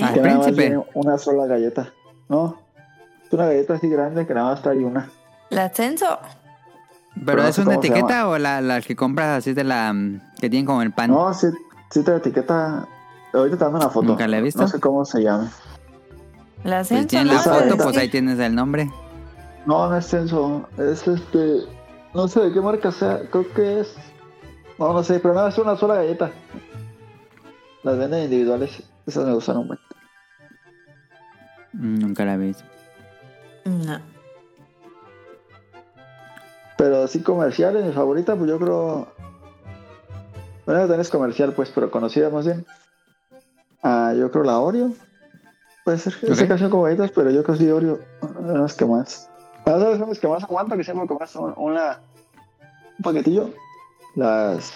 Ah, 0.00 0.10
que 0.12 0.20
nada 0.20 0.38
más 0.38 0.54
tiene 0.54 0.82
una 0.94 1.18
sola 1.18 1.46
galleta. 1.46 1.92
No, 2.28 2.58
es 3.24 3.32
una 3.32 3.46
galleta 3.46 3.74
así 3.74 3.88
grande 3.88 4.26
que 4.26 4.34
nada 4.34 4.52
más 4.52 4.62
trae 4.62 4.78
una. 4.78 5.10
La 5.50 5.66
ascenso. 5.66 6.18
¿Pero 7.24 7.42
no 7.42 7.48
es 7.48 7.58
una 7.58 7.74
etiqueta 7.76 8.28
o 8.28 8.38
la, 8.38 8.60
la 8.60 8.80
que 8.80 8.94
compras 8.94 9.38
así 9.38 9.54
de 9.54 9.64
la... 9.64 9.92
mm, 9.92 10.20
que 10.38 10.50
tienen 10.50 10.66
como 10.66 10.82
el 10.82 10.92
pan? 10.92 11.10
No, 11.10 11.32
sí, 11.32 11.46
sí 11.90 12.02
te 12.02 12.16
etiqueta. 12.16 12.86
Ahorita 13.32 13.56
te 13.56 13.64
dando 13.64 13.78
una 13.78 13.90
foto. 13.90 14.06
Nunca 14.06 14.26
la 14.26 14.38
he 14.38 14.42
visto. 14.42 14.62
No 14.62 14.68
sé 14.68 14.80
cómo 14.80 15.04
se 15.04 15.22
llama. 15.22 15.50
La 16.64 16.78
pues 16.78 16.92
Ascenso, 16.92 17.08
tienen 17.08 17.34
la 17.34 17.40
foto, 17.40 17.76
pues 17.76 17.96
ahí 17.96 18.08
tienes 18.08 18.38
el 18.38 18.54
nombre. 18.54 18.90
No, 19.66 19.88
no 19.88 19.96
es 19.96 20.06
Senso. 20.06 20.68
Es 20.78 21.06
este. 21.06 21.62
No 22.14 22.28
sé 22.28 22.40
de 22.40 22.52
qué 22.52 22.60
marca 22.60 22.90
sea. 22.92 23.20
Creo 23.30 23.52
que 23.52 23.80
es. 23.80 23.94
No, 24.78 24.92
no 24.92 25.02
sé, 25.02 25.20
pero 25.20 25.34
no 25.34 25.46
es 25.46 25.58
una 25.58 25.76
sola 25.76 25.96
galleta. 25.96 26.30
Las 27.82 27.98
venden 27.98 28.24
individuales. 28.24 28.82
Esas 29.06 29.26
me 29.26 29.34
gustan 29.34 29.58
un 29.58 29.68
buen. 29.68 29.78
Mm, 31.72 31.98
Nunca 32.00 32.24
la 32.24 32.34
he 32.34 32.38
visto. 32.38 32.64
No. 33.64 34.00
Pero 36.76 37.04
así 37.04 37.22
comerciales, 37.22 37.84
mi 37.84 37.92
favorita, 37.92 38.36
pues 38.36 38.50
yo 38.50 38.58
creo. 38.58 39.08
Bueno, 40.66 40.80
también 40.82 41.00
es 41.00 41.10
comercial, 41.10 41.52
pues, 41.52 41.70
pero 41.74 41.90
conocida 41.90 42.28
más 42.28 42.44
bien. 42.44 42.66
Ah, 43.82 44.12
yo 44.18 44.30
creo 44.30 44.44
la 44.44 44.58
Oreo. 44.58 44.92
Puede 45.84 45.98
ser. 45.98 46.14
Ok. 46.22 46.30
Esa 46.30 46.48
canción 46.48 46.70
como 46.70 46.82
galletas, 46.82 47.12
pero 47.12 47.30
yo 47.30 47.42
creo 47.44 47.56
que 47.56 47.64
sí 47.64 47.70
Oreo. 47.70 48.00
Son 48.20 48.60
las 48.62 48.74
que 48.74 48.84
más. 48.84 49.30
Ah, 49.64 49.78
¿Sabes 49.78 49.98
son 49.98 50.08
las 50.08 50.18
que 50.18 50.28
más 50.28 50.42
aguanto? 50.42 50.76
Que 50.76 50.84
siempre 50.84 51.06
comas 51.06 51.34
un- 51.36 51.54
una. 51.56 52.00
Un 52.98 53.02
paquetillo. 53.02 53.50
Las. 54.16 54.72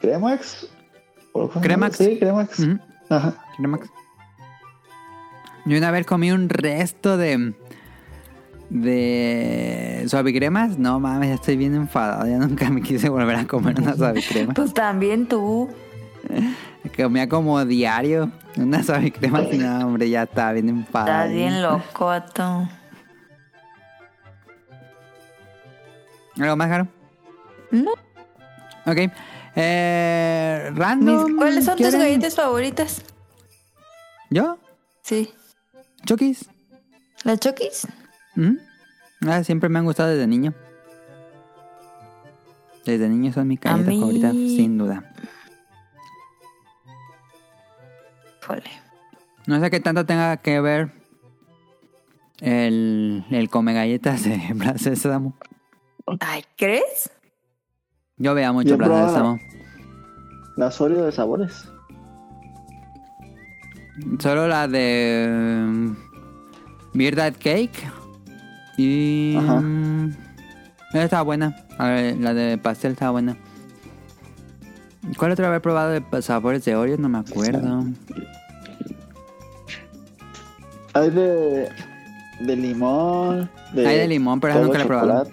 Cremax. 0.00 0.68
Cremax. 1.62 1.96
Sí, 1.96 2.18
Cremax. 2.18 2.58
Ujú. 2.58 2.78
Ajá. 3.08 3.34
Cremax. 3.56 3.88
Yo 5.66 5.78
una 5.78 5.90
vez 5.90 6.04
comí 6.06 6.30
un 6.30 6.48
resto 6.50 7.16
de. 7.16 7.54
De. 8.70 10.04
suavicremas. 10.08 10.78
No 10.78 11.00
mames, 11.00 11.28
ya 11.28 11.34
estoy 11.34 11.56
bien 11.56 11.74
enfadado. 11.74 12.26
Ya 12.26 12.38
nunca 12.38 12.70
me 12.70 12.82
quise 12.82 13.08
volver 13.08 13.36
a 13.36 13.46
comer 13.46 13.78
una 13.80 13.94
suavicrema. 13.96 14.54
Pues 14.54 14.72
también 14.74 15.26
tú. 15.26 15.68
Comía 16.96 17.28
como 17.28 17.64
diario 17.64 18.30
una 18.56 18.82
suavicrema. 18.82 19.42
y 19.42 19.58
no, 19.58 19.86
hombre, 19.86 20.08
ya 20.10 20.22
estaba 20.24 20.52
bien 20.52 20.68
enfadado. 20.68 21.22
Estás 21.24 21.32
bien 21.34 21.62
loco, 21.62 22.12
tú. 22.34 22.68
¿Algo 26.42 26.56
más, 26.56 26.68
Jaro? 26.68 26.88
No. 27.70 27.92
Ok. 28.86 29.10
Eh, 29.56 30.70
random. 30.74 31.26
Mis- 31.26 31.36
¿Cuáles 31.36 31.64
son 31.64 31.76
tus 31.78 31.92
galletas 31.94 32.34
favoritas? 32.34 33.02
¿Yo? 34.30 34.58
Sí. 35.02 35.32
¿Chokis? 36.04 36.46
¿Las 37.22 37.38
Chokis? 37.40 37.86
Ah, 39.26 39.42
siempre 39.44 39.68
me 39.68 39.78
han 39.78 39.84
gustado 39.84 40.10
desde 40.10 40.26
niño. 40.26 40.52
Desde 42.84 43.08
niño 43.08 43.32
son 43.32 43.48
mis 43.48 43.58
A 43.64 43.70
galletas 43.70 43.88
mí- 43.88 44.00
favoritas, 44.00 44.32
sin 44.32 44.76
duda. 44.78 45.10
No 49.46 49.60
sé 49.60 49.70
qué 49.70 49.80
tanto 49.80 50.06
tenga 50.06 50.36
que 50.38 50.60
ver 50.60 50.90
el, 52.40 53.24
el 53.30 53.48
come 53.50 53.72
galletas 53.74 54.24
de 54.24 54.54
Plaza 54.58 54.78
Sésamo. 54.78 55.34
Ay, 56.20 56.44
¿crees? 56.56 57.10
Yo 58.16 58.34
veía 58.34 58.52
mucho 58.52 58.70
Yo 58.70 58.76
Plaza 58.78 58.92
probaba- 58.92 59.08
Sésamo. 59.10 59.38
Las 60.56 60.80
Oreo 60.80 61.04
de 61.06 61.12
sabores. 61.12 61.68
Solo 64.20 64.46
la 64.48 64.68
de 64.68 65.26
um, 65.68 65.96
Beer 66.94 67.16
That 67.16 67.34
Cake. 67.34 67.72
Y... 68.76 69.36
Ajá. 69.36 69.60
mm, 69.60 70.14
estaba 70.94 71.22
buena. 71.22 71.56
La 71.78 72.34
de 72.34 72.58
pastel 72.58 72.92
estaba 72.92 73.12
buena. 73.12 73.36
¿Cuál 75.18 75.32
otra 75.32 75.48
haber 75.48 75.60
probado 75.60 75.90
de 75.90 76.22
sabores 76.22 76.64
de 76.64 76.76
Oreo? 76.76 76.96
No 76.96 77.08
me 77.08 77.18
acuerdo. 77.18 77.84
Hay 80.94 81.10
de, 81.10 81.68
de 82.40 82.56
limón. 82.56 83.50
De 83.74 83.86
Hay 83.86 83.98
de 83.98 84.08
limón, 84.08 84.40
pero 84.40 84.54
nunca 84.62 84.78
la 84.78 84.84
he 84.84 84.86
probado. 84.86 85.24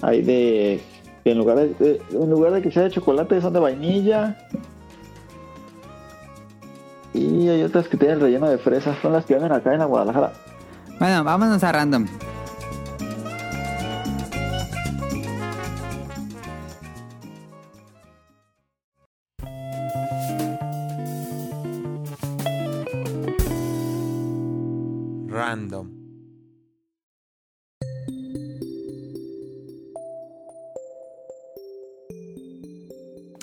Hay 0.00 0.22
de. 0.22 0.80
En 1.24 1.38
lugar 1.38 1.56
de, 1.56 1.68
de- 1.74 2.02
en 2.12 2.30
lugar 2.30 2.52
de 2.52 2.62
que 2.62 2.72
sea 2.72 2.82
de 2.82 2.90
chocolate, 2.90 3.40
son 3.40 3.52
de 3.52 3.60
vainilla. 3.60 4.36
Y 7.14 7.48
hay 7.48 7.62
otras 7.62 7.88
que 7.88 7.96
tienen 7.96 8.20
relleno 8.20 8.48
de 8.48 8.58
fresas. 8.58 8.96
Son 9.02 9.12
las 9.12 9.24
que 9.26 9.34
venden 9.34 9.52
acá 9.52 9.72
en 9.72 9.80
la 9.80 9.84
Guadalajara. 9.84 10.32
Bueno, 11.02 11.24
vámonos 11.24 11.64
a 11.64 11.72
random. 11.72 12.06
Random. 25.26 25.90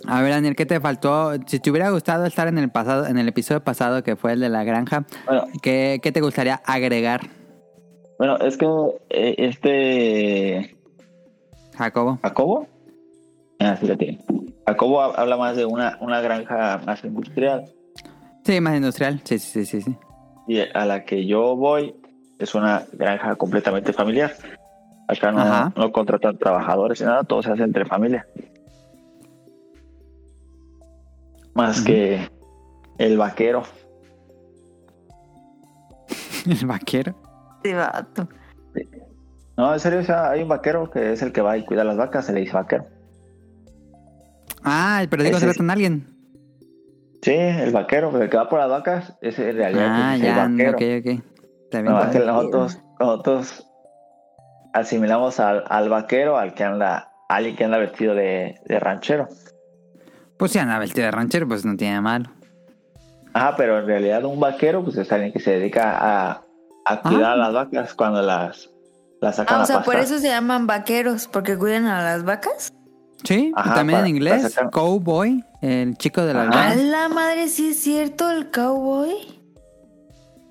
A 0.07 0.21
ver, 0.21 0.31
Daniel, 0.31 0.55
¿qué 0.55 0.65
te 0.65 0.79
faltó? 0.79 1.33
Si 1.45 1.59
te 1.59 1.69
hubiera 1.69 1.89
gustado 1.89 2.25
estar 2.25 2.47
en 2.47 2.57
el 2.57 2.71
pasado, 2.71 3.05
en 3.05 3.17
el 3.17 3.27
episodio 3.27 3.61
pasado 3.65 4.01
que 4.01 4.15
fue 4.15 4.31
el 4.31 4.39
de 4.39 4.47
la 4.47 4.63
granja, 4.63 5.05
Bueno, 5.25 5.45
¿qué, 5.61 5.99
qué 6.01 6.13
te 6.13 6.21
gustaría 6.21 6.61
agregar, 6.63 7.38
bueno 8.19 8.37
es 8.37 8.55
que 8.57 8.67
eh, 9.09 9.35
este. 9.39 10.77
Jacobo? 11.75 12.19
Jacobo. 12.21 12.67
Ah, 13.59 13.75
fíjate. 13.75 14.19
Jacobo 14.67 15.01
ha- 15.01 15.15
habla 15.15 15.37
más 15.37 15.55
de 15.57 15.65
una, 15.65 15.97
una 16.01 16.21
granja 16.21 16.79
más 16.85 17.03
industrial. 17.03 17.65
Sí, 18.43 18.61
más 18.61 18.75
industrial. 18.75 19.21
Sí, 19.23 19.39
sí, 19.39 19.65
sí, 19.65 19.65
sí. 19.65 19.81
sí. 19.81 19.97
Y 20.47 20.59
a 20.59 20.85
la 20.85 21.03
que 21.05 21.25
yo 21.25 21.55
voy 21.55 21.95
es 22.39 22.53
una 22.55 22.83
granja 22.93 23.35
completamente 23.35 23.93
familiar. 23.93 24.33
Acá 25.07 25.31
no, 25.31 25.73
no 25.75 25.91
contratan 25.91 26.37
trabajadores 26.37 27.01
ni 27.01 27.07
nada, 27.07 27.23
todo 27.23 27.41
se 27.41 27.51
hace 27.51 27.63
entre 27.63 27.85
familia. 27.85 28.27
Más 31.53 31.81
que 31.81 32.29
el 32.97 33.17
vaquero. 33.17 33.63
El 36.47 36.65
vaquero. 36.67 37.15
Sí, 37.63 37.73
vato. 37.73 38.27
No, 39.57 39.73
en 39.73 39.79
serio, 39.79 39.99
o 39.99 40.03
sea, 40.03 40.29
hay 40.31 40.41
un 40.41 40.47
vaquero 40.49 40.89
que 40.89 41.11
es 41.13 41.21
el 41.21 41.31
que 41.33 41.41
va 41.41 41.57
y 41.57 41.65
cuida 41.65 41.83
las 41.83 41.97
vacas, 41.97 42.25
se 42.25 42.33
le 42.33 42.39
dice 42.41 42.53
vaquero. 42.53 42.85
Ah, 44.63 45.03
pero 45.09 45.23
digo, 45.23 45.37
Ese 45.37 45.45
se 45.45 45.51
es- 45.51 45.57
trata 45.57 45.67
de 45.67 45.71
alguien. 45.73 46.15
Sí, 47.21 47.31
el 47.33 47.71
vaquero, 47.71 48.11
pero 48.11 48.23
el 48.23 48.29
que 48.29 48.37
va 48.37 48.47
por 48.47 48.59
las 48.59 48.69
vacas, 48.69 49.13
ese 49.21 49.49
en 49.49 49.57
realidad 49.57 49.87
Ah, 49.89 50.15
es 50.15 50.21
ya, 50.21 50.45
el 50.45 50.51
vaquero. 50.51 50.71
ok, 50.71 50.75
ok. 51.17 51.23
Está 51.65 51.81
bien. 51.81 51.93
No, 51.93 51.99
es 52.01 52.07
que 52.11 52.19
vaquero. 52.19 52.25
nosotros, 52.33 52.79
nosotros 52.99 53.67
asimilamos 54.73 55.39
al, 55.41 55.63
al 55.67 55.89
vaquero 55.89 56.37
al 56.37 56.53
que 56.53 56.63
anda, 56.63 57.11
alguien 57.27 57.55
que 57.57 57.65
anda 57.65 57.77
vestido 57.77 58.15
de, 58.15 58.59
de 58.65 58.79
ranchero. 58.79 59.27
Pues 60.37 60.53
si 60.53 60.59
anda 60.59 60.79
vestido 60.79 61.05
de 61.05 61.11
ranchero, 61.11 61.45
pues 61.47 61.65
no 61.65 61.75
tiene 61.75 61.99
malo. 61.99 62.29
Ajá, 63.33 63.55
pero 63.57 63.79
en 63.79 63.85
realidad 63.85 64.23
un 64.23 64.39
vaquero 64.39 64.81
pues 64.83 64.95
es 64.97 65.11
alguien 65.11 65.33
que 65.33 65.39
se 65.41 65.51
dedica 65.51 65.97
a, 65.99 66.41
a 66.93 67.01
cuidar 67.01 67.23
Ah. 67.23 67.33
a 67.33 67.35
las 67.37 67.53
vacas 67.53 67.93
cuando 67.93 68.21
las, 68.21 68.69
las 69.21 69.35
sacan 69.37 69.57
Ah, 69.57 69.59
o 69.59 69.63
a 69.63 69.65
sea, 69.65 69.81
por 69.83 69.95
eso 69.95 70.17
se 70.19 70.27
llaman 70.29 70.67
vaqueros, 70.67 71.27
porque 71.27 71.57
cuidan 71.57 71.85
a 71.87 72.01
las 72.01 72.23
vacas. 72.23 72.73
Sí, 73.23 73.51
Ajá, 73.55 73.75
también 73.75 73.97
para- 73.99 74.09
en 74.09 74.15
inglés, 74.15 74.59
cowboy, 74.71 75.43
el 75.61 75.97
chico 75.97 76.21
de 76.23 76.33
la. 76.33 76.43
A 76.43 76.75
la 76.75 77.09
madre, 77.09 77.47
sí 77.49 77.69
es 77.71 77.79
cierto, 77.79 78.29
el 78.31 78.49
cowboy. 78.49 79.13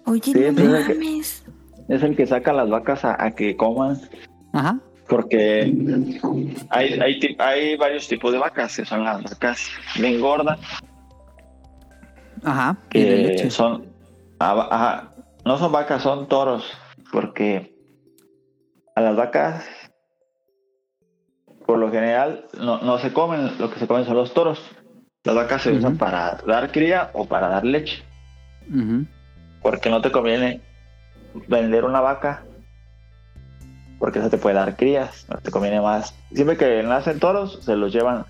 Oye, 0.05 0.23
Sí, 0.23 0.33
no 0.35 0.55
pues, 0.55 0.69
es 0.81 0.87
que- 0.87 0.95
mames. 0.95 1.45
Es 1.89 2.03
el 2.03 2.15
que 2.17 2.27
saca 2.27 2.51
a 2.51 2.55
las 2.55 2.69
vacas 2.69 3.05
a, 3.07 3.17
a 3.23 3.31
que 3.31 3.57
coman, 3.57 3.99
Ajá. 4.53 4.79
porque 5.09 5.73
hay, 6.69 7.01
hay, 7.01 7.19
ti- 7.21 7.37
hay 7.39 7.77
varios 7.79 8.07
tipos 8.07 8.31
de 8.33 8.39
vacas, 8.39 8.77
que 8.77 8.85
son 8.85 9.05
las 9.05 9.23
vacas 9.23 9.69
bien 9.99 10.21
gordas, 10.21 10.59
Ajá. 12.45 12.77
De 12.85 12.89
que 12.91 13.17
leche. 13.17 13.51
son, 13.51 13.87
ah, 14.41 14.69
ajá, 14.71 15.08
no 15.49 15.57
son 15.57 15.73
vacas, 15.73 16.03
son 16.03 16.29
toros, 16.29 16.63
porque 17.11 17.75
a 18.95 19.01
las 19.01 19.17
vacas, 19.17 19.65
por 21.67 21.79
lo 21.79 21.91
general, 21.91 22.45
no, 22.61 22.83
no 22.83 22.99
se 22.99 23.15
comen, 23.15 23.59
lo 23.59 23.71
que 23.71 23.79
se 23.79 23.87
comen 23.87 24.05
son 24.05 24.17
los 24.17 24.35
toros. 24.35 24.61
Las 25.25 25.35
vacas 25.35 25.63
se 25.63 25.73
usan 25.73 25.97
para 25.97 26.35
dar 26.47 26.71
cría 26.71 27.11
o 27.15 27.25
para 27.25 27.49
dar 27.49 27.65
leche, 27.65 28.05
porque 29.63 29.89
no 29.89 30.03
te 30.03 30.13
conviene 30.13 30.61
vender 31.47 31.87
una 31.87 32.03
vaca, 32.03 32.45
porque 33.99 34.19
eso 34.19 34.29
te 34.29 34.37
puede 34.37 34.57
dar 34.57 34.77
crías, 34.77 35.25
no 35.31 35.39
te 35.39 35.51
conviene 35.51 35.81
más. 35.81 36.15
Siempre 36.31 36.59
que 36.59 36.83
nacen 36.83 37.21
toros, 37.21 37.61
se 37.65 37.75
los 37.75 37.91
llevan 37.91 38.27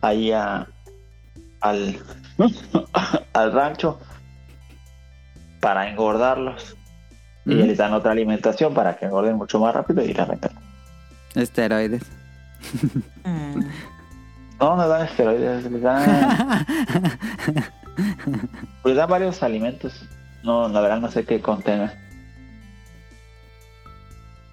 ahí 0.00 0.30
a, 0.30 0.68
al, 1.60 1.96
al 3.32 3.52
rancho 3.52 3.98
para 5.60 5.88
engordarlos. 5.90 6.76
Y 7.46 7.54
les 7.54 7.78
dan 7.78 7.94
otra 7.94 8.12
alimentación 8.12 8.74
para 8.74 8.96
que 8.96 9.06
engorden 9.06 9.36
mucho 9.36 9.58
más 9.58 9.74
rápido 9.74 10.04
y 10.04 10.12
la 10.12 10.26
venden. 10.26 10.50
Esteroides. 11.34 12.02
Mm. 13.24 13.60
No, 14.60 14.76
no 14.76 14.88
dan 14.88 15.06
esteroides, 15.06 15.70
les 15.70 15.82
dan, 15.82 16.66
les 18.84 18.96
dan 18.96 19.08
varios 19.08 19.42
alimentos. 19.42 20.04
No, 20.42 20.68
la 20.68 20.80
verdad 20.80 21.00
no 21.00 21.10
sé 21.10 21.24
qué 21.24 21.40
contengan. 21.40 21.92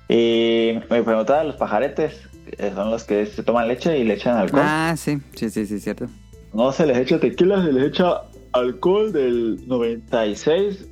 Y 0.07 0.80
me 0.90 1.03
preguntaba 1.03 1.44
los 1.44 1.56
pajaretes, 1.56 2.30
que 2.57 2.72
son 2.72 2.91
los 2.91 3.03
que 3.03 3.26
se 3.26 3.44
toman 3.44 3.68
leche 3.68 3.98
y 3.98 4.03
le 4.03 4.14
echan 4.14 4.38
alcohol. 4.38 4.61
ah, 4.64 4.94
sí, 4.95 5.19
sí, 5.36 5.49
sí, 5.49 5.65
sí, 5.65 5.80
cierto. 5.80 6.07
No 6.53 6.72
se 6.72 6.86
les 6.86 6.98
echa 6.98 7.19
tequila, 7.19 7.64
se 7.64 7.72
les 7.72 7.86
echa 7.86 8.22
alcohol 8.53 9.11
del 9.11 9.68
96, 9.68 10.88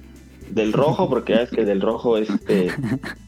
del 0.50 0.74
rojo, 0.74 1.10
porque 1.10 1.34
ya 1.34 1.42
es 1.42 1.50
que 1.50 1.66
del 1.66 1.82
rojo 1.82 2.18
este 2.18 2.72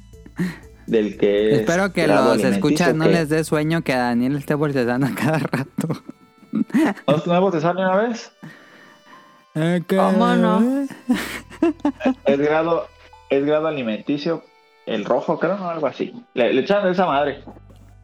del 0.88 1.18
que 1.18 1.52
es 1.54 1.60
Espero 1.62 1.92
que 1.94 2.08
los 2.08 2.44
escuchas 2.44 2.94
no 2.96 3.06
que- 3.06 3.12
les 3.12 3.30
dé 3.30 3.44
sueño 3.44 3.82
que 3.84 3.94
a 3.94 4.00
Daniel 4.00 4.36
esté 4.36 4.54
bostezando 4.54 5.08
cada 5.16 5.40
rato. 5.40 5.88
¿No 7.08 7.24
no 7.26 7.42
botezar 7.42 7.76
ni 7.76 7.82
una 7.82 7.96
vez? 7.98 8.32
¿Cómo 9.88 10.36
no? 10.36 10.86
Es 12.26 12.38
grado, 12.40 12.88
es 13.30 13.46
grado 13.46 13.68
alimenticio, 13.68 14.44
el 14.86 15.06
rojo, 15.06 15.40
creo, 15.40 15.58
¿no? 15.58 15.70
Algo 15.70 15.88
así. 15.88 16.14
Le, 16.34 16.54
le 16.54 16.62
echan 16.62 16.84
de 16.84 16.92
esa 16.92 17.06
madre. 17.06 17.42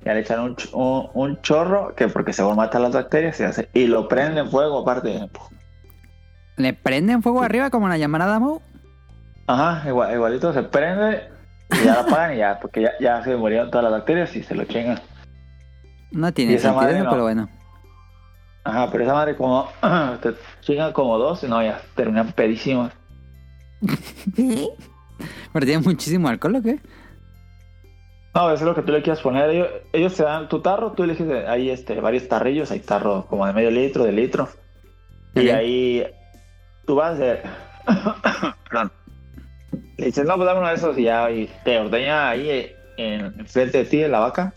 Ya 0.04 0.14
le 0.14 0.22
echan 0.22 0.40
un, 0.40 0.56
ch- 0.56 0.70
un, 0.74 1.10
un 1.14 1.42
chorro 1.42 1.94
que 1.96 2.08
porque 2.08 2.34
según 2.34 2.56
mata 2.56 2.80
las 2.80 2.94
bacterias 2.94 3.36
se 3.38 3.46
hace, 3.46 3.70
y 3.74 3.86
lo 3.86 4.08
prenden 4.08 4.50
fuego 4.50 4.80
aparte. 4.80 5.30
¿Le 6.58 6.74
prenden 6.74 7.22
fuego 7.22 7.44
arriba 7.44 7.70
como 7.70 7.88
la 7.88 7.98
llamarada 7.98 8.40
Mo? 8.40 8.62
Ajá, 9.48 9.88
igual- 9.88 10.14
igualito 10.14 10.54
se 10.54 10.64
prende 10.64 11.30
y 11.72 11.86
ya 11.86 11.94
la 11.96 12.02
apagan 12.02 12.34
y 12.36 12.38
ya, 12.38 12.60
porque 12.60 12.82
ya, 12.82 12.92
ya 13.00 13.24
se 13.24 13.36
murieron 13.36 13.70
todas 13.70 13.84
las 13.84 13.92
bacterias 13.94 14.36
y 14.36 14.44
se 14.44 14.56
lo 14.56 14.64
chingan. 14.66 15.00
No 16.12 16.34
tiene 16.34 16.58
sentido, 16.60 16.82
madre 16.82 17.00
no. 17.00 17.10
pero 17.10 17.24
bueno. 17.24 17.50
Ajá, 18.64 18.90
pero 18.92 19.04
esa 19.04 19.14
madre 19.14 19.36
como 19.36 19.68
te 20.22 20.34
chingan 20.62 20.94
como 20.94 21.18
dos 21.18 21.44
y 21.44 21.48
no, 21.48 21.62
ya 21.64 21.82
terminan 21.96 22.32
pedísimas. 22.34 22.94
¿Pero 25.54 25.82
muchísimo 25.82 26.28
alcohol 26.28 26.56
o 26.56 26.62
qué? 26.62 26.80
No, 28.34 28.46
eso 28.50 28.64
es 28.64 28.70
lo 28.70 28.76
que 28.76 28.82
tú 28.82 28.92
le 28.94 29.02
quieras 29.02 29.22
poner. 29.22 29.50
Ellos, 29.50 29.68
ellos 29.92 30.16
te 30.16 30.24
dan 30.24 30.48
tu 30.48 30.62
tarro, 30.62 30.94
tú 30.94 31.04
eliges 31.04 31.28
ahí 31.48 31.70
este, 31.70 32.00
varios 32.00 32.28
tarrillos, 32.30 32.72
hay 32.72 32.80
tarro 32.80 33.26
como 33.28 33.46
de 33.46 33.54
medio 33.54 33.72
litro, 33.72 34.06
de 34.06 34.12
litro. 34.14 34.48
Y 35.36 35.50
ahí 35.50 36.06
tú 36.86 36.96
vas 36.96 37.18
de... 37.18 37.42
Perdón. 38.70 38.92
Le 40.02 40.08
dices, 40.08 40.26
no, 40.26 40.36
pues 40.36 40.48
dame 40.48 40.62
uno 40.62 40.70
de 40.70 40.74
esos 40.74 40.98
y 40.98 41.04
ya 41.04 41.30
y 41.30 41.48
te 41.64 41.78
ordeña 41.78 42.32
ahí 42.32 42.50
eh, 42.50 42.76
en 42.98 43.46
frente 43.46 43.78
de 43.78 43.86
ti 43.86 43.98
de 43.98 44.08
la 44.08 44.18
vaca. 44.18 44.52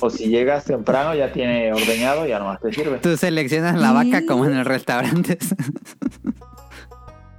O 0.00 0.10
si 0.10 0.30
llegas 0.30 0.64
temprano 0.64 1.14
ya 1.14 1.32
tiene 1.32 1.72
ordeñado, 1.72 2.26
ya 2.26 2.40
nomás 2.40 2.60
te 2.60 2.72
sirve. 2.72 2.98
Tú 2.98 3.16
seleccionas 3.16 3.78
la 3.78 3.92
vaca 3.92 4.26
como 4.26 4.46
en 4.46 4.58
los 4.58 4.66
restaurantes. 4.66 5.54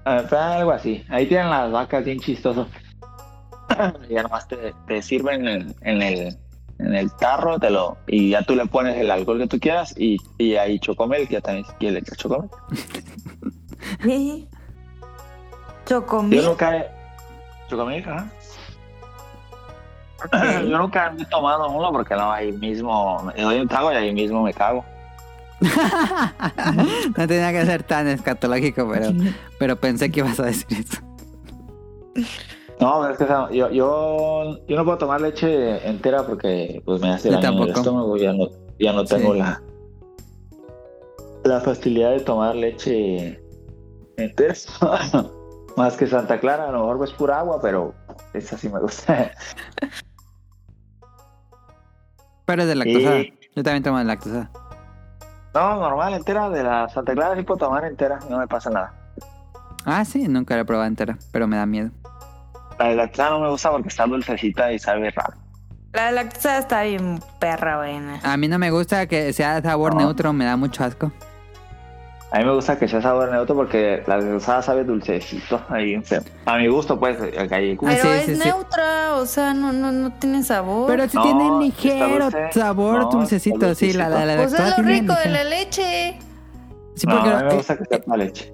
Ah, 0.08 0.24
algo 0.58 0.70
así. 0.70 1.04
Ahí 1.10 1.26
tienen 1.26 1.50
las 1.50 1.72
vacas 1.72 2.06
bien 2.06 2.20
chistoso. 2.20 2.68
ya 4.08 4.22
nomás 4.22 4.48
te, 4.48 4.72
te 4.88 5.02
sirven 5.02 5.48
en, 5.48 5.76
en 5.82 6.02
el, 6.04 6.38
en 6.78 6.94
el 6.94 7.12
tarro 7.16 7.58
te 7.58 7.72
lo, 7.72 7.98
y 8.06 8.30
ya 8.30 8.44
tú 8.44 8.56
le 8.56 8.68
pones 8.68 8.96
el 8.98 9.10
alcohol 9.10 9.40
que 9.40 9.48
tú 9.48 9.60
quieras 9.60 9.96
y, 9.98 10.18
y 10.38 10.58
ahí 10.58 10.78
chocomel, 10.78 11.28
que 11.28 11.34
ya 11.34 11.42
también 11.42 11.66
echas 11.80 12.20
chocomel. 12.20 12.52
¿Sí? 15.86 15.94
Yo 15.94 16.02
¿Chocomil? 16.02 16.44
nunca 16.46 16.78
he... 16.78 16.88
Chocomil, 17.70 18.04
ajá. 18.08 18.30
Yo 20.68 20.78
nunca 20.78 21.14
he 21.18 21.26
tomado 21.26 21.70
uno 21.70 21.92
porque 21.92 22.16
no, 22.16 22.32
ahí 22.32 22.52
mismo 22.52 23.22
me 23.36 23.42
doy 23.44 23.60
un 23.60 23.68
trago 23.68 23.92
y 23.92 23.96
ahí 23.96 24.14
mismo 24.14 24.42
me 24.44 24.54
cago. 24.54 24.84
no 27.18 27.28
tenía 27.28 27.52
que 27.52 27.66
ser 27.66 27.84
tan 27.84 28.08
escatológico, 28.08 28.90
pero, 28.92 29.10
pero 29.60 29.76
pensé 29.76 30.12
que 30.12 30.22
ibas 30.22 30.40
a 30.40 30.44
decir 30.46 30.68
eso. 30.80 31.02
No, 32.80 33.02
pero 33.02 33.14
es 33.14 33.18
que 33.18 33.56
yo, 33.58 33.70
yo, 33.70 34.58
yo 34.68 34.76
no 34.76 34.84
puedo 34.84 34.98
tomar 34.98 35.22
leche 35.22 35.88
entera 35.88 36.24
porque 36.24 36.82
pues 36.86 37.02
me 37.02 37.10
hace 37.12 37.30
daño 37.30 37.64
el 37.64 37.70
estómago. 37.70 38.18
Ya 38.18 38.34
no, 38.34 38.48
ya 38.80 38.94
no 38.94 39.06
tengo 39.06 39.34
Sí. 39.34 39.40
la, 39.40 39.62
la 41.44 41.62
facilidad 41.62 42.12
de 42.12 42.20
tomar 42.22 42.56
leche 42.56 43.40
entera. 44.18 44.54
Más 45.78 45.98
que 45.98 46.08
Santa 46.08 46.40
Clara, 46.40 46.70
a 46.70 46.72
lo 46.72 46.88
mejor 46.88 47.06
es 47.08 47.14
pura 47.14 47.40
agua, 47.40 47.60
pero 47.62 47.94
esa 48.34 48.58
sí 48.58 48.70
me 48.70 48.80
gusta. 48.80 49.32
Pero 52.46 52.62
es 52.62 52.68
de 52.68 52.76
lactosada. 52.76 53.20
Y- 53.20 53.40
Yo 53.56 53.64
también 53.64 53.84
tomo 53.84 53.98
de 53.98 54.06
lactosada. 54.06 54.50
No, 55.54 55.80
normal, 55.80 56.14
entera, 56.14 56.50
de 56.50 56.64
la 56.64 56.88
Santa 56.90 57.14
Clara 57.14 57.36
sí 57.36 57.44
puedo 57.44 57.58
tomar 57.60 57.86
entera, 57.86 58.20
no 58.30 58.38
me 58.38 58.48
pasa 58.48 58.70
nada. 58.70 58.94
Ah, 59.86 60.04
sí, 60.06 60.28
nunca 60.28 60.56
la 60.56 60.62
he 60.62 60.66
probado 60.66 60.88
entera, 60.88 61.18
pero 61.32 61.48
me 61.48 61.58
da 61.58 61.66
miedo. 61.66 61.92
La 62.80 62.88
de 62.90 62.96
lactosa 62.96 63.30
no 63.30 63.40
me 63.40 63.50
gusta 63.50 63.72
porque 63.72 63.88
está 63.90 64.06
dulcecita 64.06 64.72
y 64.74 64.80
sabe 64.80 65.12
raro. 65.12 65.34
La 65.94 66.12
lactosa 66.12 66.58
está 66.58 66.84
bien 66.84 67.20
perra 67.40 67.78
buena. 67.78 68.20
A 68.24 68.36
mí 68.36 68.48
no 68.50 68.60
me 68.60 68.70
gusta 68.70 69.08
que 69.08 69.32
sea 69.32 69.56
de 69.56 69.68
sabor 69.68 69.94
No. 69.94 70.02
neutro, 70.02 70.34
me 70.34 70.44
da 70.44 70.58
mucho 70.58 70.84
asco. 70.84 71.12
A 72.36 72.40
mí 72.40 72.44
me 72.44 72.52
gusta 72.54 72.78
que 72.78 72.86
sea 72.86 73.02
sabor 73.02 73.32
neutro 73.32 73.56
porque 73.56 74.04
la 74.08 74.18
lactosa 74.18 74.62
sabe 74.62 74.84
dulcecito, 74.84 75.62
ahí. 75.70 75.96
A 76.46 76.58
mi 76.58 76.68
gusto, 76.68 77.00
pues, 77.00 77.18
acá 77.40 77.56
hay- 77.56 77.76
Ah, 77.76 77.78
Pero 77.80 78.02
sí, 78.02 78.08
es 78.10 78.26
sí, 78.26 78.36
sí. 78.36 78.42
neutra, 78.44 79.16
o 79.16 79.26
sea, 79.26 79.54
no, 79.54 79.72
no, 79.72 79.94
no 79.94 80.12
tiene 80.20 80.44
sabor. 80.44 80.88
Pero 80.88 81.08
si 81.08 81.16
No, 81.16 81.24
tiene 81.24 81.60
ligero 81.62 82.26
dulce. 82.26 82.52
sabor 82.52 83.00
No, 83.04 83.10
dulcecito, 83.10 83.74
sí, 83.74 83.94
la, 83.94 84.10
la, 84.10 84.26
la 84.26 84.36
pues 84.36 84.52
lactosa 84.52 84.68
es 84.70 84.78
lo 84.78 84.84
rico 84.84 85.14
de 85.14 85.30
la 85.30 85.44
leche. 85.46 86.20
Sí, 86.96 87.08
no, 87.08 87.16
porque 87.16 87.30
a 87.30 87.38
mí 87.38 87.44
me 87.46 87.52
eh, 87.54 87.56
gusta 87.56 87.78
que 87.78 87.86
sepa 87.86 88.18
leche. 88.18 88.52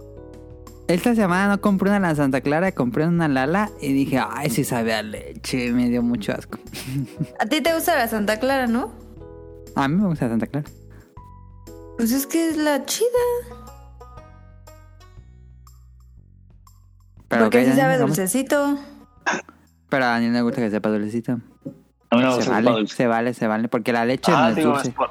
esta 0.87 1.15
semana 1.15 1.47
no 1.47 1.59
compré 1.61 1.89
una 1.89 1.99
la 2.01 2.13
Santa 2.15 2.41
Clara, 2.41 2.71
compré 2.73 3.07
una 3.07 3.27
Lala 3.27 3.71
y 3.81 3.93
dije, 3.93 4.19
ay, 4.29 4.51
sí 4.51 4.63
sabe 4.63 4.93
a 4.93 5.01
leche, 5.01 5.71
me 5.71 5.89
dio 5.89 6.03
mucho 6.03 6.33
asco. 6.33 6.59
A 7.39 7.47
ti 7.47 7.61
te 7.61 7.73
gusta 7.73 7.95
la 7.97 8.07
Santa 8.07 8.39
Clara, 8.39 8.67
¿no? 8.67 8.91
A 9.75 9.87
mí 9.87 9.95
me 9.95 10.07
gusta 10.07 10.29
Santa 10.29 10.45
Clara. 10.45 10.67
Pues 11.97 12.11
es 12.11 12.25
que 12.27 12.49
es 12.49 12.57
la 12.57 12.83
chida. 12.85 13.07
Pero 17.31 17.43
porque 17.45 17.65
sabe 17.73 17.97
no- 17.97 18.05
dulcecito. 18.05 18.77
Pero 19.89 20.05
a 20.05 20.07
Daniel 20.09 20.33
le 20.33 20.41
gusta 20.41 20.61
que 20.61 20.69
sepa 20.69 20.89
dulcecito. 20.89 21.31
A 22.09 22.15
mí 22.15 22.21
no 22.21 22.27
me 22.27 22.31
Se 22.31 22.35
gusta 22.35 22.37
que 22.37 22.43
sepa 22.43 22.55
vale, 22.55 22.71
dulce. 22.71 22.95
se 22.95 23.07
vale, 23.07 23.33
se 23.33 23.47
vale, 23.47 23.67
porque 23.67 23.91
la 23.93 24.05
leche 24.05 24.31
Ah, 24.35 24.41
no 24.43 24.49
es 24.49 24.55
digo, 24.57 24.71
dulce. 24.73 24.89
es 24.89 24.93
por, 24.93 25.09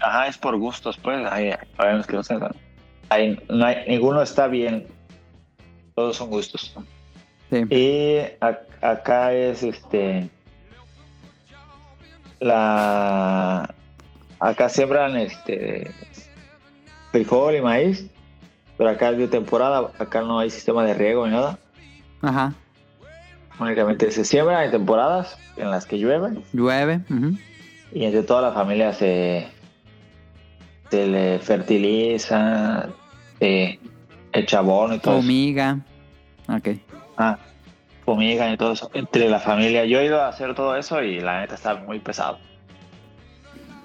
ajá, 0.00 0.26
es 0.28 0.38
por 0.38 0.56
gustos, 0.56 0.96
pues. 0.98 1.26
Hay, 1.30 1.50
hay 1.78 2.02
que 2.02 2.16
no 2.16 2.22
se 2.22 2.38
hay, 3.10 3.40
no 3.48 3.64
hay, 3.64 3.76
ninguno 3.88 4.22
está 4.22 4.46
bien. 4.46 4.86
Todos 5.94 6.16
son 6.16 6.30
gustos. 6.30 6.74
Sí. 7.50 7.56
Y 7.70 8.18
ac- 8.40 8.60
acá 8.82 9.32
es 9.32 9.62
este. 9.62 10.28
La. 12.40 13.74
Acá 14.40 14.68
siembran 14.68 15.16
este. 15.16 15.90
Frijol 17.10 17.56
y 17.56 17.60
maíz. 17.62 18.06
Pero 18.78 18.90
acá 18.90 19.10
es 19.10 19.18
de 19.18 19.28
temporada. 19.28 19.90
Acá 19.98 20.22
no 20.22 20.38
hay 20.38 20.50
sistema 20.50 20.84
de 20.84 20.94
riego 20.94 21.26
ni 21.26 21.32
nada. 21.34 21.58
Ajá. 22.22 22.54
Únicamente 23.60 24.10
se 24.12 24.24
siembra 24.24 24.64
en 24.64 24.70
temporadas 24.70 25.36
en 25.56 25.70
las 25.70 25.84
que 25.84 25.98
llueve. 25.98 26.38
Llueve. 26.52 27.00
ujú. 27.10 27.36
Y 27.92 28.04
entre 28.04 28.22
toda 28.22 28.40
la 28.42 28.52
familia 28.52 28.92
se, 28.92 29.48
se 30.90 31.06
le 31.06 31.38
fertiliza, 31.40 32.88
se 33.40 33.80
echa 34.32 34.58
abono 34.58 34.94
y 34.94 34.98
todo 35.00 35.14
eso. 35.14 35.22
Fumiga. 35.22 35.80
Ok. 36.48 36.68
Ah, 37.16 37.38
fumigan 38.04 38.52
y 38.52 38.56
todo 38.56 38.72
eso. 38.72 38.90
Entre 38.94 39.28
la 39.28 39.40
familia. 39.40 39.84
Yo 39.86 39.98
he 39.98 40.04
ido 40.06 40.22
a 40.22 40.28
hacer 40.28 40.54
todo 40.54 40.76
eso 40.76 41.02
y 41.02 41.20
la 41.20 41.40
neta 41.40 41.56
está 41.56 41.74
muy 41.74 41.98
pesado. 41.98 42.38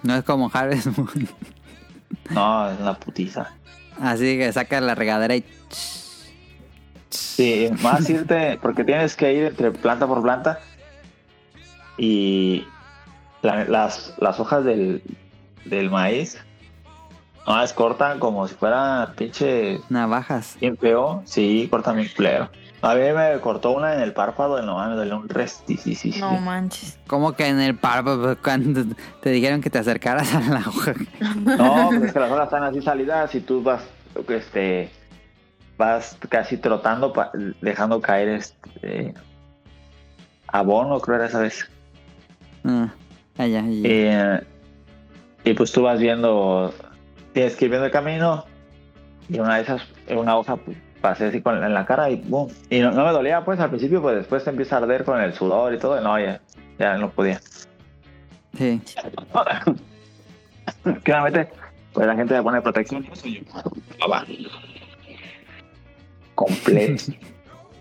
No 0.04 0.16
es 0.16 0.24
como 0.24 0.52
Harvest 0.54 0.88
Moon. 0.98 1.28
No, 2.30 2.70
es 2.70 2.80
una 2.80 2.94
putiza. 2.94 3.54
Así 4.02 4.38
que 4.38 4.52
sacas 4.54 4.82
la 4.84 4.96
regadera 4.96 5.36
y... 5.36 5.44
Sí, 7.10 7.70
más 7.82 8.10
irte, 8.10 8.60
porque 8.62 8.84
tienes 8.84 9.16
que 9.16 9.34
ir 9.34 9.44
entre 9.46 9.72
planta 9.72 10.08
por 10.08 10.22
planta 10.22 10.60
y 11.98 12.66
la- 13.42 13.66
las, 13.66 14.14
las 14.20 14.40
hojas 14.40 14.64
del, 14.66 15.02
del 15.66 15.90
maíz 15.90 16.38
las 17.46 17.74
cortan 17.74 18.20
como 18.20 18.48
si 18.48 18.56
fuera 18.56 19.14
pinche 19.18 19.80
Navajas. 19.90 20.56
bien 20.60 20.78
feo. 20.78 21.22
Sí, 21.26 21.68
cortan 21.70 21.98
bien 21.98 22.10
culero. 22.16 22.50
A 22.84 22.96
mí 22.96 23.02
me 23.16 23.40
cortó 23.40 23.72
una 23.72 23.94
en 23.96 24.02
el 24.02 24.12
párpado 24.14 24.62
y 24.62 24.66
no 24.66 24.78
me 24.88 24.94
dolió 24.96 25.18
un 25.18 25.30
resti. 25.30 25.78
Sí, 25.78 25.96
sí, 25.96 26.12
sí. 26.12 26.20
No 26.20 26.32
manches. 26.42 27.00
Como 27.08 27.32
que 27.34 27.48
en 27.48 27.60
el 27.62 27.76
párpado 27.76 28.38
cuando 28.44 28.84
te 29.22 29.30
dijeron 29.30 29.62
que 29.62 29.70
te 29.70 29.80
acercaras 29.80 30.34
a 30.36 30.40
la 30.42 30.60
hoja. 30.60 30.94
No, 31.58 31.90
pues 31.90 32.04
es 32.04 32.14
que 32.14 32.20
las 32.20 32.30
hojas 32.30 32.44
están 32.46 32.64
así 32.64 32.82
salidas 32.82 33.34
y 33.36 33.40
tú 33.40 33.64
vas, 33.64 33.84
este, 34.28 34.92
vas 35.78 36.18
casi 36.28 36.58
trotando, 36.58 37.14
pa- 37.14 37.32
dejando 37.62 38.02
caer 38.02 38.28
este 38.28 39.14
abono, 40.48 41.00
creo 41.00 41.16
era 41.16 41.26
esa 41.28 41.40
vez. 41.40 41.66
Ah, 42.66 42.90
ya, 43.38 43.46
ya. 43.48 43.62
Eh, 43.66 44.42
y 45.46 45.54
pues 45.54 45.72
tú 45.72 45.84
vas 45.84 46.00
viendo, 46.00 46.74
tienes 47.34 47.56
que 47.56 47.66
ir 47.66 47.72
viendo 47.72 47.86
el 47.86 47.92
camino 47.92 48.46
y 49.30 49.40
una 49.40 49.56
de 49.56 49.62
esas, 49.64 49.82
una 50.10 50.38
hoja 50.38 50.56
pues, 50.58 50.78
pasé 51.04 51.26
así 51.26 51.42
con, 51.42 51.62
en 51.62 51.74
la 51.74 51.86
cara 51.86 52.10
y 52.10 52.16
boom. 52.16 52.50
Y 52.70 52.80
no, 52.80 52.92
no 52.92 53.04
me 53.06 53.12
dolía 53.12 53.44
pues 53.44 53.60
al 53.60 53.68
principio, 53.70 54.02
pues 54.02 54.16
después 54.16 54.42
te 54.46 54.50
empieza 54.52 54.76
a 54.78 54.80
arder 54.80 55.04
con 55.04 55.20
el 55.20 55.34
sudor 55.34 55.74
y 55.74 55.78
todo, 55.78 56.00
y 56.00 56.04
no, 56.04 56.18
ya, 56.18 56.40
ya 56.80 56.96
no 56.98 57.10
podía. 57.12 57.42
Sí. 58.58 58.82
Claramente, 61.04 61.52
pues 61.92 62.08
la 62.08 62.16
gente 62.16 62.34
le 62.36 62.42
pone 62.42 62.62
protección. 62.62 63.06
Eso 63.12 63.28
yo. 63.28 63.42
Completo. 66.36 67.04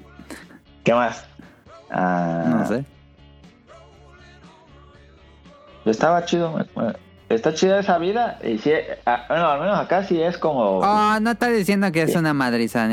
¿Qué 0.84 0.92
más? 0.92 1.24
Ah, 1.90 2.44
No 2.48 2.66
sé. 2.66 2.84
Estaba 5.84 6.24
chido. 6.24 6.60
eh, 6.60 6.92
Está 7.34 7.54
chida 7.54 7.80
esa 7.80 7.98
vida. 7.98 8.38
Y 8.44 8.60
ah, 9.06 9.24
bueno, 9.28 9.48
al 9.48 9.60
menos 9.60 9.78
acá 9.78 10.04
sí 10.04 10.20
es 10.20 10.36
como. 10.38 10.78
Oh, 10.80 11.20
no 11.20 11.30
estás 11.30 11.52
diciendo 11.54 11.90
que 11.92 12.02
es 12.02 12.14
una 12.16 12.34
madriza. 12.34 12.88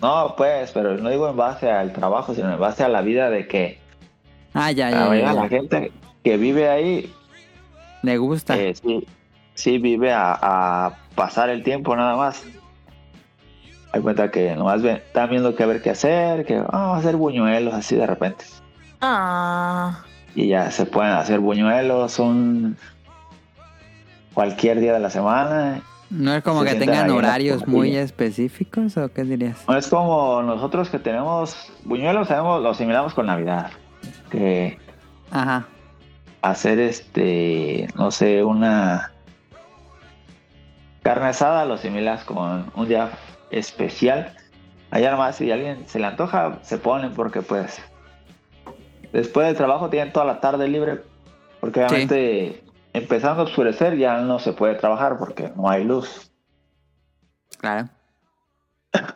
No, 0.00 0.34
pues, 0.36 0.72
pero 0.72 0.96
no 0.96 1.08
digo 1.10 1.28
en 1.28 1.36
base 1.36 1.70
al 1.70 1.92
trabajo, 1.92 2.34
sino 2.34 2.52
en 2.52 2.58
base 2.58 2.82
a 2.82 2.88
la 2.88 3.02
vida 3.02 3.30
de 3.30 3.46
que 3.46 3.78
Ah, 4.54 4.72
ya, 4.72 4.90
la 4.90 4.96
ya, 4.96 5.00
mayoría 5.08 5.26
ya, 5.28 5.34
ya. 5.34 5.40
la 5.42 5.48
gente 5.48 5.92
que 6.24 6.36
vive 6.36 6.68
ahí, 6.68 7.12
Le 8.02 8.18
gusta. 8.18 8.56
eh, 8.58 8.74
sí, 8.74 9.06
sí 9.54 9.78
vive 9.78 10.12
a, 10.12 10.32
a 10.40 10.98
pasar 11.14 11.50
el 11.50 11.62
tiempo 11.62 11.94
nada 11.96 12.16
más. 12.16 12.44
Hay 13.92 14.00
cuenta 14.00 14.30
que 14.30 14.56
nomás 14.56 14.82
ven, 14.82 14.96
están 14.96 15.30
viendo 15.30 15.54
que 15.54 15.66
ver 15.66 15.82
qué 15.82 15.90
hacer, 15.90 16.44
que 16.46 16.56
ah, 16.56 16.66
vamos 16.70 16.96
a 16.96 16.98
hacer 17.00 17.16
buñuelos 17.16 17.72
así 17.74 17.94
de 17.94 18.06
repente. 18.06 18.44
Ah, 19.00 20.04
Y 20.34 20.48
ya 20.48 20.70
se 20.70 20.86
pueden 20.86 21.12
hacer 21.12 21.40
buñuelos 21.40 22.18
un 22.18 22.76
cualquier 24.32 24.80
día 24.80 24.94
de 24.94 25.00
la 25.00 25.10
semana. 25.10 25.82
¿No 26.10 26.34
es 26.34 26.42
como 26.42 26.62
que 26.62 26.74
tengan 26.74 27.10
horarios 27.10 27.66
muy 27.66 27.96
específicos 27.96 28.96
o 28.96 29.08
qué 29.12 29.24
dirías? 29.24 29.64
No 29.66 29.76
es 29.76 29.88
como 29.88 30.42
nosotros 30.42 30.90
que 30.90 30.98
tenemos 30.98 31.72
buñuelos, 31.84 32.28
sabemos, 32.28 32.62
lo 32.62 32.70
asimilamos 32.70 33.14
con 33.14 33.26
Navidad. 33.26 33.70
Que 34.30 34.78
Ajá. 35.30 35.66
hacer 36.42 36.78
este, 36.80 37.88
no 37.94 38.10
sé, 38.10 38.44
una 38.44 39.12
carne 41.02 41.28
asada, 41.28 41.64
lo 41.64 41.74
asimilas 41.74 42.24
con 42.24 42.70
un 42.74 42.88
día 42.88 43.10
especial. 43.50 44.34
Allá 44.90 45.10
nomás, 45.10 45.36
si 45.36 45.50
a 45.50 45.54
alguien 45.54 45.84
se 45.86 45.98
le 45.98 46.06
antoja, 46.06 46.58
se 46.62 46.76
ponen 46.76 47.12
porque 47.12 47.40
pues 47.40 47.80
después 49.12 49.46
del 49.46 49.56
trabajo 49.56 49.88
tienen 49.90 50.12
toda 50.12 50.26
la 50.26 50.40
tarde 50.40 50.68
libre. 50.68 51.02
Porque 51.60 51.84
obviamente 51.84 52.62
empezando 52.92 53.42
a 53.42 53.44
oscurecer 53.44 53.96
ya 53.96 54.18
no 54.18 54.38
se 54.38 54.52
puede 54.52 54.74
trabajar 54.74 55.16
porque 55.18 55.50
no 55.56 55.68
hay 55.70 55.84
luz. 55.84 56.30
Claro. 57.58 57.88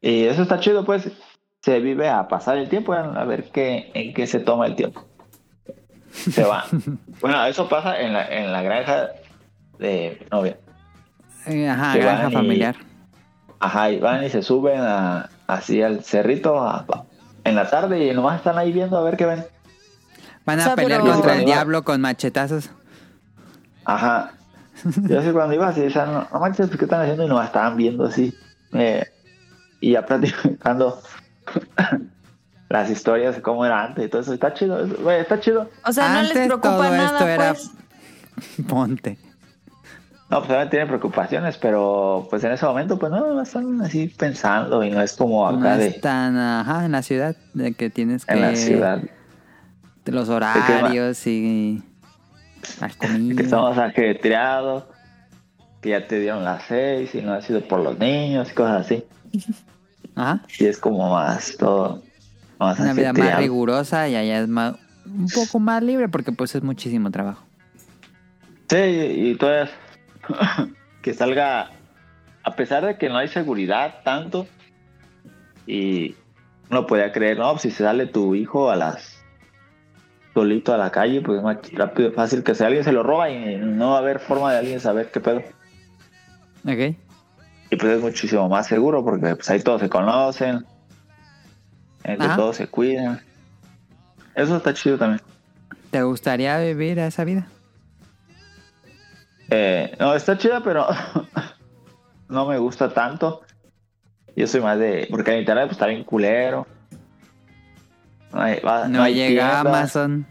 Y 0.00 0.24
eso 0.24 0.42
está 0.42 0.60
chido, 0.60 0.84
pues 0.84 1.10
se 1.62 1.80
vive 1.80 2.10
a 2.10 2.28
pasar 2.28 2.58
el 2.58 2.68
tiempo, 2.68 2.92
a 2.92 3.24
ver 3.24 3.44
qué, 3.50 3.90
en 3.94 4.12
qué 4.12 4.26
se 4.26 4.38
toma 4.38 4.66
el 4.66 4.76
tiempo. 4.76 5.02
Se 6.10 6.44
va. 6.44 6.64
bueno, 7.22 7.42
eso 7.46 7.70
pasa 7.70 7.98
en 7.98 8.12
la, 8.12 8.28
en 8.28 8.52
la 8.52 8.60
granja 8.60 9.08
de 9.78 10.26
novia. 10.30 10.58
Eh, 11.46 11.66
Ajá, 11.66 11.96
granja 11.96 12.28
y- 12.28 12.32
familiar. 12.34 12.76
Ajá, 13.60 13.90
y 13.92 13.98
van 13.98 14.22
y 14.24 14.28
se 14.28 14.42
suben 14.42 14.78
a, 14.82 15.30
así 15.46 15.80
al 15.80 16.04
cerrito 16.04 16.58
a- 16.60 16.84
en 17.44 17.54
la 17.54 17.68
tarde 17.70 18.04
y 18.04 18.14
nomás 18.14 18.36
están 18.38 18.58
ahí 18.58 18.72
viendo 18.72 18.96
a 18.98 19.02
ver 19.02 19.16
qué 19.16 19.26
ven. 19.26 19.44
Van 20.46 20.58
a 20.60 20.62
O 20.62 20.66
sea, 20.66 20.76
pelear 20.76 21.00
pero- 21.02 21.12
contra 21.14 21.34
el 21.34 21.40
Iba- 21.42 21.46
diablo 21.46 21.84
con 21.84 22.00
machetazos. 22.00 22.70
Ajá. 23.84 24.32
Yo 25.08 25.20
así 25.20 25.30
cuando 25.30 25.54
iba 25.54 25.68
así, 25.68 25.80
decían, 25.82 26.12
no, 26.12 26.26
no 26.32 26.40
manches, 26.40 26.68
¿qué 26.70 26.84
están 26.84 27.02
haciendo? 27.02 27.24
Y 27.24 27.28
nomás 27.28 27.46
estaban 27.46 27.76
viendo 27.76 28.04
así. 28.06 28.34
eh, 28.72 29.06
y 29.80 29.92
ya 29.92 30.04
platicando 30.04 31.00
las 32.68 32.90
historias 32.90 33.36
de 33.36 33.42
cómo 33.42 33.64
era 33.64 33.84
antes 33.84 34.06
y 34.06 34.08
todo 34.08 34.22
eso. 34.22 34.32
Está 34.34 34.52
chido, 34.54 34.86
güey, 35.02 35.20
está 35.20 35.38
chido. 35.40 35.70
o 35.84 35.92
sea, 35.92 36.14
no 36.14 36.22
les 36.22 36.32
preocupa 36.32 36.68
todo 36.70 36.82
nada, 36.90 37.04
esto 37.06 37.26
era- 37.28 37.54
pues. 37.54 37.70
Ponte. 38.68 39.18
No, 40.34 40.40
pues 40.40 40.50
ahora 40.50 40.68
tienen 40.68 40.88
preocupaciones, 40.88 41.56
pero 41.58 42.26
pues 42.28 42.42
en 42.42 42.50
ese 42.50 42.66
momento, 42.66 42.98
pues 42.98 43.12
no, 43.12 43.40
están 43.40 43.80
así 43.82 44.08
pensando 44.08 44.82
y 44.82 44.90
no 44.90 45.00
es 45.00 45.12
como 45.12 45.46
acá 45.46 45.56
No 45.56 45.76
de 45.76 45.86
están, 45.86 46.36
ajá, 46.36 46.84
en 46.84 46.90
la 46.90 47.02
ciudad, 47.02 47.36
de 47.52 47.72
que 47.74 47.88
tienes 47.88 48.26
que... 48.26 48.34
en 48.34 48.40
la 48.40 48.56
ciudad. 48.56 49.00
los 50.06 50.28
horarios 50.28 51.24
y... 51.28 51.84
Las 52.80 52.96
Que 53.36 53.42
estamos 53.44 53.78
ajetreados, 53.78 54.86
que 55.80 55.90
ya 55.90 56.04
te 56.08 56.18
dieron 56.18 56.42
las 56.42 56.64
seis 56.64 57.14
y 57.14 57.22
no 57.22 57.32
ha 57.32 57.40
sido 57.40 57.60
por 57.60 57.78
los 57.78 57.96
niños 58.00 58.50
y 58.50 58.54
cosas 58.54 58.86
así. 58.86 59.04
Ajá. 60.16 60.42
Y 60.58 60.64
es 60.64 60.78
como 60.78 61.10
más 61.10 61.56
todo, 61.56 62.02
más 62.58 62.80
Una 62.80 62.92
vida 62.92 63.12
más 63.12 63.38
rigurosa 63.38 64.08
y 64.08 64.16
allá 64.16 64.40
es 64.40 64.48
más... 64.48 64.74
Un 65.06 65.28
poco 65.28 65.60
más 65.60 65.80
libre 65.80 66.08
porque 66.08 66.32
pues 66.32 66.56
es 66.56 66.62
muchísimo 66.64 67.12
trabajo. 67.12 67.44
Sí, 68.68 68.76
y, 68.76 69.38
es 69.40 69.70
que 71.02 71.14
salga, 71.14 71.70
a 72.42 72.56
pesar 72.56 72.84
de 72.84 72.96
que 72.96 73.08
no 73.08 73.18
hay 73.18 73.28
seguridad 73.28 74.02
tanto, 74.04 74.46
y 75.66 76.14
uno 76.70 76.86
podía 76.86 77.12
creer, 77.12 77.38
no, 77.38 77.58
si 77.58 77.70
se 77.70 77.84
sale 77.84 78.06
tu 78.06 78.34
hijo 78.34 78.70
a 78.70 78.76
las 78.76 79.14
solito 80.34 80.74
a 80.74 80.76
la 80.76 80.90
calle, 80.90 81.22
pues 81.22 81.38
es 81.38 81.44
más 81.44 81.58
rápido, 81.72 82.12
fácil 82.12 82.42
que 82.42 82.54
si 82.54 82.64
alguien 82.64 82.82
se 82.82 82.92
lo 82.92 83.02
roba 83.02 83.30
y 83.30 83.56
no 83.56 83.90
va 83.90 83.96
a 83.96 83.98
haber 84.00 84.18
forma 84.18 84.52
de 84.52 84.58
alguien 84.58 84.80
saber 84.80 85.10
qué 85.12 85.20
pedo. 85.20 85.42
Ok. 86.66 86.96
Y 87.70 87.76
pues 87.76 87.92
es 87.92 88.00
muchísimo 88.00 88.48
más 88.48 88.66
seguro 88.66 89.04
porque 89.04 89.36
pues 89.36 89.48
ahí 89.50 89.60
todos 89.60 89.80
se 89.80 89.88
conocen, 89.88 90.66
entre 92.02 92.28
todos 92.30 92.56
se 92.56 92.66
cuidan. 92.66 93.20
Eso 94.34 94.56
está 94.56 94.74
chido 94.74 94.98
también. 94.98 95.22
¿Te 95.90 96.02
gustaría 96.02 96.58
vivir 96.58 96.98
esa 96.98 97.24
vida? 97.24 97.46
Eh, 99.56 99.96
no, 100.00 100.14
está 100.14 100.36
chida, 100.36 100.60
pero 100.62 100.86
no 102.28 102.46
me 102.46 102.58
gusta 102.58 102.92
tanto. 102.92 103.42
Yo 104.34 104.46
soy 104.48 104.60
más 104.60 104.78
de. 104.78 105.06
Porque 105.10 105.32
en 105.32 105.38
internet 105.40 105.66
pues 105.66 105.72
está 105.76 105.86
bien 105.86 106.02
culero. 106.02 106.66
No, 108.32 108.40
hay- 108.40 108.60
va- 108.60 108.88
No, 108.88 109.02
hay 109.02 109.14
llega. 109.14 109.60
Amazon. 109.60 110.26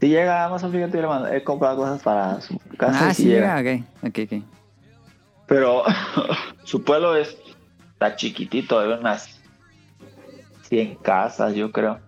Si 0.00 0.08
llega 0.08 0.44
Amazon, 0.44 0.70
fíjate, 0.70 0.92
yo 0.98 1.02
le 1.02 1.08
mando- 1.08 1.28
he 1.32 1.42
comprado 1.42 1.76
cosas 1.78 2.00
para 2.00 2.40
su 2.40 2.56
casa. 2.78 3.06
Ah, 3.06 3.10
y 3.10 3.14
sí 3.14 3.22
sí 3.24 3.28
llega. 3.30 3.60
llega. 3.60 3.84
Ok, 4.02 4.08
ok, 4.08 4.18
ok. 4.32 4.42
Pero 5.48 5.82
su 6.64 6.84
pueblo 6.84 7.16
es. 7.16 7.36
Está 7.94 8.14
chiquitito, 8.14 8.78
hay 8.78 8.92
unas 8.92 9.40
100 10.68 10.94
casas, 11.02 11.54
yo 11.56 11.72
creo. 11.72 11.98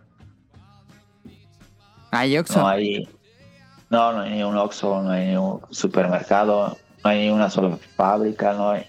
Hay 2.13 2.39
Oxxo. 2.39 2.61
No 2.61 2.69
hay. 2.69 3.09
No, 3.91 4.13
no 4.13 4.21
hay 4.21 4.31
ni 4.31 4.43
un 4.45 4.57
Oxxo, 4.57 5.03
no 5.03 5.11
hay 5.11 5.29
ni 5.29 5.37
un 5.37 5.61
supermercado, 5.71 6.79
no 7.03 7.11
hay 7.11 7.21
ni 7.27 7.31
una 7.31 7.51
sola 7.51 7.77
fábrica, 7.97 8.53
no 8.53 8.71
hay. 8.71 8.87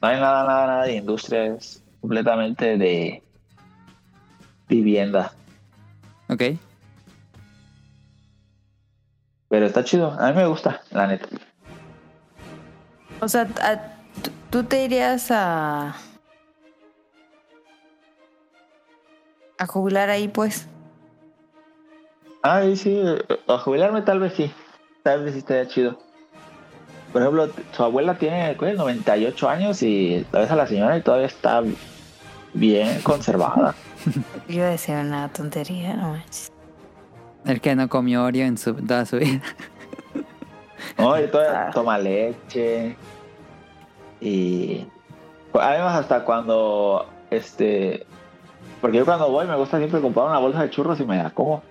No 0.00 0.08
hay 0.08 0.20
nada, 0.20 0.44
nada, 0.44 0.66
nada 0.66 0.84
de 0.84 0.94
industria, 0.96 1.46
es 1.46 1.82
completamente 2.00 2.76
de 2.78 3.22
vivienda. 4.68 5.32
Ok. 6.28 6.42
Pero 9.48 9.66
está 9.66 9.84
chido, 9.84 10.12
a 10.18 10.28
mí 10.30 10.34
me 10.36 10.46
gusta, 10.46 10.80
la 10.92 11.06
neta. 11.08 11.26
O 13.20 13.28
sea, 13.28 13.42
a- 13.60 13.96
tú- 14.22 14.30
tú 14.50 14.64
te 14.64 14.84
irías 14.84 15.30
a. 15.30 15.94
a 19.58 19.66
jubilar 19.66 20.10
ahí, 20.10 20.26
pues. 20.28 20.66
Ay, 22.42 22.76
sí, 22.76 23.02
a 23.48 23.58
jubilarme 23.58 24.02
tal 24.02 24.18
vez 24.20 24.34
sí, 24.34 24.52
tal 25.02 25.24
vez 25.24 25.32
sí 25.34 25.38
estaría 25.38 25.68
chido. 25.68 25.98
Por 27.12 27.22
ejemplo, 27.22 27.48
su 27.72 27.82
abuela 27.84 28.14
tiene 28.18 28.56
¿cuál 28.56 28.70
es? 28.72 28.76
98 28.78 29.48
años 29.48 29.82
y 29.82 30.26
la 30.32 30.40
ves 30.40 30.50
a 30.50 30.56
la 30.56 30.66
señora 30.66 30.96
y 30.96 31.02
todavía 31.02 31.26
está 31.26 31.62
bien 32.54 33.00
conservada. 33.02 33.74
Yo 34.48 34.54
iba 34.56 34.66
a 34.66 34.70
decir 34.70 34.94
una 34.96 35.28
tontería, 35.32 35.94
no 35.94 36.10
manches. 36.10 36.50
El 37.44 37.60
que 37.60 37.74
no 37.76 37.88
comió 37.88 38.24
Oreo 38.24 38.46
en 38.46 38.56
su, 38.56 38.74
toda 38.74 39.04
su 39.04 39.18
vida. 39.18 39.40
No, 40.98 41.20
y 41.20 41.26
todavía 41.28 41.68
Ah. 41.68 41.70
toma 41.72 41.98
leche. 41.98 42.96
Y 44.20 44.86
además 45.54 45.96
hasta 46.00 46.24
cuando 46.24 47.06
este 47.30 48.06
porque 48.80 48.98
yo 48.98 49.04
cuando 49.04 49.28
voy 49.30 49.46
me 49.46 49.56
gusta 49.56 49.78
siempre 49.78 50.00
comprar 50.00 50.26
una 50.26 50.38
bolsa 50.38 50.62
de 50.62 50.70
churros 50.70 50.98
y 51.00 51.04
me 51.04 51.16
la 51.22 51.30
como. 51.30 51.62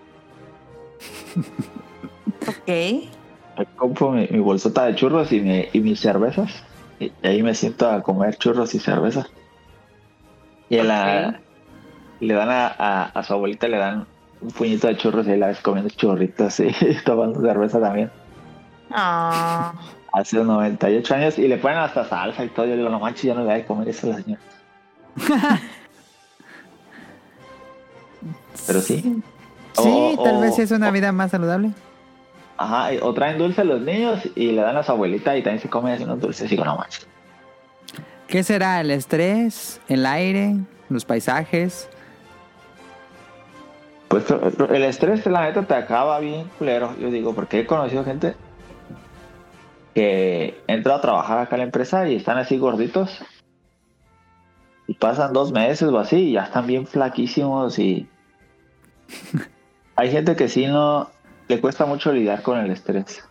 Ok. 2.47 2.67
Me 2.67 3.65
compro 3.75 4.11
mi, 4.11 4.27
mi 4.29 4.39
bolsota 4.39 4.85
de 4.85 4.95
churros 4.95 5.31
y, 5.31 5.39
mi- 5.41 5.65
y 5.73 5.79
mis 5.79 5.99
cervezas. 5.99 6.63
y 6.99 7.11
ahí 7.23 7.43
me 7.43 7.53
siento 7.55 7.89
a 7.89 8.01
comer 8.01 8.35
churros 8.37 8.73
y 8.75 8.79
cerveza. 8.79 9.27
Y 10.69 10.77
en 10.77 10.87
la, 10.87 11.41
le 12.19 12.33
dan 12.33 12.49
a, 12.49 12.67
a, 12.67 13.03
a 13.05 13.23
su 13.23 13.33
abuelita, 13.33 13.67
le 13.67 13.77
dan 13.77 14.07
un 14.41 14.51
puñito 14.51 14.87
de 14.87 14.95
churros 14.97 15.27
y 15.27 15.31
ahí 15.31 15.37
la 15.39 15.47
ves 15.47 15.59
comiendo 15.59 15.89
churritos 15.93 16.59
y 16.59 16.71
tomando 17.05 17.41
cerveza 17.41 17.79
también. 17.79 18.09
Ah, 18.91 19.73
Hace 20.13 20.43
98 20.43 21.15
años 21.15 21.39
y 21.39 21.47
le 21.47 21.57
ponen 21.57 21.77
hasta 21.79 22.03
salsa 22.05 22.43
y 22.43 22.49
todo. 22.49 22.65
Yo 22.65 22.75
digo, 22.75 22.89
no 22.89 22.99
manches, 22.99 23.23
ya 23.23 23.33
no 23.33 23.41
le 23.41 23.51
voy 23.51 23.61
a 23.61 23.65
comer 23.67 23.89
eso 23.89 24.07
a 24.07 24.09
la 24.11 24.21
señora. 24.21 24.41
Pero 28.67 28.81
sí. 28.81 29.21
Sí, 29.73 30.15
O- 30.17 30.23
tal 30.23 30.37
o- 30.37 30.39
vez 30.41 30.59
es 30.59 30.71
una 30.71 30.91
vida 30.91 31.11
más 31.11 31.31
saludable. 31.31 31.71
Ajá, 32.57 32.89
o 33.01 33.13
traen 33.13 33.37
dulce 33.37 33.61
a 33.61 33.63
los 33.63 33.81
niños 33.81 34.19
y 34.35 34.51
le 34.51 34.61
dan 34.61 34.77
a 34.77 34.83
su 34.83 34.91
abuelita 34.91 35.35
y 35.35 35.41
también 35.41 35.61
se 35.61 35.69
comen 35.69 35.93
así 35.93 36.03
unos 36.03 36.19
dulces. 36.19 36.45
Y 36.47 36.49
digo, 36.51 36.63
no 36.65 36.77
manches. 36.77 37.07
¿Qué 38.27 38.43
será? 38.43 38.79
¿El 38.81 38.91
estrés? 38.91 39.81
¿El 39.87 40.05
aire? 40.05 40.55
¿Los 40.89 41.03
paisajes? 41.05 41.89
Pues 44.09 44.25
el 44.29 44.83
estrés, 44.83 45.25
la 45.25 45.41
neta, 45.43 45.63
te 45.63 45.73
acaba 45.73 46.19
bien 46.19 46.49
culero. 46.59 46.93
Yo 46.99 47.09
digo, 47.09 47.33
porque 47.33 47.61
he 47.61 47.65
conocido 47.65 48.03
gente 48.03 48.35
que 49.95 50.61
entra 50.67 50.95
a 50.95 51.01
trabajar 51.01 51.39
acá 51.39 51.55
en 51.55 51.59
la 51.61 51.65
empresa 51.65 52.07
y 52.07 52.15
están 52.15 52.37
así 52.37 52.57
gorditos. 52.57 53.23
Y 54.87 54.93
pasan 54.95 55.33
dos 55.33 55.51
meses 55.51 55.89
o 55.89 55.97
así 55.97 56.17
y 56.17 56.31
ya 56.33 56.43
están 56.43 56.67
bien 56.67 56.85
flaquísimos 56.85 57.79
y... 57.79 58.07
Hay 59.95 60.11
gente 60.11 60.35
que 60.35 60.47
sí 60.47 60.67
no... 60.67 61.09
Le 61.47 61.59
cuesta 61.59 61.85
mucho 61.85 62.13
lidiar 62.13 62.41
con 62.43 62.57
el 62.59 62.71
estrés. 62.71 63.23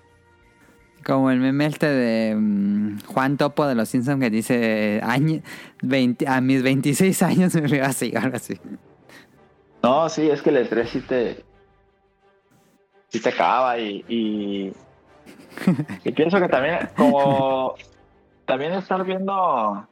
Como 1.05 1.31
el 1.31 1.39
meme 1.39 1.67
este 1.67 1.87
de 1.87 2.35
mm, 2.37 3.01
Juan 3.07 3.39
Topo 3.39 3.67
de 3.67 3.75
los 3.75 3.89
Simpsons 3.89 4.21
que 4.21 4.29
dice 4.29 5.01
año, 5.03 5.41
20 5.83 6.29
a 6.29 6.43
mis 6.43 6.63
26 6.63 7.23
años 7.23 7.55
me 7.55 7.63
veo 7.63 7.85
así, 7.85 8.13
ahora 8.21 8.39
sí. 8.39 8.61
No, 9.83 10.09
sí, 10.11 10.29
es 10.29 10.43
que 10.43 10.51
el 10.51 10.59
estrés 10.59 10.91
sí 10.91 11.01
te... 11.01 11.43
Sí 13.09 13.21
te 13.21 13.31
acaba 13.31 13.79
y... 13.79 14.05
Y, 14.09 14.73
y 16.05 16.13
pienso 16.13 16.39
que 16.39 16.49
también 16.49 16.91
como... 16.97 17.75
También 18.45 18.73
estar 18.73 19.03
viendo... 19.05 19.89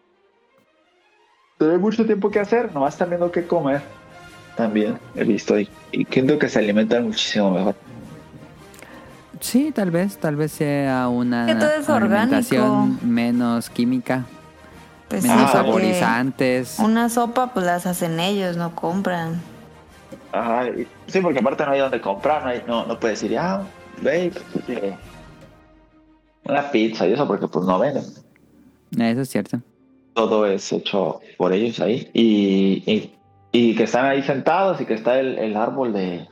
Hay 1.60 1.78
mucho 1.78 2.04
tiempo 2.04 2.30
que 2.30 2.40
hacer, 2.40 2.72
nomás 2.72 2.94
estar 2.94 3.08
viendo 3.08 3.32
qué 3.32 3.46
comer. 3.46 3.82
También 4.58 4.98
he 5.14 5.22
visto 5.22 5.56
y, 5.58 5.68
y 5.92 6.04
siento 6.04 6.36
que 6.38 6.48
se 6.48 6.58
alimentan 6.58 7.04
muchísimo 7.04 7.50
mejor. 7.52 7.76
Sí, 9.40 9.70
tal 9.72 9.92
vez, 9.92 10.18
tal 10.18 10.34
vez 10.34 10.50
sea 10.50 11.06
una 11.08 11.46
alimentación 11.46 12.98
menos 13.02 13.70
química, 13.70 14.26
pues 15.08 15.22
menos 15.22 15.44
Ah, 15.50 15.52
saborizantes. 15.52 16.78
una 16.80 17.08
sopa 17.08 17.54
pues 17.54 17.64
las 17.64 17.86
hacen 17.86 18.18
ellos, 18.18 18.56
no 18.56 18.74
compran. 18.74 19.40
Ajá, 20.32 20.64
sí, 21.06 21.20
porque 21.20 21.38
aparte 21.38 21.64
no 21.64 21.70
hay 21.70 21.78
donde 21.78 22.00
comprar, 22.00 22.42
no, 22.42 22.48
hay- 22.50 22.62
no, 22.66 22.84
no 22.84 22.98
puedes 22.98 23.20
decir, 23.22 23.38
ah, 23.38 23.62
ve, 24.02 24.32
eh, 24.66 24.94
una 26.46 26.68
pizza 26.72 27.06
y 27.06 27.12
eso, 27.12 27.28
porque 27.28 27.46
pues 27.46 27.64
no 27.64 27.78
venden. 27.78 28.02
Eso 28.98 29.20
es 29.20 29.28
cierto. 29.28 29.60
todo 30.14 30.46
es 30.46 30.72
hecho 30.72 31.20
por 31.36 31.52
ellos 31.52 31.78
ahí 31.78 32.10
y, 32.12 32.82
y, 32.92 33.14
y 33.52 33.74
que 33.76 33.84
están 33.84 34.04
ahí 34.06 34.22
sentados 34.22 34.80
y 34.80 34.86
que 34.86 34.94
está 34.94 35.18
el, 35.18 35.38
el 35.38 35.56
árbol 35.56 35.92
de, 35.92 36.26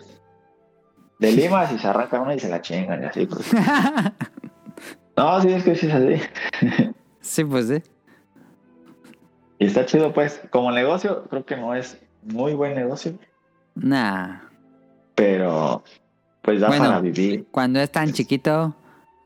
de 1.18 1.32
limas 1.32 1.72
y 1.72 1.78
se 1.78 1.86
arranca 1.88 2.20
una 2.20 2.34
y 2.34 2.40
se 2.40 2.48
la 2.48 2.60
chingan 2.60 3.02
y 3.02 3.06
así. 3.06 3.26
pues. 3.26 3.50
No, 5.16 5.40
sí, 5.40 5.48
es 5.48 5.64
que 5.64 5.74
sí 5.74 5.86
es 5.86 5.94
así. 5.94 6.90
sí, 7.20 7.44
pues 7.44 7.68
sí. 7.68 7.82
Y 9.58 9.64
está 9.64 9.86
chido, 9.86 10.12
pues, 10.12 10.42
como 10.50 10.70
negocio, 10.70 11.24
creo 11.30 11.46
que 11.46 11.56
no 11.56 11.74
es 11.74 11.98
muy 12.22 12.52
buen 12.52 12.74
negocio, 12.74 13.14
Nah. 13.74 14.40
pero 15.14 15.82
pues 16.42 16.60
da 16.60 16.68
Bueno. 16.68 16.84
para 16.84 17.00
vivir. 17.00 17.46
Cuando 17.50 17.80
es 17.80 17.90
tan 17.90 18.12
chiquito, 18.12 18.74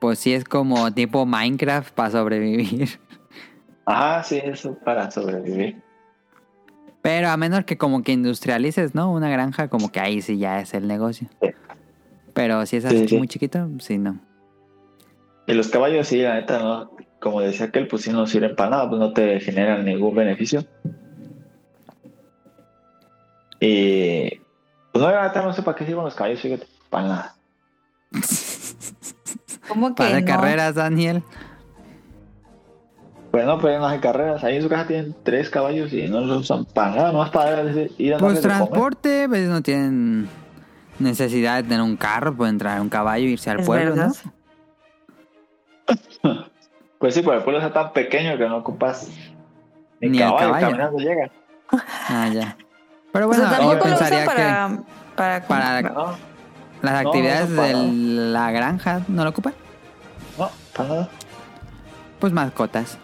pues 0.01 0.21
sí 0.21 0.33
es 0.33 0.45
como 0.45 0.93
tipo 0.95 1.27
Minecraft 1.27 1.93
para 1.93 2.11
sobrevivir. 2.13 3.01
Ajá, 3.85 4.23
sí, 4.23 4.41
eso 4.45 4.79
para 4.85 5.11
sobrevivir. 5.11 5.83
Pero 7.03 7.29
a 7.31 7.37
menos 7.37 7.65
que 7.65 7.79
como 7.79 8.03
que 8.03 8.13
industrialices, 8.13 8.95
¿no? 8.95 9.11
Una 9.13 9.31
granja, 9.31 9.69
como 9.69 9.91
que 9.91 10.01
ahí 10.01 10.21
sí 10.21 10.39
ya 10.39 10.61
es 10.61 10.75
el 10.75 10.87
negocio. 10.87 11.29
Sí. 11.41 11.49
Pero 12.35 12.65
si 12.67 12.77
es 12.77 12.85
así 12.85 12.99
Sí, 12.99 13.09
sí. 13.09 13.17
muy 13.19 13.27
chiquito, 13.29 13.69
sí, 13.79 13.99
no. 13.99 14.19
Y 15.47 15.55
los 15.55 15.69
caballos, 15.69 16.07
sí, 16.09 16.19
la 16.23 16.35
neta, 16.35 16.59
no, 16.59 16.91
como 17.19 17.41
decía 17.41 17.67
aquel, 17.67 17.89
pues 17.89 18.03
sí 18.03 18.11
no 18.13 18.27
sirven 18.27 18.55
para 18.55 18.71
nada, 18.71 18.89
pues 18.89 19.01
no 19.01 19.13
te 19.13 19.41
generan 19.41 19.85
ningún 19.85 20.15
beneficio. 20.15 20.65
Y 23.61 24.31
pues 24.93 25.05
no, 25.05 25.11
la 25.11 25.25
neta, 25.29 25.43
no 25.43 25.53
sé 25.53 25.63
para 25.63 25.77
qué 25.77 25.85
sirven 25.87 26.05
los 26.05 26.15
caballos, 26.15 26.41
fíjate, 26.41 26.67
para 26.89 27.09
nada. 27.09 27.35
¿Cómo 29.69 29.89
que 29.91 29.95
Para 29.95 30.21
no? 30.21 30.27
carreras, 30.27 30.75
Daniel. 30.75 31.23
Pues 33.31 33.47
no, 33.47 33.59
pero 33.61 33.79
no 33.79 33.87
hacen 33.87 34.01
carreras. 34.01 34.43
Ahí 34.43 34.57
en 34.57 34.63
su 34.63 34.69
casa 34.69 34.87
tienen 34.89 35.15
tres 35.23 35.51
caballos 35.51 35.93
y 35.93 36.09
no 36.09 36.21
los 36.21 36.39
usan 36.41 36.65
para 36.65 36.95
nada, 36.97 37.13
nomás 37.13 37.31
para 37.31 37.63
ir 37.99 38.15
a 38.15 38.19
Pues 38.19 38.41
transporte, 38.41 39.29
pues 39.29 39.47
no 39.49 39.63
tienen 39.63 40.29
necesidad 40.99 41.57
de 41.57 41.63
tener 41.63 41.81
un 41.83 41.97
carro, 41.97 42.35
pueden 42.37 42.59
traer 42.59 42.81
un 42.81 42.89
caballo 42.89 43.27
e 43.27 43.31
irse 43.31 43.51
al 43.51 43.61
Es 43.61 43.67
pueblo, 43.67 43.95
verdad. 43.95 44.13
¿no? 46.25 46.51
Pues 46.99 47.15
sí, 47.15 47.23
pero 47.23 47.39
el 47.39 47.43
pueblo 47.43 47.61
está 47.63 47.73
tan 47.73 47.95
pequeño 47.95 48.37
que 48.37 48.47
no 48.47 48.59
ocupas 48.59 49.09
ni, 50.03 50.11
Ni 50.11 50.19
el 50.19 50.25
caballo, 50.25 50.47
caballo. 50.49 50.67
caminando 50.67 50.99
llega. 50.99 51.31
Ah, 52.11 52.29
ya. 52.31 52.57
Pero 53.11 53.25
O 53.25 53.29
bueno, 53.29 53.49
sea, 53.49 53.59
yo 53.63 53.79
pensaría 53.79 54.21
que 54.21 54.27
para, 54.27 54.79
para, 55.17 55.41
para 55.47 55.81
No, 55.83 56.15
las 56.83 57.07
actividades 57.07 57.49
no, 57.49 57.57
para 57.57 57.69
de 57.69 57.75
la 57.75 58.51
granja 58.51 59.01
no 59.09 59.25
lo 59.25 59.31
ocupan. 59.31 59.55
no, 60.39 60.51
para 60.77 60.89
nada. 60.91 61.09
Pues 62.19 62.35
mascotas. 62.35 62.99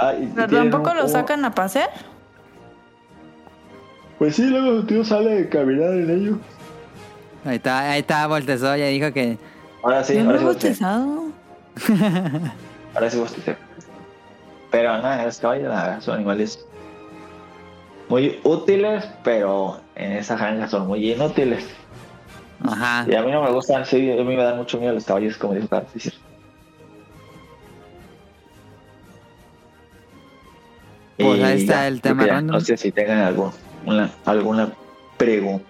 Ah, 0.00 0.14
Pero 0.34 0.46
tampoco 0.48 0.90
un- 0.90 0.96
lo 0.96 1.08
sacan 1.08 1.44
a 1.44 1.50
pasear. 1.54 1.90
Pues 4.18 4.36
sí, 4.36 4.42
luego 4.46 4.80
su 4.80 4.86
tío 4.86 5.04
sale 5.04 5.40
a 5.44 5.48
caminar 5.48 5.90
en 5.94 6.10
ellos. 6.10 6.38
Ahí 7.44 7.56
está, 7.56 7.90
ahí 7.92 8.00
está 8.00 8.26
Voltesó, 8.26 8.76
ya 8.76 8.86
dijo 8.86 9.12
que 9.12 9.38
Ahora 9.82 10.04
sí, 10.04 10.14
Yo 10.14 10.24
ahora 10.26 10.38
sí 10.38 10.44
bostezado. 10.44 11.24
Ahora 12.94 13.10
sí 13.10 13.18
bostecé. 13.18 13.56
Pero 14.70 14.92
nada, 14.98 15.24
los 15.24 15.38
caballos 15.38 15.68
nada, 15.68 16.00
son 16.00 16.16
animales 16.16 16.64
muy 18.08 18.38
útiles, 18.44 19.08
pero 19.24 19.80
en 19.94 20.12
esa 20.12 20.36
granja 20.36 20.68
son 20.68 20.86
muy 20.86 21.12
inútiles. 21.12 21.66
Ajá. 22.62 23.06
Y 23.08 23.14
a 23.14 23.22
mí 23.22 23.32
no 23.32 23.42
me 23.42 23.50
gustan, 23.52 23.86
sí, 23.86 24.10
a 24.12 24.16
mí 24.16 24.36
me 24.36 24.42
dan 24.42 24.58
mucho 24.58 24.78
miedo 24.78 24.92
los 24.92 25.04
caballos, 25.04 25.38
como 25.38 25.54
dijo 25.54 25.66
Carlos. 25.68 26.20
Pues 31.22 31.42
ahí 31.42 31.60
está 31.62 31.74
ya, 31.74 31.88
el 31.88 32.00
tema 32.00 32.26
ya. 32.26 32.32
random. 32.34 32.54
No 32.56 32.60
sé 32.60 32.76
si 32.76 32.90
tengan 32.92 33.34
una- 33.86 34.10
alguna 34.24 34.70
pregunta. 35.16 35.64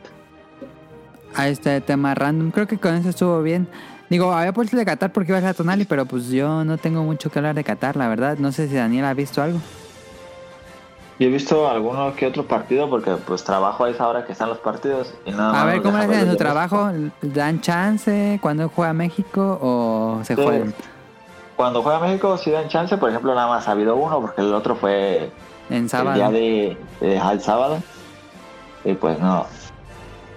Ahí 1.34 1.52
está 1.52 1.76
el 1.76 1.82
tema 1.82 2.14
random. 2.14 2.50
Creo 2.50 2.66
que 2.66 2.78
con 2.78 2.94
eso 2.94 3.08
estuvo 3.10 3.42
bien. 3.42 3.68
Digo, 4.08 4.32
había 4.32 4.52
puesto 4.52 4.76
de 4.76 4.84
Qatar 4.84 5.12
porque 5.12 5.30
iba 5.30 5.38
a 5.38 5.40
ser 5.40 5.50
a 5.50 5.54
Tonali, 5.54 5.84
pero 5.84 6.04
pues 6.04 6.28
yo 6.30 6.64
no 6.64 6.78
tengo 6.78 7.04
mucho 7.04 7.30
que 7.30 7.38
hablar 7.38 7.54
de 7.54 7.62
Qatar, 7.62 7.94
la 7.96 8.08
verdad. 8.08 8.38
No 8.38 8.50
sé 8.50 8.68
si 8.68 8.74
Daniel 8.74 9.04
ha 9.04 9.14
visto 9.14 9.40
algo. 9.42 9.60
Yo 11.20 11.28
he 11.28 11.30
visto 11.30 11.68
alguno 11.68 12.14
que 12.16 12.26
otro 12.26 12.46
partido 12.46 12.88
porque 12.88 13.12
pues 13.26 13.44
trabajo 13.44 13.84
a 13.84 13.90
esa 13.90 14.08
hora 14.08 14.24
que 14.24 14.32
están 14.32 14.48
los 14.48 14.58
partidos 14.58 15.14
y 15.26 15.30
nada 15.32 15.52
más 15.52 15.62
A 15.62 15.66
ver, 15.66 15.82
¿cómo 15.82 15.98
hacen 15.98 16.14
en 16.14 16.30
su 16.30 16.36
trabajo? 16.36 16.90
¿Dan 17.20 17.60
chance 17.60 18.38
cuando 18.42 18.70
juega 18.70 18.94
México 18.94 19.58
o 19.60 20.20
se 20.24 20.34
Sí. 20.34 20.42
juegan 20.42 20.74
Cuando 21.60 21.82
juega 21.82 22.00
México 22.00 22.38
sí 22.38 22.50
dan 22.50 22.68
chance, 22.68 22.96
por 22.96 23.10
ejemplo, 23.10 23.34
nada 23.34 23.46
más 23.46 23.68
ha 23.68 23.72
habido 23.72 23.94
uno 23.94 24.18
porque 24.22 24.40
el 24.40 24.54
otro 24.54 24.76
fue 24.76 25.30
en 25.68 25.86
el 26.08 26.14
día 26.14 26.30
de, 26.30 26.78
de 27.02 27.18
al 27.18 27.42
sábado. 27.42 27.82
Y 28.82 28.94
pues 28.94 29.18
no. 29.18 29.44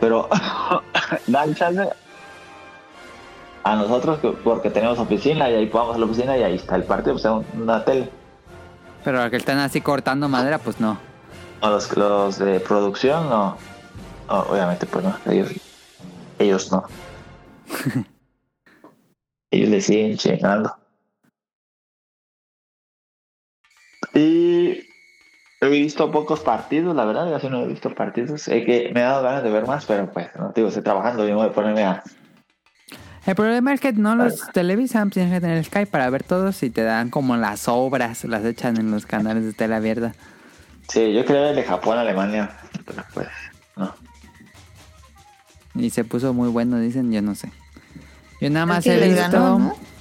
Pero 0.02 0.28
dan 1.28 1.56
chance 1.56 1.88
a 3.64 3.76
nosotros 3.78 4.20
que- 4.20 4.32
porque 4.32 4.70
tenemos 4.70 5.00
oficina 5.00 5.50
y 5.50 5.56
ahí 5.56 5.70
vamos 5.70 5.96
a 5.96 6.00
la 6.00 6.04
oficina 6.08 6.38
y 6.38 6.44
ahí 6.44 6.56
está 6.56 6.76
el 6.76 6.84
partido, 6.84 7.14
pues 7.16 7.26
una 7.54 7.86
tele. 7.86 8.10
Pero 9.06 9.22
los 9.22 9.30
que 9.30 9.38
están 9.38 9.60
así 9.60 9.80
cortando 9.80 10.28
madera, 10.28 10.58
pues 10.58 10.82
no. 10.82 10.98
No, 11.62 11.70
los, 11.70 11.96
los 11.96 12.38
de 12.38 12.60
producción 12.60 13.30
no. 13.30 13.56
No, 14.28 14.40
obviamente 14.42 14.86
pues 14.86 15.06
no. 15.06 15.16
Ellos, 15.32 15.52
ellos 16.38 16.70
no. 16.70 16.84
ellos 19.52 19.70
le 19.70 19.80
siguen 19.80 20.18
chingando. 20.18 20.76
He 25.68 25.70
visto 25.70 26.12
pocos 26.12 26.40
partidos, 26.40 26.96
la 26.96 27.06
verdad, 27.06 27.32
casi 27.32 27.50
no 27.50 27.62
he 27.62 27.68
visto 27.68 27.94
partidos. 27.94 28.42
Sé 28.42 28.64
que 28.66 28.92
me 28.94 29.02
ha 29.02 29.10
dado 29.10 29.24
ganas 29.24 29.44
de 29.44 29.52
ver 29.52 29.68
más, 29.68 29.86
pero 29.86 30.12
pues 30.12 30.28
no 30.38 30.52
te 30.52 30.62
digo, 30.62 30.70
estoy 30.70 30.84
trabajando 30.84 31.28
y 31.28 31.32
no 31.32 31.38
voy 31.38 31.48
a 31.48 31.52
ponerme 31.52 31.84
a. 31.84 32.04
El 33.26 33.36
problema 33.36 33.74
es 33.74 33.80
que 33.80 33.94
no 33.94 34.16
los 34.16 34.48
televisan, 34.52 35.10
tienes 35.10 35.32
que 35.34 35.40
tener 35.40 35.64
Sky 35.64 35.86
para 35.86 36.10
ver 36.10 36.24
todos 36.24 36.62
y 36.64 36.70
te 36.70 36.84
dan 36.84 37.10
como 37.10 37.38
las 37.38 37.68
obras, 37.70 38.26
las 38.26 38.44
echan 38.44 38.78
en 38.78 38.92
los 38.92 39.06
canales 39.06 39.46
de 39.46 39.54
tele 39.54 39.76
abierta. 39.76 40.14
Sí, 40.90 41.14
yo 41.14 41.24
creo 41.24 41.50
el 41.50 41.56
de 41.56 41.64
Japón, 41.64 41.98
Alemania. 41.98 42.52
Pero 42.86 43.04
pues, 43.14 43.28
no. 43.78 43.94
Y 45.76 45.90
se 45.90 46.04
puso 46.04 46.34
muy 46.34 46.50
bueno, 46.50 46.78
dicen, 46.80 47.12
yo 47.12 47.22
no 47.22 47.36
sé. 47.36 47.50
Yo 48.42 48.50
nada 48.50 48.66
más 48.66 48.86
he 48.86 48.98
visto 49.08 49.32
ganó, 49.32 49.60
¿no? 49.60 49.93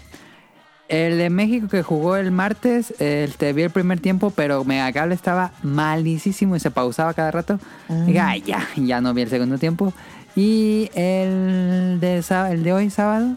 El 0.93 1.19
de 1.19 1.31
México 1.31 1.69
que 1.69 1.82
jugó 1.82 2.16
el 2.16 2.31
martes, 2.31 2.94
te 2.98 3.52
vi 3.55 3.62
el 3.62 3.70
primer 3.70 3.98
tiempo, 4.01 4.31
pero 4.31 4.62
Megacable 4.64 5.14
estaba 5.14 5.52
malísimo 5.62 6.55
y 6.56 6.60
se 6.60 6.70
pausaba 6.70 7.14
cada 7.14 7.31
rato. 7.31 7.59
Dije, 8.06 8.20
"Ay, 8.20 8.43
ya, 8.43 8.66
ya 8.77 9.01
no 9.01 9.14
vi 9.14 9.23
el 9.23 9.28
segundo 9.31 9.59
tiempo. 9.59 9.93
Y 10.36 10.90
el 10.94 11.98
de, 12.01 12.23
el 12.51 12.62
de 12.64 12.73
hoy, 12.73 12.90
sábado, 12.90 13.36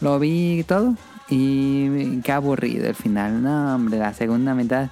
lo 0.00 0.18
vi 0.18 0.64
todo. 0.66 0.94
Y 1.28 2.20
qué 2.22 2.32
aburrido 2.32 2.86
el 2.88 2.94
final. 2.94 3.42
No, 3.42 3.74
hombre, 3.74 3.98
la 3.98 4.14
segunda 4.14 4.54
mitad. 4.54 4.88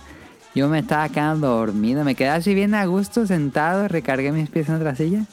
Yo 0.54 0.68
me 0.68 0.80
estaba 0.80 1.08
quedando 1.08 1.48
dormido. 1.48 2.04
Me 2.04 2.14
quedé 2.16 2.28
así 2.30 2.54
bien 2.54 2.74
a 2.74 2.84
gusto, 2.86 3.26
sentado, 3.26 3.86
recargué 3.88 4.32
mis 4.32 4.50
pies 4.50 4.68
en 4.68 4.76
otra 4.76 4.94
silla. 4.96 5.24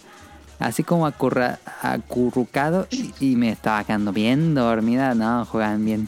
Así 0.60 0.84
como 0.84 1.08
acurra- 1.08 1.58
acurrucado 1.82 2.88
y, 2.92 3.14
y 3.20 3.36
me 3.36 3.50
estaba 3.50 3.84
quedando 3.84 4.14
bien 4.14 4.54
dormida. 4.54 5.16
No, 5.16 5.46
juegan 5.46 5.84
bien 5.86 6.08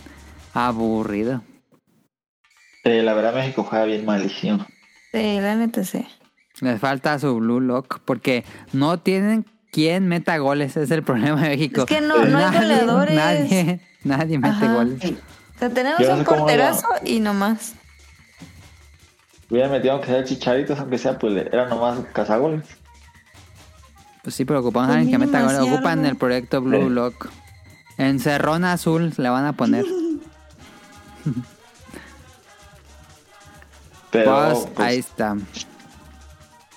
aburrido. 0.53 1.41
Eh, 2.83 3.01
la 3.01 3.13
verdad, 3.13 3.33
México 3.33 3.63
juega 3.63 3.85
bien 3.85 4.05
malísimo. 4.05 4.65
Sí, 5.11 5.39
la 5.39 5.55
neta 5.55 5.83
sí. 5.83 6.05
Les 6.61 6.79
falta 6.79 7.17
su 7.19 7.35
Blue 7.35 7.59
Lock 7.59 7.99
porque 8.05 8.43
no 8.73 8.99
tienen 8.99 9.45
quien 9.71 10.07
meta 10.07 10.37
goles. 10.37 10.77
Es 10.77 10.91
el 10.91 11.03
problema 11.03 11.41
de 11.41 11.49
México. 11.49 11.81
Es 11.81 11.87
que 11.87 12.01
no, 12.01 12.23
no 12.25 12.37
hay 12.37 12.55
goleadores. 12.57 13.15
Nadie, 13.15 13.79
nadie 14.03 14.37
mete 14.37 14.65
Ajá. 14.65 14.73
goles. 14.73 15.03
O 15.55 15.59
sea, 15.59 15.69
tenemos 15.69 15.99
no 15.99 16.11
un 16.13 16.19
sé 16.19 16.25
porterazo 16.25 16.87
y 17.05 17.19
no 17.19 17.33
más. 17.33 17.73
Hubieran 19.49 19.71
metido 19.71 19.93
aunque 19.93 20.07
sea 20.07 20.23
chicharitos, 20.23 20.79
aunque 20.79 20.97
sea, 20.97 21.17
pues 21.17 21.35
era 21.51 21.67
nomás 21.67 21.99
cazagoles. 22.13 22.63
Pues 24.23 24.35
sí, 24.35 24.45
pero 24.45 24.59
ocupamos 24.61 24.89
a 24.89 24.93
Pues 24.93 25.01
alguien 25.01 25.19
que 25.19 25.25
meta 25.25 25.41
goles. 25.43 25.59
Ocupan 25.59 26.05
el 26.05 26.15
proyecto 26.15 26.61
Blue. 26.61 26.89
Lock. 26.89 27.29
En 27.97 28.19
Cerrón 28.19 28.63
Azul 28.65 29.13
le 29.17 29.29
van 29.29 29.45
a 29.45 29.53
poner. 29.53 29.85
Pero, 34.11 34.31
Pues, 34.35 34.67
pues, 34.75 34.87
ahí 34.87 34.97
está. 34.99 35.35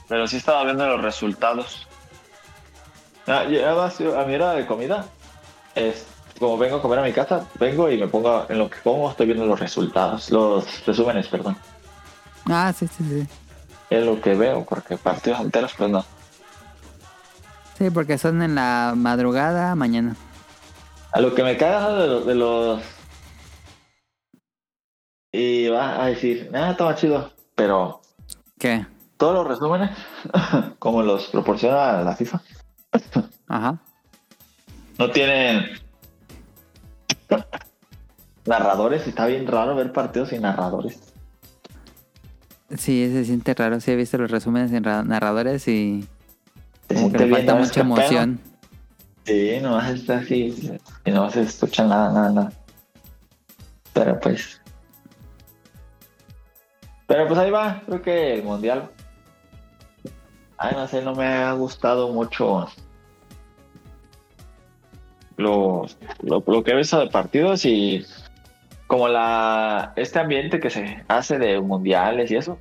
pero 0.08 0.26
sí 0.26 0.36
estaba 0.38 0.64
viendo 0.64 0.86
los 0.86 1.02
resultados. 1.02 1.86
Ah, 3.26 3.40
a 3.42 3.44
mi 4.24 4.34
hora 4.36 4.52
de 4.52 4.66
comida, 4.66 5.04
es 5.74 6.06
como 6.38 6.56
vengo 6.56 6.76
a 6.76 6.82
comer 6.82 7.00
a 7.00 7.02
mi 7.02 7.12
casa, 7.12 7.44
vengo 7.58 7.90
y 7.90 7.98
me 7.98 8.06
pongo 8.08 8.46
en 8.48 8.58
lo 8.58 8.70
que 8.70 8.78
como, 8.80 9.10
estoy 9.10 9.26
viendo 9.26 9.44
los 9.46 9.58
resultados, 9.60 10.30
los 10.30 10.86
resúmenes, 10.86 11.26
perdón. 11.28 11.56
Ah, 12.48 12.72
sí, 12.74 12.86
sí, 12.86 13.04
sí. 13.08 13.26
Es 13.90 14.04
lo 14.04 14.20
que 14.20 14.34
veo, 14.34 14.64
porque 14.64 14.96
partidos 14.96 15.40
enteros, 15.40 15.74
pues 15.76 15.90
no. 15.90 16.04
Sí, 17.76 17.90
porque 17.90 18.16
son 18.16 18.40
en 18.42 18.54
la 18.54 18.94
madrugada 18.96 19.74
mañana. 19.74 20.16
A 21.12 21.20
lo 21.20 21.34
que 21.34 21.42
me 21.42 21.56
caga 21.56 21.92
de, 21.94 22.06
los- 22.06 22.26
de 22.26 22.34
los. 22.34 22.80
Y 25.36 25.68
va 25.68 26.02
a 26.02 26.06
decir, 26.06 26.50
ah, 26.54 26.70
estaba 26.70 26.94
chido. 26.94 27.30
Pero 27.54 28.00
¿Qué? 28.58 28.86
todos 29.16 29.34
los 29.34 29.46
resúmenes, 29.48 29.90
como 30.78 31.02
los 31.02 31.26
proporciona 31.26 32.02
la 32.02 32.14
FIFA, 32.16 32.40
Ajá. 33.48 33.78
no 34.98 35.10
tienen 35.10 35.66
narradores. 38.46 39.06
Está 39.06 39.26
bien 39.26 39.46
raro 39.46 39.74
ver 39.74 39.92
partidos 39.92 40.30
sin 40.30 40.42
narradores. 40.42 40.98
Sí, 42.76 43.08
se 43.12 43.24
siente 43.24 43.54
raro. 43.54 43.80
Sí, 43.80 43.92
he 43.92 43.96
visto 43.96 44.18
los 44.18 44.30
resúmenes 44.30 44.72
en 44.72 44.84
ra- 44.84 45.04
narradores 45.04 45.66
y 45.68 46.06
como 46.88 47.12
que 47.12 47.18
le 47.18 47.30
falta 47.34 47.54
¿no? 47.54 47.60
mucha 47.60 47.80
emoción. 47.80 48.40
Sí, 49.24 49.58
nomás 49.62 49.90
está 49.90 50.18
así. 50.18 50.78
Y 51.04 51.10
no 51.10 51.30
se 51.30 51.42
escucha 51.42 51.84
nada, 51.84 52.12
nada, 52.12 52.30
nada. 52.32 52.52
Pero 53.92 54.18
pues. 54.20 54.60
Pero 57.06 57.26
pues 57.26 57.38
ahí 57.38 57.50
va. 57.50 57.82
Creo 57.86 58.02
que 58.02 58.34
el 58.34 58.42
mundial. 58.42 58.90
Ay, 60.58 60.74
no 60.74 60.86
sé, 60.88 61.02
no 61.02 61.14
me 61.14 61.26
ha 61.26 61.52
gustado 61.52 62.08
mucho. 62.12 62.66
Lo, 65.36 65.84
lo, 66.22 66.42
lo 66.46 66.64
que 66.64 66.70
he 66.72 66.76
visto 66.76 66.98
de 66.98 67.08
partidos 67.08 67.64
y. 67.64 68.04
Como 68.86 69.08
la 69.08 69.92
este 69.96 70.20
ambiente 70.20 70.60
que 70.60 70.70
se 70.70 71.04
hace 71.08 71.38
de 71.40 71.60
mundiales 71.60 72.30
y 72.30 72.36
eso, 72.36 72.56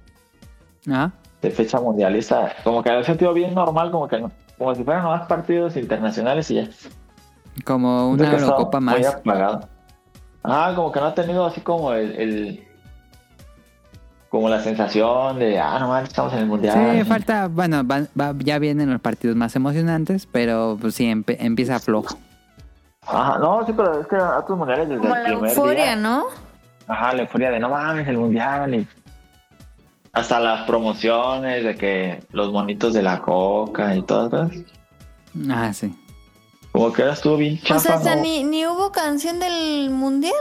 Ajá. 0.89 1.11
de 1.39 1.51
fecha 1.51 1.79
mundialista, 1.79 2.51
como 2.63 2.81
que 2.81 2.89
lo 2.89 3.01
he 3.01 3.03
sentido 3.03 3.31
bien 3.31 3.53
normal, 3.53 3.91
como 3.91 4.07
que 4.07 4.25
como 4.57 4.73
si 4.73 4.83
fueran 4.83 5.03
nomás 5.03 5.27
partidos 5.27 5.77
internacionales 5.77 6.49
y 6.49 6.55
ya. 6.55 6.67
Como 7.63 8.09
una 8.09 8.31
Eurocopa 8.33 8.79
muy 8.79 9.03
más. 9.03 9.05
apagado. 9.13 9.69
Ah, 10.43 10.73
como 10.75 10.91
que 10.91 10.99
no 10.99 11.05
ha 11.05 11.13
tenido 11.13 11.45
así 11.45 11.61
como 11.61 11.93
el, 11.93 12.15
el- 12.19 12.64
como 14.35 14.49
la 14.49 14.61
sensación 14.61 15.39
de 15.39 15.59
ah 15.59 15.79
no 15.79 15.87
manches, 15.87 16.09
estamos 16.09 16.33
en 16.33 16.39
el 16.39 16.45
mundial. 16.47 16.97
Sí, 16.97 17.03
falta, 17.05 17.47
bueno, 17.47 17.85
va- 17.87 18.07
va- 18.19 18.35
ya 18.39 18.59
vienen 18.59 18.91
los 18.91 18.99
partidos 19.01 19.35
más 19.37 19.55
emocionantes, 19.55 20.27
pero 20.29 20.77
pues 20.79 20.95
sí, 20.95 21.05
empe- 21.05 21.37
empieza 21.39 21.79
flojo. 21.79 22.17
Ajá, 23.07 23.37
no, 23.39 23.65
sí, 23.65 23.71
pero 23.75 24.01
es 24.01 24.07
que 24.07 24.15
a 24.17 24.39
otros 24.39 24.57
mundiales 24.57 24.89
desde 24.89 25.01
Como 25.01 25.15
el 25.15 25.23
la 25.23 25.29
primer 25.29 25.49
euforia, 25.51 25.83
día. 25.85 25.95
¿no? 25.95 26.25
Ajá, 26.87 27.13
la 27.13 27.21
euforia 27.21 27.49
de 27.51 27.59
no 27.59 27.69
mames, 27.69 28.07
el 28.07 28.17
mundial 28.17 28.75
y 28.75 28.87
hasta 30.11 30.39
las 30.39 30.63
promociones 30.63 31.63
de 31.63 31.75
que 31.75 32.23
los 32.31 32.51
monitos 32.51 32.93
de 32.93 33.03
la 33.03 33.19
coca 33.21 33.95
y 33.95 34.01
todo, 34.01 34.29
¿sabes? 34.29 34.63
Ah, 35.49 35.71
sí. 35.73 35.93
Como 36.71 36.91
que 36.91 37.01
ahora 37.03 37.13
estuvo 37.13 37.37
bien 37.37 37.57
chafa, 37.59 37.75
O 37.75 37.79
sea, 37.79 37.95
hasta 37.95 38.15
¿no? 38.15 38.21
ni, 38.23 38.43
ni 38.43 38.65
hubo 38.65 38.91
canción 38.91 39.39
del 39.39 39.89
mundial. 39.91 40.33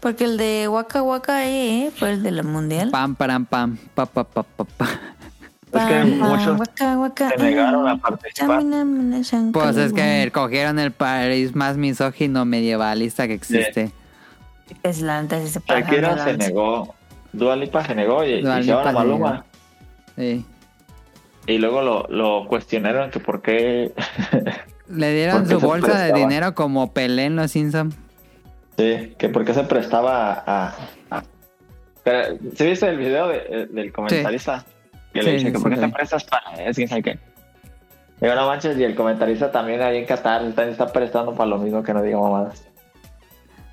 Porque 0.00 0.24
el 0.24 0.36
de 0.36 0.68
Waka 0.68 1.02
Waka 1.02 1.48
eh, 1.48 1.90
fue 1.94 2.12
el 2.12 2.22
de 2.22 2.30
la 2.30 2.42
mundial. 2.42 2.90
Pam, 2.90 3.16
param, 3.16 3.44
pam, 3.46 3.76
pa, 3.94 4.06
pa, 4.06 4.24
pa, 4.24 4.42
pa, 4.44 4.64
pa. 4.64 4.88
Es 5.72 5.84
que 5.84 6.04
muchos 6.04 6.58
waka, 6.58 6.98
waka, 6.98 7.28
se 7.30 7.36
negaron 7.36 7.86
a 7.86 7.98
participar. 7.98 8.62
Pues 9.52 9.76
es 9.76 9.92
que 9.92 10.30
cogieron 10.32 10.78
el 10.78 10.92
país 10.92 11.54
más 11.54 11.76
misógino 11.76 12.44
medievalista 12.44 13.26
que 13.26 13.34
existe. 13.34 13.92
Es 14.82 15.00
la 15.00 15.22
sí 15.28 15.48
se 15.48 15.60
Shakira 15.66 16.24
se 16.24 16.36
negó, 16.36 16.94
Dua 17.32 17.56
Lipa 17.56 17.84
se 17.84 17.94
negó 17.94 18.24
y, 18.24 18.42
se 18.42 18.60
Lipa 18.60 18.80
a 18.80 18.84
se 18.84 18.92
Maluma. 18.92 19.44
Sí. 20.16 20.44
Y 21.46 21.58
luego 21.58 21.82
lo, 21.82 22.06
lo 22.08 22.46
cuestionaron 22.46 23.10
que 23.10 23.20
por 23.20 23.42
qué. 23.42 23.92
Le 24.88 25.14
dieron 25.14 25.46
su 25.48 25.60
se 25.60 25.66
bolsa 25.66 25.98
de 25.98 26.12
dinero 26.12 26.54
como 26.54 26.92
Pelé 26.92 27.26
en 27.26 27.36
los 27.36 27.50
Simpsons. 27.50 27.94
Sí, 28.78 29.14
que 29.18 29.28
por 29.28 29.44
qué 29.44 29.52
se 29.52 29.64
prestaba 29.64 30.32
a. 30.46 30.74
a- 31.10 31.22
Pero, 32.02 32.38
¿Sí 32.56 32.64
viste 32.64 32.88
el 32.88 32.96
video 32.96 33.28
de- 33.28 33.66
del 33.70 33.92
comentarista? 33.92 34.64
Que 35.12 35.22
le 35.22 35.30
Sí, 35.32 35.36
dice 35.38 35.52
que 35.52 35.58
por 35.58 35.70
qué 35.74 35.76
te 35.80 35.88
prestas 35.88 36.24
para 36.24 36.52
eso, 36.64 36.76
quién 36.76 36.88
sabe 36.88 37.02
qué. 37.02 37.18
Digo, 38.20 38.34
no 38.34 38.46
manches, 38.46 38.76
y 38.78 38.84
el 38.84 38.94
comentarista 38.94 39.50
también 39.52 39.82
ahí 39.82 39.98
en 39.98 40.06
Qatar 40.06 40.40
también 40.42 40.70
está 40.70 40.86
prestando 40.92 41.34
para 41.34 41.50
lo 41.50 41.58
mismo 41.58 41.82
que 41.82 41.92
no 41.92 42.02
diga 42.02 42.18
mamadas. 42.18 42.64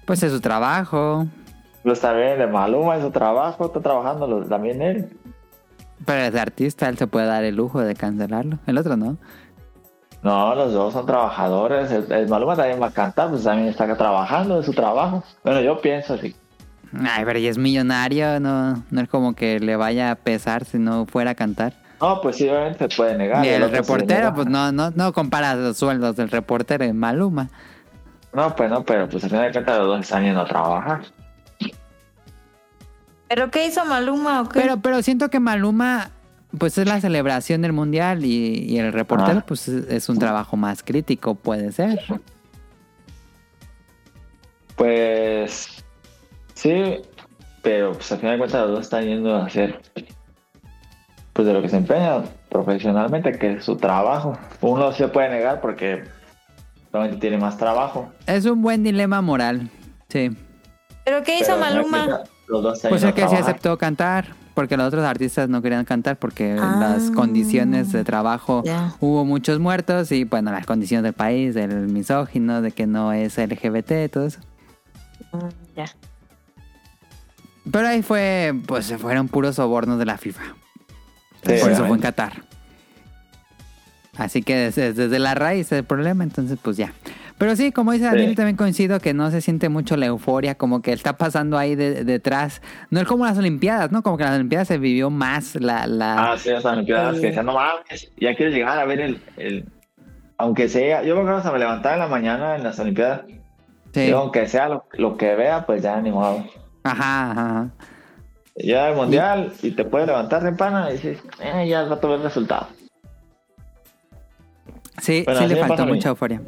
Pues 0.06 0.22
es 0.22 0.32
su 0.32 0.40
trabajo. 0.42 1.26
Lo 1.84 1.94
está 1.94 2.14
bien, 2.14 2.38
de 2.38 2.48
Maluma 2.48 2.96
es 2.98 3.04
su 3.04 3.12
trabajo, 3.12 3.68
está 3.68 3.80
trabajando 3.80 4.44
también 4.46 4.82
él. 4.82 5.10
Pero 6.06 6.22
es 6.24 6.36
artista, 6.36 6.90
él 6.90 6.98
se 6.98 7.08
puede 7.08 7.26
dar 7.26 7.44
el 7.44 7.56
lujo 7.56 7.80
de 7.82 7.96
cancelarlo. 7.96 8.60
El 8.68 8.78
otro 8.78 8.98
no. 8.98 9.18
No, 10.26 10.56
los 10.56 10.74
dos 10.74 10.92
son 10.92 11.06
trabajadores. 11.06 11.92
El, 11.92 12.12
el 12.12 12.28
Maluma 12.28 12.56
también 12.56 12.82
va 12.82 12.88
a 12.88 12.92
cantar, 12.92 13.30
pues 13.30 13.44
también 13.44 13.70
está 13.70 13.96
trabajando 13.96 14.58
de 14.58 14.64
su 14.64 14.74
trabajo. 14.74 15.24
Bueno, 15.44 15.62
yo 15.62 15.80
pienso 15.80 16.16
así. 16.16 16.36
Ay, 17.00 17.24
pero 17.26 17.38
ya 17.38 17.52
es 17.52 17.60
millonario, 17.60 18.40
no, 18.40 18.84
no 18.90 19.02
es 19.02 19.08
como 19.08 19.36
que 19.36 19.60
le 19.60 19.76
vaya 19.76 20.10
a 20.10 20.16
pesar 20.16 20.66
si 20.66 20.80
no 20.80 21.06
fuera 21.06 21.32
a 21.32 21.36
cantar. 21.36 21.74
No, 22.02 22.22
pues 22.22 22.38
sí, 22.38 22.50
obviamente 22.50 22.90
se 22.90 22.98
puede 22.98 23.16
negar. 23.16 23.46
y 23.46 23.50
el 23.50 23.70
reportero, 23.70 24.34
pues 24.34 24.48
no, 24.48 24.72
no, 24.72 24.90
no 24.96 25.14
compara 25.14 25.54
los 25.54 25.78
sueldos 25.78 26.16
del 26.16 26.32
reportero 26.32 26.84
en 26.84 26.98
Maluma. 26.98 27.50
No, 28.34 28.56
pues 28.56 28.72
no, 28.72 28.84
pero 28.84 29.08
pues 29.08 29.24
al 29.26 29.30
final 29.30 29.46
de 29.46 29.52
cuentas 29.52 29.78
los 29.78 29.88
dos 29.88 30.00
están 30.00 30.24
yendo 30.24 30.42
a 30.42 30.46
trabajar. 30.46 31.02
¿Pero 33.28 33.52
qué 33.52 33.68
hizo 33.68 33.86
Maluma 33.86 34.42
o 34.42 34.50
qué? 34.50 34.60
Pero, 34.60 34.78
pero 34.78 35.04
siento 35.04 35.30
que 35.30 35.40
Maluma, 35.40 36.10
pues 36.58 36.78
es 36.78 36.88
la 36.88 37.00
celebración 37.02 37.62
del 37.62 37.74
mundial 37.74 38.26
y, 38.26 38.66
y 38.70 38.78
el 38.80 38.92
reportero, 38.94 39.40
Ah. 39.40 39.46
pues 39.48 39.68
es, 39.68 39.88
es 39.90 40.10
un 40.10 40.18
trabajo 40.20 40.58
más 40.58 40.84
crítico, 40.84 41.36
puede 41.36 41.72
ser. 41.72 42.00
Pues 44.76 45.84
sí, 46.54 47.02
pero 47.62 47.94
pues 47.94 48.12
al 48.12 48.20
final 48.20 48.34
de 48.34 48.38
cuentas 48.40 48.62
los 48.62 48.72
dos 48.72 48.80
están 48.82 49.06
yendo 49.06 49.36
a 49.36 49.46
hacer 49.46 49.82
pues 51.34 51.46
de 51.48 51.54
lo 51.54 51.62
que 51.62 51.70
se 51.70 51.78
empeña 51.78 52.24
profesionalmente, 52.50 53.38
que 53.38 53.54
es 53.54 53.66
su 53.66 53.76
trabajo. 53.78 54.38
Uno 54.62 54.92
se 54.94 55.08
puede 55.08 55.30
negar 55.30 55.62
porque 55.62 56.04
Solamente 56.92 57.20
tiene 57.20 57.38
más 57.38 57.58
trabajo. 57.58 58.10
Es 58.26 58.46
un 58.46 58.62
buen 58.62 58.82
dilema 58.82 59.20
moral. 59.22 59.70
Sí. 60.08 60.30
¿Pero 61.04 61.24
qué 61.24 61.40
hizo 61.40 61.48
Pero 61.48 61.60
Maluma? 61.60 62.24
Los 62.48 62.64
dos 62.64 62.80
Pues 62.88 63.04
el 63.04 63.10
que 63.14 63.22
sí 63.24 63.28
trabajar. 63.28 63.42
aceptó 63.50 63.78
cantar, 63.78 64.28
porque 64.56 64.78
los 64.78 64.88
otros 64.88 65.04
artistas 65.06 65.48
no 65.50 65.62
querían 65.62 65.86
cantar 65.86 66.18
porque 66.18 66.58
Ah. 66.60 66.78
las 66.80 67.12
condiciones 67.12 67.92
de 67.92 68.04
trabajo 68.04 68.64
hubo 69.00 69.24
muchos 69.26 69.60
muertos 69.60 70.12
y 70.12 70.24
bueno, 70.24 70.52
las 70.52 70.66
condiciones 70.66 71.04
del 71.04 71.14
país, 71.14 71.54
del 71.54 71.88
misógino, 71.88 72.62
de 72.64 72.72
que 72.72 72.88
no 72.88 73.14
es 73.14 73.38
LGBT, 73.38 74.10
todo 74.10 74.26
eso. 74.26 74.40
Mm, 75.34 75.38
Ya. 75.76 75.86
Pero 77.72 77.88
ahí 77.88 78.02
fue, 78.04 78.54
pues 78.68 78.86
se 78.86 78.98
fueron 78.98 79.28
puros 79.28 79.56
sobornos 79.56 80.00
de 80.00 80.06
la 80.06 80.18
FIFA. 80.18 80.42
Sí, 81.46 81.54
Por 81.62 81.72
eso 81.72 81.86
fue 81.86 81.98
en. 81.98 82.02
Qatar. 82.02 82.44
Así 84.18 84.42
que 84.44 84.56
desde, 84.56 84.94
desde 84.94 85.20
la 85.20 85.36
raíz 85.36 85.70
del 85.70 85.84
problema, 85.84 86.24
entonces 86.24 86.58
pues 86.62 86.78
ya. 86.78 86.94
Pero 87.38 87.56
sí, 87.58 87.72
como 87.74 87.92
dice 87.92 88.06
Daniel, 88.06 88.30
Sí. 88.30 88.36
también 88.36 88.56
coincido 88.56 89.00
que 89.02 89.14
no 89.14 89.30
se 89.30 89.42
siente 89.42 89.68
mucho 89.68 89.98
la 89.98 90.06
euforia, 90.06 90.56
como 90.56 90.82
que 90.82 90.94
está 90.94 91.18
pasando 91.18 91.58
ahí 91.58 91.76
de- 91.76 92.06
detrás. 92.06 92.62
No 92.92 93.02
es 93.02 93.08
como 93.08 93.26
las 93.26 93.38
Olimpiadas, 93.38 93.92
¿no? 93.92 94.04
Como 94.04 94.16
que 94.16 94.24
en 94.24 94.30
las 94.30 94.36
Olimpiadas 94.38 94.70
se 94.70 94.78
vivió 94.78 95.10
más 95.10 95.56
la... 95.56 95.86
la... 95.86 96.32
Ah, 96.32 96.38
sí, 96.38 96.50
esas 96.50 96.64
Olimpiadas 96.66 97.20
que 97.20 97.28
decían, 97.28 97.46
no 97.46 97.54
mames, 97.54 98.10
ya 98.18 98.34
quieres 98.36 98.54
llegar 98.56 98.80
a 98.80 98.86
ver 98.86 99.02
el, 99.02 99.22
el- 99.36 99.66
Aunque 100.38 100.70
sea, 100.70 101.04
yo 101.04 101.14
me 101.16 101.22
acuerdo 101.22 101.40
hasta 101.40 101.52
me 101.52 101.60
levantaba 101.60 101.96
en 101.96 102.00
la 102.00 102.08
mañana 102.08 102.56
en 102.56 102.64
las 102.64 102.80
Olimpiadas. 102.80 103.22
sí. 103.94 104.00
Digo, 104.02 104.20
aunque 104.20 104.48
sea 104.48 104.70
lo, 104.70 104.86
lo 104.94 105.18
que 105.18 105.36
vea, 105.36 105.66
pues 105.66 105.84
ya 105.84 106.00
ni 106.00 106.12
modo. 106.12 106.42
Ajá, 106.84 107.32
ajá. 107.32 107.70
Ya 108.56 108.88
el 108.90 108.96
mundial 108.96 109.52
y 109.62 109.72
te 109.72 109.84
puedes 109.84 110.08
levantar 110.08 110.42
temprano 110.42 110.90
y 110.90 110.94
dices, 110.94 111.20
eh, 111.42 111.68
ya 111.68 111.84
va 111.84 111.96
a 111.96 112.00
ver 112.00 112.12
el 112.12 112.24
resultado. 112.24 112.68
Sí, 115.02 115.24
Bueno, 115.26 115.42
sí 115.42 115.48
le 115.48 115.56
faltó 115.58 115.86
mucha 115.86 116.08
euforia. 116.10 116.42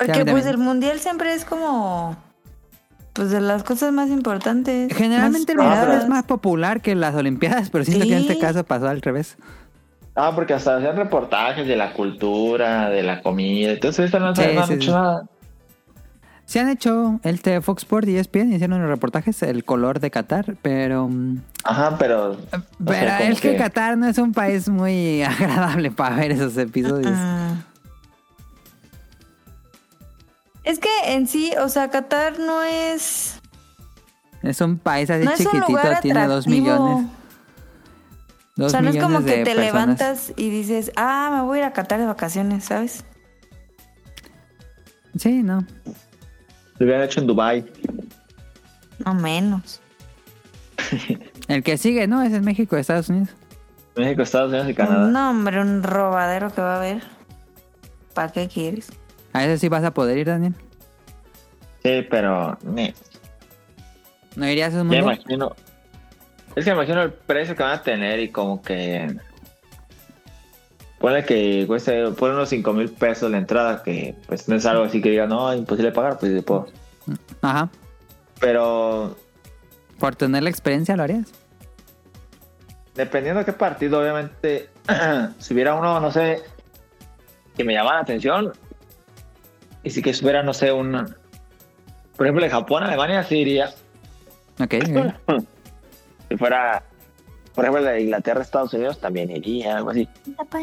Sí. 0.00 0.06
Sí, 0.06 0.12
Porque 0.12 0.24
pues 0.30 0.44
también. 0.44 0.48
el 0.48 0.58
mundial 0.58 0.98
siempre 1.00 1.34
es 1.34 1.44
como... 1.44 2.16
Pues 3.12 3.30
de 3.30 3.40
las 3.40 3.62
cosas 3.62 3.92
más 3.92 4.08
importantes. 4.10 4.92
Generalmente 4.92 5.52
el 5.52 5.58
más 5.58 5.78
mundial 5.78 6.02
es 6.02 6.08
más 6.08 6.24
popular 6.24 6.80
que 6.80 6.96
las 6.96 7.14
Olimpiadas, 7.14 7.70
pero 7.70 7.84
siento 7.84 8.06
que 8.06 8.12
en 8.12 8.22
este 8.22 8.34
Sí. 8.34 8.40
caso 8.40 8.64
pasó 8.64 8.88
al 8.88 9.00
revés. 9.02 9.36
Ah, 10.16 10.32
porque 10.34 10.52
hasta 10.54 10.76
hacían 10.76 10.96
reportajes 10.96 11.66
de 11.68 11.76
la 11.76 11.92
cultura, 11.92 12.88
de 12.90 13.04
la 13.04 13.22
comida. 13.22 13.70
Entonces, 13.72 14.06
esto 14.06 14.18
no, 14.18 14.34
Sí, 14.34 14.42
sí, 14.66 14.72
hecho 14.74 14.82
sí. 14.82 14.90
nada. 14.90 15.26
Se 16.44 16.60
han 16.60 16.68
hecho 16.68 17.20
el 17.22 17.38
de 17.38 17.60
Fox 17.62 17.84
Sports 17.84 18.08
y 18.08 18.16
ESPN 18.18 18.52
hicieron 18.52 18.80
los 18.80 18.88
reportajes 18.90 19.42
el 19.44 19.64
color 19.64 19.98
de 20.00 20.10
Qatar, 20.10 20.56
pero 20.60 21.08
mm, 21.08 21.38
Ajá, 21.64 21.96
pero. 21.98 22.32
o 22.32 22.36
pero 22.84 22.98
sea, 23.00 23.28
es 23.28 23.40
que... 23.40 23.56
Qatar 23.56 23.96
no 23.96 24.06
es 24.08 24.18
un 24.18 24.32
país 24.32 24.68
muy 24.68 25.22
agradable 25.22 25.90
para 25.92 26.16
ver 26.16 26.32
esos 26.32 26.56
episodios. 26.58 27.14
Ah. 27.16 27.54
Es 30.64 30.78
que 30.78 30.88
en 31.06 31.28
sí, 31.28 31.52
o 31.60 31.68
sea, 31.68 31.90
Qatar 31.90 32.38
no 32.38 32.62
es... 32.62 33.40
Es 34.42 34.60
un 34.60 34.78
país 34.78 35.08
así 35.10 35.24
No 35.24 35.32
es 35.32 35.40
un 35.40 35.46
chiquitito, 35.46 35.68
lugar 35.68 36.00
tiene 36.00 36.26
dos 36.26 36.46
millones. 36.46 37.06
Dos 38.56 38.66
o 38.66 38.70
sea, 38.70 38.82
no 38.82 38.90
es 38.90 39.02
como 39.02 39.18
que 39.24 39.32
te 39.32 39.44
personas. 39.44 39.64
levantas 39.64 40.32
y 40.36 40.50
dices, 40.50 40.92
ah, 40.96 41.30
me 41.34 41.42
voy 41.42 41.58
a 41.58 41.62
ir 41.62 41.66
a 41.66 41.72
Qatar 41.72 41.98
de 41.98 42.06
vacaciones, 42.06 42.64
¿sabes? 42.64 43.04
Sí, 45.16 45.42
no. 45.42 45.66
Lo 46.78 46.86
hubieran 46.86 47.04
hecho 47.04 47.20
en 47.20 47.26
Dubai 47.26 47.64
No 49.04 49.14
menos. 49.14 49.80
El 51.48 51.62
que 51.62 51.78
sigue, 51.78 52.06
¿no? 52.06 52.22
Es 52.22 52.32
en 52.32 52.44
México, 52.44 52.76
Estados 52.76 53.08
Unidos. 53.08 53.30
México, 53.96 54.22
Estados 54.22 54.50
Unidos 54.50 54.68
y 54.70 54.74
Canadá. 54.74 55.06
No, 55.08 55.30
hombre, 55.30 55.60
un 55.60 55.82
robadero 55.82 56.52
que 56.52 56.60
va 56.60 56.74
a 56.74 56.78
haber. 56.78 57.02
¿Para 58.12 58.32
qué 58.32 58.48
quieres? 58.48 58.90
A 59.34 59.44
eso 59.44 59.60
sí 59.60 59.68
vas 59.68 59.84
a 59.84 59.92
poder 59.92 60.16
ir, 60.16 60.26
Daniel. 60.28 60.54
Sí, 61.82 62.06
pero. 62.10 62.56
¿No 64.36 64.48
irías 64.48 64.74
a 64.74 64.80
un 64.80 64.90
Ya 64.90 65.02
mundial? 65.02 65.20
imagino. 65.22 65.54
Es 66.56 66.64
que 66.64 66.70
imagino 66.70 67.02
el 67.02 67.12
precio 67.12 67.54
que 67.54 67.62
van 67.62 67.72
a 67.72 67.82
tener 67.82 68.20
y 68.20 68.30
como 68.30 68.62
que. 68.62 69.14
Pone 70.98 71.22
que 71.24 71.64
cueste, 71.66 72.06
unos 72.06 72.48
5 72.48 72.72
mil 72.72 72.88
pesos 72.90 73.30
la 73.30 73.36
entrada, 73.36 73.82
que 73.82 74.14
pues 74.26 74.48
no 74.48 74.56
es 74.56 74.64
algo 74.64 74.84
así 74.84 75.02
que 75.02 75.10
diga, 75.10 75.26
no, 75.26 75.52
es 75.52 75.58
imposible 75.58 75.92
pagar, 75.92 76.18
pues 76.18 76.32
sí 76.32 76.40
puedo. 76.40 76.68
Ajá. 77.42 77.68
Pero 78.40 79.14
Por 79.98 80.16
tener 80.16 80.42
la 80.42 80.50
experiencia, 80.50 80.96
¿lo 80.96 81.02
harías? 81.02 81.26
dependiendo 82.94 83.40
de 83.40 83.44
qué 83.44 83.52
partido, 83.52 84.00
obviamente, 84.00 84.70
si 85.40 85.52
hubiera 85.52 85.74
uno, 85.74 85.98
no 85.98 86.12
sé, 86.12 86.40
que 87.56 87.64
me 87.64 87.72
llamara 87.74 87.96
la 87.96 88.02
atención, 88.02 88.52
y 89.84 89.90
si 89.90 90.02
que 90.02 90.10
estuviera, 90.10 90.42
no 90.42 90.52
sé, 90.54 90.72
un. 90.72 91.14
Por 92.16 92.26
ejemplo, 92.26 92.42
de 92.42 92.50
Japón, 92.50 92.82
Alemania, 92.82 93.22
sí 93.22 93.38
iría. 93.38 93.70
Ok. 94.60 94.74
Si 96.26 96.38
fuera, 96.38 96.82
por 97.54 97.66
ejemplo, 97.66 97.86
el 97.86 97.96
de 97.96 98.00
Inglaterra, 98.00 98.40
Estados 98.40 98.72
Unidos, 98.72 98.98
también 98.98 99.30
iría, 99.30 99.76
algo 99.76 99.90
así. 99.90 100.08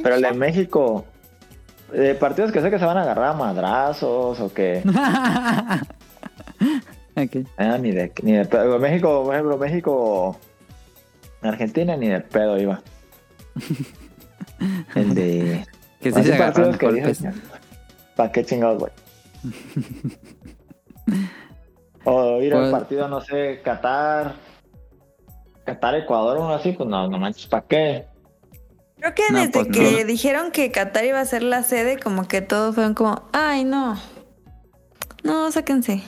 Pero 0.01 0.15
el 0.15 0.23
de 0.23 0.33
México, 0.33 1.05
de 1.93 2.15
partidos 2.15 2.51
que 2.51 2.61
sé 2.61 2.71
que 2.71 2.79
se 2.79 2.85
van 2.85 2.97
a 2.97 3.03
agarrar 3.03 3.25
a 3.29 3.33
madrazos 3.33 4.39
o 4.39 4.51
que. 4.51 4.81
ok. 7.15 7.47
Ah, 7.57 7.77
ni 7.77 7.91
de, 7.91 8.11
ni 8.23 8.31
de 8.31 8.45
pedo. 8.45 8.79
México, 8.79 9.23
por 9.23 9.35
ejemplo, 9.35 9.57
México. 9.59 10.39
Argentina 11.43 11.95
ni 11.95 12.07
de 12.09 12.21
pedo 12.21 12.59
iba. 12.59 12.81
El 14.95 15.13
de. 15.13 15.63
Que 16.01 16.11
sí 16.11 16.23
se 16.23 16.31
que 16.77 16.85
golpes. 16.87 17.23
¿Para 18.15 18.31
qué 18.31 18.43
chingados, 18.43 18.79
güey? 18.79 18.91
o 22.05 22.41
ir 22.41 22.53
al 22.53 22.61
Pues- 22.61 22.71
partido, 22.71 23.07
no 23.07 23.21
sé, 23.21 23.61
Qatar. 23.63 24.33
Qatar, 25.65 25.95
Ecuador, 25.95 26.37
uno 26.39 26.53
así, 26.53 26.71
pues 26.71 26.89
no, 26.89 27.07
no 27.07 27.17
manches, 27.19 27.45
¿para 27.47 27.65
qué? 27.67 28.05
Creo 28.97 29.13
que 29.15 29.23
No, 29.31 29.39
desde 29.39 29.51
pues 29.51 29.67
no. 29.67 29.73
que 29.73 30.05
dijeron 30.05 30.51
que 30.51 30.71
Qatar 30.71 31.05
iba 31.05 31.19
a 31.19 31.25
ser 31.25 31.43
la 31.43 31.63
sede, 31.63 31.97
como 31.99 32.27
que 32.27 32.41
todos 32.41 32.75
fueron 32.75 32.93
como, 32.93 33.23
ay, 33.31 33.63
no. 33.63 33.97
No, 35.23 35.51
sáquense. 35.51 36.01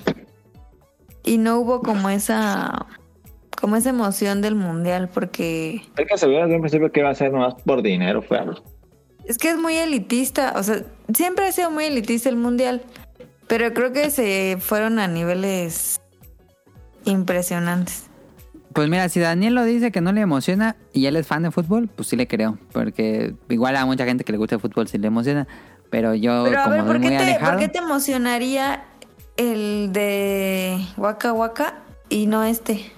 Y 1.23 1.37
no 1.37 1.59
hubo 1.59 1.81
como 1.81 2.09
esa 2.09 2.87
como 3.61 3.77
esa 3.77 3.91
emoción 3.91 4.41
del 4.41 4.55
mundial 4.55 5.07
porque 5.13 5.83
Es 5.95 6.05
que 6.05 6.17
se 6.17 6.27
veía 6.27 6.41
desde 6.41 6.55
un 6.55 6.61
principio 6.61 6.91
que 6.91 6.99
iba 6.99 7.09
a 7.09 7.15
ser 7.15 7.31
nomás 7.31 7.53
por 7.63 7.81
dinero, 7.81 8.21
fue 8.21 8.37
algo. 8.39 8.61
es 9.23 9.37
que 9.37 9.51
es 9.51 9.57
muy 9.57 9.75
elitista, 9.77 10.53
o 10.57 10.63
sea, 10.63 10.81
siempre 11.15 11.47
ha 11.47 11.51
sido 11.53 11.71
muy 11.71 11.85
elitista 11.85 12.27
el 12.27 12.35
mundial, 12.35 12.81
pero 13.55 13.71
creo 13.71 13.93
que 13.93 14.09
se 14.09 14.57
fueron 14.59 14.97
a 14.97 15.07
niveles 15.07 16.01
impresionantes. 17.05 18.07
Pues 18.73 18.89
mira, 18.89 19.07
si 19.09 19.19
Daniel 19.19 19.53
lo 19.53 19.63
dice 19.63 19.91
que 19.91 20.01
no 20.01 20.11
le 20.11 20.21
emociona 20.21 20.75
y 20.91 21.05
él 21.05 21.15
es 21.17 21.27
fan 21.27 21.43
de 21.43 21.51
fútbol, 21.51 21.87
pues 21.87 22.07
sí 22.07 22.15
le 22.15 22.27
creo. 22.27 22.57
Porque 22.71 23.35
igual 23.49 23.75
a 23.75 23.85
mucha 23.85 24.05
gente 24.05 24.23
que 24.23 24.31
le 24.31 24.39
gusta 24.39 24.55
el 24.55 24.61
fútbol 24.61 24.87
sí 24.87 24.97
le 24.97 25.05
emociona. 25.05 25.47
Pero 25.91 26.15
yo, 26.15 26.45
Pero 26.45 26.61
a 26.61 26.63
como 26.63 26.77
ver, 26.77 26.83
¿por 26.83 26.93
qué, 26.93 26.99
muy 27.09 27.09
te, 27.09 27.17
alejado. 27.17 27.51
¿por 27.51 27.59
qué 27.59 27.67
te 27.67 27.77
emocionaría 27.77 28.85
el 29.37 29.91
de 29.93 30.83
Waka 30.97 31.33
Waka 31.33 31.75
y 32.09 32.25
no 32.25 32.43
este? 32.43 32.91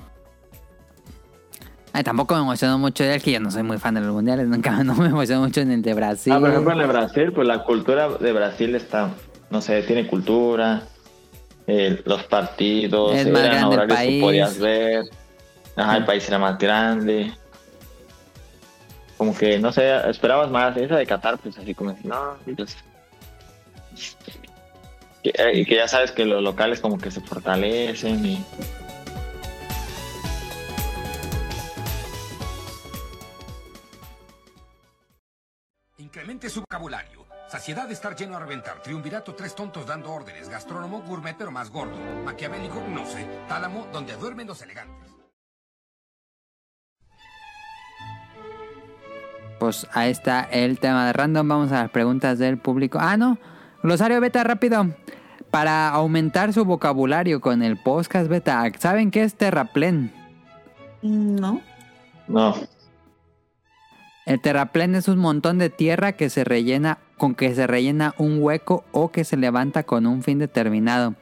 Ay, 1.91 2.05
tampoco 2.05 2.33
me 2.35 2.43
emocionó 2.43 2.79
mucho 2.79 3.03
de 3.03 3.15
él, 3.15 3.21
que 3.21 3.33
yo 3.33 3.41
no 3.41 3.51
soy 3.51 3.63
muy 3.63 3.77
fan 3.77 3.95
de 3.95 3.99
los 3.99 4.13
mundiales. 4.13 4.47
Nunca 4.47 4.71
no 4.85 4.95
me 4.95 5.07
emocionó 5.07 5.41
mucho 5.41 5.59
en 5.59 5.71
el 5.71 5.81
de 5.81 5.93
Brasil. 5.93 6.31
Ah, 6.31 6.39
por 6.39 6.49
ejemplo, 6.49 6.71
en 6.71 6.79
el 6.79 6.87
Brasil, 6.87 7.33
pues 7.33 7.45
la 7.45 7.65
cultura 7.65 8.07
de 8.07 8.31
Brasil 8.31 8.73
está, 8.73 9.09
no 9.49 9.61
sé, 9.61 9.81
tiene 9.83 10.07
cultura, 10.07 10.83
eh, 11.67 12.01
los 12.05 12.23
partidos, 12.23 13.15
Es 13.15 13.27
más 13.27 13.43
eran 13.43 13.63
horarios 13.65 13.97
país. 13.97 14.11
que 14.13 14.21
podías 14.21 14.59
ver, 14.59 15.03
Ajá, 15.75 15.97
el 15.97 16.05
país 16.05 16.27
era 16.27 16.39
más 16.39 16.57
grande. 16.57 17.33
Como 19.17 19.35
que, 19.37 19.59
no 19.59 19.71
sé, 19.71 19.93
esperabas 20.09 20.49
más. 20.49 20.75
Esa 20.77 20.97
de 20.97 21.05
Qatar, 21.05 21.37
pues 21.37 21.57
así 21.57 21.73
como, 21.73 21.97
no, 22.03 22.37
pues... 22.55 22.75
que- 25.23 25.31
eh, 25.35 25.51
Y 25.59 25.65
que 25.65 25.75
ya 25.75 25.87
sabes 25.87 26.11
que 26.11 26.25
los 26.25 26.41
locales 26.43 26.79
como 26.79 26.97
que 26.97 27.11
se 27.11 27.19
fortalecen 27.21 28.25
y... 28.25 28.45
Incremente 35.97 36.49
su 36.49 36.61
vocabulario. 36.61 37.24
Saciedad 37.47 37.87
de 37.87 37.93
estar 37.93 38.15
lleno 38.15 38.35
a 38.35 38.39
reventar. 38.39 38.81
Triunvirato, 38.81 39.35
tres 39.35 39.53
tontos 39.55 39.85
dando 39.85 40.11
órdenes. 40.11 40.49
Gastrónomo, 40.49 41.01
gourmet 41.01 41.35
pero 41.37 41.51
más 41.51 41.69
gordo. 41.69 41.95
Maquiavélico, 42.23 42.81
no 42.89 43.05
sé. 43.05 43.27
Tálamo, 43.47 43.87
donde 43.93 44.15
duermen 44.15 44.47
los 44.47 44.61
elegantes. 44.61 45.11
Pues 49.59 49.87
ahí 49.93 50.11
está 50.11 50.41
el 50.41 50.79
tema 50.79 51.05
de 51.05 51.13
random. 51.13 51.47
Vamos 51.47 51.71
a 51.71 51.83
las 51.83 51.91
preguntas 51.91 52.39
del 52.39 52.57
público. 52.57 52.97
Ah, 52.99 53.15
no. 53.15 53.37
Glosario 53.83 54.19
beta 54.19 54.43
rápido. 54.43 54.87
Para 55.51 55.89
aumentar 55.89 56.51
su 56.51 56.65
vocabulario 56.65 57.39
con 57.39 57.63
el 57.63 57.81
podcast 57.81 58.27
beta, 58.27 58.63
¿saben 58.79 59.11
qué 59.11 59.23
es 59.23 59.35
terraplén? 59.35 60.11
No. 61.01 61.61
No, 62.27 62.55
El 64.25 64.41
terraplén 64.41 64.95
es 64.95 65.07
un 65.07 65.19
montón 65.19 65.57
de 65.59 65.69
tierra 65.69 66.13
que 66.13 66.29
se 66.29 66.43
rellena 66.43 66.97
con 67.17 67.35
que 67.35 67.53
se 67.53 67.67
rellena 67.67 68.13
un 68.17 68.41
hueco 68.41 68.83
o 68.91 69.11
que 69.11 69.23
se 69.23 69.37
levanta 69.37 69.83
con 69.83 70.05
un 70.07 70.23
fin 70.23 70.39
determinado. 70.39 71.13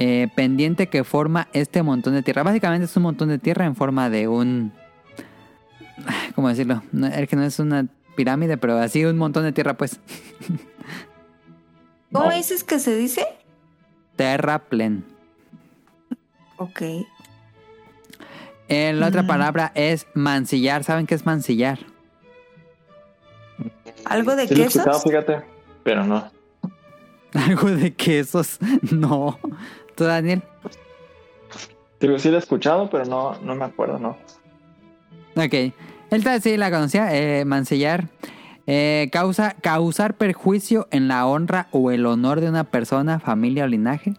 Eh, 0.00 0.28
pendiente 0.34 0.88
que 0.88 1.04
forma 1.04 1.48
este 1.52 1.82
montón 1.82 2.14
de 2.14 2.22
tierra. 2.22 2.42
Básicamente 2.42 2.86
es 2.86 2.96
un 2.96 3.04
montón 3.04 3.28
de 3.28 3.38
tierra 3.38 3.66
en 3.66 3.76
forma 3.76 4.10
de 4.10 4.26
un... 4.28 4.72
¿Cómo 6.34 6.48
decirlo? 6.48 6.82
No, 6.92 7.06
es 7.06 7.28
que 7.28 7.36
no 7.36 7.44
es 7.44 7.58
una 7.58 7.86
pirámide, 8.16 8.56
pero 8.58 8.76
así 8.78 9.04
un 9.04 9.16
montón 9.16 9.44
de 9.44 9.52
tierra 9.52 9.74
pues. 9.76 10.00
¿Cómo 12.12 12.26
No. 12.30 12.36
dices 12.36 12.64
que 12.64 12.78
se 12.80 12.96
dice? 12.96 13.24
Terraplén. 14.16 15.04
Ok. 16.56 16.82
Eh, 18.68 18.92
la 18.92 19.06
otra 19.08 19.22
Mm. 19.22 19.26
palabra 19.28 19.72
es 19.74 20.06
mancillar. 20.14 20.82
¿Saben 20.84 21.06
qué 21.06 21.14
es 21.14 21.24
mancillar? 21.24 21.78
¿Algo 24.04 24.36
de 24.36 24.48
Sí 24.48 24.54
lo 24.54 24.64
quesos? 24.64 25.02
fíjate, 25.02 25.42
pero 25.82 26.04
no. 26.04 26.30
Algo 27.34 27.68
de 27.70 27.94
quesos. 27.94 28.58
No. 28.90 29.38
¿Tú, 29.94 30.04
Daniel? 30.04 30.42
Digo, 32.00 32.18
sí 32.18 32.30
lo 32.30 32.36
he 32.36 32.38
escuchado, 32.38 32.88
pero 32.88 33.04
no, 33.04 33.34
no 33.40 33.54
me 33.54 33.64
acuerdo, 33.64 33.98
¿no? 33.98 34.16
Ok. 35.36 35.72
Él 36.10 36.24
sí 36.42 36.56
la 36.56 36.70
conocía. 36.70 37.14
eh, 37.14 37.44
mancillar. 37.44 38.06
Eh, 38.66 39.08
causa, 39.12 39.54
causar 39.60 40.14
perjuicio 40.14 40.88
en 40.90 41.08
la 41.08 41.26
honra 41.26 41.68
o 41.70 41.90
el 41.90 42.06
honor 42.06 42.40
de 42.40 42.48
una 42.48 42.64
persona, 42.64 43.18
familia 43.18 43.64
o 43.64 43.66
linaje. 43.66 44.14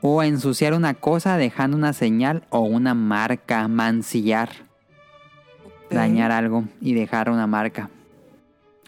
O 0.00 0.22
ensuciar 0.22 0.74
una 0.74 0.94
cosa 0.94 1.36
dejando 1.36 1.76
una 1.76 1.92
señal 1.92 2.42
o 2.50 2.60
una 2.60 2.94
marca. 2.94 3.68
Mancillar. 3.68 4.50
Dañar 5.90 6.32
algo 6.32 6.64
y 6.80 6.94
dejar 6.94 7.30
una 7.30 7.46
marca. 7.46 7.88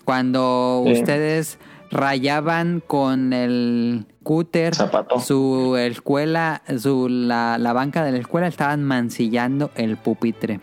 Cuando 0.04 0.82
Sí. 0.86 0.92
ustedes 0.92 1.58
rayaban 1.90 2.80
con 2.86 3.32
el 3.32 4.06
cúter 4.22 4.74
Zapato. 4.74 5.20
su 5.20 5.76
escuela, 5.78 6.62
su, 6.78 7.08
la, 7.08 7.56
la 7.58 7.72
banca 7.72 8.04
de 8.04 8.12
la 8.12 8.18
escuela, 8.18 8.46
estaban 8.48 8.82
mancillando 8.84 9.70
el 9.76 9.96
pupitre. 9.96 10.60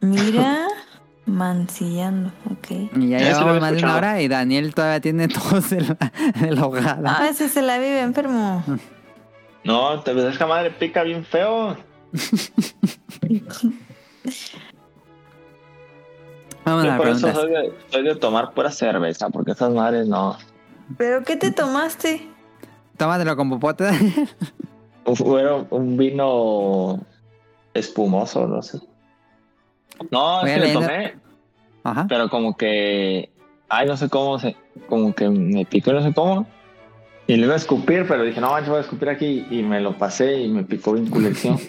Mira, 0.00 0.68
mancillando. 1.26 2.30
Ok. 2.50 2.70
Y 2.96 3.08
ya 3.08 3.18
llevamos 3.18 3.60
más 3.60 3.72
de 3.72 3.78
una 3.78 3.96
hora 3.96 4.22
y 4.22 4.28
Daniel 4.28 4.74
todavía 4.74 5.00
tiene 5.00 5.28
tos 5.28 5.72
en 5.72 5.88
la. 5.88 5.96
Ah, 7.04 7.26
ese 7.30 7.48
se 7.48 7.62
la 7.62 7.78
vive 7.78 8.00
enfermo. 8.00 8.62
No, 9.64 10.00
te 10.00 10.12
ves 10.14 10.34
esa 10.34 10.46
madre 10.46 10.70
pica 10.70 11.02
bien 11.02 11.24
feo. 11.24 11.76
Vamos 16.66 16.82
Yo 16.84 16.90
a 16.90 16.94
las 16.94 16.98
por 16.98 17.08
eso 17.08 17.32
soy 17.32 17.50
de, 17.50 17.72
soy 17.90 18.02
de 18.02 18.14
tomar 18.16 18.52
pura 18.52 18.70
cerveza, 18.72 19.30
porque 19.30 19.52
esas 19.52 19.70
madres 19.72 20.08
no. 20.08 20.36
¿Pero 20.98 21.22
qué 21.22 21.36
te 21.36 21.52
tomaste? 21.52 22.28
Tómatelo 22.96 23.36
con 23.36 23.48
popote. 23.50 23.88
Fueron 25.14 25.68
un 25.70 25.96
vino 25.96 26.98
espumoso, 27.72 28.48
no 28.48 28.60
sé. 28.62 28.80
No, 30.10 30.40
Voy 30.40 30.50
es 30.50 30.54
que 30.56 30.60
le 30.60 30.66
leer- 30.66 30.72
tomé, 30.74 31.14
Ajá. 31.84 32.06
pero 32.08 32.28
como 32.28 32.56
que. 32.56 33.30
Ay, 33.68 33.86
no 33.86 33.96
sé 33.96 34.08
cómo 34.08 34.40
se. 34.40 34.56
Como 34.88 35.14
que 35.14 35.28
me 35.30 35.64
picó, 35.64 35.92
no 35.92 36.02
sé 36.02 36.12
cómo. 36.12 36.46
Y 37.28 37.36
le 37.36 37.44
iba 37.46 37.54
a 37.54 37.58
escupir, 37.58 38.06
pero 38.08 38.24
dije, 38.24 38.40
no, 38.40 38.50
manches, 38.50 38.70
voy 38.70 38.78
a 38.78 38.82
escupir 38.82 39.08
aquí. 39.08 39.46
Y 39.50 39.62
me 39.62 39.80
lo 39.80 39.96
pasé 39.96 40.40
y 40.40 40.48
me 40.48 40.64
picó 40.64 40.92
bien 40.94 41.08
culección. 41.08 41.58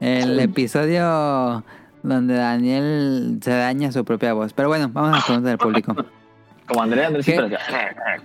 El 0.00 0.38
episodio 0.40 1.64
donde 2.06 2.34
Daniel 2.34 3.38
se 3.42 3.50
daña 3.50 3.90
su 3.90 4.04
propia 4.04 4.32
voz. 4.32 4.52
Pero 4.52 4.68
bueno, 4.68 4.88
vamos 4.92 5.10
a 5.10 5.16
las 5.16 5.24
preguntas 5.24 5.50
del 5.50 5.58
público. 5.58 5.94
Como 6.66 6.82
Andrea, 6.82 7.08
Andrés 7.08 7.24
siempre 7.24 7.56
hacía, 7.56 8.22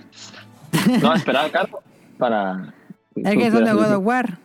No, 1.02 1.14
esperaba 1.14 1.46
el 1.46 1.52
carro 1.52 1.84
para. 2.18 2.74
Es 3.16 3.36
que 3.36 3.52
son 3.52 3.66
de 3.66 3.74
God 3.74 3.94
of 3.94 4.06
War. 4.06 4.40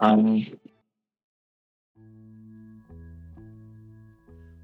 Ah, 0.00 0.16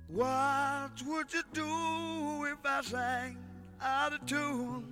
What 0.09 1.03
would 1.07 1.33
you 1.33 1.43
do 1.53 2.45
if 2.47 2.59
I 2.65 2.81
sang 2.83 3.37
out 3.81 4.15
of 4.15 4.27
tune? 4.27 4.85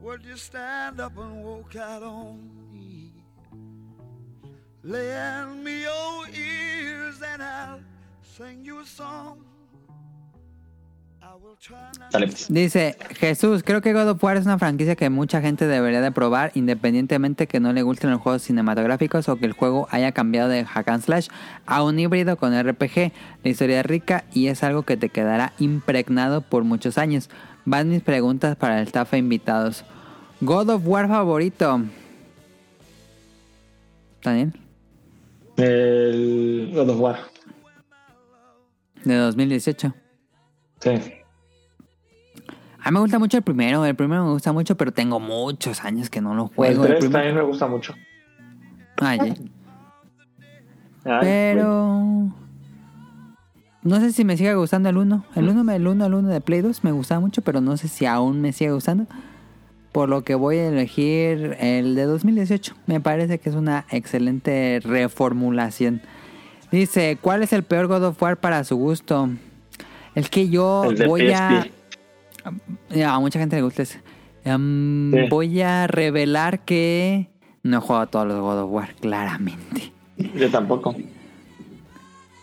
Would 0.00 0.24
you 0.24 0.36
stand 0.36 1.00
up 1.00 1.18
and 1.18 1.42
walk 1.44 1.74
out 1.76 2.02
on 2.02 2.38
me? 2.72 3.12
Lend 4.84 5.64
me 5.64 5.82
your 5.82 6.28
ears 6.28 6.73
pues. 12.10 12.46
Dice 12.48 12.96
Jesús, 13.16 13.62
creo 13.62 13.80
que 13.80 13.92
God 13.92 14.10
of 14.10 14.22
War 14.22 14.36
es 14.36 14.44
una 14.44 14.58
franquicia 14.58 14.96
que 14.96 15.10
mucha 15.10 15.40
gente 15.40 15.66
debería 15.66 16.00
de 16.00 16.12
probar 16.12 16.52
independientemente 16.54 17.46
que 17.46 17.60
no 17.60 17.72
le 17.72 17.82
gusten 17.82 18.10
los 18.10 18.20
juegos 18.20 18.42
cinematográficos 18.42 19.28
o 19.28 19.36
que 19.36 19.46
el 19.46 19.52
juego 19.52 19.88
haya 19.90 20.12
cambiado 20.12 20.48
de 20.48 20.64
hack 20.64 20.88
and 20.88 21.02
slash 21.02 21.28
a 21.66 21.82
un 21.82 21.98
híbrido 21.98 22.36
con 22.36 22.52
RPG. 22.52 23.12
La 23.42 23.50
historia 23.50 23.80
es 23.80 23.86
rica 23.86 24.24
y 24.32 24.48
es 24.48 24.62
algo 24.62 24.82
que 24.82 24.96
te 24.96 25.08
quedará 25.08 25.52
impregnado 25.58 26.40
por 26.40 26.64
muchos 26.64 26.98
años. 26.98 27.30
Van 27.64 27.88
mis 27.88 28.02
preguntas 28.02 28.56
para 28.56 28.80
el 28.80 28.86
staff 28.86 29.14
e 29.14 29.18
invitados. 29.18 29.84
God 30.40 30.68
of 30.70 30.82
War 30.84 31.08
favorito. 31.08 31.82
Daniel, 34.22 34.52
El 35.56 36.70
God 36.74 36.88
of 36.90 37.00
War. 37.00 37.18
de 39.04 39.16
2018. 39.16 39.94
Sí. 40.80 40.90
A 42.80 42.90
mí 42.90 42.94
me 42.94 43.00
gusta 43.00 43.18
mucho 43.18 43.36
el 43.38 43.42
primero, 43.42 43.84
el 43.84 43.94
primero 43.94 44.24
me 44.24 44.32
gusta 44.32 44.52
mucho, 44.52 44.76
pero 44.76 44.92
tengo 44.92 45.18
muchos 45.20 45.84
años 45.84 46.10
que 46.10 46.20
no 46.20 46.34
lo 46.34 46.44
el 46.44 46.48
juego. 46.54 46.82
El 46.82 46.88
3 46.88 46.98
primero- 47.00 47.12
también 47.12 47.34
me 47.36 47.42
gusta 47.42 47.66
mucho. 47.66 47.94
Ay, 49.00 49.18
ya. 49.18 49.34
Ay, 51.04 51.20
Pero. 51.22 52.30
No 53.82 54.00
sé 54.00 54.12
si 54.12 54.24
me 54.24 54.36
sigue 54.38 54.54
gustando 54.54 54.88
el 54.88 54.96
1. 54.96 55.24
El 55.34 55.48
1, 55.50 55.72
el 55.72 55.86
1, 55.86 56.06
el 56.06 56.14
1 56.14 56.28
de 56.28 56.40
Play 56.40 56.62
2 56.62 56.82
me 56.84 56.92
gustaba 56.92 57.20
mucho, 57.20 57.42
pero 57.42 57.60
no 57.60 57.76
sé 57.76 57.88
si 57.88 58.06
aún 58.06 58.40
me 58.40 58.52
sigue 58.52 58.72
gustando. 58.72 59.06
Por 59.94 60.08
lo 60.08 60.24
que 60.24 60.34
voy 60.34 60.56
a 60.56 60.66
elegir 60.70 61.56
el 61.60 61.94
de 61.94 62.02
2018. 62.02 62.74
Me 62.86 63.00
parece 63.00 63.38
que 63.38 63.48
es 63.48 63.54
una 63.54 63.86
excelente 63.90 64.80
reformulación. 64.82 66.02
Dice, 66.72 67.16
¿cuál 67.20 67.44
es 67.44 67.52
el 67.52 67.62
peor 67.62 67.86
God 67.86 68.02
of 68.06 68.20
War 68.20 68.36
para 68.38 68.64
su 68.64 68.74
gusto? 68.74 69.28
Es 70.16 70.28
que 70.28 70.48
yo 70.48 70.86
El 70.90 70.96
de 70.98 71.06
voy 71.06 71.30
a... 71.30 71.68
PSP. 72.42 73.02
A 73.04 73.20
mucha 73.20 73.38
gente 73.38 73.54
le 73.54 73.62
gusta 73.62 73.82
ese. 73.82 74.00
Em, 74.44 75.12
Sí. 75.12 75.28
Voy 75.30 75.60
a 75.60 75.86
revelar 75.86 76.64
que 76.64 77.30
no 77.62 77.76
he 77.76 77.80
jugado 77.80 78.02
a 78.02 78.06
todos 78.06 78.26
los 78.26 78.40
God 78.40 78.62
of 78.62 78.72
War, 78.72 78.96
claramente. 78.96 79.92
Yo 80.16 80.50
tampoco. 80.50 80.96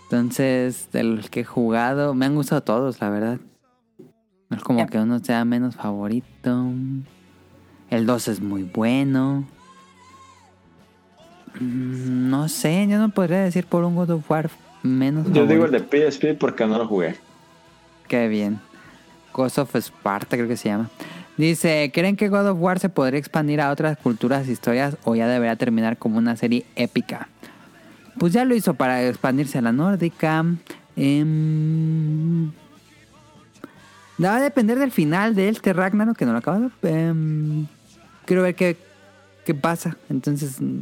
Entonces, 0.03 0.87
de 0.93 1.03
los 1.03 1.29
que 1.29 1.41
he 1.41 1.43
jugado, 1.43 2.13
me 2.13 2.25
han 2.27 2.35
gustado 2.35 2.63
todos, 2.63 3.01
la 3.01 3.09
verdad. 3.09 3.39
No 4.49 4.55
es 4.55 4.63
como 4.63 4.87
que 4.87 4.99
uno 4.99 5.19
sea 5.19 5.43
menos 5.43 5.75
favorito. 5.75 6.71
El 7.91 8.05
2 8.07 8.27
es 8.29 8.41
muy 8.41 8.63
bueno. 8.63 9.45
Mm, 11.59 12.29
No 12.29 12.49
sé, 12.49 12.87
yo 12.89 12.97
no 12.97 13.09
podría 13.09 13.41
decir 13.41 13.65
por 13.65 13.83
un 13.83 13.95
God 13.95 14.09
of 14.11 14.31
War 14.31 14.49
menos 14.81 15.31
Yo 15.31 15.45
digo 15.45 15.65
el 15.65 15.71
de 15.71 15.79
PSP 15.79 16.37
porque 16.39 16.65
no 16.65 16.77
lo 16.77 16.87
jugué. 16.87 17.15
Qué 18.07 18.27
bien. 18.27 18.59
Ghost 19.33 19.59
of 19.59 19.75
Sparta 19.75 20.35
creo 20.35 20.47
que 20.47 20.57
se 20.57 20.69
llama. 20.69 20.89
Dice, 21.37 21.91
¿creen 21.93 22.15
que 22.17 22.29
God 22.29 22.49
of 22.49 22.57
War 22.59 22.79
se 22.79 22.89
podría 22.89 23.19
expandir 23.19 23.61
a 23.61 23.71
otras 23.71 23.97
culturas, 23.97 24.47
historias 24.47 24.97
o 25.03 25.15
ya 25.15 25.27
debería 25.27 25.55
terminar 25.55 25.97
como 25.97 26.17
una 26.17 26.35
serie 26.35 26.65
épica? 26.75 27.29
Pues 28.17 28.33
ya 28.33 28.43
lo 28.45 28.55
hizo 28.55 28.73
para 28.73 29.03
expandirse 29.07 29.57
a 29.57 29.61
la 29.61 29.71
nórdica. 29.71 30.45
Em, 30.95 32.51
va 34.23 34.35
a 34.35 34.41
depender 34.41 34.77
del 34.77 34.91
final 34.91 35.33
de 35.35 35.49
este 35.49 35.73
Ragnarok, 35.73 36.17
que 36.17 36.25
no 36.25 36.31
lo 36.31 36.37
he 36.37 36.39
acabado. 36.39 36.71
Em, 36.83 37.65
quiero 38.25 38.41
ver 38.43 38.55
qué, 38.55 38.77
qué 39.45 39.53
pasa. 39.53 39.97
Entonces, 40.09 40.61
mm, 40.61 40.81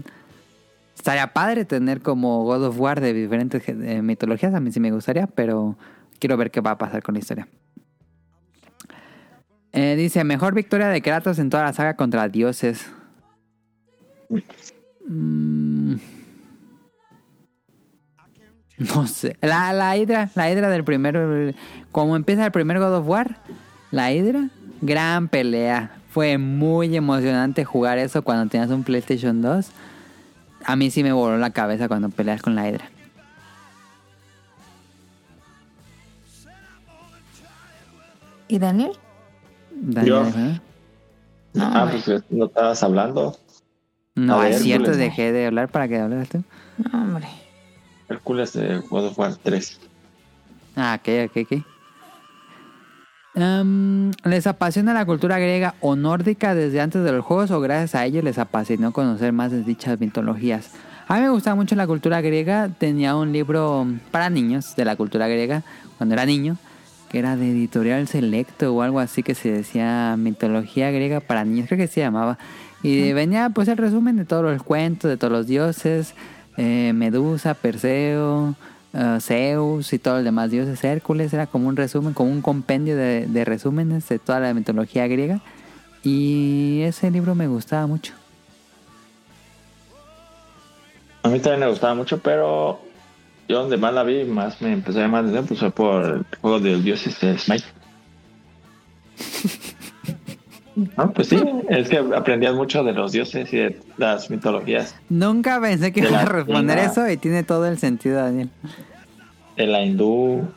estaría 0.95 1.33
padre 1.33 1.65
tener 1.65 2.01
como 2.01 2.43
God 2.43 2.65
of 2.65 2.79
War 2.79 3.01
de 3.01 3.13
diferentes 3.13 3.63
mitologías. 4.03 4.53
A 4.53 4.59
mí 4.59 4.71
sí 4.71 4.79
me 4.79 4.91
gustaría, 4.91 5.27
pero 5.27 5.77
quiero 6.19 6.37
ver 6.37 6.51
qué 6.51 6.61
va 6.61 6.71
a 6.71 6.77
pasar 6.77 7.01
con 7.01 7.13
la 7.13 7.19
historia. 7.19 7.47
Eh, 9.71 9.95
dice, 9.95 10.23
mejor 10.23 10.53
victoria 10.53 10.87
de 10.87 11.01
Kratos 11.01 11.39
en 11.39 11.49
toda 11.49 11.63
la 11.63 11.73
saga 11.73 11.95
contra 11.95 12.27
dioses. 12.27 12.85
Mm. 15.07 15.95
No 18.79 19.07
sé. 19.07 19.35
La, 19.41 19.73
la 19.73 19.97
Hydra, 19.97 20.29
la 20.35 20.49
Hydra 20.49 20.69
del 20.69 20.85
primero. 20.85 21.53
Como 21.91 22.15
empieza 22.15 22.45
el 22.45 22.51
primer 22.53 22.79
God 22.79 22.95
of 22.95 23.07
War, 23.09 23.35
la 23.91 24.13
Hydra, 24.13 24.49
gran 24.79 25.27
pelea. 25.27 25.98
Fue 26.09 26.37
muy 26.37 26.95
emocionante 26.95 27.65
jugar 27.65 27.97
eso 27.97 28.23
cuando 28.23 28.49
tenías 28.49 28.71
un 28.71 28.83
PlayStation 28.83 29.41
2. 29.41 29.69
A 30.65 30.75
mí 30.75 30.89
sí 30.89 31.03
me 31.03 31.13
voló 31.13 31.37
la 31.37 31.51
cabeza 31.51 31.87
cuando 31.87 32.09
peleas 32.09 32.41
con 32.41 32.55
la 32.55 32.67
Hydra. 32.67 32.89
¿Y 38.47 38.57
Daniel? 38.57 38.91
Daniel 39.71 40.15
Yo. 40.15 40.39
¿eh? 40.39 40.59
Ah, 41.59 41.87
pues 41.91 42.23
no 42.29 42.45
estabas 42.45 42.81
hablando. 42.81 43.37
No, 44.15 44.43
es 44.43 44.63
cierto, 44.63 44.91
dejé 44.91 45.31
de 45.31 45.45
hablar 45.45 45.69
para 45.69 45.87
que 45.87 45.99
hablaras 45.99 46.29
tú. 46.29 46.43
Hombre. 46.91 47.27
Hércules 48.09 48.53
de 48.53 48.79
God 48.79 49.05
of 49.05 49.19
War 49.19 49.35
3. 49.35 49.79
Ah, 50.75 50.99
ok, 50.99 51.29
ok, 51.29 51.51
ok. 51.51 51.65
Em, 53.35 54.11
¿Les 54.23 54.47
apasiona 54.47 54.93
la 54.93 55.05
cultura 55.05 55.37
griega 55.37 55.75
o 55.81 55.95
nórdica 55.95 56.55
desde 56.55 56.81
antes 56.81 57.03
de 57.03 57.11
los 57.11 57.23
juegos 57.23 57.51
o 57.51 57.61
gracias 57.61 57.95
a 57.95 58.05
ello 58.05 58.21
les 58.21 58.39
apasionó 58.39 58.91
conocer 58.91 59.33
más 59.33 59.51
de 59.51 59.63
dichas 59.63 59.99
mitologías? 59.99 60.71
A 61.07 61.15
mí 61.15 61.21
me 61.21 61.29
gustaba 61.29 61.55
mucho 61.55 61.75
la 61.75 61.87
cultura 61.87 62.21
griega. 62.21 62.69
Tenía 62.69 63.15
un 63.15 63.31
libro 63.31 63.87
para 64.11 64.29
niños 64.29 64.75
de 64.75 64.85
la 64.85 64.95
cultura 64.95 65.27
griega 65.27 65.63
cuando 65.97 66.13
era 66.13 66.25
niño, 66.25 66.57
que 67.09 67.19
era 67.19 67.35
de 67.35 67.49
editorial 67.51 68.07
selecto 68.07 68.73
o 68.75 68.81
algo 68.81 68.99
así 68.99 69.23
que 69.23 69.35
se 69.35 69.51
decía 69.51 70.15
mitología 70.17 70.91
griega 70.91 71.19
para 71.19 71.43
niños, 71.45 71.67
creo 71.67 71.79
que 71.79 71.87
se 71.87 72.01
llamaba. 72.01 72.37
Y 72.83 73.13
venía 73.13 73.49
pues 73.49 73.67
el 73.67 73.77
resumen 73.77 74.17
de 74.17 74.25
todos 74.25 74.43
los 74.43 74.63
cuentos, 74.63 75.09
de 75.09 75.17
todos 75.17 75.33
los 75.33 75.47
dioses, 75.47 76.13
eh, 76.57 76.93
Medusa, 76.93 77.53
Perseo, 77.53 78.55
eh, 78.93 79.17
Zeus 79.21 79.93
y 79.93 79.99
todos 79.99 80.17
los 80.17 80.25
demás 80.25 80.51
dioses, 80.51 80.83
Hércules, 80.83 81.33
era 81.33 81.47
como 81.47 81.67
un 81.67 81.75
resumen, 81.75 82.13
como 82.13 82.31
un 82.31 82.41
compendio 82.41 82.95
de, 82.95 83.27
de 83.27 83.45
resúmenes 83.45 84.07
de 84.09 84.19
toda 84.19 84.39
la 84.39 84.53
mitología 84.53 85.07
griega. 85.07 85.41
Y 86.03 86.81
ese 86.83 87.11
libro 87.11 87.35
me 87.35 87.47
gustaba 87.47 87.85
mucho. 87.87 88.13
A 91.23 91.29
mí 91.29 91.39
también 91.39 91.59
me 91.61 91.69
gustaba 91.69 91.93
mucho, 91.93 92.19
pero 92.19 92.79
yo 93.47 93.61
donde 93.61 93.77
más 93.77 93.93
la 93.93 94.03
vi, 94.03 94.23
más 94.23 94.61
me 94.61 94.71
empezó 94.73 94.99
a 94.99 95.01
llamar 95.01 95.23
la 95.25 95.31
atención, 95.31 95.47
pues 95.47 95.59
fue 95.59 95.71
por 95.71 96.05
el 96.05 96.25
juego 96.39 96.59
de 96.59 96.71
los 96.71 96.83
dioses 96.83 97.19
de 97.19 97.37
Smite. 97.37 97.65
No, 100.97 101.11
pues 101.13 101.27
sí, 101.29 101.41
es 101.69 101.89
que 101.89 101.97
aprendías 101.97 102.53
mucho 102.55 102.83
de 102.83 102.93
los 102.93 103.11
dioses 103.11 103.51
y 103.53 103.57
de 103.57 103.79
las 103.97 104.29
mitologías, 104.29 104.95
Nunca 105.09 105.59
pensé 105.59 105.91
que 105.91 106.01
iba 106.01 106.21
a 106.21 106.25
responder 106.25 106.77
eso 106.79 107.09
y 107.09 107.17
tiene 107.17 107.43
todo 107.43 107.65
el 107.67 107.77
sentido, 107.77 108.17
Daniel. 108.17 108.49
de 109.55 109.67
la 109.67 109.81
hindú, 109.83 110.47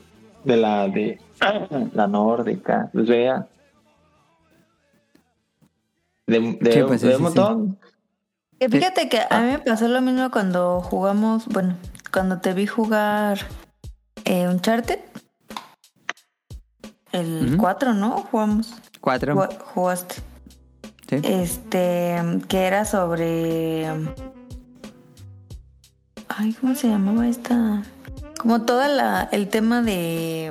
de 0.44 0.56
la 0.56 0.88
de 0.88 1.18
la 1.94 2.06
nórdica, 2.06 2.88
pues 2.92 3.08
vea. 3.08 3.46
De, 6.26 6.38
de, 6.60 6.72
Sí, 6.72 6.80
pues 6.86 7.00
sí, 7.00 7.06
de 7.08 7.12
sí, 7.12 7.16
un 7.16 7.22
montón. 7.22 7.78
Que 8.60 8.68
fíjate 8.68 9.08
que 9.08 9.18
a 9.28 9.40
mí 9.40 9.46
me 9.52 9.58
pasó 9.58 9.88
lo 9.88 10.00
mismo 10.00 10.30
cuando 10.30 10.80
jugamos, 10.80 11.46
bueno, 11.48 11.76
cuando 12.12 12.38
te 12.40 12.52
vi 12.54 12.66
jugar 12.66 13.38
eh, 14.24 14.46
Uncharted. 14.46 15.00
El 17.10 17.48
Ujú. 17.54 17.56
4, 17.58 17.92
¿no? 17.92 18.10
Jugamos. 18.30 18.74
Cuatro. 19.02 19.48
Jugaste. 19.74 20.14
Sí. 21.10 21.16
Este, 21.24 22.16
que 22.48 22.58
era 22.66 22.86
sobre... 22.86 23.86
Ay, 26.28 26.54
¿cómo 26.58 26.74
se 26.74 26.88
llamaba 26.88 27.28
esta? 27.28 27.82
Como 28.38 28.62
toda 28.62 28.88
la, 28.88 29.28
el 29.32 29.48
tema 29.48 29.82
de, 29.82 30.50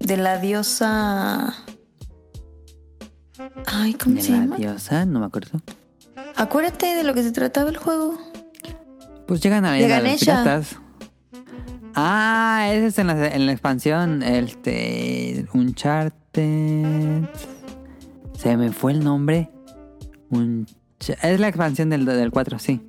de 0.00 0.16
la 0.18 0.36
diosa... 0.38 1.54
Ay, 3.66 3.94
¿cómo 3.94 4.16
De 4.16 4.22
se 4.22 4.32
la 4.32 4.38
llama? 4.38 4.56
diosa, 4.56 5.06
no 5.06 5.20
me 5.20 5.26
acuerdo. 5.26 5.60
Acuérdate 6.34 6.94
de 6.94 7.04
lo 7.04 7.14
que 7.14 7.22
se 7.22 7.32
trataba 7.32 7.70
el 7.70 7.76
juego. 7.78 8.18
Pues 9.26 9.40
llegan 9.40 9.64
a 9.64 9.70
la 9.70 9.76
De 9.76 10.10
los 10.10 10.20
piratas. 10.20 10.76
Ah, 11.94 12.66
ese 12.70 12.86
es 12.88 12.98
en 12.98 13.06
la, 13.06 13.28
en 13.28 13.46
la 13.46 13.52
expansión. 13.52 14.22
Este. 14.22 15.46
Uncharted. 15.54 17.24
Se 18.36 18.56
me 18.56 18.70
fue 18.72 18.92
el 18.92 19.02
nombre. 19.04 19.50
Es 21.22 21.40
la 21.40 21.48
expansión 21.48 21.90
del, 21.90 22.04
del 22.04 22.30
4, 22.30 22.58
sí. 22.58 22.80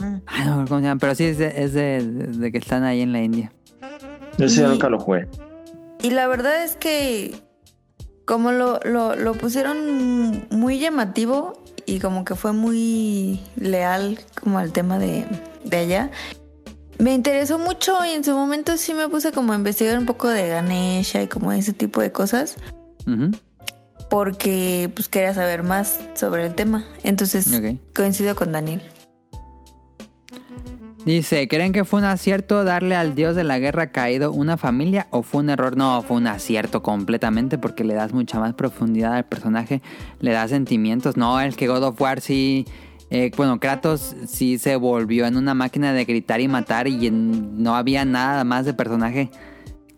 Mm. 0.00 0.16
Ay, 0.26 0.44
no 0.46 0.56
me 0.56 0.62
acuerdo 0.62 0.66
cómo 0.68 0.80
se 0.80 0.86
llama. 0.86 1.00
Pero 1.00 1.14
sí 1.14 1.24
es 1.24 1.38
de, 1.38 1.62
es 1.62 1.72
de, 1.72 2.02
de 2.02 2.52
que 2.52 2.58
están 2.58 2.84
ahí 2.84 3.00
en 3.00 3.12
la 3.12 3.22
India. 3.22 3.52
Yo 4.38 4.48
sí 4.48 4.60
Y- 4.60 4.64
nunca 4.64 4.88
lo 4.88 4.98
jugué. 4.98 5.28
Y 6.02 6.10
la 6.10 6.28
verdad 6.28 6.62
es 6.64 6.76
que 6.76 7.34
como 8.24 8.52
lo, 8.52 8.78
lo, 8.84 9.16
lo 9.16 9.32
pusieron 9.34 10.46
muy 10.50 10.78
llamativo 10.78 11.60
y 11.86 11.98
como 11.98 12.24
que 12.24 12.34
fue 12.36 12.52
muy 12.52 13.40
leal 13.56 14.20
como 14.40 14.58
al 14.58 14.70
tema 14.72 14.98
de, 14.98 15.24
de 15.64 15.76
allá, 15.76 16.10
me 16.98 17.14
interesó 17.14 17.58
mucho 17.58 18.04
y 18.04 18.10
en 18.10 18.22
su 18.22 18.32
momento 18.36 18.76
sí 18.76 18.92
me 18.94 19.08
puse 19.08 19.32
como 19.32 19.54
a 19.54 19.56
investigar 19.56 19.98
un 19.98 20.04
poco 20.06 20.28
de 20.28 20.46
Ganesha 20.48 21.22
y 21.22 21.26
como 21.26 21.50
ese 21.52 21.72
tipo 21.72 22.00
de 22.00 22.12
cosas 22.12 22.56
Ujú, 23.06 23.30
porque 24.10 24.90
pues 24.94 25.08
quería 25.08 25.34
saber 25.34 25.62
más 25.62 26.00
sobre 26.14 26.46
el 26.46 26.54
tema. 26.54 26.84
Entonces 27.02 27.50
coincido 27.94 28.34
con 28.34 28.52
Daniel. 28.52 28.82
Dice, 31.04 31.48
¿creen 31.48 31.72
que 31.72 31.84
fue 31.86 32.00
un 32.00 32.04
acierto 32.04 32.64
darle 32.64 32.94
al 32.94 33.14
dios 33.14 33.34
de 33.34 33.42
la 33.44 33.58
guerra 33.58 33.92
caído 33.92 34.30
una 34.30 34.58
familia 34.58 35.06
o 35.10 35.22
fue 35.22 35.40
un 35.40 35.48
error? 35.48 35.74
No, 35.76 36.02
fue 36.02 36.18
un 36.18 36.26
acierto 36.26 36.82
completamente 36.82 37.56
porque 37.56 37.82
le 37.82 37.94
das 37.94 38.12
mucha 38.12 38.38
más 38.38 38.52
profundidad 38.52 39.14
al 39.14 39.24
personaje, 39.24 39.80
le 40.20 40.32
das 40.32 40.50
sentimientos. 40.50 41.16
No, 41.16 41.40
el 41.40 41.56
que 41.56 41.66
God 41.66 41.84
of 41.84 42.00
War 42.00 42.20
sí... 42.20 42.66
eh, 43.08 43.30
bueno, 43.38 43.58
Kratos 43.58 44.16
sí 44.26 44.58
se 44.58 44.76
volvió 44.76 45.24
en 45.24 45.36
una 45.38 45.54
máquina 45.54 45.94
de 45.94 46.04
gritar 46.04 46.42
y 46.42 46.48
matar 46.48 46.88
y 46.88 47.06
en- 47.06 47.62
no 47.62 47.74
había 47.74 48.04
nada 48.04 48.44
más 48.44 48.66
de 48.66 48.74
personaje. 48.74 49.30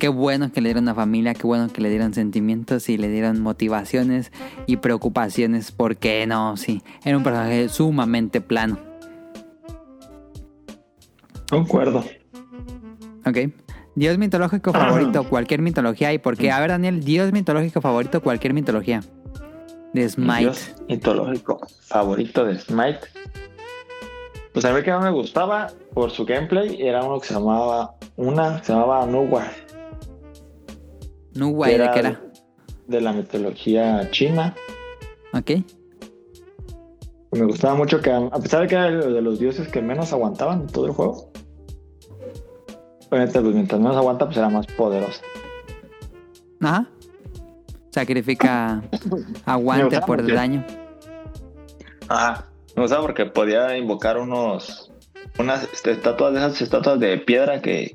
Qué 0.01 0.09
bueno 0.09 0.51
que 0.51 0.62
le 0.62 0.70
dieron 0.70 0.85
una 0.85 0.94
familia, 0.94 1.35
qué 1.35 1.47
bueno 1.47 1.68
que 1.68 1.82
le 1.82 1.90
dieron 1.90 2.14
sentimientos 2.14 2.89
y 2.89 2.97
le 2.97 3.09
dieron 3.10 3.39
motivaciones 3.43 4.32
y 4.66 4.78
preocupaciones. 4.78 5.72
Porque 5.72 6.27
no, 6.27 6.56
sí, 6.56 6.82
era 7.05 7.18
un 7.18 7.22
personaje 7.22 7.68
sumamente 7.68 8.40
plano. 8.40 8.78
Concuerdo. 11.51 12.02
Ok. 13.27 13.52
Dios 13.94 14.16
mitológico 14.16 14.72
favorito, 14.72 15.28
cualquier 15.28 15.60
mitología. 15.60 16.14
¿Y 16.14 16.18
por 16.18 16.39
qué? 16.39 16.51
A 16.51 16.60
ver, 16.60 16.70
Daniel, 16.70 17.05
Dios 17.05 17.31
mitológico 17.31 17.82
favorito, 17.82 18.22
cualquier 18.22 18.55
mitología. 18.55 19.02
De 19.93 20.05
Mi 20.05 20.09
Smite. 20.09 20.40
dios 20.40 20.74
mitológico 20.89 21.60
favorito 21.82 22.47
de 22.47 22.59
Smite. 22.59 23.01
Pues 24.55 24.64
a 24.64 24.72
mí 24.72 24.82
que 24.82 24.93
no 24.93 25.01
me 25.01 25.10
gustaba 25.10 25.70
por 25.93 26.10
su 26.10 26.24
gameplay 26.24 26.81
era 26.81 27.05
uno 27.05 27.20
que 27.20 27.27
se 27.27 27.35
llamaba 27.35 27.97
una 28.16 28.60
que 28.60 28.66
se 28.66 28.72
llamaba 28.72 29.05
Nuwa. 29.05 29.44
Nuwai, 31.35 31.78
¿de 31.78 31.90
qué 31.93 31.98
era? 32.01 32.20
de 32.86 33.01
la 33.01 33.12
mitología 33.12 34.11
china. 34.11 34.55
Ok. 35.32 35.51
Me 37.32 37.44
gustaba 37.44 37.77
mucho 37.77 38.01
que, 38.01 38.11
a 38.11 38.28
pesar 38.40 38.62
de 38.62 38.66
que 38.66 38.74
era 38.74 38.89
el 38.89 39.15
de 39.15 39.23
los 39.23 39.39
dioses 39.39 39.69
que 39.69 39.81
menos 39.81 40.12
aguantaban 40.12 40.62
en 40.62 40.66
todo 40.66 40.86
el 40.86 40.93
juego, 40.93 41.31
obviamente, 43.09 43.40
pues, 43.40 43.55
mientras 43.55 43.81
menos 43.81 43.97
aguanta, 43.97 44.24
pues 44.27 44.36
era 44.39 44.48
más 44.48 44.66
poderosa. 44.66 45.20
Ajá. 46.61 46.89
Sacrifica 47.90 48.82
aguante 49.44 50.01
por 50.01 50.19
porque- 50.19 50.32
daño. 50.35 50.65
Ah, 52.09 52.44
me 52.74 52.82
gustaba 52.82 53.02
porque 53.02 53.27
podía 53.27 53.77
invocar 53.78 54.19
unos, 54.19 54.93
unas 55.39 55.62
estatuas 55.86 56.32
de 56.32 56.39
esas 56.40 56.61
estatuas 56.61 56.98
de 56.98 57.19
piedra 57.19 57.62
que, 57.62 57.94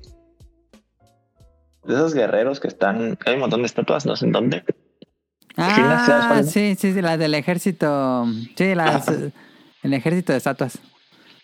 de 1.86 1.94
esos 1.94 2.14
guerreros 2.14 2.60
que 2.60 2.68
están, 2.68 3.18
hay 3.26 3.34
un 3.36 3.40
montón 3.42 3.62
de 3.62 3.68
estatuas, 3.68 4.06
no 4.06 4.16
sé 4.16 4.26
en 4.26 4.32
dónde. 4.32 4.64
¿sabes 5.56 5.78
Ah, 5.78 6.42
sí, 6.44 6.76
sí, 6.76 6.94
sí, 6.94 7.02
la 7.02 7.18
del 7.18 7.34
ejército. 7.34 8.26
Sí, 8.58 8.76
las, 8.76 9.08
Ajá. 9.08 9.18
el 9.84 9.94
ejército 9.94 10.32
de 10.34 10.38
estatuas. 10.38 10.80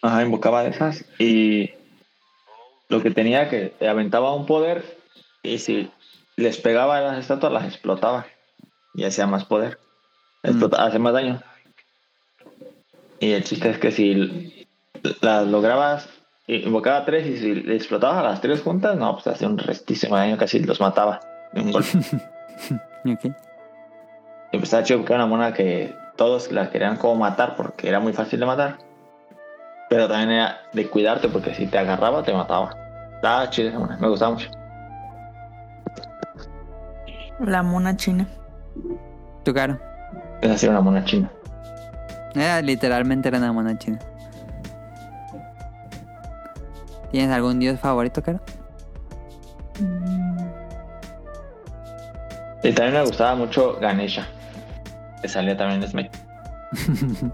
Ajá, 0.02 0.24
invocaba 0.24 0.64
de 0.64 0.70
esas 0.72 1.06
y 1.20 1.70
lo 2.90 3.02
que 3.02 3.12
tenía 3.12 3.50
que 3.50 3.74
aventaba 3.88 4.36
un 4.36 4.46
poder 4.46 4.98
y 5.44 5.60
si 5.60 5.92
les 6.36 6.58
pegaba 6.58 6.98
a 6.98 7.02
las 7.02 7.20
estatuas 7.20 7.54
las 7.54 7.66
explotaba 7.66 8.26
y 8.94 9.04
hacía 9.06 9.28
más 9.28 9.46
poder, 9.46 9.80
Explota- 10.44 10.84
hace 10.86 10.98
más 11.00 11.14
daño. 11.14 11.42
Y 13.20 13.32
el 13.32 13.44
chiste 13.44 13.70
es 13.70 13.78
que 13.78 13.92
si 13.92 14.68
las 15.22 15.48
lograbas, 15.48 16.10
invocaba 16.48 17.06
tres 17.06 17.28
y 17.28 17.38
si 17.38 17.56
le 17.56 17.76
explotabas 17.76 18.18
a 18.18 18.24
las 18.24 18.42
tres 18.42 18.62
juntas, 18.62 18.98
no, 18.98 19.14
pues 19.14 19.28
hacía 19.28 19.48
un 19.48 19.58
restísimo 19.58 20.16
daño, 20.16 20.38
casi 20.38 20.60
los 20.60 20.80
mataba 20.80 21.20
de 21.54 21.62
un 21.62 21.72
golpe. 21.72 21.90
Ok. 23.04 23.26
Y 23.26 24.58
pues 24.58 24.64
estaba 24.66 24.84
chido 24.84 25.00
porque 25.00 25.14
era 25.14 25.24
una 25.24 25.36
mona 25.36 25.54
que 25.54 25.96
todos 26.18 26.52
la 26.52 26.70
querían 26.70 26.98
como 26.98 27.16
matar 27.16 27.56
porque 27.56 27.90
era 27.90 28.00
muy 28.00 28.14
fácil 28.14 28.40
de 28.40 28.46
matar. 28.46 28.78
Pero 29.90 30.08
también 30.08 30.30
era 30.30 30.62
de 30.72 30.88
cuidarte 30.88 31.28
porque 31.28 31.56
si 31.56 31.66
te 31.66 31.80
agarraba 31.80 32.22
te 32.22 32.32
mataba. 32.32 32.76
Estaba 33.16 33.50
chido 33.50 33.70
esa 33.70 33.80
mona, 33.80 33.98
me 33.98 34.08
gustaba 34.08 34.34
mucho. 34.34 34.52
La 37.40 37.64
mona 37.64 37.96
china. 37.96 38.28
Tu 39.44 39.52
caro. 39.52 39.80
Esa 40.42 40.58
sí 40.58 40.66
era 40.68 40.74
una 40.74 40.82
mona 40.82 41.04
china. 41.06 41.32
Era, 42.36 42.62
literalmente 42.62 43.30
era 43.30 43.40
una 43.40 43.52
mona 43.52 43.76
china. 43.80 43.98
¿Tienes 47.12 47.32
algún 47.36 47.60
dios 47.60 47.80
favorito, 47.80 48.22
caro? 48.24 48.40
Y 52.64 52.72
también 52.74 52.94
me 52.94 53.02
gustaba 53.04 53.36
mucho 53.36 53.78
Ganesha, 53.82 54.28
que 55.22 55.28
salía 55.28 55.58
también 55.58 55.82
en 55.84 55.90
Smash. 55.90 56.08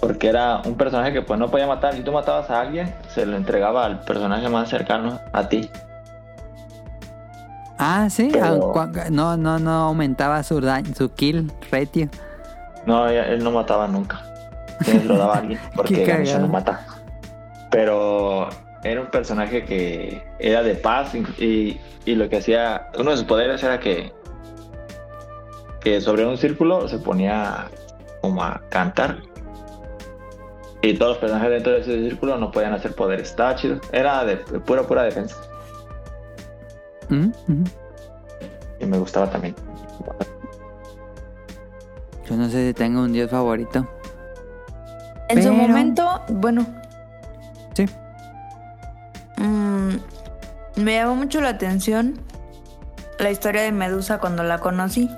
Porque 0.00 0.28
era 0.28 0.60
un 0.64 0.74
personaje 0.76 1.12
que 1.12 1.22
pues 1.22 1.38
no 1.38 1.50
podía 1.50 1.66
matar. 1.66 1.94
Si 1.94 2.02
tú 2.02 2.12
matabas 2.12 2.50
a 2.50 2.60
alguien, 2.60 2.92
se 3.08 3.24
lo 3.26 3.36
entregaba 3.36 3.84
al 3.86 4.00
personaje 4.00 4.48
más 4.48 4.68
cercano 4.68 5.18
a 5.32 5.48
ti. 5.48 5.70
Ah, 7.78 8.08
sí. 8.10 8.30
Pero- 8.32 8.72
Ah, 8.76 8.88
No, 9.10 9.36
no, 9.36 9.58
no 9.58 9.70
aumentaba 9.70 10.42
su, 10.42 10.60
daño, 10.60 10.94
su 10.94 11.12
kill 11.12 11.50
ratio. 11.70 12.08
No, 12.86 13.08
él 13.08 13.42
no 13.42 13.50
mataba 13.50 13.86
nunca. 13.88 14.20
Él 14.86 15.08
lo 15.08 15.16
daba 15.18 15.34
a 15.34 15.38
alguien 15.38 15.60
porque 15.74 16.04
Ganesha 16.04 16.38
no 16.38 16.48
mata. 16.48 16.80
Pero 17.70 18.48
era 18.90 19.00
un 19.00 19.10
personaje 19.10 19.64
que 19.64 20.22
era 20.38 20.62
de 20.62 20.74
paz 20.74 21.14
y, 21.14 21.80
y 22.04 22.14
lo 22.14 22.28
que 22.28 22.38
hacía, 22.38 22.88
uno 22.98 23.10
de 23.10 23.16
sus 23.16 23.26
poderes 23.26 23.62
era 23.62 23.80
que, 23.80 24.12
que 25.80 26.00
sobre 26.00 26.24
un 26.26 26.36
círculo 26.36 26.88
se 26.88 26.98
ponía 26.98 27.68
como 28.20 28.42
a 28.42 28.60
cantar. 28.68 29.18
Y 30.82 30.94
todos 30.94 31.12
los 31.12 31.18
personajes 31.18 31.50
dentro 31.50 31.72
de 31.72 31.80
ese 31.80 32.08
círculo 32.08 32.38
no 32.38 32.50
podían 32.50 32.72
hacer 32.72 32.94
poderes. 32.94 33.30
Estaba 33.30 33.56
chido. 33.56 33.80
Era 33.92 34.24
de, 34.24 34.36
de 34.36 34.60
pura, 34.60 34.82
pura 34.84 35.02
defensa. 35.02 35.36
Ujú, 37.10 37.32
ujú. 37.48 37.64
Y 38.78 38.86
me 38.86 38.98
gustaba 38.98 39.28
también. 39.30 39.54
Yo 42.28 42.36
no 42.36 42.48
sé 42.48 42.68
si 42.68 42.74
tengo 42.74 43.02
un 43.02 43.12
dios 43.12 43.30
favorito. 43.30 43.86
En 45.28 45.42
su 45.42 45.52
momento, 45.52 46.20
bueno. 46.28 46.66
Mm, 49.36 49.90
me 50.76 50.94
llamó 50.94 51.14
mucho 51.16 51.40
la 51.40 51.50
atención 51.50 52.20
la 53.18 53.30
historia 53.30 53.62
de 53.62 53.72
Medusa 53.72 54.18
cuando 54.18 54.42
la 54.42 54.58
conocí. 54.58 55.10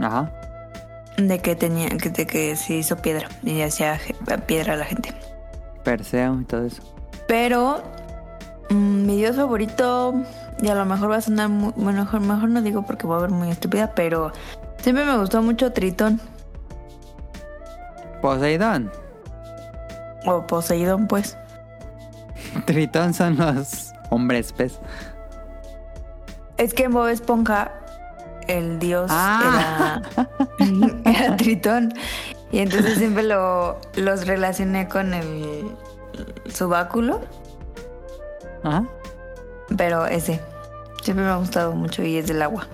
Ajá. 0.00 0.30
De 1.16 1.40
que 1.40 1.56
tenía, 1.56 1.88
que- 1.88 2.10
de 2.10 2.26
que 2.26 2.54
se 2.56 2.74
hizo 2.74 2.96
piedra 2.96 3.28
y 3.42 3.60
hacía 3.62 3.98
piedra 4.46 4.74
a 4.74 4.76
la 4.76 4.84
gente. 4.84 5.12
Perseo 5.84 6.40
y 6.40 6.44
todo 6.44 6.66
eso. 6.66 6.82
Pero 7.26 7.82
mm, 8.70 9.06
mi 9.06 9.16
dios 9.16 9.36
favorito, 9.36 10.14
y 10.62 10.68
a 10.68 10.74
lo 10.74 10.84
mejor 10.84 11.10
va 11.10 11.16
a 11.16 11.20
sonar 11.20 11.48
muy, 11.48 11.72
bueno, 11.76 12.02
mejor, 12.04 12.20
mejor 12.20 12.48
no 12.48 12.62
digo 12.62 12.82
porque 12.82 13.06
voy 13.06 13.18
a 13.18 13.22
ver 13.22 13.30
muy 13.30 13.50
estúpida, 13.50 13.92
pero 13.94 14.30
siempre 14.78 15.04
me 15.04 15.16
gustó 15.18 15.42
mucho 15.42 15.72
Tritón 15.72 16.20
Poseidón. 18.22 18.90
o 20.26 20.46
Poseidón, 20.46 21.06
pues. 21.08 21.36
Tritón 22.66 23.14
son 23.14 23.36
los 23.36 23.92
hombres 24.10 24.52
pez. 24.52 24.78
Es 26.56 26.74
que 26.74 26.84
en 26.84 26.92
Bob 26.92 27.08
Esponja 27.08 27.72
el 28.48 28.78
dios 28.78 29.06
Ah. 29.12 30.02
era, 30.58 31.00
era 31.04 31.36
Tritón. 31.36 31.92
Y 32.52 32.58
entonces 32.58 32.94
siempre 32.98 33.22
lo, 33.22 33.78
los 33.94 34.26
relacioné 34.26 34.88
con 34.88 35.14
el 35.14 35.70
subáculo, 36.52 37.20
Ajá. 38.64 38.84
pero 39.76 40.06
ese. 40.06 40.40
Siempre 41.02 41.24
me 41.24 41.30
ha 41.30 41.36
gustado 41.36 41.72
mucho 41.72 42.02
y 42.02 42.16
es 42.18 42.26
del 42.26 42.42
agua. 42.42 42.66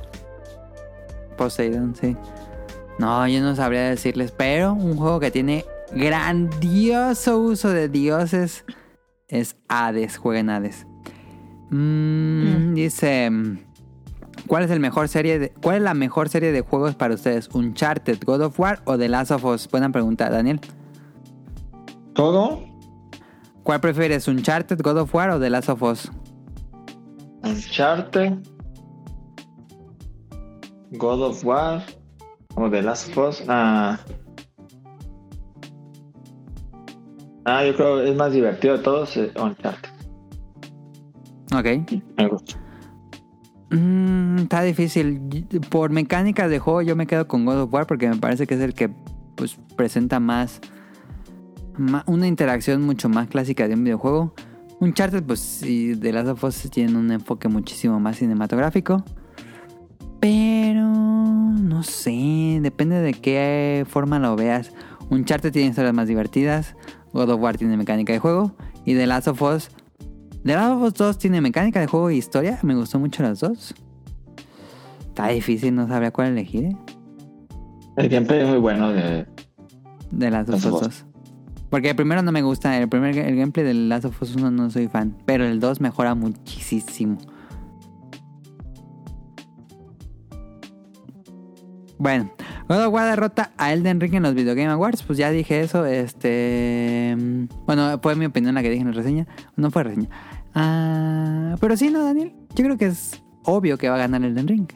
Poseidón, 1.36 1.94
sí. 1.94 2.16
No, 2.98 3.28
yo 3.28 3.40
no 3.40 3.54
sabría 3.54 3.82
decirles, 3.82 4.32
pero 4.32 4.72
un 4.72 4.96
juego 4.96 5.20
que 5.20 5.30
tiene 5.30 5.64
grandioso 5.92 7.38
uso 7.38 7.68
de 7.68 7.88
dioses 7.88 8.64
es 9.28 9.56
Hades, 9.68 10.18
jueguen 10.18 10.50
Hades. 10.50 10.86
Mm, 11.70 12.74
Dice, 12.74 13.28
mm, 13.30 13.58
¿cuál 14.46 14.64
es 14.64 14.70
el 14.70 14.80
mejor 14.80 15.08
serie 15.08 15.38
de, 15.38 15.50
cuál 15.50 15.76
es 15.76 15.82
la 15.82 15.94
mejor 15.94 16.28
serie 16.28 16.52
de 16.52 16.60
juegos 16.60 16.94
para 16.94 17.14
ustedes? 17.14 17.48
Uncharted, 17.52 18.18
God 18.24 18.42
of 18.42 18.58
War 18.60 18.80
o 18.84 18.96
The 18.96 19.08
Last 19.08 19.30
of 19.32 19.44
Us? 19.44 19.68
Buena 19.68 19.90
pregunta, 19.90 20.30
Daniel. 20.30 20.60
¿Todo? 22.14 22.64
¿Cuál 23.62 23.80
prefieres, 23.80 24.28
Uncharted, 24.28 24.80
God 24.80 24.98
of 24.98 25.14
War 25.14 25.30
o 25.30 25.40
The 25.40 25.50
Last 25.50 25.68
of 25.68 25.82
Us? 25.82 26.10
Uncharted, 27.42 28.46
God 30.92 31.22
of 31.22 31.44
War 31.44 31.82
o 32.54 32.70
The 32.70 32.82
Last 32.82 33.10
of 33.10 33.18
Us. 33.18 33.44
Ah, 33.48 33.98
ah, 37.46 37.64
yo 37.64 37.74
creo 37.74 37.96
que 38.02 38.10
es 38.10 38.16
más 38.16 38.32
divertido 38.32 38.76
de 38.76 38.82
todos 38.82 39.16
eh, 39.16 39.32
Uncharted. 39.40 39.90
Ok. 41.54 41.90
Me 42.18 42.28
gusta. 42.28 42.58
Mm, 43.70 44.38
está 44.38 44.62
difícil. 44.62 45.46
Por 45.70 45.90
mecánicas 45.90 46.50
de 46.50 46.58
juego 46.58 46.82
yo 46.82 46.96
me 46.96 47.06
quedo 47.06 47.26
con 47.26 47.44
God 47.44 47.62
of 47.62 47.72
War 47.72 47.86
porque 47.86 48.08
me 48.08 48.16
parece 48.16 48.46
que 48.46 48.54
es 48.54 48.60
el 48.60 48.74
que 48.74 48.90
pues, 49.34 49.58
presenta 49.76 50.20
más, 50.20 50.60
una 52.06 52.26
interacción 52.26 52.82
mucho 52.82 53.08
más 53.08 53.28
clásica 53.28 53.68
de 53.68 53.74
un 53.74 53.84
videojuego. 53.84 54.34
Uncharted, 54.78 55.22
pues 55.22 55.40
sí, 55.40 55.96
The 55.98 56.12
Last 56.12 56.28
of 56.28 56.44
Us 56.44 56.70
tiene 56.70 56.98
un 56.98 57.10
enfoque 57.10 57.48
muchísimo 57.48 57.98
más 57.98 58.16
cinematográfico. 58.18 59.04
Pero 60.20 60.82
no 60.82 61.82
sé, 61.82 62.58
depende 62.60 63.00
de 63.00 63.14
qué 63.14 63.86
forma 63.88 64.18
lo 64.18 64.36
veas. 64.36 64.72
Uncharted 65.10 65.52
tiene 65.52 65.68
historias 65.68 65.94
más 65.94 66.08
divertidas, 66.08 66.74
God 67.16 67.30
of 67.30 67.40
War 67.40 67.56
tiene 67.56 67.76
mecánica 67.76 68.12
de 68.12 68.18
juego 68.18 68.54
y 68.84 68.94
The 68.94 69.06
Last 69.06 69.28
of 69.28 69.42
Us 69.42 69.70
The 70.46 70.54
Last 70.54 70.76
of 70.76 70.82
Us 70.82 70.94
2 70.94 71.18
tiene 71.18 71.40
mecánica 71.40 71.80
de 71.80 71.88
juego 71.88 72.08
y 72.08 72.18
historia. 72.18 72.60
Me 72.62 72.76
gustó 72.76 73.00
mucho 73.00 73.24
las 73.24 73.40
dos. 73.40 73.74
Está 75.00 75.26
difícil, 75.26 75.74
no 75.74 75.88
sabría 75.88 76.12
cuál 76.12 76.28
elegir. 76.28 76.66
¿eh? 76.66 76.76
El 77.96 78.08
gameplay 78.08 78.42
es 78.42 78.48
muy 78.48 78.58
bueno 78.58 78.92
de 78.92 79.26
De 80.12 80.30
Last 80.30 80.50
of 80.50 80.64
Us. 80.64 80.80
dos. 80.80 81.04
Porque 81.68 81.90
el 81.90 81.96
primero 81.96 82.22
no 82.22 82.30
me 82.30 82.42
gusta. 82.42 82.78
El 82.78 82.88
primer 82.88 83.18
el 83.18 83.34
gameplay 83.34 83.66
del 83.66 83.88
Last 83.88 84.04
of 84.04 84.22
Us 84.22 84.36
1 84.36 84.52
no 84.52 84.70
soy 84.70 84.86
fan. 84.86 85.16
Pero 85.26 85.44
el 85.44 85.58
2 85.58 85.80
mejora 85.80 86.14
muchísimo. 86.14 87.18
Bueno, 91.98 92.30
God 92.68 92.86
of 92.86 92.92
War 92.92 93.08
derrota 93.08 93.52
a 93.56 93.72
Elden 93.72 94.00
Ring 94.00 94.14
en 94.14 94.22
los 94.22 94.34
Video 94.34 94.54
Game 94.54 94.68
Awards. 94.70 95.02
Pues 95.02 95.18
ya 95.18 95.30
dije 95.30 95.60
eso. 95.60 95.86
Este. 95.86 97.16
Bueno, 97.66 97.98
fue 98.02 98.14
mi 98.16 98.26
opinión 98.26 98.54
la 98.54 98.62
que 98.62 98.70
dije 98.70 98.82
en 98.82 98.88
la 98.88 98.94
reseña. 98.94 99.26
No 99.56 99.70
fue 99.70 99.84
reseña. 99.84 100.08
Ah, 100.54 101.56
pero 101.60 101.76
sí, 101.76 101.90
¿no, 101.90 102.04
Daniel? 102.04 102.32
Yo 102.54 102.64
creo 102.64 102.76
que 102.76 102.86
es 102.86 103.22
obvio 103.44 103.78
que 103.78 103.88
va 103.88 103.94
a 103.96 103.98
ganar 103.98 104.22
Elden 104.22 104.48
Ring. 104.48 104.66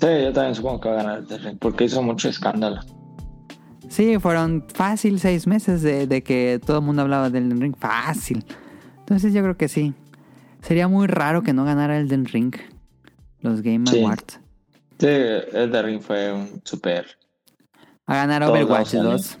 Sí, 0.00 0.06
yo 0.06 0.32
también 0.32 0.54
supongo 0.54 0.80
que 0.80 0.88
va 0.88 0.94
a 1.00 1.02
ganar 1.02 1.18
el 1.18 1.26
terreno 1.26 1.58
porque 1.60 1.84
hizo 1.84 2.02
mucho 2.02 2.28
escándalo. 2.28 2.80
Sí, 3.88 4.18
fueron 4.18 4.64
fácil 4.72 5.18
seis 5.18 5.46
meses 5.46 5.82
de, 5.82 6.06
de 6.06 6.22
que 6.22 6.60
todo 6.64 6.78
el 6.78 6.84
mundo 6.84 7.02
hablaba 7.02 7.30
del 7.30 7.44
Elden 7.44 7.60
Ring. 7.60 7.76
Fácil. 7.76 8.44
Entonces 9.00 9.32
yo 9.32 9.42
creo 9.42 9.56
que 9.56 9.68
sí. 9.68 9.94
Sería 10.62 10.88
muy 10.88 11.06
raro 11.06 11.42
que 11.42 11.52
no 11.52 11.64
ganara 11.64 11.98
Elden 11.98 12.26
Ring. 12.26 12.54
Los 13.40 13.62
Game 13.62 13.86
Sí. 13.86 14.00
Awards. 14.00 14.40
Sí, 14.98 15.06
el 15.06 15.70
de 15.70 15.82
Ring 15.82 16.00
fue 16.00 16.32
un 16.32 16.60
super. 16.64 17.06
A 18.06 18.16
ganar 18.16 18.42
Todos 18.42 18.52
Overwatch 18.54 18.94
los 18.94 19.04
2. 19.04 19.38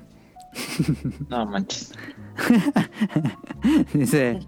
No 1.28 1.46
manches. 1.46 1.92
Dice, 3.92 4.38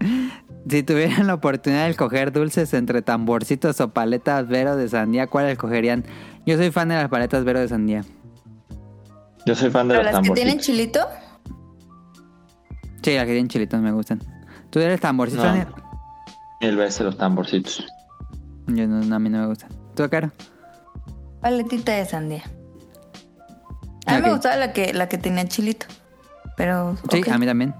si 0.69 0.83
tuvieran 0.83 1.27
la 1.27 1.33
oportunidad 1.35 1.85
de 1.85 1.91
escoger 1.91 2.31
dulces 2.31 2.73
entre 2.73 3.01
tamborcitos 3.01 3.79
o 3.81 3.89
paletas 3.93 4.47
Vero 4.47 4.75
de 4.75 4.87
sandía, 4.89 5.27
¿cuál 5.27 5.47
escogerían? 5.47 6.05
Yo 6.45 6.57
soy 6.57 6.71
fan 6.71 6.89
de 6.89 6.95
las 6.95 7.09
paletas 7.09 7.43
Vero 7.43 7.59
de 7.59 7.67
sandía. 7.67 8.03
Yo 9.45 9.55
soy 9.55 9.69
fan 9.71 9.87
de 9.87 9.95
las 9.95 10.05
que 10.21 10.29
tienen 10.33 10.59
tamborcitos. 10.59 10.65
chilito, 10.65 11.07
Sí, 13.03 13.15
las 13.15 13.23
que 13.25 13.31
tienen 13.31 13.47
chilitos 13.47 13.81
me 13.81 13.91
gustan. 13.91 14.21
¿Tú 14.69 14.79
eres 14.79 15.01
tamborcito, 15.01 15.41
No. 15.41 15.47
Daniel? 15.49 15.67
Mil 16.61 16.75
veces 16.77 17.01
los 17.01 17.17
tamborcitos. 17.17 17.83
Yo 18.67 18.87
no, 18.87 19.01
no, 19.03 19.15
a 19.15 19.19
mí 19.19 19.29
no 19.29 19.39
me 19.39 19.47
gustan. 19.47 19.71
¿Tú, 19.95 20.07
Caro? 20.09 20.31
Paletita 21.41 21.91
de 21.93 22.05
sandía. 22.05 22.43
A 24.05 24.13
mí 24.13 24.17
Ok. 24.19 24.23
me 24.25 24.31
gustaba 24.31 24.55
la 24.55 24.73
que, 24.73 24.93
la 24.93 25.07
que 25.09 25.17
tenía 25.17 25.45
chilito. 25.47 25.85
Pero. 26.57 26.95
Sí, 27.11 27.21
a 27.29 27.37
mí 27.37 27.45
también. 27.45 27.73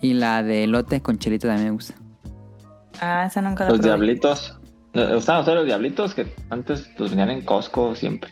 Y 0.00 0.14
la 0.14 0.42
de 0.42 0.64
elote 0.64 1.00
con 1.00 1.18
chilito 1.18 1.46
también 1.48 1.68
me 1.68 1.74
gusta. 1.74 1.94
Ah, 3.00 3.24
esa 3.26 3.40
nunca 3.42 3.64
la 3.64 3.70
Los 3.70 3.78
probé. 3.80 3.90
diablitos. 3.90 4.58
¿Les 4.92 5.14
gustaban 5.14 5.40
ustedes 5.40 5.56
los 5.58 5.66
diablitos? 5.66 6.14
Que 6.14 6.34
antes 6.50 6.88
los 6.98 7.10
vendían 7.10 7.30
en 7.30 7.44
Costco 7.44 7.94
siempre. 7.94 8.30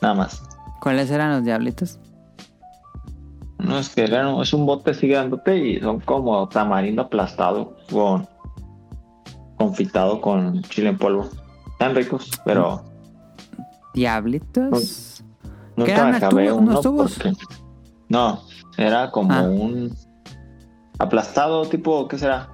Nada 0.00 0.14
más. 0.14 0.42
¿Cuáles 0.80 1.10
eran 1.10 1.30
los 1.32 1.44
diablitos? 1.44 1.98
No 3.58 3.78
es 3.78 3.88
que 3.88 4.04
eran, 4.04 4.36
es 4.40 4.52
un 4.52 4.64
bote 4.66 4.92
así 4.92 5.08
grandote 5.08 5.56
y 5.58 5.80
son 5.80 6.00
como 6.00 6.48
tamarindo 6.48 7.02
aplastado 7.02 7.76
con 7.90 8.28
confitado 9.56 10.20
con 10.20 10.62
chile 10.64 10.90
en 10.90 10.98
polvo. 10.98 11.28
Están 11.72 11.94
ricos, 11.94 12.30
pero 12.44 12.84
¿Diablitos? 13.96 15.24
nunca 15.74 15.92
eran 15.92 16.04
me 16.04 16.10
unos 16.10 16.22
acabé 16.22 16.52
uno 16.52 16.80
porque 16.82 17.32
no, 18.10 18.42
era 18.76 19.10
como 19.10 19.32
Ah. 19.32 19.42
un 19.42 19.96
aplastado 20.98 21.66
tipo, 21.66 22.06
¿qué 22.08 22.18
será? 22.18 22.48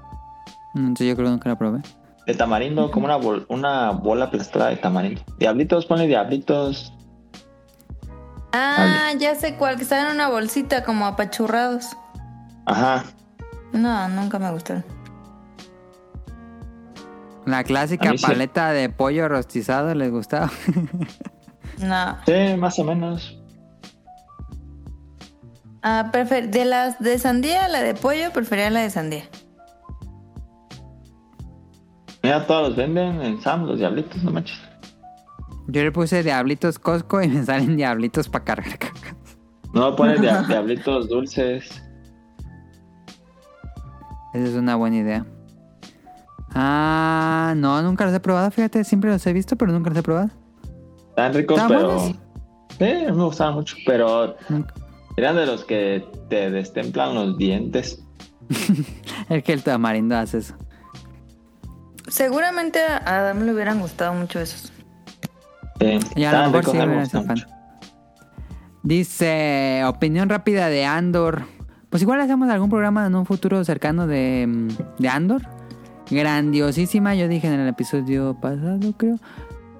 Mm, 0.75 0.95
sí, 0.97 1.07
yo 1.09 1.15
creo 1.17 1.27
que 1.27 1.33
nunca 1.33 1.49
la 1.49 1.59
probé. 1.59 1.83
de 2.27 2.35
tamarindo, 2.35 2.89
como 2.93 3.07
una, 3.07 3.17
bol- 3.19 3.45
una 3.49 3.91
bola 3.91 4.27
aplastada 4.27 4.69
de 4.69 4.77
tamarindo. 4.77 5.21
Diablitos, 5.39 5.85
ponle 5.87 6.07
diablitos. 6.07 6.93
Ah, 8.53 9.11
ya 9.19 9.35
sé 9.35 9.57
cuál, 9.57 9.77
que 9.77 9.83
están 9.83 10.07
en 10.07 10.13
una 10.15 10.29
bolsita 10.29 10.85
como 10.85 11.07
apachurrados. 11.07 11.97
Ajá. 12.67 13.05
No, 13.73 14.09
nunca 14.11 14.39
me 14.39 14.51
gustaron. 14.53 14.85
La 17.47 17.65
clásica 17.65 18.11
sí. 18.17 18.25
paleta 18.25 18.71
de 18.71 18.89
pollo 18.89 19.29
rostizado 19.29 19.95
les 19.95 20.11
gustaba. 20.11 20.51
No. 21.79 22.17
Sí, 22.27 22.55
más 22.59 22.79
o 22.79 22.85
menos. 22.85 23.41
Ah, 25.83 26.11
prefer- 26.13 26.51
de 26.51 26.65
las 26.67 26.99
de 27.01 27.19
sandía, 27.19 27.67
la 27.69 27.81
de 27.81 27.95
pollo, 27.95 28.31
prefería 28.33 28.69
la 28.71 28.81
de 28.81 28.91
sandía. 28.91 29.25
Mira, 32.23 32.47
todos 32.47 32.69
los 32.69 32.77
venden 32.77 33.21
en 33.23 33.41
Sam, 33.41 33.65
los 33.65 33.79
diablitos, 33.79 34.23
no 34.23 34.31
manches. 34.31 34.61
Yo 35.67 35.83
le 35.83 35.91
puse 35.91 36.23
diablitos 36.23 36.79
Costco 36.79 37.21
y 37.23 37.29
me 37.29 37.43
salen 37.45 37.77
diablitos 37.77 38.29
para 38.29 38.45
cargar 38.45 38.79
caca. 38.79 39.17
No 39.73 39.97
ponen 39.97 40.21
dia- 40.21 40.43
diablitos 40.47 41.09
dulces. 41.09 41.83
Esa 44.35 44.45
es 44.45 44.55
una 44.55 44.77
buena 44.77 44.97
idea. 44.99 45.27
Ah, 46.55 47.55
no, 47.57 47.83
nunca 47.83 48.05
los 48.05 48.15
he 48.15 48.21
probado. 48.21 48.51
Fíjate, 48.51 48.85
siempre 48.85 49.11
los 49.11 49.27
he 49.27 49.33
visto, 49.33 49.57
pero 49.57 49.73
nunca 49.73 49.91
los 49.91 49.99
he 49.99 50.03
probado. 50.03 50.31
Están 51.11 51.35
ricos, 51.35 51.57
¿Están 51.57 51.69
pero. 51.69 51.95
buenos? 51.95 52.17
Sí, 52.79 52.85
me 52.85 53.25
gustaban 53.25 53.55
mucho, 53.55 53.77
pero 53.87 54.35
Nunca. 54.49 54.75
eran 55.17 55.37
de 55.37 55.47
los 55.47 55.65
que 55.65 56.07
te 56.29 56.51
destemplan 56.51 57.15
los 57.15 57.37
dientes. 57.39 58.03
Es 59.29 59.43
que 59.45 59.53
el 59.53 59.63
tamarindo 59.63 60.17
hace 60.17 60.39
eso. 60.39 60.55
Seguramente 62.09 62.81
a 62.81 62.97
Adam 62.99 63.45
le 63.45 63.55
hubieran 63.55 63.81
gustado 63.81 64.13
mucho 64.15 64.41
esos. 64.41 64.73
Sí, 65.81 65.99
Y 66.17 66.25
a 66.25 66.33
lo 66.47 66.51
mejor 66.51 66.65
sí 66.71 66.77
me 66.77 67.07
fan. 67.07 67.27
mucho. 67.27 67.47
Dice, 68.83 69.83
opinión 69.87 70.29
rápida 70.29 70.69
de 70.69 70.85
Andor. 70.85 71.43
Pues 71.89 72.03
igual 72.03 72.21
hacemos 72.21 72.49
algún 72.51 72.69
programa 72.69 73.07
en 73.07 73.15
un 73.15 73.25
futuro 73.27 73.63
cercano 73.65 74.07
de, 74.07 74.69
de 74.99 75.09
Andor. 75.09 75.43
Grandiosísima, 76.13 77.15
yo 77.15 77.27
dije 77.27 77.49
en 77.49 77.59
el 77.59 77.69
episodio 77.69 78.37
pasado, 78.39 78.93
creo. 78.97 79.19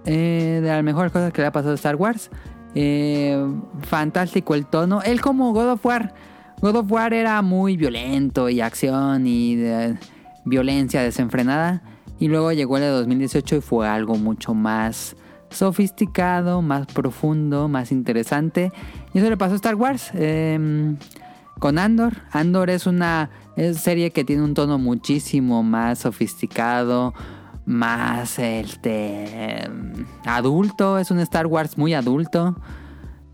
Eh, 0.07 0.61
de 0.63 0.69
las 0.69 0.83
mejores 0.83 1.13
cosas 1.13 1.33
que 1.33 1.43
le 1.43 1.49
ha 1.49 1.53
pasado 1.53 1.73
a 1.73 1.75
Star 1.77 1.97
Wars. 1.97 2.31
Eh, 2.75 3.37
fantástico 3.83 4.55
el 4.55 4.67
tono. 4.67 5.03
Él 5.03 5.21
como 5.21 5.53
God 5.53 5.73
of 5.73 5.85
War. 5.85 6.15
God 6.63 6.77
of 6.77 6.91
War 6.91 7.13
era 7.13 7.43
muy 7.43 7.77
violento 7.77 8.49
y 8.49 8.63
acción 8.63 9.27
y 9.27 9.63
violencia 10.47 11.03
desenfrenada. 11.03 11.83
Y 12.19 12.29
luego 12.29 12.53
llegó 12.53 12.79
el 12.79 12.85
de 12.85 12.89
2018 12.89 13.57
y 13.57 13.61
fue 13.61 13.87
algo 13.87 14.15
mucho 14.15 14.55
más 14.55 15.17
sofisticado, 15.51 16.63
más 16.63 16.87
profundo, 16.87 17.69
más 17.69 17.93
interesante. 17.93 18.73
Y 19.13 19.19
eso 19.19 19.29
le 19.29 19.37
pasó 19.37 19.53
a 19.53 19.57
Star 19.57 19.75
Wars 19.75 20.11
eh, 20.15 20.97
con 21.63 21.79
Andor. 21.79 22.15
Andor 22.33 22.71
es 22.71 22.89
una 22.89 23.31
es 23.55 23.79
serie 23.79 24.11
que 24.11 24.25
tiene 24.25 24.43
un 24.43 24.53
tono 24.53 24.79
muchísimo 24.79 25.63
más 25.63 26.01
sofisticado, 26.01 27.15
más 27.67 28.41
este 28.41 29.71
adulto. 30.27 30.99
Es 30.99 31.13
un 31.13 31.21
Star 31.21 31.47
Wars 31.47 31.79
muy 31.79 31.95
adulto. 31.95 32.57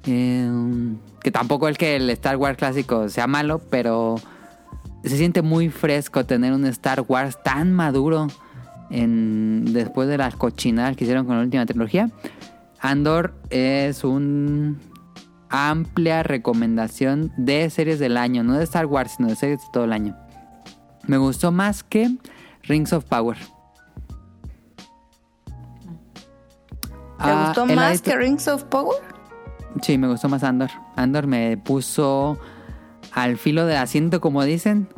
Eh, 0.05 0.47
que 1.23 1.31
tampoco 1.31 1.69
es 1.69 1.79
que 1.79 1.97
el 1.97 2.11
Star 2.11 2.37
Wars 2.37 2.59
clásico 2.59 3.09
sea 3.09 3.27
malo, 3.27 3.63
pero 3.71 4.17
se 5.05 5.17
siente 5.17 5.41
muy 5.41 5.71
fresco 5.71 6.27
tener 6.27 6.53
un 6.53 6.67
Star 6.67 7.07
Wars 7.09 7.43
tan 7.43 7.73
maduro 7.73 8.27
en, 8.91 9.73
después 9.73 10.07
de 10.07 10.19
las 10.19 10.37
cochinadas 10.37 10.99
que 10.99 11.05
hicieron 11.05 11.25
con 11.25 11.39
la 11.39 11.45
última 11.45 11.65
trilogía. 11.65 12.11
Andor 12.79 13.33
es 13.49 14.05
un 14.05 14.79
amplia 15.51 16.23
recomendación 16.23 17.33
de 17.37 17.69
series 17.71 17.99
del 17.99 18.17
año, 18.17 18.43
no 18.43 18.55
de 18.55 18.65
Star 18.65 18.87
Wars, 18.87 19.15
sino 19.17 19.29
de 19.29 19.37
series 19.37 19.61
de 19.61 19.67
todo 19.73 19.85
el 19.85 19.93
año. 19.93 20.17
Me 21.07 21.17
gustó 21.17 21.53
más 21.53 21.83
que 21.83 22.11
Rings 22.65 22.93
of 22.93 23.05
Power. 23.05 23.37
¿Te 27.19 27.25
Ah, 27.31 27.45
gustó 27.47 27.67
más 27.67 28.01
que 28.03 28.17
Rings 28.17 28.47
of 28.49 28.65
Power? 28.65 28.97
Sí, 29.83 29.99
me 29.99 30.07
gustó 30.09 30.29
más 30.29 30.45
Andor. 30.45 30.71
Andor 30.97 31.27
me 31.27 31.57
puso 31.57 32.39
al 33.13 33.37
filo 33.39 33.67
del 33.67 33.77
asiento, 33.79 34.21
como 34.21 34.45
dicen, 34.45 34.89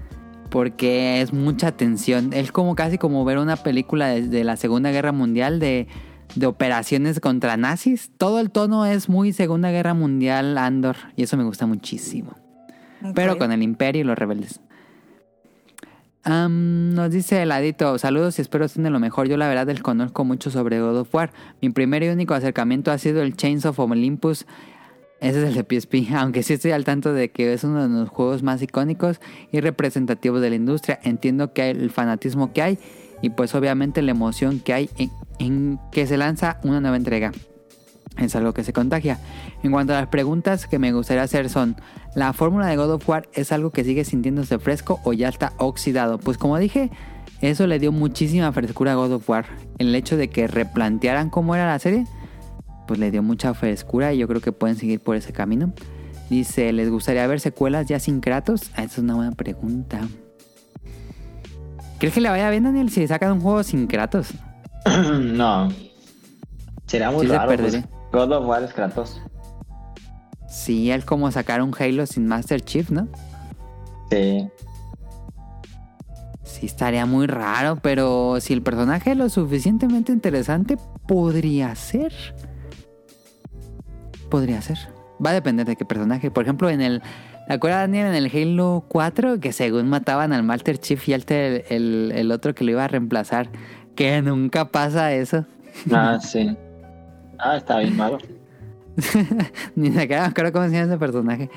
porque 0.50 1.22
es 1.22 1.32
mucha 1.32 1.72
tensión. 1.72 2.32
Es 2.32 2.52
como 2.52 2.74
casi 2.74 2.98
como 2.98 3.24
ver 3.24 3.38
una 3.38 3.56
película 3.56 4.08
de, 4.08 4.22
de 4.28 4.44
la 4.44 4.56
Segunda 4.56 4.90
Guerra 4.90 5.12
Mundial 5.12 5.60
de, 5.60 5.86
de 6.34 6.46
operaciones 6.46 7.20
contra 7.20 7.56
nazis. 7.56 8.10
Todo 8.18 8.40
el 8.40 8.50
tono 8.50 8.86
es 8.86 9.08
muy 9.08 9.32
Segunda 9.32 9.70
Guerra 9.70 9.94
Mundial 9.94 10.56
Andor 10.58 10.96
y 11.16 11.22
eso 11.22 11.36
me 11.36 11.44
gusta 11.44 11.66
muchísimo. 11.66 12.34
Pero 13.14 13.38
con 13.38 13.52
el 13.52 13.62
Imperio 13.62 14.02
y 14.02 14.04
los 14.04 14.18
rebeldes. 14.18 14.60
Nos 16.24 17.10
dice 17.10 17.42
Heladito, 17.42 17.98
saludos 17.98 18.38
y 18.38 18.42
espero 18.42 18.66
estén 18.66 18.82
de 18.82 18.90
lo 18.90 19.00
mejor. 19.00 19.26
Yo 19.26 19.36
la 19.36 19.48
verdad 19.48 19.66
desconozco 19.66 20.24
mucho 20.24 20.50
sobre 20.50 20.80
God 20.80 20.98
of 20.98 21.14
War. 21.14 21.32
Mi 21.62 21.70
primer 21.70 22.02
y 22.02 22.08
único 22.08 22.34
acercamiento 22.34 22.90
ha 22.90 22.98
sido 22.98 23.22
el 23.22 23.36
Chains 23.36 23.64
of 23.64 23.78
Olympus. 23.78 24.46
Ese 25.20 25.42
es 25.42 25.48
el 25.48 25.54
de 25.54 25.80
PSP, 25.80 26.12
aunque 26.14 26.42
sí 26.42 26.54
estoy 26.54 26.72
al 26.72 26.84
tanto 26.84 27.12
de 27.12 27.30
que 27.30 27.52
es 27.52 27.64
uno 27.64 27.82
de 27.82 27.88
los 27.88 28.08
juegos 28.08 28.42
más 28.42 28.62
icónicos 28.62 29.20
y 29.50 29.60
representativos 29.60 30.40
de 30.40 30.50
la 30.50 30.56
industria. 30.56 30.98
Entiendo 31.02 31.52
que 31.52 31.62
hay 31.62 31.70
el 31.70 31.90
fanatismo 31.90 32.52
que 32.52 32.62
hay 32.62 32.78
y 33.22 33.30
pues 33.30 33.54
obviamente 33.54 34.02
la 34.02 34.10
emoción 34.10 34.60
que 34.60 34.72
hay 34.72 34.90
en, 35.38 35.78
que 35.92 36.06
se 36.06 36.16
lanza 36.16 36.58
una 36.62 36.80
nueva 36.80 36.96
entrega. 36.96 37.32
Es 38.18 38.36
algo 38.36 38.52
que 38.52 38.64
se 38.64 38.72
contagia. 38.72 39.18
En 39.62 39.72
cuanto 39.72 39.94
a 39.94 40.00
las 40.00 40.08
preguntas 40.08 40.66
que 40.66 40.78
me 40.78 40.92
gustaría 40.92 41.22
hacer 41.22 41.48
son, 41.48 41.76
¿la 42.14 42.32
fórmula 42.32 42.66
de 42.66 42.76
God 42.76 42.94
of 42.94 43.08
War 43.08 43.28
es 43.32 43.52
algo 43.52 43.70
que 43.70 43.84
sigue 43.84 44.04
sintiéndose 44.04 44.58
fresco 44.58 45.00
o 45.04 45.12
ya 45.12 45.28
está 45.28 45.52
oxidado? 45.58 46.18
Pues 46.18 46.36
como 46.36 46.58
dije, 46.58 46.90
eso 47.40 47.66
le 47.66 47.78
dio 47.78 47.92
muchísima 47.92 48.52
frescura 48.52 48.92
a 48.92 48.96
God 48.96 49.12
of 49.12 49.30
War. 49.30 49.46
El 49.78 49.94
hecho 49.94 50.16
de 50.16 50.28
que 50.28 50.46
replantearan 50.46 51.30
cómo 51.30 51.54
era 51.54 51.66
la 51.66 51.78
serie, 51.78 52.04
pues 52.86 52.98
le 52.98 53.10
dio 53.10 53.22
mucha 53.22 53.54
frescura 53.54 54.12
y 54.12 54.18
yo 54.18 54.28
creo 54.28 54.40
que 54.40 54.52
pueden 54.52 54.76
seguir 54.76 55.00
por 55.00 55.16
ese 55.16 55.32
camino. 55.32 55.72
Dice, 56.28 56.72
¿les 56.72 56.90
gustaría 56.90 57.26
ver 57.26 57.40
secuelas 57.40 57.86
ya 57.86 57.98
sin 57.98 58.20
Kratos? 58.20 58.70
Ah, 58.74 58.84
esa 58.84 58.94
es 58.94 58.98
una 58.98 59.14
buena 59.14 59.32
pregunta. 59.32 60.00
¿Crees 62.00 62.14
que 62.14 62.20
le 62.20 62.28
vaya 62.30 62.50
bien, 62.50 62.64
Daniel, 62.64 62.90
si 62.90 63.06
sacan 63.06 63.30
un 63.32 63.40
juego 63.40 63.62
sin 63.62 63.86
Kratos? 63.86 64.32
no. 65.20 65.68
Sería 66.86 67.10
muy 67.10 67.26
Sí 67.26 67.28
se 67.28 67.36
raro. 67.36 67.46
pues, 67.48 67.60
perdería. 67.60 67.88
God 68.12 68.32
of 68.32 68.46
War 68.46 68.62
es 68.64 68.72
Kratos. 68.72 69.20
Sí, 70.48 70.90
es 70.90 71.04
como 71.04 71.30
sacar 71.30 71.62
un 71.62 71.72
Halo 71.78 72.06
sin 72.06 72.26
Master 72.26 72.60
Chief, 72.62 72.90
¿no? 72.90 73.06
Sí. 74.10 74.48
Sí, 76.42 76.66
estaría 76.66 77.06
muy 77.06 77.26
raro, 77.28 77.76
pero 77.80 78.40
si 78.40 78.52
el 78.54 78.62
personaje 78.62 79.12
es 79.12 79.16
lo 79.16 79.28
suficientemente 79.28 80.10
interesante, 80.10 80.76
podría 81.06 81.74
ser. 81.76 82.12
Podría 84.28 84.60
ser. 84.62 84.78
Va 85.24 85.30
a 85.30 85.34
depender 85.34 85.66
de 85.66 85.76
qué 85.76 85.84
personaje. 85.84 86.30
Por 86.30 86.44
ejemplo, 86.44 86.68
en 86.70 86.80
el. 86.80 87.02
¿Te 87.46 87.54
acuerdas, 87.54 87.80
Daniel, 87.80 88.06
en 88.06 88.14
el 88.14 88.30
Halo 88.32 88.84
4? 88.88 89.40
Que 89.40 89.52
según 89.52 89.88
mataban 89.88 90.32
al 90.32 90.42
Master 90.42 90.78
Chief 90.78 91.08
y 91.08 91.14
al 91.14 91.24
el, 91.28 91.64
el, 91.68 92.12
el 92.14 92.32
otro 92.32 92.54
que 92.54 92.64
lo 92.64 92.72
iba 92.72 92.84
a 92.84 92.88
reemplazar. 92.88 93.48
Que 93.96 94.22
nunca 94.22 94.66
pasa 94.66 95.12
eso. 95.12 95.44
Ah, 95.92 96.18
sí. 96.20 96.56
Ah, 97.38 97.56
está 97.56 97.78
bien 97.78 97.96
malo. 97.96 98.18
Ni 99.74 99.88
siquiera 99.88 100.22
me 100.22 100.28
acuerdo 100.28 100.52
cómo 100.52 100.66
se 100.66 100.72
llama 100.72 100.86
ese 100.86 100.98
personaje. 100.98 101.50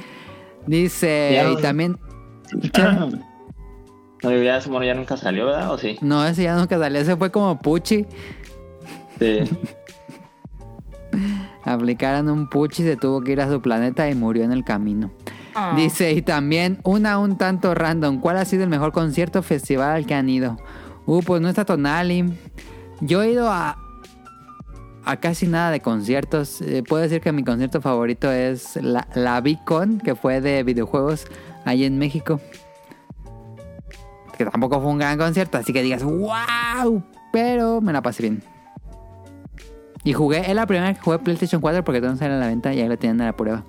Dice, 0.66 1.46
y 1.52 1.62
también. 1.62 1.98
No, 4.24 4.32
ya 4.44 4.58
ese 4.58 4.70
mono 4.70 4.86
ya 4.86 4.94
nunca 4.94 5.18
salió, 5.18 5.46
¿verdad? 5.46 5.72
¿O 5.72 5.78
sí? 5.78 5.98
No, 6.02 6.26
ese 6.26 6.44
ya 6.44 6.56
nunca 6.56 6.80
salió. 6.80 7.00
Ese 7.00 7.18
fue 7.18 7.32
como 7.32 7.60
Puchi. 7.60 8.06
Sí. 9.20 9.40
Aplicaron 11.64 12.30
un 12.30 12.50
puchi, 12.50 12.84
se 12.84 12.98
tuvo 12.98 13.22
que 13.22 13.32
ir 13.32 13.42
a 13.42 13.50
su 13.50 13.62
planeta 13.62 14.10
y 14.10 14.16
murió 14.16 14.44
en 14.44 14.52
el 14.52 14.64
camino. 14.64 15.12
Ah. 15.56 15.74
Dice, 15.76 16.12
y 16.14 16.22
también 16.22 16.80
una 16.84 17.20
un 17.20 17.38
tanto 17.38 17.74
random, 17.74 18.20
¿cuál 18.20 18.38
ha 18.38 18.46
sido 18.46 18.64
el 18.64 18.70
mejor 18.70 18.92
concierto 18.92 19.44
festival 19.44 19.92
al 19.92 20.06
que 20.06 20.14
han 20.14 20.30
ido? 20.30 20.58
Uh, 21.06 21.22
pues 21.22 21.42
no 21.42 21.50
está 21.50 21.66
Tonali. 21.66 22.26
Yo 23.02 23.22
he 23.22 23.32
ido 23.32 23.52
a, 23.52 23.78
a 25.06 25.18
casi 25.18 25.48
nada 25.48 25.72
de 25.72 25.80
conciertos. 25.80 26.62
Eh, 26.62 26.84
puedo 26.88 27.04
decir 27.04 27.22
que 27.22 27.32
mi 27.32 27.44
concierto 27.44 27.82
favorito 27.82 28.32
es 28.32 28.78
la, 28.78 29.08
la 29.14 29.42
Vicon, 29.42 30.00
que 30.00 30.16
fue 30.16 30.42
de 30.42 30.64
videojuegos 30.64 31.28
ahí 31.66 31.84
en 31.84 31.98
México. 31.98 32.40
Que 34.38 34.46
tampoco 34.46 34.82
fue 34.82 34.92
un 34.92 34.98
gran 34.98 35.18
concierto, 35.18 35.58
así 35.58 35.74
que 35.74 35.84
digas, 35.84 36.04
wow, 36.04 37.04
pero 37.32 37.82
me 37.82 37.94
la 37.94 38.02
pasé 38.02 38.24
bien. 38.24 38.44
Y 40.04 40.14
jugué, 40.14 40.50
es 40.50 40.56
la 40.56 40.66
primera 40.66 40.94
que 40.94 41.00
jugué 41.00 41.20
PlayStation 41.20 41.62
4 41.62 41.84
porque 41.84 42.00
todavía 42.00 42.16
no 42.16 42.20
sale 42.20 42.34
a 42.34 42.38
la 42.38 42.48
venta 42.48 42.74
y 42.74 42.82
ahí 42.82 42.88
lo 42.88 42.98
tienen 42.98 43.22
a 43.22 43.26
la 43.26 43.36
prueba. 43.36 43.64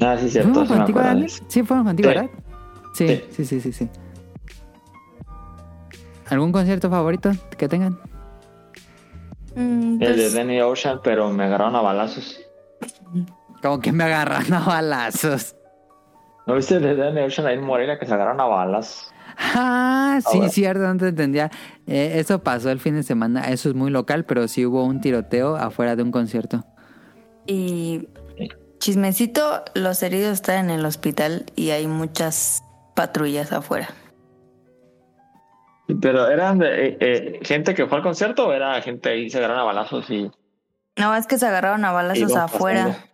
Ah, 0.00 0.16
sí, 0.18 0.30
cierto. 0.30 0.50
¿Fuimos 0.50 0.68
sí 0.68 0.74
contigo, 0.74 1.00
Daniel? 1.00 1.30
Sí, 1.48 1.62
fueron 1.62 1.84
contigo, 1.86 2.08
Sí. 2.10 2.14
¿verdad? 2.16 2.30
Sí, 2.94 3.22
Sí. 3.30 3.44
sí, 3.44 3.60
sí, 3.60 3.72
sí. 3.72 3.88
¿Algún 6.28 6.52
concierto 6.52 6.88
favorito 6.90 7.32
que 7.58 7.68
tengan? 7.68 7.98
Mm, 9.56 9.94
El 9.94 9.98
de 9.98 10.06
pues, 10.14 10.34
Danny 10.34 10.60
Ocean, 10.60 11.00
pero 11.02 11.30
me 11.30 11.44
agarraron 11.44 11.74
a 11.76 11.80
balazos. 11.80 12.40
Como 13.62 13.80
que 13.80 13.92
me 13.92 14.04
agarran 14.04 14.52
a 14.52 14.60
balazos. 14.60 15.56
¿No 16.46 16.54
viste 16.54 16.76
el 16.76 16.82
de 16.82 16.96
Danny 16.96 17.20
Ocean 17.22 17.46
ahí 17.46 17.54
en 17.56 17.64
Morelia 17.64 17.98
que 17.98 18.06
se 18.06 18.14
agarraron 18.14 18.40
a 18.40 18.44
balas? 18.44 19.10
Ah, 19.54 20.18
sí, 20.30 20.38
Ahora. 20.38 20.48
cierto, 20.50 20.82
no 20.82 20.96
te 20.96 21.08
entendía. 21.08 21.50
Eh, 21.86 22.12
eso 22.16 22.42
pasó 22.42 22.70
el 22.70 22.78
fin 22.78 22.94
de 22.94 23.02
semana. 23.02 23.48
Eso 23.50 23.68
es 23.68 23.74
muy 23.74 23.90
local, 23.90 24.24
pero 24.24 24.46
sí 24.48 24.64
hubo 24.66 24.84
un 24.84 25.00
tiroteo 25.00 25.56
afuera 25.56 25.96
de 25.96 26.02
un 26.02 26.10
concierto. 26.12 26.64
y 27.46 28.06
chismecito, 28.80 29.62
los 29.74 30.02
heridos 30.02 30.32
están 30.32 30.70
en 30.70 30.80
el 30.80 30.84
hospital 30.84 31.46
y 31.54 31.70
hay 31.70 31.86
muchas 31.86 32.64
patrullas 32.96 33.52
afuera. 33.52 33.90
Pero 36.00 36.28
eran 36.28 36.58
de, 36.58 36.86
eh, 36.86 36.96
eh, 37.00 37.40
gente 37.42 37.74
que 37.74 37.86
fue 37.86 37.98
al 37.98 38.02
concierto 38.04 38.48
o 38.48 38.52
era 38.52 38.80
gente 38.82 39.10
ahí 39.10 39.30
se 39.30 39.38
agarraron 39.38 39.62
a 39.62 39.64
balazos 39.64 40.08
y 40.10 40.30
No, 40.96 41.14
es 41.14 41.26
que 41.26 41.38
se 41.38 41.46
agarraron 41.46 41.84
a 41.84 41.92
balazos 41.92 42.34
afuera. 42.36 42.86
pasando? 42.86 43.06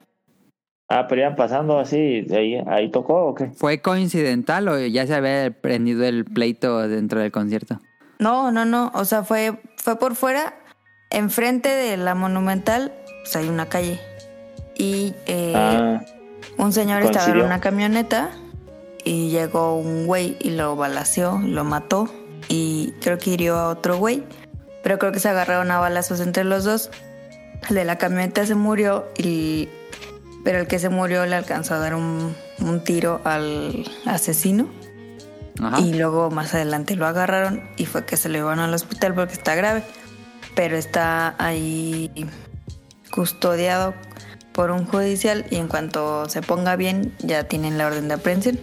Ah, 0.89 1.07
pero 1.09 1.23
iban 1.23 1.35
pasando 1.37 1.79
así, 1.81 2.21
de 2.23 2.37
ahí, 2.39 2.63
ahí 2.69 2.91
tocó 2.91 3.27
o 3.27 3.35
qué? 3.35 3.47
¿Fue 3.47 3.81
coincidental 3.83 4.69
o 4.69 4.79
ya 4.79 5.07
se 5.07 5.15
había 5.15 5.51
prendido 5.51 6.05
el 6.05 6.25
pleito 6.25 6.87
dentro 6.87 7.21
del 7.21 7.33
concierto? 7.33 7.81
No, 8.21 8.53
no, 8.53 8.65
no. 8.65 8.93
O 8.95 9.05
sea, 9.05 9.25
fue, 9.25 9.61
fue 9.77 9.99
por 9.99 10.15
fuera. 10.15 10.55
Enfrente 11.11 11.69
de 11.69 11.97
la 11.97 12.15
Monumental, 12.15 12.93
pues 13.23 13.35
hay 13.37 13.49
una 13.49 13.67
calle. 13.67 13.99
Y 14.77 15.15
eh, 15.27 15.53
Ah, 15.55 16.01
un 16.59 16.73
señor 16.73 17.03
estaba 17.03 17.27
en 17.27 17.43
una 17.43 17.61
camioneta 17.61 18.31
y 19.05 19.31
llegó 19.31 19.77
un 19.77 20.07
güey 20.07 20.37
y 20.41 20.51
lo 20.51 20.75
balaceó, 20.77 21.39
lo 21.39 21.65
mató 21.65 22.09
y 22.49 22.93
creo 23.01 23.19
que 23.19 23.31
hirió 23.31 23.57
a 23.57 23.69
otro 23.69 23.99
güey. 23.99 24.25
Pero 24.83 24.99
creo 24.99 25.13
que 25.13 25.19
se 25.19 25.29
agarraron 25.29 25.71
a 25.71 25.79
balazos 25.79 26.21
entre 26.21 26.45
los 26.45 26.65
dos. 26.65 26.91
El 27.69 27.77
de 27.77 27.85
la 27.85 27.99
camioneta 27.99 28.47
se 28.47 28.55
murió 28.55 29.07
y... 29.19 29.69
Pero 30.45 30.61
el 30.61 30.69
que 30.69 30.79
se 30.79 30.89
murió 30.89 31.27
le 31.27 31.35
alcanzó 31.35 31.75
a 31.75 31.79
dar 31.79 31.95
un, 31.97 32.37
un 32.61 32.85
tiro 32.85 33.21
al 33.25 33.85
asesino. 34.05 34.69
Ajá. 35.61 35.81
Y 35.81 35.95
luego 35.95 36.31
más 36.31 36.55
adelante 36.55 36.95
lo 36.95 37.07
agarraron 37.07 37.69
y 37.77 37.87
fue 37.87 38.05
que 38.05 38.17
se 38.17 38.29
lo 38.29 38.37
llevaron 38.37 38.61
al 38.61 38.73
hospital 38.73 39.15
porque 39.15 39.33
está 39.33 39.57
grave. 39.57 39.83
Pero 40.55 40.77
está 40.77 41.35
ahí 41.39 42.11
custodiado 43.11 43.95
por 44.57 44.71
un 44.71 44.87
judicial 44.87 45.45
y 45.51 45.57
en 45.57 45.69
cuanto 45.69 46.29
se 46.31 46.41
ponga 46.41 46.77
bien 46.77 47.13
ya 47.19 47.45
tienen 47.45 47.77
la 47.77 47.87
orden 47.89 48.09
de 48.09 48.15
aprehensión. 48.15 48.59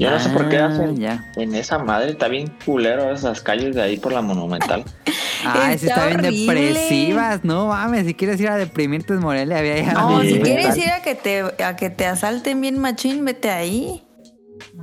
yo 0.00 0.10
no 0.10 0.18
sé 0.18 0.28
por 0.30 0.48
qué 0.48 0.58
Ah, 0.58 0.66
hacen 0.66 0.96
ya. 0.96 1.24
en 1.36 1.54
esa 1.54 1.78
madre, 1.78 2.10
está 2.10 2.26
bien 2.26 2.52
culero 2.64 3.12
esas 3.14 3.40
calles 3.40 3.76
de 3.76 3.82
ahí 3.82 3.96
por 3.98 4.12
la 4.12 4.20
Monumental. 4.20 4.82
Ay, 5.46 5.78
sí, 5.78 5.86
Está 5.86 6.08
está 6.10 6.20
bien 6.22 6.46
depresivas. 6.46 7.44
No 7.44 7.68
mames, 7.68 8.06
si 8.06 8.14
quieres 8.14 8.40
ir 8.40 8.48
a 8.48 8.56
deprimirte 8.56 9.12
en 9.12 9.20
Morelia, 9.20 9.58
había 9.58 9.76
ya. 9.76 9.92
No, 9.92 10.20
Sí. 10.22 10.32
si 10.34 10.40
quieres 10.40 10.76
ir 10.76 10.88
a 10.90 11.02
que 11.02 11.14
te 11.14 11.42
a 11.62 11.76
que 11.76 11.90
te 11.90 12.06
asalten 12.06 12.60
bien 12.60 12.78
machín, 12.78 13.24
vete 13.24 13.50
ahí. 13.50 14.02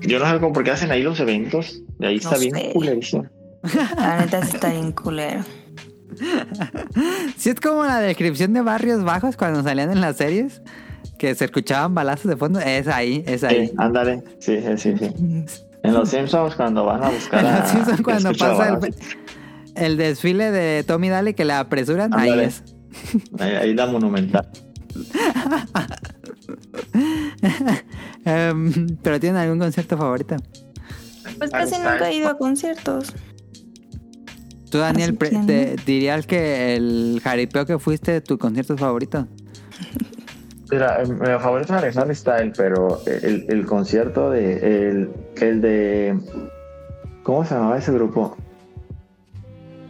Yo 0.01 0.19
no 0.19 0.25
sé 0.31 0.39
cómo 0.39 0.53
por 0.53 0.63
qué 0.63 0.71
hacen 0.71 0.91
ahí 0.91 1.01
los 1.01 1.19
eventos, 1.19 1.81
de 1.99 2.07
ahí 2.07 2.15
está 2.17 2.37
bien 2.37 2.71
culerísimo. 2.73 3.25
La 3.97 4.19
neta 4.21 4.41
sí 4.45 4.51
está 4.55 4.69
bien 4.69 4.91
culero. 4.93 5.43
Sí, 7.37 7.49
es 7.49 7.59
como 7.59 7.83
la 7.85 7.99
descripción 7.99 8.53
de 8.53 8.61
Barrios 8.61 9.03
Bajos 9.03 9.35
cuando 9.37 9.63
salían 9.63 9.91
en 9.91 10.01
las 10.01 10.17
series, 10.17 10.61
que 11.17 11.33
se 11.35 11.45
escuchaban 11.45 11.93
balazos 11.95 12.25
de 12.27 12.37
fondo. 12.37 12.59
Es 12.59 12.87
ahí, 12.87 13.23
es 13.25 13.43
ahí. 13.43 13.67
Sí, 13.67 13.73
ándale, 13.77 14.23
sí, 14.39 14.59
sí, 14.61 14.77
sí, 14.77 14.97
sí. 14.97 15.13
En 15.83 15.93
los 15.93 16.09
Simpsons 16.09 16.55
cuando 16.55 16.85
van 16.85 17.03
a 17.03 17.09
buscar 17.09 17.45
a... 17.45 17.63
Así 17.63 17.77
son 17.85 18.03
cuando 18.03 18.31
pasa 18.33 18.69
el, 18.69 18.95
el 19.75 19.97
desfile 19.97 20.51
de 20.51 20.83
Tommy 20.83 21.09
Daly 21.09 21.33
que 21.33 21.45
la 21.45 21.59
apresuran. 21.59 22.13
Ahí 22.13 22.29
Ándale. 22.29 22.45
es. 22.49 22.63
Ahí, 23.39 23.51
ahí 23.55 23.73
la 23.73 23.87
Monumental. 23.87 24.47
Em, 28.25 28.97
Pero 29.01 29.19
¿tienen 29.19 29.41
algún 29.41 29.59
concierto 29.59 29.97
favorito? 29.97 30.35
Pues 31.37 31.53
Ahí 31.53 31.61
casi 31.69 31.75
nunca 31.81 32.09
he 32.09 32.15
ido 32.15 32.29
a 32.29 32.37
conciertos. 32.37 33.13
Tú, 34.71 34.77
Daniel, 34.79 35.17
que 35.17 35.29
te- 35.45 35.75
dirías 35.85 36.25
que 36.25 36.75
el 36.75 37.19
jaripeo 37.23 37.65
que 37.65 37.77
fuiste 37.77 38.21
tu 38.21 38.37
concierto 38.37 38.77
favorito. 38.77 39.27
Mira, 40.71 40.99
mi 41.05 41.15
favorito 41.39 41.73
es 41.75 41.81
Alexander 41.83 42.15
Style, 42.15 42.53
pero 42.55 43.01
el, 43.05 43.45
el 43.49 43.65
concierto 43.65 44.29
de. 44.31 44.53
El, 44.89 45.09
el 45.41 45.61
de. 45.61 46.17
¿Cómo 47.23 47.43
se 47.43 47.53
llamaba 47.53 47.77
ese 47.77 47.91
grupo? 47.91 48.37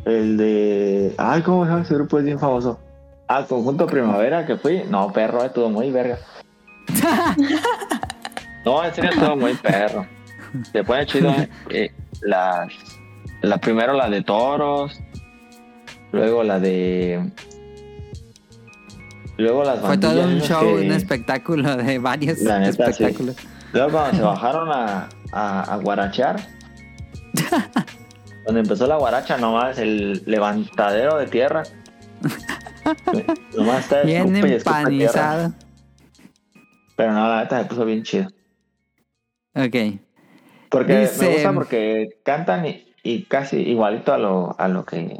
El 0.05 0.37
de. 0.37 1.13
Ay, 1.19 1.43
¿cómo 1.43 1.63
se 1.65 1.69
llama 1.69 1.83
ese 1.83 1.93
grupo? 1.93 2.17
Es 2.17 2.25
bien 2.25 2.39
famoso. 2.39 2.79
Ah, 3.27 3.45
Conjunto 3.47 3.85
Primavera 3.85 4.45
que 4.47 4.57
fui. 4.57 4.81
No, 4.89 5.13
perro, 5.13 5.43
estuvo 5.45 5.69
muy 5.69 5.91
verga. 5.91 6.17
no, 8.65 8.83
en 8.83 8.93
serio 8.93 9.11
estuvo 9.11 9.35
muy 9.35 9.53
perro. 9.53 10.05
Se 10.71 10.83
pone 10.83 11.05
chido 11.05 11.31
eh, 11.69 11.91
las. 12.21 12.73
La 13.41 13.57
primero 13.59 13.93
la 13.93 14.09
de 14.09 14.22
toros. 14.23 14.99
Luego 16.11 16.43
la 16.43 16.59
de. 16.59 17.31
Luego 19.38 19.63
las 19.63 19.80
Fue 19.80 19.97
todo 19.97 20.23
un 20.23 20.39
show, 20.41 20.59
que- 20.77 20.85
un 20.85 20.91
espectáculo 20.91 21.76
de 21.77 21.97
varios 21.99 22.39
neta, 22.41 22.63
sí. 22.63 22.69
espectáculos. 23.03 23.35
Luego 23.73 23.91
cuando 23.91 24.18
se 24.18 24.22
bajaron 24.23 24.69
a, 24.72 25.09
a, 25.31 25.73
a 25.73 25.77
guarachear, 25.77 26.35
donde 28.45 28.61
empezó 28.61 28.85
la 28.88 28.97
guaracha, 28.97 29.38
nomás 29.38 29.80
el 29.80 30.22
levantadero 30.26 31.18
de 31.18 31.27
tierra. 31.27 31.63
nomás 33.57 33.80
está 33.85 34.01
Bien 34.03 34.35
empanizado. 34.35 35.53
Pero 36.95 37.13
no, 37.13 37.27
la 37.27 37.41
neta 37.43 37.59
se 37.59 37.65
puso 37.65 37.85
bien 37.85 38.03
chido. 38.03 38.27
Ok. 39.55 39.99
Porque 40.69 40.99
Dice- 40.99 41.26
me 41.26 41.34
gusta 41.34 41.53
porque 41.53 42.19
cantan 42.23 42.65
y, 42.68 42.90
y 43.03 43.23
casi 43.23 43.57
igualito 43.57 44.14
a 44.14 44.18
lo, 44.18 44.56
a 44.60 44.68
lo 44.68 44.86
que 44.86 45.18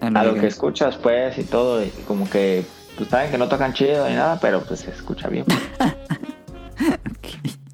a 0.00 0.24
lo 0.24 0.34
que 0.34 0.46
escuchas 0.48 0.96
pues 0.96 1.38
y 1.38 1.44
todo 1.44 1.84
y 1.84 1.88
como 2.08 2.28
que 2.28 2.64
pues 2.96 3.08
saben 3.08 3.30
que 3.30 3.38
no 3.38 3.48
tocan 3.48 3.72
chido 3.72 4.08
ni 4.08 4.14
nada 4.14 4.38
pero 4.40 4.62
pues 4.62 4.80
se 4.80 4.90
escucha 4.90 5.28
bien 5.28 5.44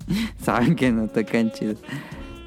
Saben 0.40 0.76
que 0.76 0.90
no 0.90 1.08
tocan 1.08 1.50
chido. 1.50 1.74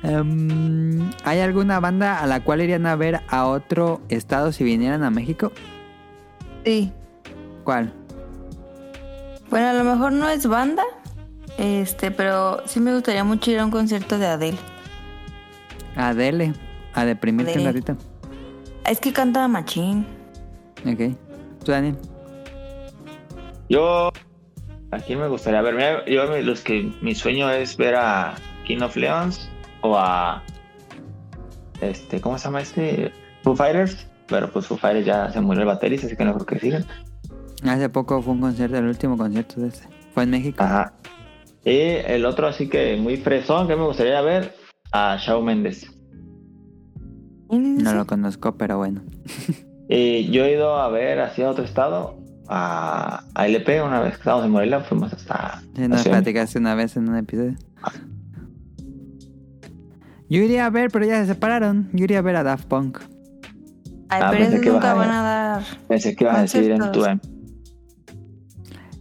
Em, 0.03 1.11
¿Hay 1.23 1.39
alguna 1.39 1.79
banda 1.79 2.19
a 2.19 2.27
la 2.27 2.43
cual 2.43 2.61
irían 2.61 2.87
a 2.87 2.95
ver 2.95 3.21
a 3.27 3.45
otro 3.45 4.01
estado 4.09 4.51
si 4.51 4.63
vinieran 4.63 5.03
a 5.03 5.11
México? 5.11 5.51
Sí. 6.65 6.91
¿Cuál? 7.63 7.93
Bueno, 9.49 9.67
a 9.67 9.73
lo 9.73 9.83
mejor 9.83 10.13
no 10.13 10.29
es 10.29 10.47
banda, 10.47 10.83
este, 11.57 12.09
pero 12.09 12.63
sí 12.65 12.79
me 12.79 12.93
gustaría 12.93 13.23
mucho 13.23 13.51
ir 13.51 13.59
a 13.59 13.65
un 13.65 13.71
concierto 13.71 14.17
de 14.17 14.27
Adele. 14.27 14.57
Adele. 16.09 16.53
A 16.93 17.05
deprimirte 17.05 17.57
un 17.57 17.65
ratito. 17.65 17.95
Es 18.85 18.99
que 18.99 19.13
canta 19.13 19.47
machín. 19.47 20.05
Ok. 20.85 21.15
¿Tú, 21.63 21.71
Daniel? 21.71 21.95
Yo, 23.69 24.11
¿a 24.91 24.97
quién 24.99 25.19
me 25.19 25.27
gustaría 25.27 25.61
ver? 25.61 25.73
Mira, 25.75 26.05
yo, 26.05 26.27
mi- 26.27 26.41
los 26.43 26.61
que 26.61 26.91
mi 27.01 27.15
sueño 27.15 27.49
es 27.49 27.77
ver 27.77 27.95
a 27.95 28.35
King 28.65 28.81
of 28.81 28.95
Leons 28.97 29.49
o 29.81 29.97
a, 29.97 30.43
este, 31.79 32.19
¿cómo 32.19 32.37
se 32.37 32.45
llama 32.45 32.61
este? 32.61 33.11
Foo 33.43 33.55
Fighters, 33.55 34.05
pero 34.27 34.51
pues 34.51 34.65
Foo 34.67 34.77
Fighters 34.77 35.05
ya 35.05 35.31
se 35.31 35.39
murió 35.39 35.61
el 35.61 35.67
baterista, 35.67 36.07
así 36.07 36.15
que 36.17 36.25
no 36.25 36.33
creo 36.33 36.45
que 36.45 36.59
sigan. 36.59 36.85
Hace 37.63 37.89
poco 37.89 38.21
fue 38.21 38.33
un 38.33 38.41
concierto, 38.41 38.77
el 38.77 38.87
último 38.87 39.17
concierto 39.17 39.61
de 39.61 39.69
ese. 39.69 39.87
Fue 40.13 40.23
en 40.23 40.31
México. 40.31 40.61
Ajá. 40.63 40.93
Y 41.63 41.77
el 41.79 42.25
otro 42.25 42.47
así 42.47 42.67
que 42.67 42.97
muy 42.97 43.17
fresón 43.17 43.67
que 43.67 43.75
me 43.75 43.83
gustaría 43.85 44.19
ver 44.21 44.55
a 44.91 45.17
Shawn 45.17 45.45
Mendes. 45.45 45.87
No 47.49 47.93
lo 47.93 48.05
conozco, 48.07 48.55
pero 48.57 48.77
bueno. 48.77 49.01
Y 49.89 50.31
yo 50.31 50.45
he 50.45 50.53
ido 50.53 50.75
a 50.77 50.89
ver 50.89 51.19
hacia 51.19 51.49
otro 51.49 51.65
estado, 51.65 52.17
a, 52.47 53.25
a 53.35 53.47
LP, 53.47 53.81
una 53.81 53.99
vez 53.99 54.11
que 54.13 54.19
estábamos 54.19 54.45
en 54.45 54.51
Morelia, 54.51 54.79
fuimos 54.81 55.11
hasta... 55.11 55.61
Sí, 55.75 55.87
nos 55.87 56.03
platicaste 56.07 56.59
una 56.59 56.75
vez 56.75 56.95
en 56.95 57.09
un 57.09 57.17
episodio. 57.17 57.55
Yo 60.29 60.41
iría 60.41 60.65
a 60.65 60.69
ver, 60.69 60.91
pero 60.91 61.05
ya 61.05 61.19
se 61.21 61.33
separaron. 61.33 61.89
Yo 61.91 62.05
iría 62.05 62.19
a 62.19 62.21
ver 62.21 62.37
a 62.37 62.43
Daft 62.43 62.65
Punk. 62.67 62.99
Ay, 64.07 64.21
Ah, 64.23 64.29
pero 64.31 64.43
pensé 64.45 64.61
que 64.61 64.67
ibas 64.67 64.75
nunca 64.75 64.91
a- 64.91 64.93
van 64.95 65.09
a 65.09 65.21
dar. 65.23 65.63
Pensé 65.89 66.15
que 66.15 66.23
ibas 66.23 66.37
a 66.37 66.41
decir 66.43 66.71
en 66.71 66.77
tu... 66.79 66.85
Conciertos. 67.01 67.27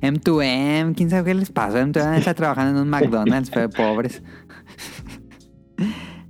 M2M, 0.00 0.94
quién 0.96 1.10
sabe 1.10 1.24
qué 1.30 1.34
les 1.34 1.50
pasó. 1.52 1.76
M2M 1.78 2.16
está 2.16 2.34
trabajando 2.34 2.80
en 2.80 2.82
un 2.86 2.90
McDonald's, 2.90 3.50
fue 3.50 3.68
pobres. 3.68 4.22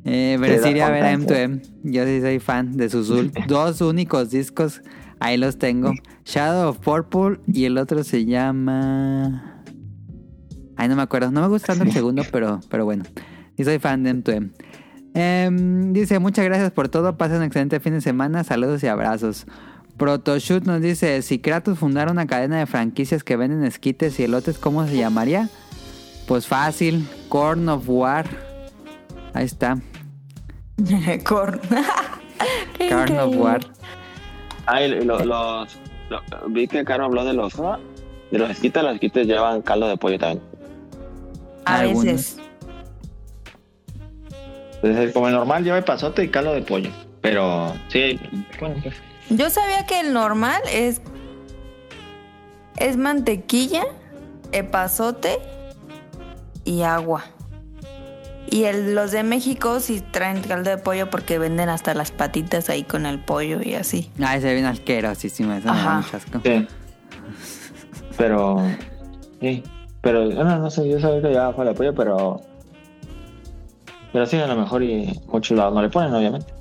Eh, 0.04 0.38
pero 0.40 0.54
Sí, 0.54 0.60
sí 0.64 0.70
iría 0.70 0.86
a 0.86 0.90
ver 0.90 1.04
a 1.04 1.10
Daft 1.10 1.26
Punk, 1.26 1.30
M2M. 1.30 1.62
Yo 1.84 2.04
sí 2.04 2.20
soy 2.20 2.38
fan 2.38 2.76
de 2.76 2.88
sus 2.88 3.12
dos 3.48 3.80
únicos 3.80 4.30
discos. 4.30 4.82
Ahí 5.18 5.36
los 5.36 5.58
tengo. 5.58 5.92
Shadow 6.24 6.70
of 6.70 6.78
Purple 6.78 7.40
y 7.46 7.64
el 7.66 7.76
otro 7.76 8.02
se 8.04 8.24
llama... 8.24 9.62
Ay, 10.76 10.88
no 10.88 10.96
me 10.96 11.02
acuerdo. 11.02 11.30
No 11.30 11.42
me 11.42 11.48
gusta 11.48 11.74
el 11.74 11.92
segundo, 11.92 12.22
pero, 12.32 12.60
pero 12.70 12.86
bueno. 12.86 13.04
Sí 13.56 13.64
soy 13.64 13.78
fan 13.78 14.02
de 14.02 14.14
M2M. 14.14 14.50
Em, 15.12 15.92
dice, 15.92 16.18
muchas 16.18 16.46
gracias 16.46 16.70
por 16.70 16.88
todo. 16.88 17.18
Pasen 17.18 17.38
un 17.38 17.42
excelente 17.42 17.80
fin 17.80 17.92
de 17.92 18.00
semana. 18.00 18.44
Saludos 18.44 18.82
y 18.82 18.86
abrazos. 18.86 19.46
Protoshoot 19.98 20.64
nos 20.64 20.80
dice, 20.80 21.20
si 21.20 21.40
Kratos 21.40 21.78
fundara 21.78 22.10
una 22.10 22.26
cadena 22.26 22.58
de 22.58 22.64
franquicias 22.64 23.22
que 23.22 23.36
venden 23.36 23.64
esquites 23.64 24.18
y 24.18 24.22
elotes, 24.22 24.58
¿cómo 24.58 24.86
se 24.86 24.96
llamaría? 24.96 25.50
Pues 26.26 26.46
fácil, 26.46 27.06
Corn 27.28 27.68
of 27.68 27.84
War. 27.86 28.49
Ahí 29.34 29.44
está, 29.44 29.76
Corn. 31.24 31.60
Qué 32.78 32.88
Corn 32.90 33.18
of. 33.18 33.36
War. 33.36 33.60
Y 34.80 35.04
lo- 35.04 35.24
los, 35.24 35.78
lo- 36.08 36.22
vi 36.48 36.66
que 36.68 36.84
Caro 36.84 37.04
habló 37.06 37.24
de 37.24 37.32
los 37.34 37.54
de 37.56 38.38
los 38.38 38.50
esquites, 38.50 38.82
los 38.82 38.94
esquites 38.94 39.26
llevan 39.26 39.62
caldo 39.62 39.88
de 39.88 39.96
pollo 39.96 40.18
también. 40.18 40.42
A 41.64 41.82
veces. 41.82 42.38
Entonces, 44.82 45.12
como 45.12 45.28
el 45.28 45.34
normal 45.34 45.62
lleva 45.64 45.80
pasote 45.82 46.24
y 46.24 46.28
caldo 46.28 46.54
de 46.54 46.62
pollo. 46.62 46.90
Pero 47.20 47.74
sí, 47.88 48.18
bueno, 48.58 48.76
pues. 48.82 48.94
Yo 49.28 49.50
sabía 49.50 49.84
que 49.86 50.00
el 50.00 50.12
normal 50.12 50.60
es 50.72 51.02
es 52.78 52.96
mantequilla, 52.96 53.84
epazote 54.52 55.38
y 56.64 56.82
agua. 56.82 57.24
Y 58.48 58.64
el- 58.64 58.94
los 58.94 59.12
de 59.12 59.22
México 59.22 59.78
sí 59.80 60.00
traen 60.10 60.40
caldo 60.42 60.70
de 60.70 60.78
pollo 60.78 61.08
porque 61.10 61.38
venden 61.38 61.68
hasta 61.68 61.94
las 61.94 62.10
patitas 62.10 62.68
ahí 62.68 62.82
con 62.82 63.06
el 63.06 63.18
pollo 63.20 63.60
y 63.62 63.74
así. 63.74 64.10
Ah, 64.20 64.36
ese 64.36 64.52
bien 64.54 64.66
asquerosísimo, 64.66 65.52
eso 65.52 65.68
me 65.68 65.74
da 65.74 65.80
Ajá. 65.80 66.00
mucho 66.00 66.16
asco. 66.16 66.40
Sí. 66.44 66.66
Pero 68.16 68.56
sí, 69.40 69.62
pero 70.00 70.24
no, 70.26 70.58
no 70.58 70.70
sé, 70.70 70.88
yo 70.88 70.98
sabía 71.00 71.22
que 71.22 71.28
llevaba 71.28 71.54
caldo 71.54 71.70
de 71.72 71.76
pollo, 71.76 71.94
pero 71.94 72.40
pero 74.12 74.26
sí, 74.26 74.36
a 74.38 74.46
lo 74.48 74.56
mejor 74.56 74.82
y 74.82 75.20
muchos 75.28 75.56
lados 75.56 75.72
no 75.72 75.82
le 75.82 75.88
ponen, 75.88 76.12
obviamente. 76.12 76.52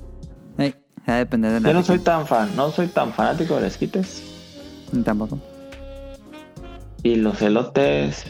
Ey, 0.58 0.72
va 1.08 1.14
a 1.14 1.18
depender 1.18 1.50
de 1.52 1.60
la 1.60 1.68
Yo 1.68 1.74
no 1.74 1.82
soy 1.82 1.98
tan 1.98 2.24
fan, 2.26 2.54
no 2.54 2.70
soy 2.70 2.86
tan 2.86 3.12
fanático 3.12 3.56
de 3.56 3.62
los 3.62 3.72
esquites. 3.72 4.22
Tampoco. 5.04 5.38
Y 7.02 7.16
los 7.16 7.42
elotes 7.42 8.24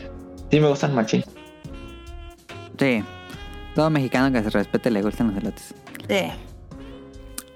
sí 0.51 0.61
me 0.61 0.69
gustan 0.69 0.95
machín. 0.95 1.23
Sí. 2.79 3.05
Todo 3.81 3.89
mexicano 3.89 4.31
que 4.31 4.43
se 4.43 4.51
respete 4.51 4.91
le 4.91 5.01
gustan 5.01 5.29
los 5.29 5.39
elotes. 5.39 5.75
Sí. 6.07 6.31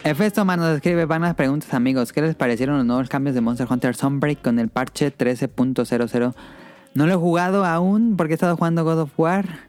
Efesto 0.04 0.46
Man 0.46 0.58
nos 0.58 0.74
escribe 0.74 1.04
vanas 1.04 1.34
preguntas 1.34 1.74
amigos. 1.74 2.14
¿Qué 2.14 2.22
les 2.22 2.34
parecieron 2.34 2.78
los 2.78 2.86
nuevos 2.86 3.10
cambios 3.10 3.34
de 3.34 3.42
Monster 3.42 3.66
Hunter 3.68 3.94
Sunbreak 3.94 4.40
con 4.40 4.58
el 4.58 4.70
parche 4.70 5.14
13.00? 5.14 6.34
No 6.94 7.06
lo 7.06 7.12
he 7.12 7.16
jugado 7.16 7.66
aún 7.66 8.16
porque 8.16 8.32
he 8.32 8.36
estado 8.36 8.56
jugando 8.56 8.84
God 8.84 9.00
of 9.00 9.20
War. 9.20 9.68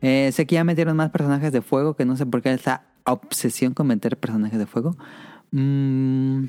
Eh, 0.00 0.30
sé 0.32 0.44
que 0.44 0.56
ya 0.56 0.64
metieron 0.64 0.96
más 0.96 1.10
personajes 1.10 1.52
de 1.52 1.62
fuego, 1.62 1.94
que 1.94 2.04
no 2.04 2.16
sé 2.16 2.26
por 2.26 2.42
qué 2.42 2.52
esta 2.52 2.82
obsesión 3.06 3.72
con 3.72 3.86
meter 3.86 4.16
personajes 4.16 4.58
de 4.58 4.66
fuego. 4.66 4.96
Mm, 5.52 6.46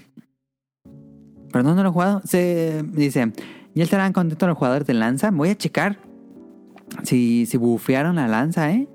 Pero 1.52 1.64
no, 1.64 1.76
no 1.76 1.84
lo 1.84 1.90
he 1.90 1.92
jugado. 1.92 2.22
Se 2.26 2.84
dice, 2.88 3.32
¿ya 3.76 3.84
estarán 3.84 4.14
contentos 4.14 4.50
los 4.50 4.58
jugadores 4.58 4.88
de 4.88 4.96
lanza? 4.96 5.30
Voy 5.30 5.50
a 5.50 5.56
checar 5.56 6.00
si, 7.04 7.46
si 7.46 7.58
bufearon 7.58 8.16
la 8.16 8.28
lanza, 8.28 8.72
¿eh? 8.72 8.88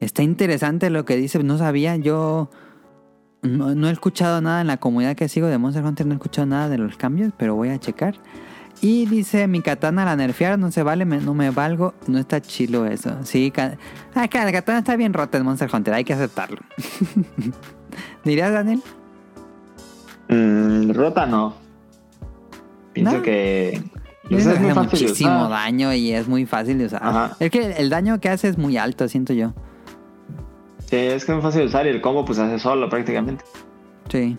Está 0.00 0.22
interesante 0.22 0.90
lo 0.90 1.04
que 1.04 1.16
dice. 1.16 1.42
No 1.42 1.58
sabía, 1.58 1.96
yo... 1.96 2.50
No, 3.42 3.72
no 3.74 3.88
he 3.88 3.92
escuchado 3.92 4.40
nada 4.40 4.60
en 4.60 4.66
la 4.66 4.78
comunidad 4.78 5.14
que 5.14 5.28
sigo 5.28 5.46
de 5.46 5.58
Monster 5.58 5.84
Hunter, 5.84 6.04
no 6.06 6.12
he 6.12 6.16
escuchado 6.16 6.46
nada 6.46 6.68
de 6.68 6.76
los 6.76 6.96
cambios, 6.96 7.32
pero 7.38 7.54
voy 7.54 7.68
a 7.68 7.78
checar. 7.78 8.16
Y 8.80 9.06
dice, 9.06 9.46
mi 9.46 9.60
katana 9.62 10.04
la 10.04 10.16
nerfearon, 10.16 10.60
no 10.60 10.72
se 10.72 10.82
vale, 10.82 11.04
me- 11.04 11.20
no 11.20 11.34
me 11.34 11.50
valgo, 11.50 11.94
no 12.08 12.18
está 12.18 12.40
chilo 12.40 12.84
eso. 12.86 13.16
Sí, 13.22 13.52
ah, 13.56 14.26
claro, 14.28 14.46
la 14.46 14.52
katana 14.52 14.78
está 14.80 14.96
bien 14.96 15.12
rota 15.12 15.38
en 15.38 15.44
Monster 15.44 15.70
Hunter, 15.72 15.94
hay 15.94 16.02
que 16.04 16.14
aceptarlo. 16.14 16.58
¿Dirías, 18.24 18.52
Daniel? 18.52 18.82
Mm, 20.28 20.90
rota 20.92 21.26
no. 21.26 21.54
Pienso 22.92 23.18
¿No? 23.18 23.22
que 23.22 23.80
es 24.30 24.46
hace 24.46 24.74
muchísimo 24.74 25.48
daño 25.48 25.92
y 25.94 26.12
es 26.12 26.26
muy 26.28 26.44
fácil 26.44 26.78
de 26.78 26.86
usar. 26.86 27.00
Ajá. 27.04 27.36
Es 27.38 27.50
que 27.50 27.72
el 27.72 27.88
daño 27.88 28.18
que 28.20 28.28
hace 28.28 28.48
es 28.48 28.58
muy 28.58 28.76
alto, 28.76 29.08
siento 29.08 29.32
yo. 29.32 29.54
Sí, 30.88 30.96
es 30.96 31.24
que 31.24 31.36
es 31.36 31.42
fácil 31.42 31.60
de 31.62 31.66
usar 31.66 31.86
y 31.86 31.90
el 31.90 32.00
combo 32.00 32.24
pues 32.24 32.38
se 32.38 32.44
hace 32.44 32.58
solo 32.58 32.88
prácticamente. 32.88 33.44
Sí. 34.08 34.38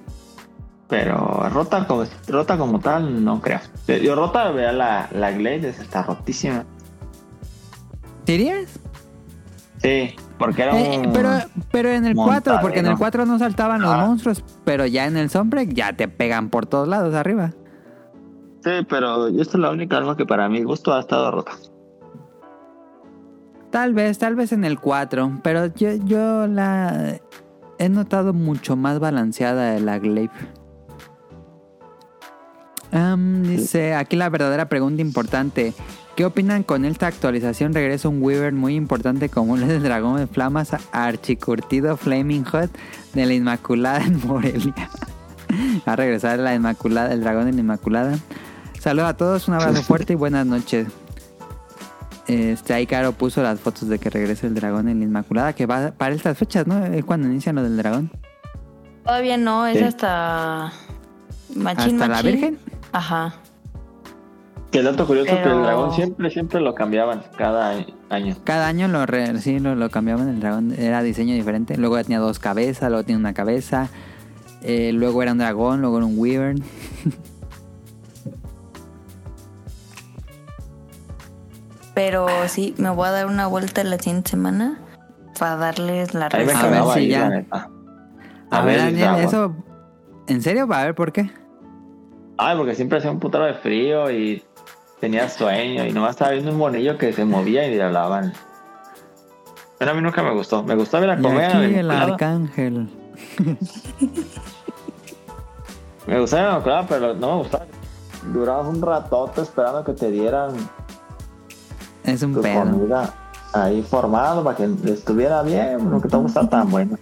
Pero 0.87 1.47
rota 1.53 1.85
como, 1.85 2.03
rota 2.27 2.57
como 2.57 2.79
tal, 2.79 3.23
no 3.23 3.39
creo. 3.39 3.59
Yo 4.01 4.15
rota, 4.15 4.49
vea 4.51 4.71
la, 4.71 5.07
la 5.11 5.31
Glade, 5.31 5.69
esa 5.69 5.83
está 5.83 6.01
rotísima. 6.03 6.65
¿Dirías? 8.25 8.79
Sí, 9.77 10.15
porque 10.37 10.63
era 10.63 10.79
Eh, 10.79 10.99
un... 11.05 11.13
pero, 11.13 11.29
pero 11.71 11.89
en 11.89 12.05
el 12.05 12.15
4, 12.15 12.57
porque 12.61 12.79
en 12.79 12.85
el 12.87 12.91
montadero. 12.93 13.23
4 13.23 13.25
no 13.27 13.39
saltaban 13.39 13.81
los 13.81 13.91
Ah. 13.91 14.05
monstruos, 14.07 14.43
pero 14.65 14.85
ya 14.87 15.05
en 15.05 15.17
el 15.17 15.29
Sunbreak 15.29 15.73
ya 15.73 15.93
te 15.93 16.07
pegan 16.07 16.49
por 16.49 16.65
todos 16.65 16.87
lados 16.87 17.13
arriba. 17.13 17.51
Sí, 18.63 18.71
pero 18.89 19.27
esta 19.27 19.57
es 19.57 19.61
la 19.61 19.69
única 19.71 19.97
arma 19.97 20.17
que 20.17 20.25
para 20.25 20.49
mi 20.49 20.63
gusto 20.63 20.93
ha 20.93 20.99
estado 20.99 21.31
rota. 21.31 21.51
Tal 23.71 23.93
vez, 23.93 24.17
tal 24.17 24.35
vez 24.35 24.51
en 24.51 24.65
el 24.65 24.79
4, 24.79 25.41
pero 25.43 25.67
yo, 25.67 25.93
yo 26.05 26.47
la 26.47 27.19
he 27.77 27.89
notado 27.89 28.33
mucho 28.33 28.75
más 28.75 28.99
balanceada 28.99 29.73
de 29.73 29.79
la 29.79 29.99
Glaive. 29.99 30.31
Am, 32.91 33.43
dice, 33.43 33.93
aquí 33.93 34.15
la 34.15 34.29
verdadera 34.29 34.67
pregunta 34.67 35.01
importante. 35.01 35.73
¿Qué 36.15 36.25
opinan 36.25 36.63
con 36.63 36.83
esta 36.83 37.07
actualización? 37.07 37.73
Regresa 37.73 38.09
un 38.09 38.21
Weaver 38.21 38.53
muy 38.53 38.75
importante 38.75 39.29
como 39.29 39.55
el 39.55 39.67
del 39.67 39.83
dragón 39.83 40.17
de 40.17 40.27
flamas 40.27 40.71
archicurtido 40.91 41.95
Flaming 41.95 42.43
Hot 42.45 42.69
de 43.13 43.25
la 43.25 43.33
Inmaculada 43.33 44.03
en 44.03 44.19
Morelia. 44.27 44.73
Va 45.87 45.93
a 45.93 45.95
regresar 45.95 46.39
la 46.39 46.55
Inmaculada, 46.55 47.13
el 47.13 47.21
dragón 47.21 47.45
de 47.45 47.53
la 47.53 47.59
Inmaculada. 47.61 48.17
Saludos 48.79 49.09
a 49.09 49.17
todos, 49.17 49.47
un 49.47 49.53
abrazo 49.53 49.83
fuerte 49.83 50.13
y 50.13 50.15
buenas 50.15 50.45
noches. 50.45 50.87
Este, 52.29 52.73
ahí 52.75 52.85
Caro 52.85 53.11
puso 53.13 53.41
las 53.41 53.59
fotos 53.59 53.89
de 53.89 53.97
que 53.97 54.09
regresa 54.09 54.45
el 54.47 54.53
dragón 54.53 54.87
en 54.87 54.99
la 54.99 55.05
Inmaculada, 55.05 55.53
que 55.53 55.65
va 55.65 55.91
para 55.91 56.13
estas 56.13 56.37
fechas, 56.37 56.67
¿no? 56.67 56.85
Es 56.85 57.03
cuando 57.03 57.27
inician 57.27 57.55
lo 57.55 57.63
del 57.63 57.75
dragón. 57.75 58.11
Todavía 59.03 59.37
no, 59.37 59.65
es 59.65 59.79
Sí. 59.79 59.83
hasta 59.83 60.71
machín 61.55 62.01
¿Hasta 62.01 62.07
la. 62.07 62.21
Virgen? 62.21 62.59
Ajá. 62.91 63.33
Que 64.71 64.77
el 64.79 64.85
dato 64.85 65.07
curioso 65.07 65.25
que 65.35 65.41
el 65.41 65.63
dragón 65.63 65.91
siempre, 65.95 66.29
siempre 66.29 66.61
lo 66.61 66.75
cambiaban 66.75 67.23
cada 67.35 67.73
año. 68.11 68.35
Cada 68.43 68.67
año 68.67 68.87
lo, 68.87 69.07
re- 69.07 69.39
sí, 69.39 69.57
lo, 69.57 69.73
lo 69.73 69.89
cambiaban, 69.89 70.29
el 70.29 70.39
dragón 70.39 70.75
era 70.77 71.01
diseño 71.01 71.33
diferente. 71.33 71.75
Luego 71.77 71.97
ya 71.97 72.03
tenía 72.03 72.19
dos 72.19 72.37
cabezas, 72.37 72.89
luego 72.89 73.03
tenía 73.03 73.17
una 73.17 73.33
cabeza. 73.33 73.87
eh, 74.61 74.91
luego 74.93 75.23
era 75.23 75.31
un 75.31 75.39
dragón, 75.39 75.81
luego 75.81 75.97
era 75.97 76.05
un 76.05 76.19
wyvern. 76.19 76.61
Pero 81.93 82.27
sí, 82.47 82.73
me 82.77 82.89
voy 82.89 83.07
a 83.07 83.11
dar 83.11 83.25
una 83.27 83.47
vuelta 83.47 83.83
la 83.83 83.97
siguiente 83.97 84.31
semana 84.31 84.79
para 85.37 85.55
darles 85.57 86.13
la 86.13 86.29
me 86.29 86.35
A 86.35 86.67
ver 86.67 86.83
si 86.93 86.99
ahí, 86.99 87.07
ya. 87.09 87.19
la 87.21 87.29
neta. 87.29 87.69
A, 88.51 88.61
ver, 88.63 88.77
Daniel, 88.77 89.07
agua. 89.07 89.23
eso... 89.23 89.55
¿En 90.27 90.41
serio? 90.41 90.67
A 90.71 90.83
ver, 90.83 90.95
¿por 90.95 91.11
qué? 91.11 91.29
Ay, 92.37 92.55
porque 92.57 92.75
siempre 92.75 92.99
hacía 92.99 93.11
un 93.11 93.19
putero 93.19 93.45
de 93.45 93.53
frío 93.55 94.09
y 94.11 94.43
tenía 94.99 95.27
sueño 95.29 95.85
y 95.85 95.91
nomás 95.91 96.11
estaba 96.11 96.31
viendo 96.31 96.51
un 96.51 96.57
monillo 96.57 96.97
que 96.97 97.11
se 97.13 97.25
movía 97.25 97.65
y 97.67 97.75
le 97.75 97.83
hablaban. 97.83 98.33
Pero 99.77 99.91
a 99.91 99.93
mí 99.93 100.01
nunca 100.01 100.21
me 100.23 100.33
gustó. 100.33 100.63
Me 100.63 100.75
gustaba 100.75 101.01
ver 101.01 101.09
a 101.11 101.19
Y 101.19 101.23
comer. 101.23 101.45
aquí 101.55 101.75
el 101.75 101.91
arcángel. 101.91 102.89
Me 106.07 106.19
gustaba 106.19 106.59
la 106.65 106.85
pero 106.87 107.13
no 107.13 107.27
me 107.31 107.37
gustaba. 107.37 107.65
Durabas 108.33 108.67
un 108.67 108.81
ratote 108.81 109.41
esperando 109.41 109.83
que 109.83 109.93
te 109.93 110.11
dieran 110.11 110.51
Es 112.09 112.21
un 112.23 112.33
tu 112.33 112.41
pedo. 112.41 112.61
comida 112.61 113.13
ahí 113.53 113.81
formado 113.81 114.43
para 114.43 114.57
que 114.57 114.69
estuviera 114.85 115.41
bien, 115.41 115.89
lo 115.89 116.01
que 116.01 116.07
tampoco 116.07 116.27
está 116.27 116.47
tan 116.49 116.69
bueno. 116.69 116.97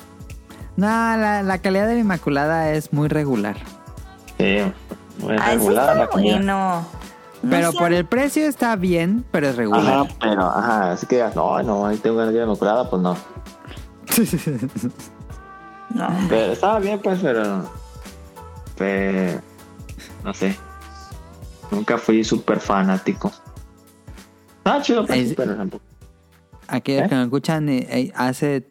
No, 0.76 0.88
la, 0.88 1.42
la 1.44 1.58
calidad 1.60 1.88
de 1.88 1.96
la 1.96 2.00
Inmaculada 2.02 2.72
es 2.72 2.94
muy 2.94 3.08
regular. 3.08 3.58
Sí, 4.38 4.60
muy 5.20 5.38
sí 5.38 5.44
regular 5.44 5.98
la 5.98 6.08
comida. 6.08 6.36
bueno. 6.38 6.86
No 7.44 7.50
Pero 7.52 7.72
por 7.74 7.94
el 7.94 8.06
precio 8.06 8.46
está 8.48 8.76
bien, 8.76 9.24
pero 9.32 9.48
es 9.48 9.56
regular. 9.58 9.84
Ajá, 9.86 10.08
pero, 10.20 10.42
ajá, 10.44 10.92
así 10.92 11.06
que 11.06 11.24
no, 11.36 11.62
no, 11.64 11.86
ahí 11.86 11.98
tengo 11.98 12.18
ganas 12.18 12.34
de 12.34 12.42
inmaculada, 12.44 12.90
pues 12.90 13.02
no. 13.02 13.16
No. 15.90 16.08
Pero 16.30 16.52
estaba 16.54 16.80
bien, 16.80 17.00
pues, 17.02 17.20
pero. 17.22 17.64
Pero. 18.78 19.42
No 20.24 20.34
sé. 20.34 20.58
Nunca 21.72 21.98
fui 21.98 22.24
súper 22.24 22.60
fanático. 22.60 23.32
Estaba 24.68 24.82
chido, 24.84 25.06
pues, 25.06 25.30
sí. 25.30 25.34
pero 25.36 25.56
tampoco. 25.56 25.84
Aquellos 26.68 27.06
¿Eh? 27.06 27.10
que 27.10 27.16
nos 27.16 27.24
escuchan 27.26 27.70
eh, 27.70 27.88
eh, 27.90 28.12
hace... 28.16 28.68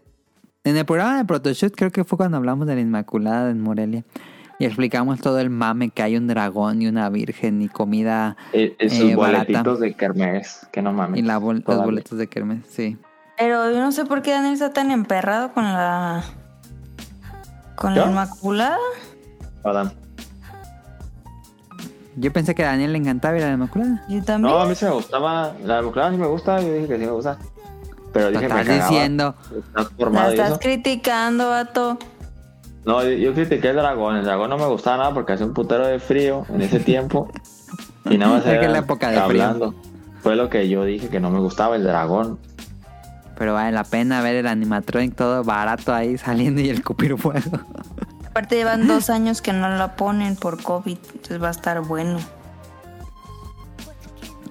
En 0.64 0.76
el 0.76 0.84
programa 0.84 1.16
de 1.18 1.24
Protoshoot 1.24 1.74
creo 1.76 1.90
que 1.92 2.04
fue 2.04 2.18
cuando 2.18 2.36
hablamos 2.36 2.66
de 2.66 2.74
la 2.74 2.80
Inmaculada 2.80 3.50
en 3.50 3.60
Morelia. 3.60 4.04
Y 4.58 4.64
explicamos 4.64 5.20
todo 5.20 5.38
el 5.38 5.48
mame 5.50 5.90
que 5.90 6.02
hay 6.02 6.16
un 6.16 6.26
dragón 6.26 6.80
y 6.82 6.86
una 6.88 7.08
virgen 7.10 7.60
y 7.62 7.68
comida 7.68 8.36
Esos 8.52 8.98
Eh, 9.10 9.14
barata. 9.14 9.44
boletitos 9.44 9.80
de 9.80 9.94
Kermés, 9.94 10.66
que 10.72 10.82
no 10.82 10.92
mames. 10.92 11.20
y 11.20 11.22
la 11.22 11.38
bol- 11.38 11.62
los 11.66 11.84
boletos 11.84 12.18
de 12.18 12.26
Kermes, 12.26 12.64
sí. 12.68 12.96
Pero 13.38 13.70
yo 13.70 13.78
no 13.80 13.92
sé 13.92 14.06
por 14.06 14.22
qué 14.22 14.30
Daniel 14.32 14.54
está 14.54 14.72
tan 14.72 14.90
emperrado 14.90 15.52
con 15.52 15.64
la. 15.64 16.24
con 17.76 17.94
la. 17.94 18.06
Inmaculada. 18.06 18.78
Adam. 19.62 19.92
Yo 22.16 22.32
pensé 22.32 22.54
que 22.54 22.64
a 22.64 22.68
Daniel 22.68 22.92
le 22.92 22.98
encantaba 22.98 23.36
ir 23.36 23.44
a 23.44 23.48
la 23.48 23.54
Inmaculada. 23.54 24.02
Yo 24.08 24.22
también. 24.22 24.52
No, 24.54 24.60
a 24.60 24.66
mí 24.66 24.74
sí 24.74 24.84
me 24.86 24.92
gustaba. 24.92 25.52
La 25.64 25.76
democracia 25.76 26.12
sí 26.12 26.16
me 26.18 26.26
gusta. 26.26 26.60
Yo 26.60 26.72
dije 26.72 26.86
que 26.88 26.98
sí 26.98 27.04
me 27.04 27.10
gusta. 27.12 27.38
Pero 28.12 28.30
dije 28.30 28.46
que 28.46 28.54
me 28.54 28.60
estás 28.60 28.74
cagaba. 28.76 28.90
diciendo. 28.90 29.34
Estás 29.54 29.84
la 29.84 29.90
formado 29.98 30.30
y 30.30 30.34
estás 30.34 30.50
eso. 30.52 30.58
criticando, 30.60 31.48
vato. 31.50 31.98
No, 32.86 33.02
yo, 33.02 33.10
yo 33.10 33.34
critiqué 33.34 33.68
el 33.70 33.76
dragón. 33.76 34.16
El 34.16 34.24
dragón 34.24 34.48
no 34.48 34.56
me 34.56 34.66
gustaba 34.66 34.96
nada 34.98 35.12
porque 35.14 35.34
hacía 35.34 35.44
un 35.46 35.52
putero 35.52 35.86
de 35.86 35.98
frío 35.98 36.46
en 36.48 36.62
ese 36.62 36.80
tiempo. 36.80 37.30
Y 38.08 38.18
nada 38.18 38.34
más 38.34 38.42
Es 38.46 38.50
que 38.50 38.56
era 38.58 38.66
es 38.66 38.72
la 38.72 38.78
época 38.78 39.08
de 39.10 39.14
frío. 39.22 39.24
hablando. 39.42 39.74
Fue 40.22 40.36
lo 40.36 40.48
que 40.48 40.68
yo 40.68 40.84
dije 40.84 41.08
que 41.08 41.18
no 41.18 41.28
me 41.30 41.40
gustaba 41.40 41.74
el 41.74 41.82
dragón. 41.82 42.38
Pero 43.36 43.52
vale 43.52 43.72
la 43.72 43.82
pena 43.82 44.22
ver 44.22 44.36
el 44.36 44.46
animatronic 44.46 45.16
todo 45.16 45.42
barato 45.42 45.92
ahí 45.92 46.16
saliendo 46.16 46.60
y 46.60 46.70
el 46.70 46.84
cupir 46.84 47.18
fuego. 47.18 47.40
Aparte 48.36 48.56
llevan 48.56 48.86
dos 48.86 49.08
años 49.08 49.40
que 49.40 49.54
no 49.54 49.66
la 49.66 49.96
ponen 49.96 50.36
por 50.36 50.62
COVID. 50.62 50.98
Entonces 51.14 51.42
va 51.42 51.48
a 51.48 51.52
estar 51.52 51.80
bueno. 51.80 52.18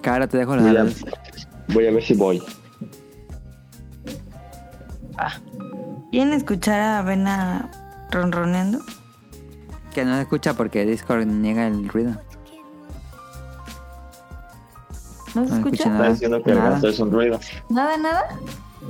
Cara, 0.02 0.26
te 0.26 0.40
dejo 0.40 0.56
los 0.56 0.66
Voy 0.66 0.76
a, 0.76 0.86
voy 1.68 1.86
a 1.86 1.92
ver 1.92 2.04
si 2.04 2.16
voy. 2.16 2.42
Ah. 5.20 5.34
¿Quieren 6.10 6.34
escuchar 6.34 6.80
a 6.80 7.04
Vena 7.04 7.70
ronroneando? 8.10 8.80
Que 9.94 10.04
no 10.04 10.16
se 10.16 10.24
escucha 10.24 10.56
porque 10.56 10.84
Discord 10.84 11.28
niega 11.28 11.68
el 11.68 11.88
ruido. 11.88 12.20
¿No 15.36 15.36
se 15.36 15.40
No 15.42 15.48
se 15.48 15.56
escucha? 15.58 15.76
escucha 15.84 15.92
Está 15.92 16.10
diciendo 16.10 16.42
que 16.44 16.56
Nada. 16.56 16.70
gasto 16.72 16.88
es 16.88 17.00
un 17.00 17.12
ruido. 17.12 17.40
¿Nada, 17.70 17.98
nada? 17.98 18.24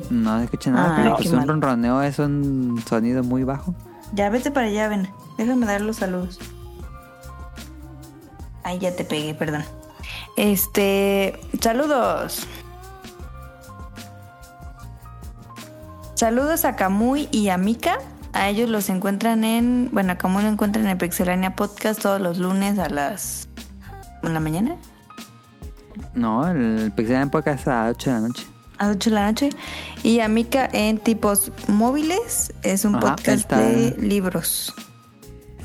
No 0.10 0.38
se 0.38 0.46
escucha 0.46 0.72
nada. 0.72 0.96
Pero 0.96 1.16
pues 1.18 1.30
un 1.32 1.36
mal. 1.36 1.48
ronroneo 1.50 2.02
es 2.02 2.18
un 2.18 2.82
sonido 2.88 3.26
muy 3.26 3.44
bajo. 3.44 3.76
Ya 4.16 4.30
vete 4.30 4.52
para 4.52 4.68
allá, 4.68 4.88
Vena. 4.88 5.10
Déjame 5.38 5.66
dar 5.66 5.82
los 5.82 5.98
saludos. 5.98 6.40
Ay, 8.64 8.80
ya 8.80 8.96
te 8.96 9.04
pegué, 9.06 9.36
perdón. 9.36 9.64
Este, 10.38 11.40
saludos. 11.62 12.48
Saludos 16.16 16.66
a 16.66 16.76
Camuy 16.76 17.28
y 17.32 17.50
a 17.50 17.58
Mika. 17.58 18.00
A 18.34 18.50
ellos 18.50 18.70
los 18.70 18.90
encuentran 18.90 19.44
en, 19.44 19.90
bueno, 19.92 20.14
a 20.14 20.18
Camuy 20.18 20.44
lo 20.44 20.50
encuentran 20.50 20.88
en 20.88 20.98
Pixelania 20.98 21.56
Podcast 21.56 22.02
todos 22.02 22.20
los 22.20 22.38
lunes 22.38 22.80
a 22.80 22.90
las 22.90 23.48
en 24.28 24.34
la 24.34 24.40
mañana, 24.40 24.76
No, 26.14 26.48
el 26.48 26.92
Pixel 26.96 27.18
en 27.18 27.30
podcast 27.30 27.68
a 27.68 27.86
las 27.86 27.96
8 27.96 28.10
de 28.10 28.16
la 28.16 28.28
noche. 28.28 28.48
A 28.78 28.88
las 28.88 28.96
8 28.98 29.10
de 29.10 29.14
la 29.16 29.26
noche. 29.28 29.50
Y 30.04 30.20
a 30.20 30.28
Mika 30.28 30.70
en 30.72 30.98
Tipos 31.00 31.52
Móviles. 31.68 32.54
Es 32.64 32.86
un 32.86 32.96
Ajá, 32.96 33.16
podcast 33.16 33.40
está- 33.40 33.60
de 33.60 33.96
libros. 34.00 34.74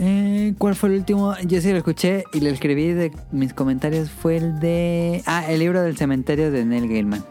Eh, 0.03 0.55
¿Cuál 0.57 0.77
fue 0.77 0.89
el 0.89 0.95
último? 0.97 1.35
Yo 1.45 1.61
sí 1.61 1.70
lo 1.73 1.77
escuché 1.78 2.24
y 2.32 2.41
le 2.41 2.51
escribí 2.51 2.93
de 2.93 3.12
mis 3.32 3.53
comentarios. 3.53 4.11
Fue 4.11 4.37
el 4.39 4.59
de. 4.59 5.23
Ah, 5.27 5.45
el 5.47 5.59
libro 5.59 5.82
del 5.82 5.97
cementerio 5.99 6.51
de 6.51 6.65
Neil 6.65 6.89
Gaiman. 6.89 7.23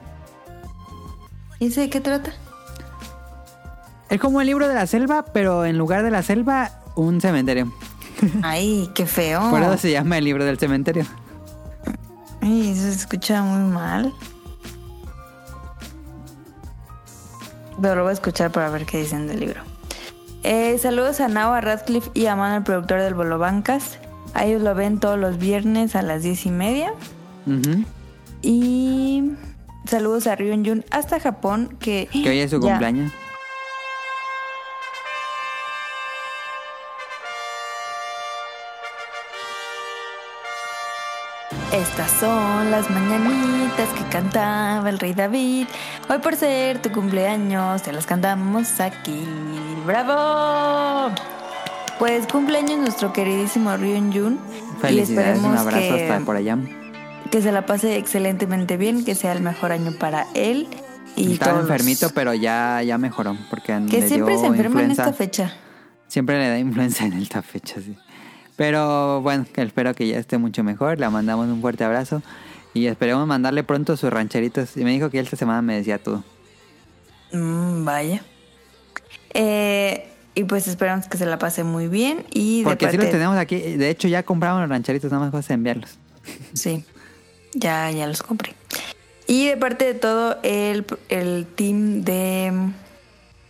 ¿Y 1.59 1.67
ese 1.67 1.81
de 1.81 1.89
qué 1.89 1.99
trata? 1.99 2.31
Es 4.09 4.19
como 4.19 4.39
el 4.41 4.47
libro 4.47 4.67
de 4.67 4.75
la 4.75 4.87
selva, 4.87 5.25
pero 5.33 5.65
en 5.65 5.77
lugar 5.77 6.03
de 6.03 6.11
la 6.11 6.21
selva, 6.23 6.71
un 6.95 7.21
cementerio. 7.21 7.71
Ay, 8.43 8.89
qué 8.93 9.05
feo. 9.05 9.49
Por 9.49 9.61
eso 9.61 9.77
se 9.77 9.91
llama 9.91 10.17
el 10.19 10.25
libro 10.25 10.45
del 10.45 10.57
cementerio. 10.59 11.05
Ay, 12.41 12.69
eso 12.71 12.83
se 12.83 12.89
escucha 12.91 13.41
muy 13.41 13.71
mal. 13.71 14.13
Pero 17.81 17.95
lo 17.95 18.03
voy 18.03 18.11
a 18.11 18.13
escuchar 18.13 18.51
para 18.51 18.69
ver 18.69 18.85
qué 18.85 18.97
dicen 18.99 19.27
del 19.27 19.39
libro. 19.39 19.61
Eh, 20.43 20.77
saludos 20.77 21.19
a 21.19 21.27
Nao, 21.27 21.53
a 21.53 21.61
Radcliffe 21.61 22.09
y 22.13 22.25
a 22.27 22.35
Mano, 22.35 22.57
el 22.57 22.63
productor 22.63 23.01
del 23.01 23.13
Bolo 23.13 23.37
Bancas. 23.39 23.99
A 24.33 24.45
ellos 24.45 24.61
lo 24.61 24.73
ven 24.75 24.99
todos 24.99 25.17
los 25.19 25.37
viernes 25.37 25.95
a 25.95 26.01
las 26.01 26.23
diez 26.23 26.45
y 26.45 26.51
media. 26.51 26.93
Y 28.41 29.31
saludos 29.85 30.27
a 30.27 30.35
Ryun 30.35 30.65
Jun 30.65 30.85
hasta 30.91 31.19
Japón, 31.19 31.75
que, 31.79 32.07
Que 32.11 32.29
hoy 32.29 32.39
es 32.39 32.51
su 32.51 32.57
ya- 32.61 32.69
cumpleaños. 32.69 33.11
Estas 41.79 42.11
son 42.11 42.71
las 42.71 42.89
mañanitas 42.89 43.87
que 43.89 44.03
cantaba 44.11 44.89
el 44.89 44.99
rey 44.99 45.13
David. 45.13 45.67
Hoy 46.09 46.17
por 46.17 46.35
ser 46.35 46.81
tu 46.81 46.91
cumpleaños, 46.91 47.83
te 47.83 47.93
las 47.93 48.05
cantamos 48.05 48.81
aquí. 48.81 49.23
¡Bravo! 49.85 51.15
Pues 51.97 52.27
cumpleaños 52.27 52.79
nuestro 52.79 53.13
queridísimo 53.13 53.75
Ryun 53.77 54.11
Jun. 54.11 54.39
Y 54.77 54.81
Felicidades, 54.81 55.39
un 55.39 55.45
esperemos 55.45 55.59
abrazo 55.59 55.95
que, 55.95 56.03
hasta 56.03 56.25
por 56.25 56.35
allá. 56.35 56.57
que 57.31 57.41
se 57.41 57.51
la 57.53 57.65
pase 57.65 57.95
excelentemente 57.95 58.75
bien, 58.75 59.05
que 59.05 59.15
sea 59.15 59.31
el 59.31 59.41
mejor 59.41 59.71
año 59.71 59.93
para 59.97 60.27
él. 60.33 60.67
Y 61.15 61.33
Estaba 61.33 61.53
todos 61.53 61.69
enfermito, 61.69 62.09
pero 62.09 62.33
ya, 62.33 62.81
ya 62.83 62.97
mejoró. 62.97 63.37
Porque 63.49 63.73
Que 63.89 64.01
le 64.01 64.07
siempre 64.07 64.33
dio 64.33 64.41
se 64.41 64.47
enferma 64.47 64.83
en 64.83 64.91
esta 64.91 65.13
fecha. 65.13 65.53
Siempre 66.07 66.39
le 66.39 66.49
da 66.49 66.59
influenza 66.59 67.05
en 67.05 67.13
esta 67.13 67.41
fecha, 67.41 67.75
sí. 67.79 67.95
Pero 68.59 69.21
bueno, 69.21 69.45
espero 69.55 69.95
que 69.95 70.05
ya 70.05 70.17
esté 70.17 70.37
mucho 70.37 70.65
mejor. 70.65 70.99
Le 70.99 71.07
mandamos 71.07 71.47
un 71.47 71.61
fuerte 71.61 71.85
abrazo. 71.85 72.21
Y 72.73 72.87
esperemos 72.87 73.25
mandarle 73.25 73.63
pronto 73.63 73.95
sus 73.95 74.09
rancheritos. 74.09 74.75
Y 74.75 74.83
me 74.83 74.91
dijo 74.91 75.09
que 75.09 75.17
esta 75.17 75.37
semana 75.37 75.61
me 75.61 75.77
decía 75.77 75.97
todo. 75.97 76.25
Mm, 77.31 77.85
vaya. 77.85 78.21
Eh, 79.33 80.09
y 80.35 80.43
pues 80.43 80.67
esperamos 80.67 81.07
que 81.07 81.17
se 81.17 81.25
la 81.25 81.39
pase 81.39 81.63
muy 81.63 81.87
bien. 81.87 82.25
Y 82.33 82.63
de 82.63 82.63
Porque 82.65 82.91
sí 82.91 82.97
los 82.97 83.09
tenemos 83.09 83.37
aquí. 83.37 83.55
De 83.55 83.89
hecho, 83.89 84.09
ya 84.09 84.23
compramos 84.23 84.59
los 84.59 84.69
rancheritos, 84.69 85.09
nada 85.09 85.23
más 85.23 85.31
cosa 85.31 85.47
de 85.47 85.53
enviarlos. 85.53 85.97
Sí, 86.53 86.83
ya, 87.53 87.89
ya 87.91 88.07
los 88.07 88.21
compré. 88.21 88.55
Y 89.25 89.47
de 89.47 89.55
parte 89.55 89.85
de 89.85 89.93
todo 89.93 90.37
el, 90.43 90.85
el 91.07 91.47
team 91.55 92.01
de 92.01 92.51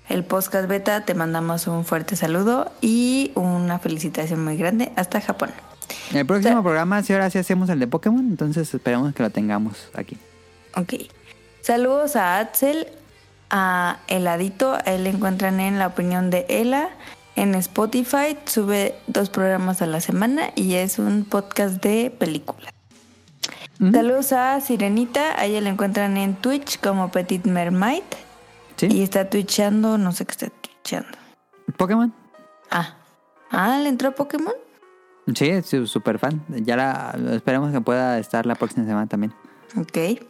el 0.09 0.23
podcast 0.23 0.67
beta, 0.67 1.05
te 1.05 1.13
mandamos 1.13 1.67
un 1.67 1.85
fuerte 1.85 2.15
saludo 2.15 2.71
y 2.81 3.31
una 3.35 3.79
felicitación 3.79 4.43
muy 4.43 4.57
grande 4.57 4.91
hasta 4.95 5.21
Japón. 5.21 5.51
El 6.13 6.25
próximo 6.25 6.61
programa, 6.63 7.01
si 7.03 7.13
ahora 7.13 7.29
sí 7.29 7.37
hacemos 7.37 7.69
el 7.69 7.79
de 7.79 7.87
Pokémon, 7.87 8.19
entonces 8.19 8.73
esperemos 8.73 9.13
que 9.13 9.23
lo 9.23 9.29
tengamos 9.29 9.89
aquí. 9.93 10.17
Ok. 10.75 10.93
Saludos 11.61 12.15
a 12.15 12.39
Axel, 12.39 12.87
a 13.51 13.99
Heladito, 14.07 14.73
a 14.73 14.79
él 14.79 15.03
le 15.03 15.11
encuentran 15.11 15.59
en 15.59 15.77
la 15.77 15.87
opinión 15.87 16.29
de 16.29 16.45
Ela. 16.49 16.89
En 17.35 17.55
Spotify 17.55 18.37
sube 18.45 18.95
dos 19.07 19.29
programas 19.29 19.81
a 19.81 19.85
la 19.85 20.01
semana 20.01 20.51
y 20.55 20.73
es 20.73 20.99
un 20.99 21.23
podcast 21.23 21.81
de 21.83 22.11
películas. 22.11 22.73
Saludos 23.79 24.33
a 24.33 24.59
Sirenita, 24.59 25.39
a 25.39 25.45
ella 25.45 25.61
la 25.61 25.69
encuentran 25.69 26.17
en 26.17 26.35
Twitch 26.35 26.79
como 26.81 27.11
Petit 27.11 27.45
Mermaid 27.45 28.03
¿Sí? 28.79 28.87
y 28.89 29.03
está 29.03 29.29
twitchando, 29.29 29.97
no 29.97 30.11
sé 30.11 30.25
qué 30.25 30.31
está 30.31 30.49
twitchando. 30.49 31.17
¿Pokémon? 31.75 32.13
Ah, 32.71 32.95
ah, 33.51 33.79
¿le 33.81 33.89
entró 33.89 34.15
Pokémon? 34.15 34.53
Sí, 35.35 35.49
es 35.49 35.67
su 35.67 35.85
super 35.85 36.17
fan. 36.17 36.43
Ya 36.47 36.75
la 36.75 37.15
esperemos 37.33 37.71
que 37.71 37.81
pueda 37.81 38.17
estar 38.19 38.45
la 38.45 38.55
próxima 38.55 38.85
semana 38.85 39.07
también. 39.07 39.33
Ok. 39.77 40.21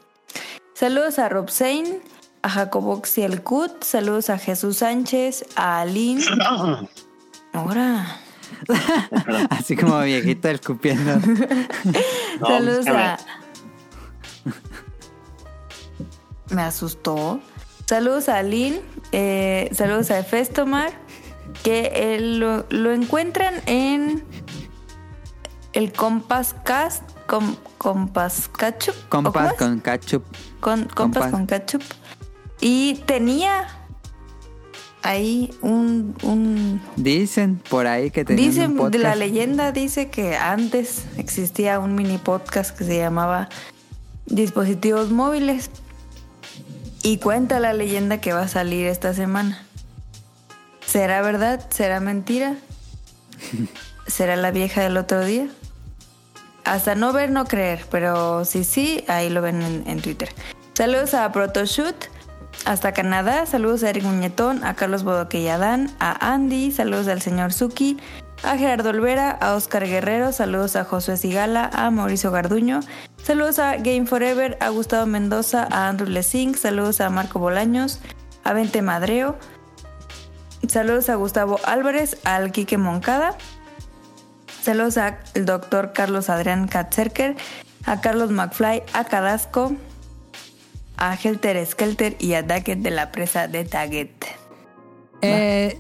Saludos 0.74 1.20
a 1.20 1.30
Rob 1.30 1.50
Zane, 1.50 2.02
a 2.42 2.50
Jacobo 2.50 3.02
Cut, 3.44 3.84
saludos 3.84 4.30
a 4.30 4.38
Jesús 4.38 4.78
Sánchez, 4.78 5.46
a 5.56 5.82
Aline. 5.82 6.24
Ahora. 7.54 8.06
Así 9.50 9.76
como 9.76 10.00
viejito 10.02 10.50
escupiendo. 10.50 11.20
No, 12.40 12.48
saludos 12.48 12.88
a. 12.88 13.18
Me 16.52 16.62
asustó. 16.62 17.42
Saludos 17.90 18.30
a 18.30 18.38
Aline, 18.38 18.82
eh, 19.12 19.68
saludos 19.74 20.12
a 20.12 20.24
Festomar, 20.24 20.92
que 21.64 22.14
él 22.14 22.40
lo, 22.40 22.68
lo 22.70 22.92
encuentran 22.92 23.56
en 23.66 24.24
el 25.74 25.92
Compass 25.92 26.56
Cast, 26.64 27.02
com, 27.26 27.56
Compass 27.80 28.48
Ketchup. 28.48 28.94
¿o 28.94 29.10
cómo 29.10 29.32
Compas 29.32 29.54
es? 29.54 29.58
con 29.58 29.82
ketchup. 29.82 30.24
con 30.60 30.84
compas 30.84 30.94
Compas. 30.94 31.32
con 31.32 31.48
ketchup. 31.48 31.82
Y 32.62 33.02
tenía 33.08 33.68
ahí 35.02 35.50
un, 35.64 36.16
un 36.22 36.80
Dicen 36.96 37.60
por 37.72 37.88
ahí 37.88 38.12
que 38.12 38.24
tenían 38.24 38.50
dice 38.52 38.68
un 38.68 38.92
de 38.92 39.00
la 39.00 39.16
leyenda 39.16 39.72
dice 39.72 40.12
que 40.12 40.38
antes 40.38 41.06
existía 41.18 41.80
un 41.80 41.96
mini 41.96 42.20
podcast 42.20 42.78
que 42.78 42.84
se 42.84 43.00
llamaba 43.00 43.50
Dispositivos 44.28 45.10
móviles 45.10 45.72
y 47.04 47.18
cuenta 47.18 47.60
la 47.60 47.74
leyenda 47.74 48.20
que 48.22 48.34
va 48.34 48.42
a 48.42 48.48
salir 48.48 48.88
esta 48.88 49.14
semana. 49.14 49.64
¿Será 50.86 51.22
verdad? 51.22 51.66
¿Será 51.70 52.00
mentira? 52.00 52.56
¿Será 54.08 54.36
la 54.36 54.52
vieja 54.52 54.82
del 54.82 54.98
otro 54.98 55.24
día? 55.24 55.48
Hasta 56.66 56.96
no 56.96 57.14
ver, 57.14 57.32
no 57.32 57.46
creer, 57.46 57.86
pero 57.90 58.46
sí, 58.46 58.64
sí, 58.64 59.04
ahí 59.08 59.30
lo 59.30 59.42
ven 59.42 59.62
en, 59.62 59.84
en 59.88 60.02
Twitter. 60.02 60.30
Saludos 60.74 61.14
a 61.14 61.32
Protoshoot, 61.32 61.96
hasta 62.66 62.94
Canadá. 62.94 63.46
Saludos 63.46 63.84
a 63.84 63.90
Eric 63.90 64.04
Muñetón, 64.04 64.64
a 64.64 64.76
Carlos 64.76 65.04
Bodoquelladán, 65.04 65.92
a 66.00 66.34
Andy, 66.34 66.72
saludos 66.72 67.08
al 67.08 67.22
señor 67.22 67.54
Suki, 67.54 67.98
a 68.44 68.58
Gerardo 68.58 68.90
Olvera, 68.90 69.32
a 69.32 69.56
Oscar 69.56 69.86
Guerrero, 69.86 70.32
saludos 70.32 70.76
a 70.76 70.86
Josué 70.86 71.18
Sigala, 71.18 71.70
a 71.74 71.92
Mauricio 71.92 72.32
Garduño, 72.32 72.80
saludos 73.22 73.60
a 73.60 73.76
Game 73.78 74.06
Forever, 74.06 74.58
a 74.62 74.70
Gustavo 74.70 75.06
Mendoza, 75.06 75.68
a 75.70 75.88
Andrew 75.88 76.10
Lesing, 76.10 76.56
saludos 76.56 77.02
a 77.02 77.10
Marco 77.10 77.40
Bolaños, 77.40 78.00
a 78.44 78.54
Vente 78.54 78.82
Madreo, 78.82 79.38
saludos 80.68 81.10
a 81.10 81.16
Gustavo 81.16 81.60
Álvarez, 81.66 82.18
al 82.24 82.52
Quique 82.52 82.78
Moncada, 82.78 83.36
saludos 84.62 84.98
al 84.98 85.18
doctor 85.46 85.94
Carlos 85.94 86.30
Adrián 86.30 86.68
Katzerker, 86.68 87.36
a 87.86 88.02
Carlos 88.02 88.32
McFly, 88.32 88.84
a 88.94 89.04
Cadasco, 89.06 89.74
a 90.98 91.16
Helter 91.16 91.66
Skelter 91.66 92.16
y 92.20 92.34
a 92.34 92.44
Daggett 92.44 92.80
de 92.80 92.92
la 92.92 93.12
presa 93.12 93.48
de 93.48 93.64
Daggett. 93.64 94.26
Eh, 95.22 95.80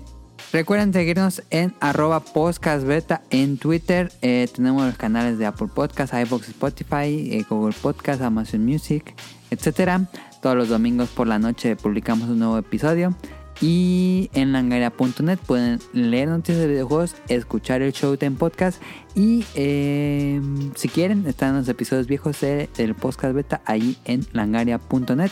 recuerden 0.51 0.93
seguirnos 0.93 1.43
en 1.49 1.73
arroba 1.79 2.19
podcastbeta 2.21 3.21
en 3.29 3.57
Twitter. 3.57 4.11
Eh, 4.21 4.47
tenemos 4.53 4.85
los 4.85 4.97
canales 4.97 5.37
de 5.37 5.45
Apple 5.45 5.67
Podcast, 5.73 6.13
iVoox, 6.13 6.49
Spotify, 6.49 7.31
eh, 7.31 7.45
Google 7.49 7.75
Podcast, 7.81 8.21
Amazon 8.21 8.65
Music, 8.65 9.13
etcétera. 9.51 10.07
Todos 10.41 10.55
los 10.55 10.69
domingos 10.69 11.09
por 11.09 11.27
la 11.27 11.37
noche 11.39 11.75
publicamos 11.75 12.29
un 12.29 12.39
nuevo 12.39 12.57
episodio. 12.57 13.15
Y 13.61 14.29
en 14.33 14.53
langaria.net 14.53 15.37
pueden 15.45 15.79
leer 15.91 16.29
noticias 16.29 16.59
de 16.59 16.67
videojuegos, 16.67 17.15
escuchar 17.27 17.81
el 17.81 17.91
Showtime 17.91 18.37
Podcast 18.37 18.81
y 19.15 19.43
eh, 19.53 20.39
si 20.75 20.87
quieren 20.87 21.27
están 21.27 21.57
los 21.57 21.67
episodios 21.67 22.07
viejos 22.07 22.39
de- 22.39 22.69
del 22.77 22.95
podcast 22.95 23.35
beta 23.35 23.59
ahí 23.65 23.97
en 24.05 24.25
langaria.net. 24.31 25.31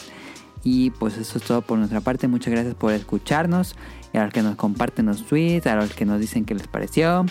Y 0.70 0.90
pues 0.90 1.18
eso 1.18 1.38
es 1.38 1.46
todo 1.46 1.62
por 1.62 1.78
nuestra 1.78 2.02
parte. 2.02 2.28
Muchas 2.28 2.52
gracias 2.52 2.76
por 2.76 2.92
escucharnos. 2.92 3.78
Y 4.14 4.18
a 4.18 4.26
los 4.26 4.34
que 4.34 4.42
nos 4.42 4.58
comparten 4.58 5.06
los 5.06 5.26
tweets, 5.26 5.66
a 5.66 5.78
los 5.78 5.94
que 5.94 6.04
nos 6.06 6.20
dicen 6.20 6.44
qué 6.44 6.56
les 6.56 6.68
pareció, 6.68 7.26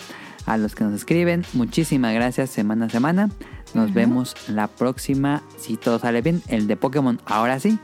a 0.47 0.57
los 0.57 0.73
que 0.73 0.83
nos 0.83 0.93
escriben. 0.95 1.45
Muchísimas 1.53 2.15
gracias 2.15 2.49
semana 2.49 2.87
a 2.87 2.89
semana. 2.89 3.29
Nos 3.75 3.93
vemos 3.93 4.35
la 4.49 4.67
próxima, 4.67 5.43
si 5.59 5.77
todo 5.77 5.99
sale 5.99 6.23
bien, 6.23 6.41
el 6.47 6.65
de 6.65 6.77
Pokémon 6.77 7.21
ahora 7.27 7.59
sí. 7.59 7.77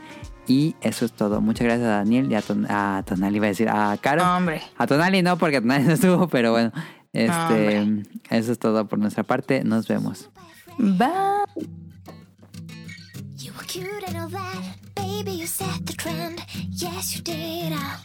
Y 0.48 0.74
eso 0.80 1.04
es 1.04 1.12
todo. 1.12 1.40
Muchas 1.40 1.66
gracias 1.66 1.86
a 1.86 1.98
Daniel 1.98 2.32
y 2.32 2.34
a, 2.34 2.42
Ton- 2.42 2.66
a 2.68 3.04
Tonali, 3.06 3.36
iba 3.36 3.46
a 3.46 3.50
decir, 3.50 3.68
a 3.68 3.96
Caro. 4.00 4.24
Hombre. 4.24 4.60
A 4.76 4.88
Tonali 4.88 5.22
no, 5.22 5.38
porque 5.38 5.60
Tonali 5.60 5.84
no 5.84 5.92
estuvo, 5.92 6.26
pero 6.26 6.50
bueno. 6.50 6.72
Este, 7.12 7.78
Hombre. 7.78 8.02
eso 8.30 8.50
es 8.50 8.58
todo 8.58 8.88
por 8.88 8.98
nuestra 8.98 9.22
parte. 9.22 9.62
Nos 9.62 9.86
vemos. 9.86 10.30
Bye. 10.78 11.08
You 15.04 15.24
baby. 15.24 15.32
You 15.32 15.46
set 15.46 15.86
the 15.86 15.92
trend. 15.92 16.44
Yes, 16.70 17.14
you 17.16 17.22
did. 17.22 17.72
Uh, 17.72 17.96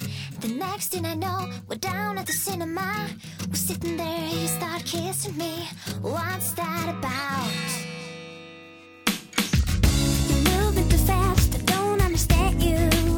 the 0.42 0.50
next 0.50 0.90
thing 0.90 1.06
I 1.06 1.14
know, 1.14 1.50
we're 1.68 1.76
down 1.76 2.18
at 2.18 2.26
the 2.26 2.34
cinema. 2.34 3.08
We're 3.48 3.56
sitting 3.56 3.98
there, 3.98 4.30
you 4.30 4.48
start 4.48 4.84
kissing 4.86 5.38
me. 5.38 5.68
What's 6.02 6.52
that 6.54 6.90
about? 6.90 7.52
You're 10.30 10.58
moving 10.58 10.90
too 10.90 10.98
fast. 10.98 11.56
I 11.56 11.60
don't 11.60 12.02
understand 12.02 12.62
you. 12.62 13.09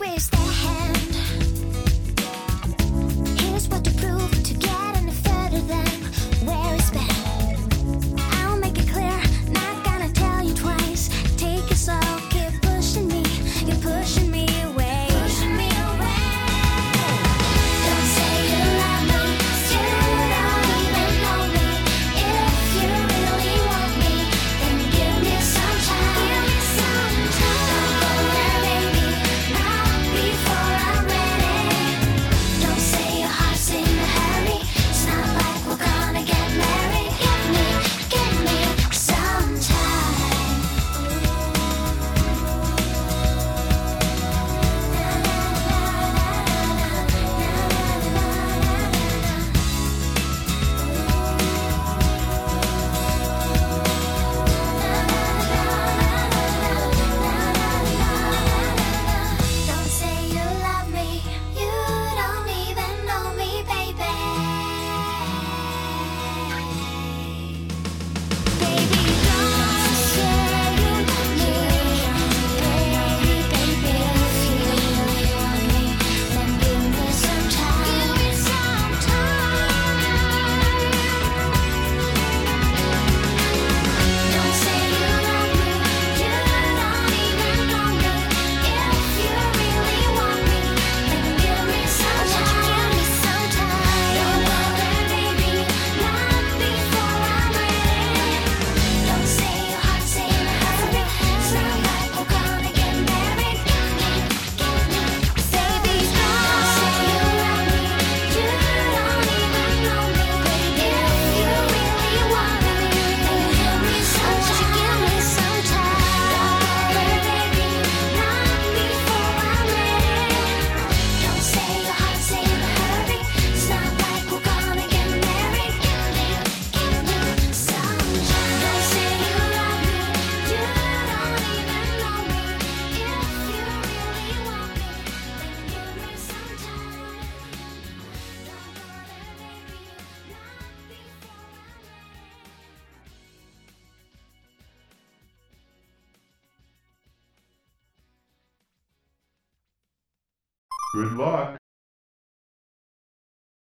wish 0.00 0.26
that 0.28 0.53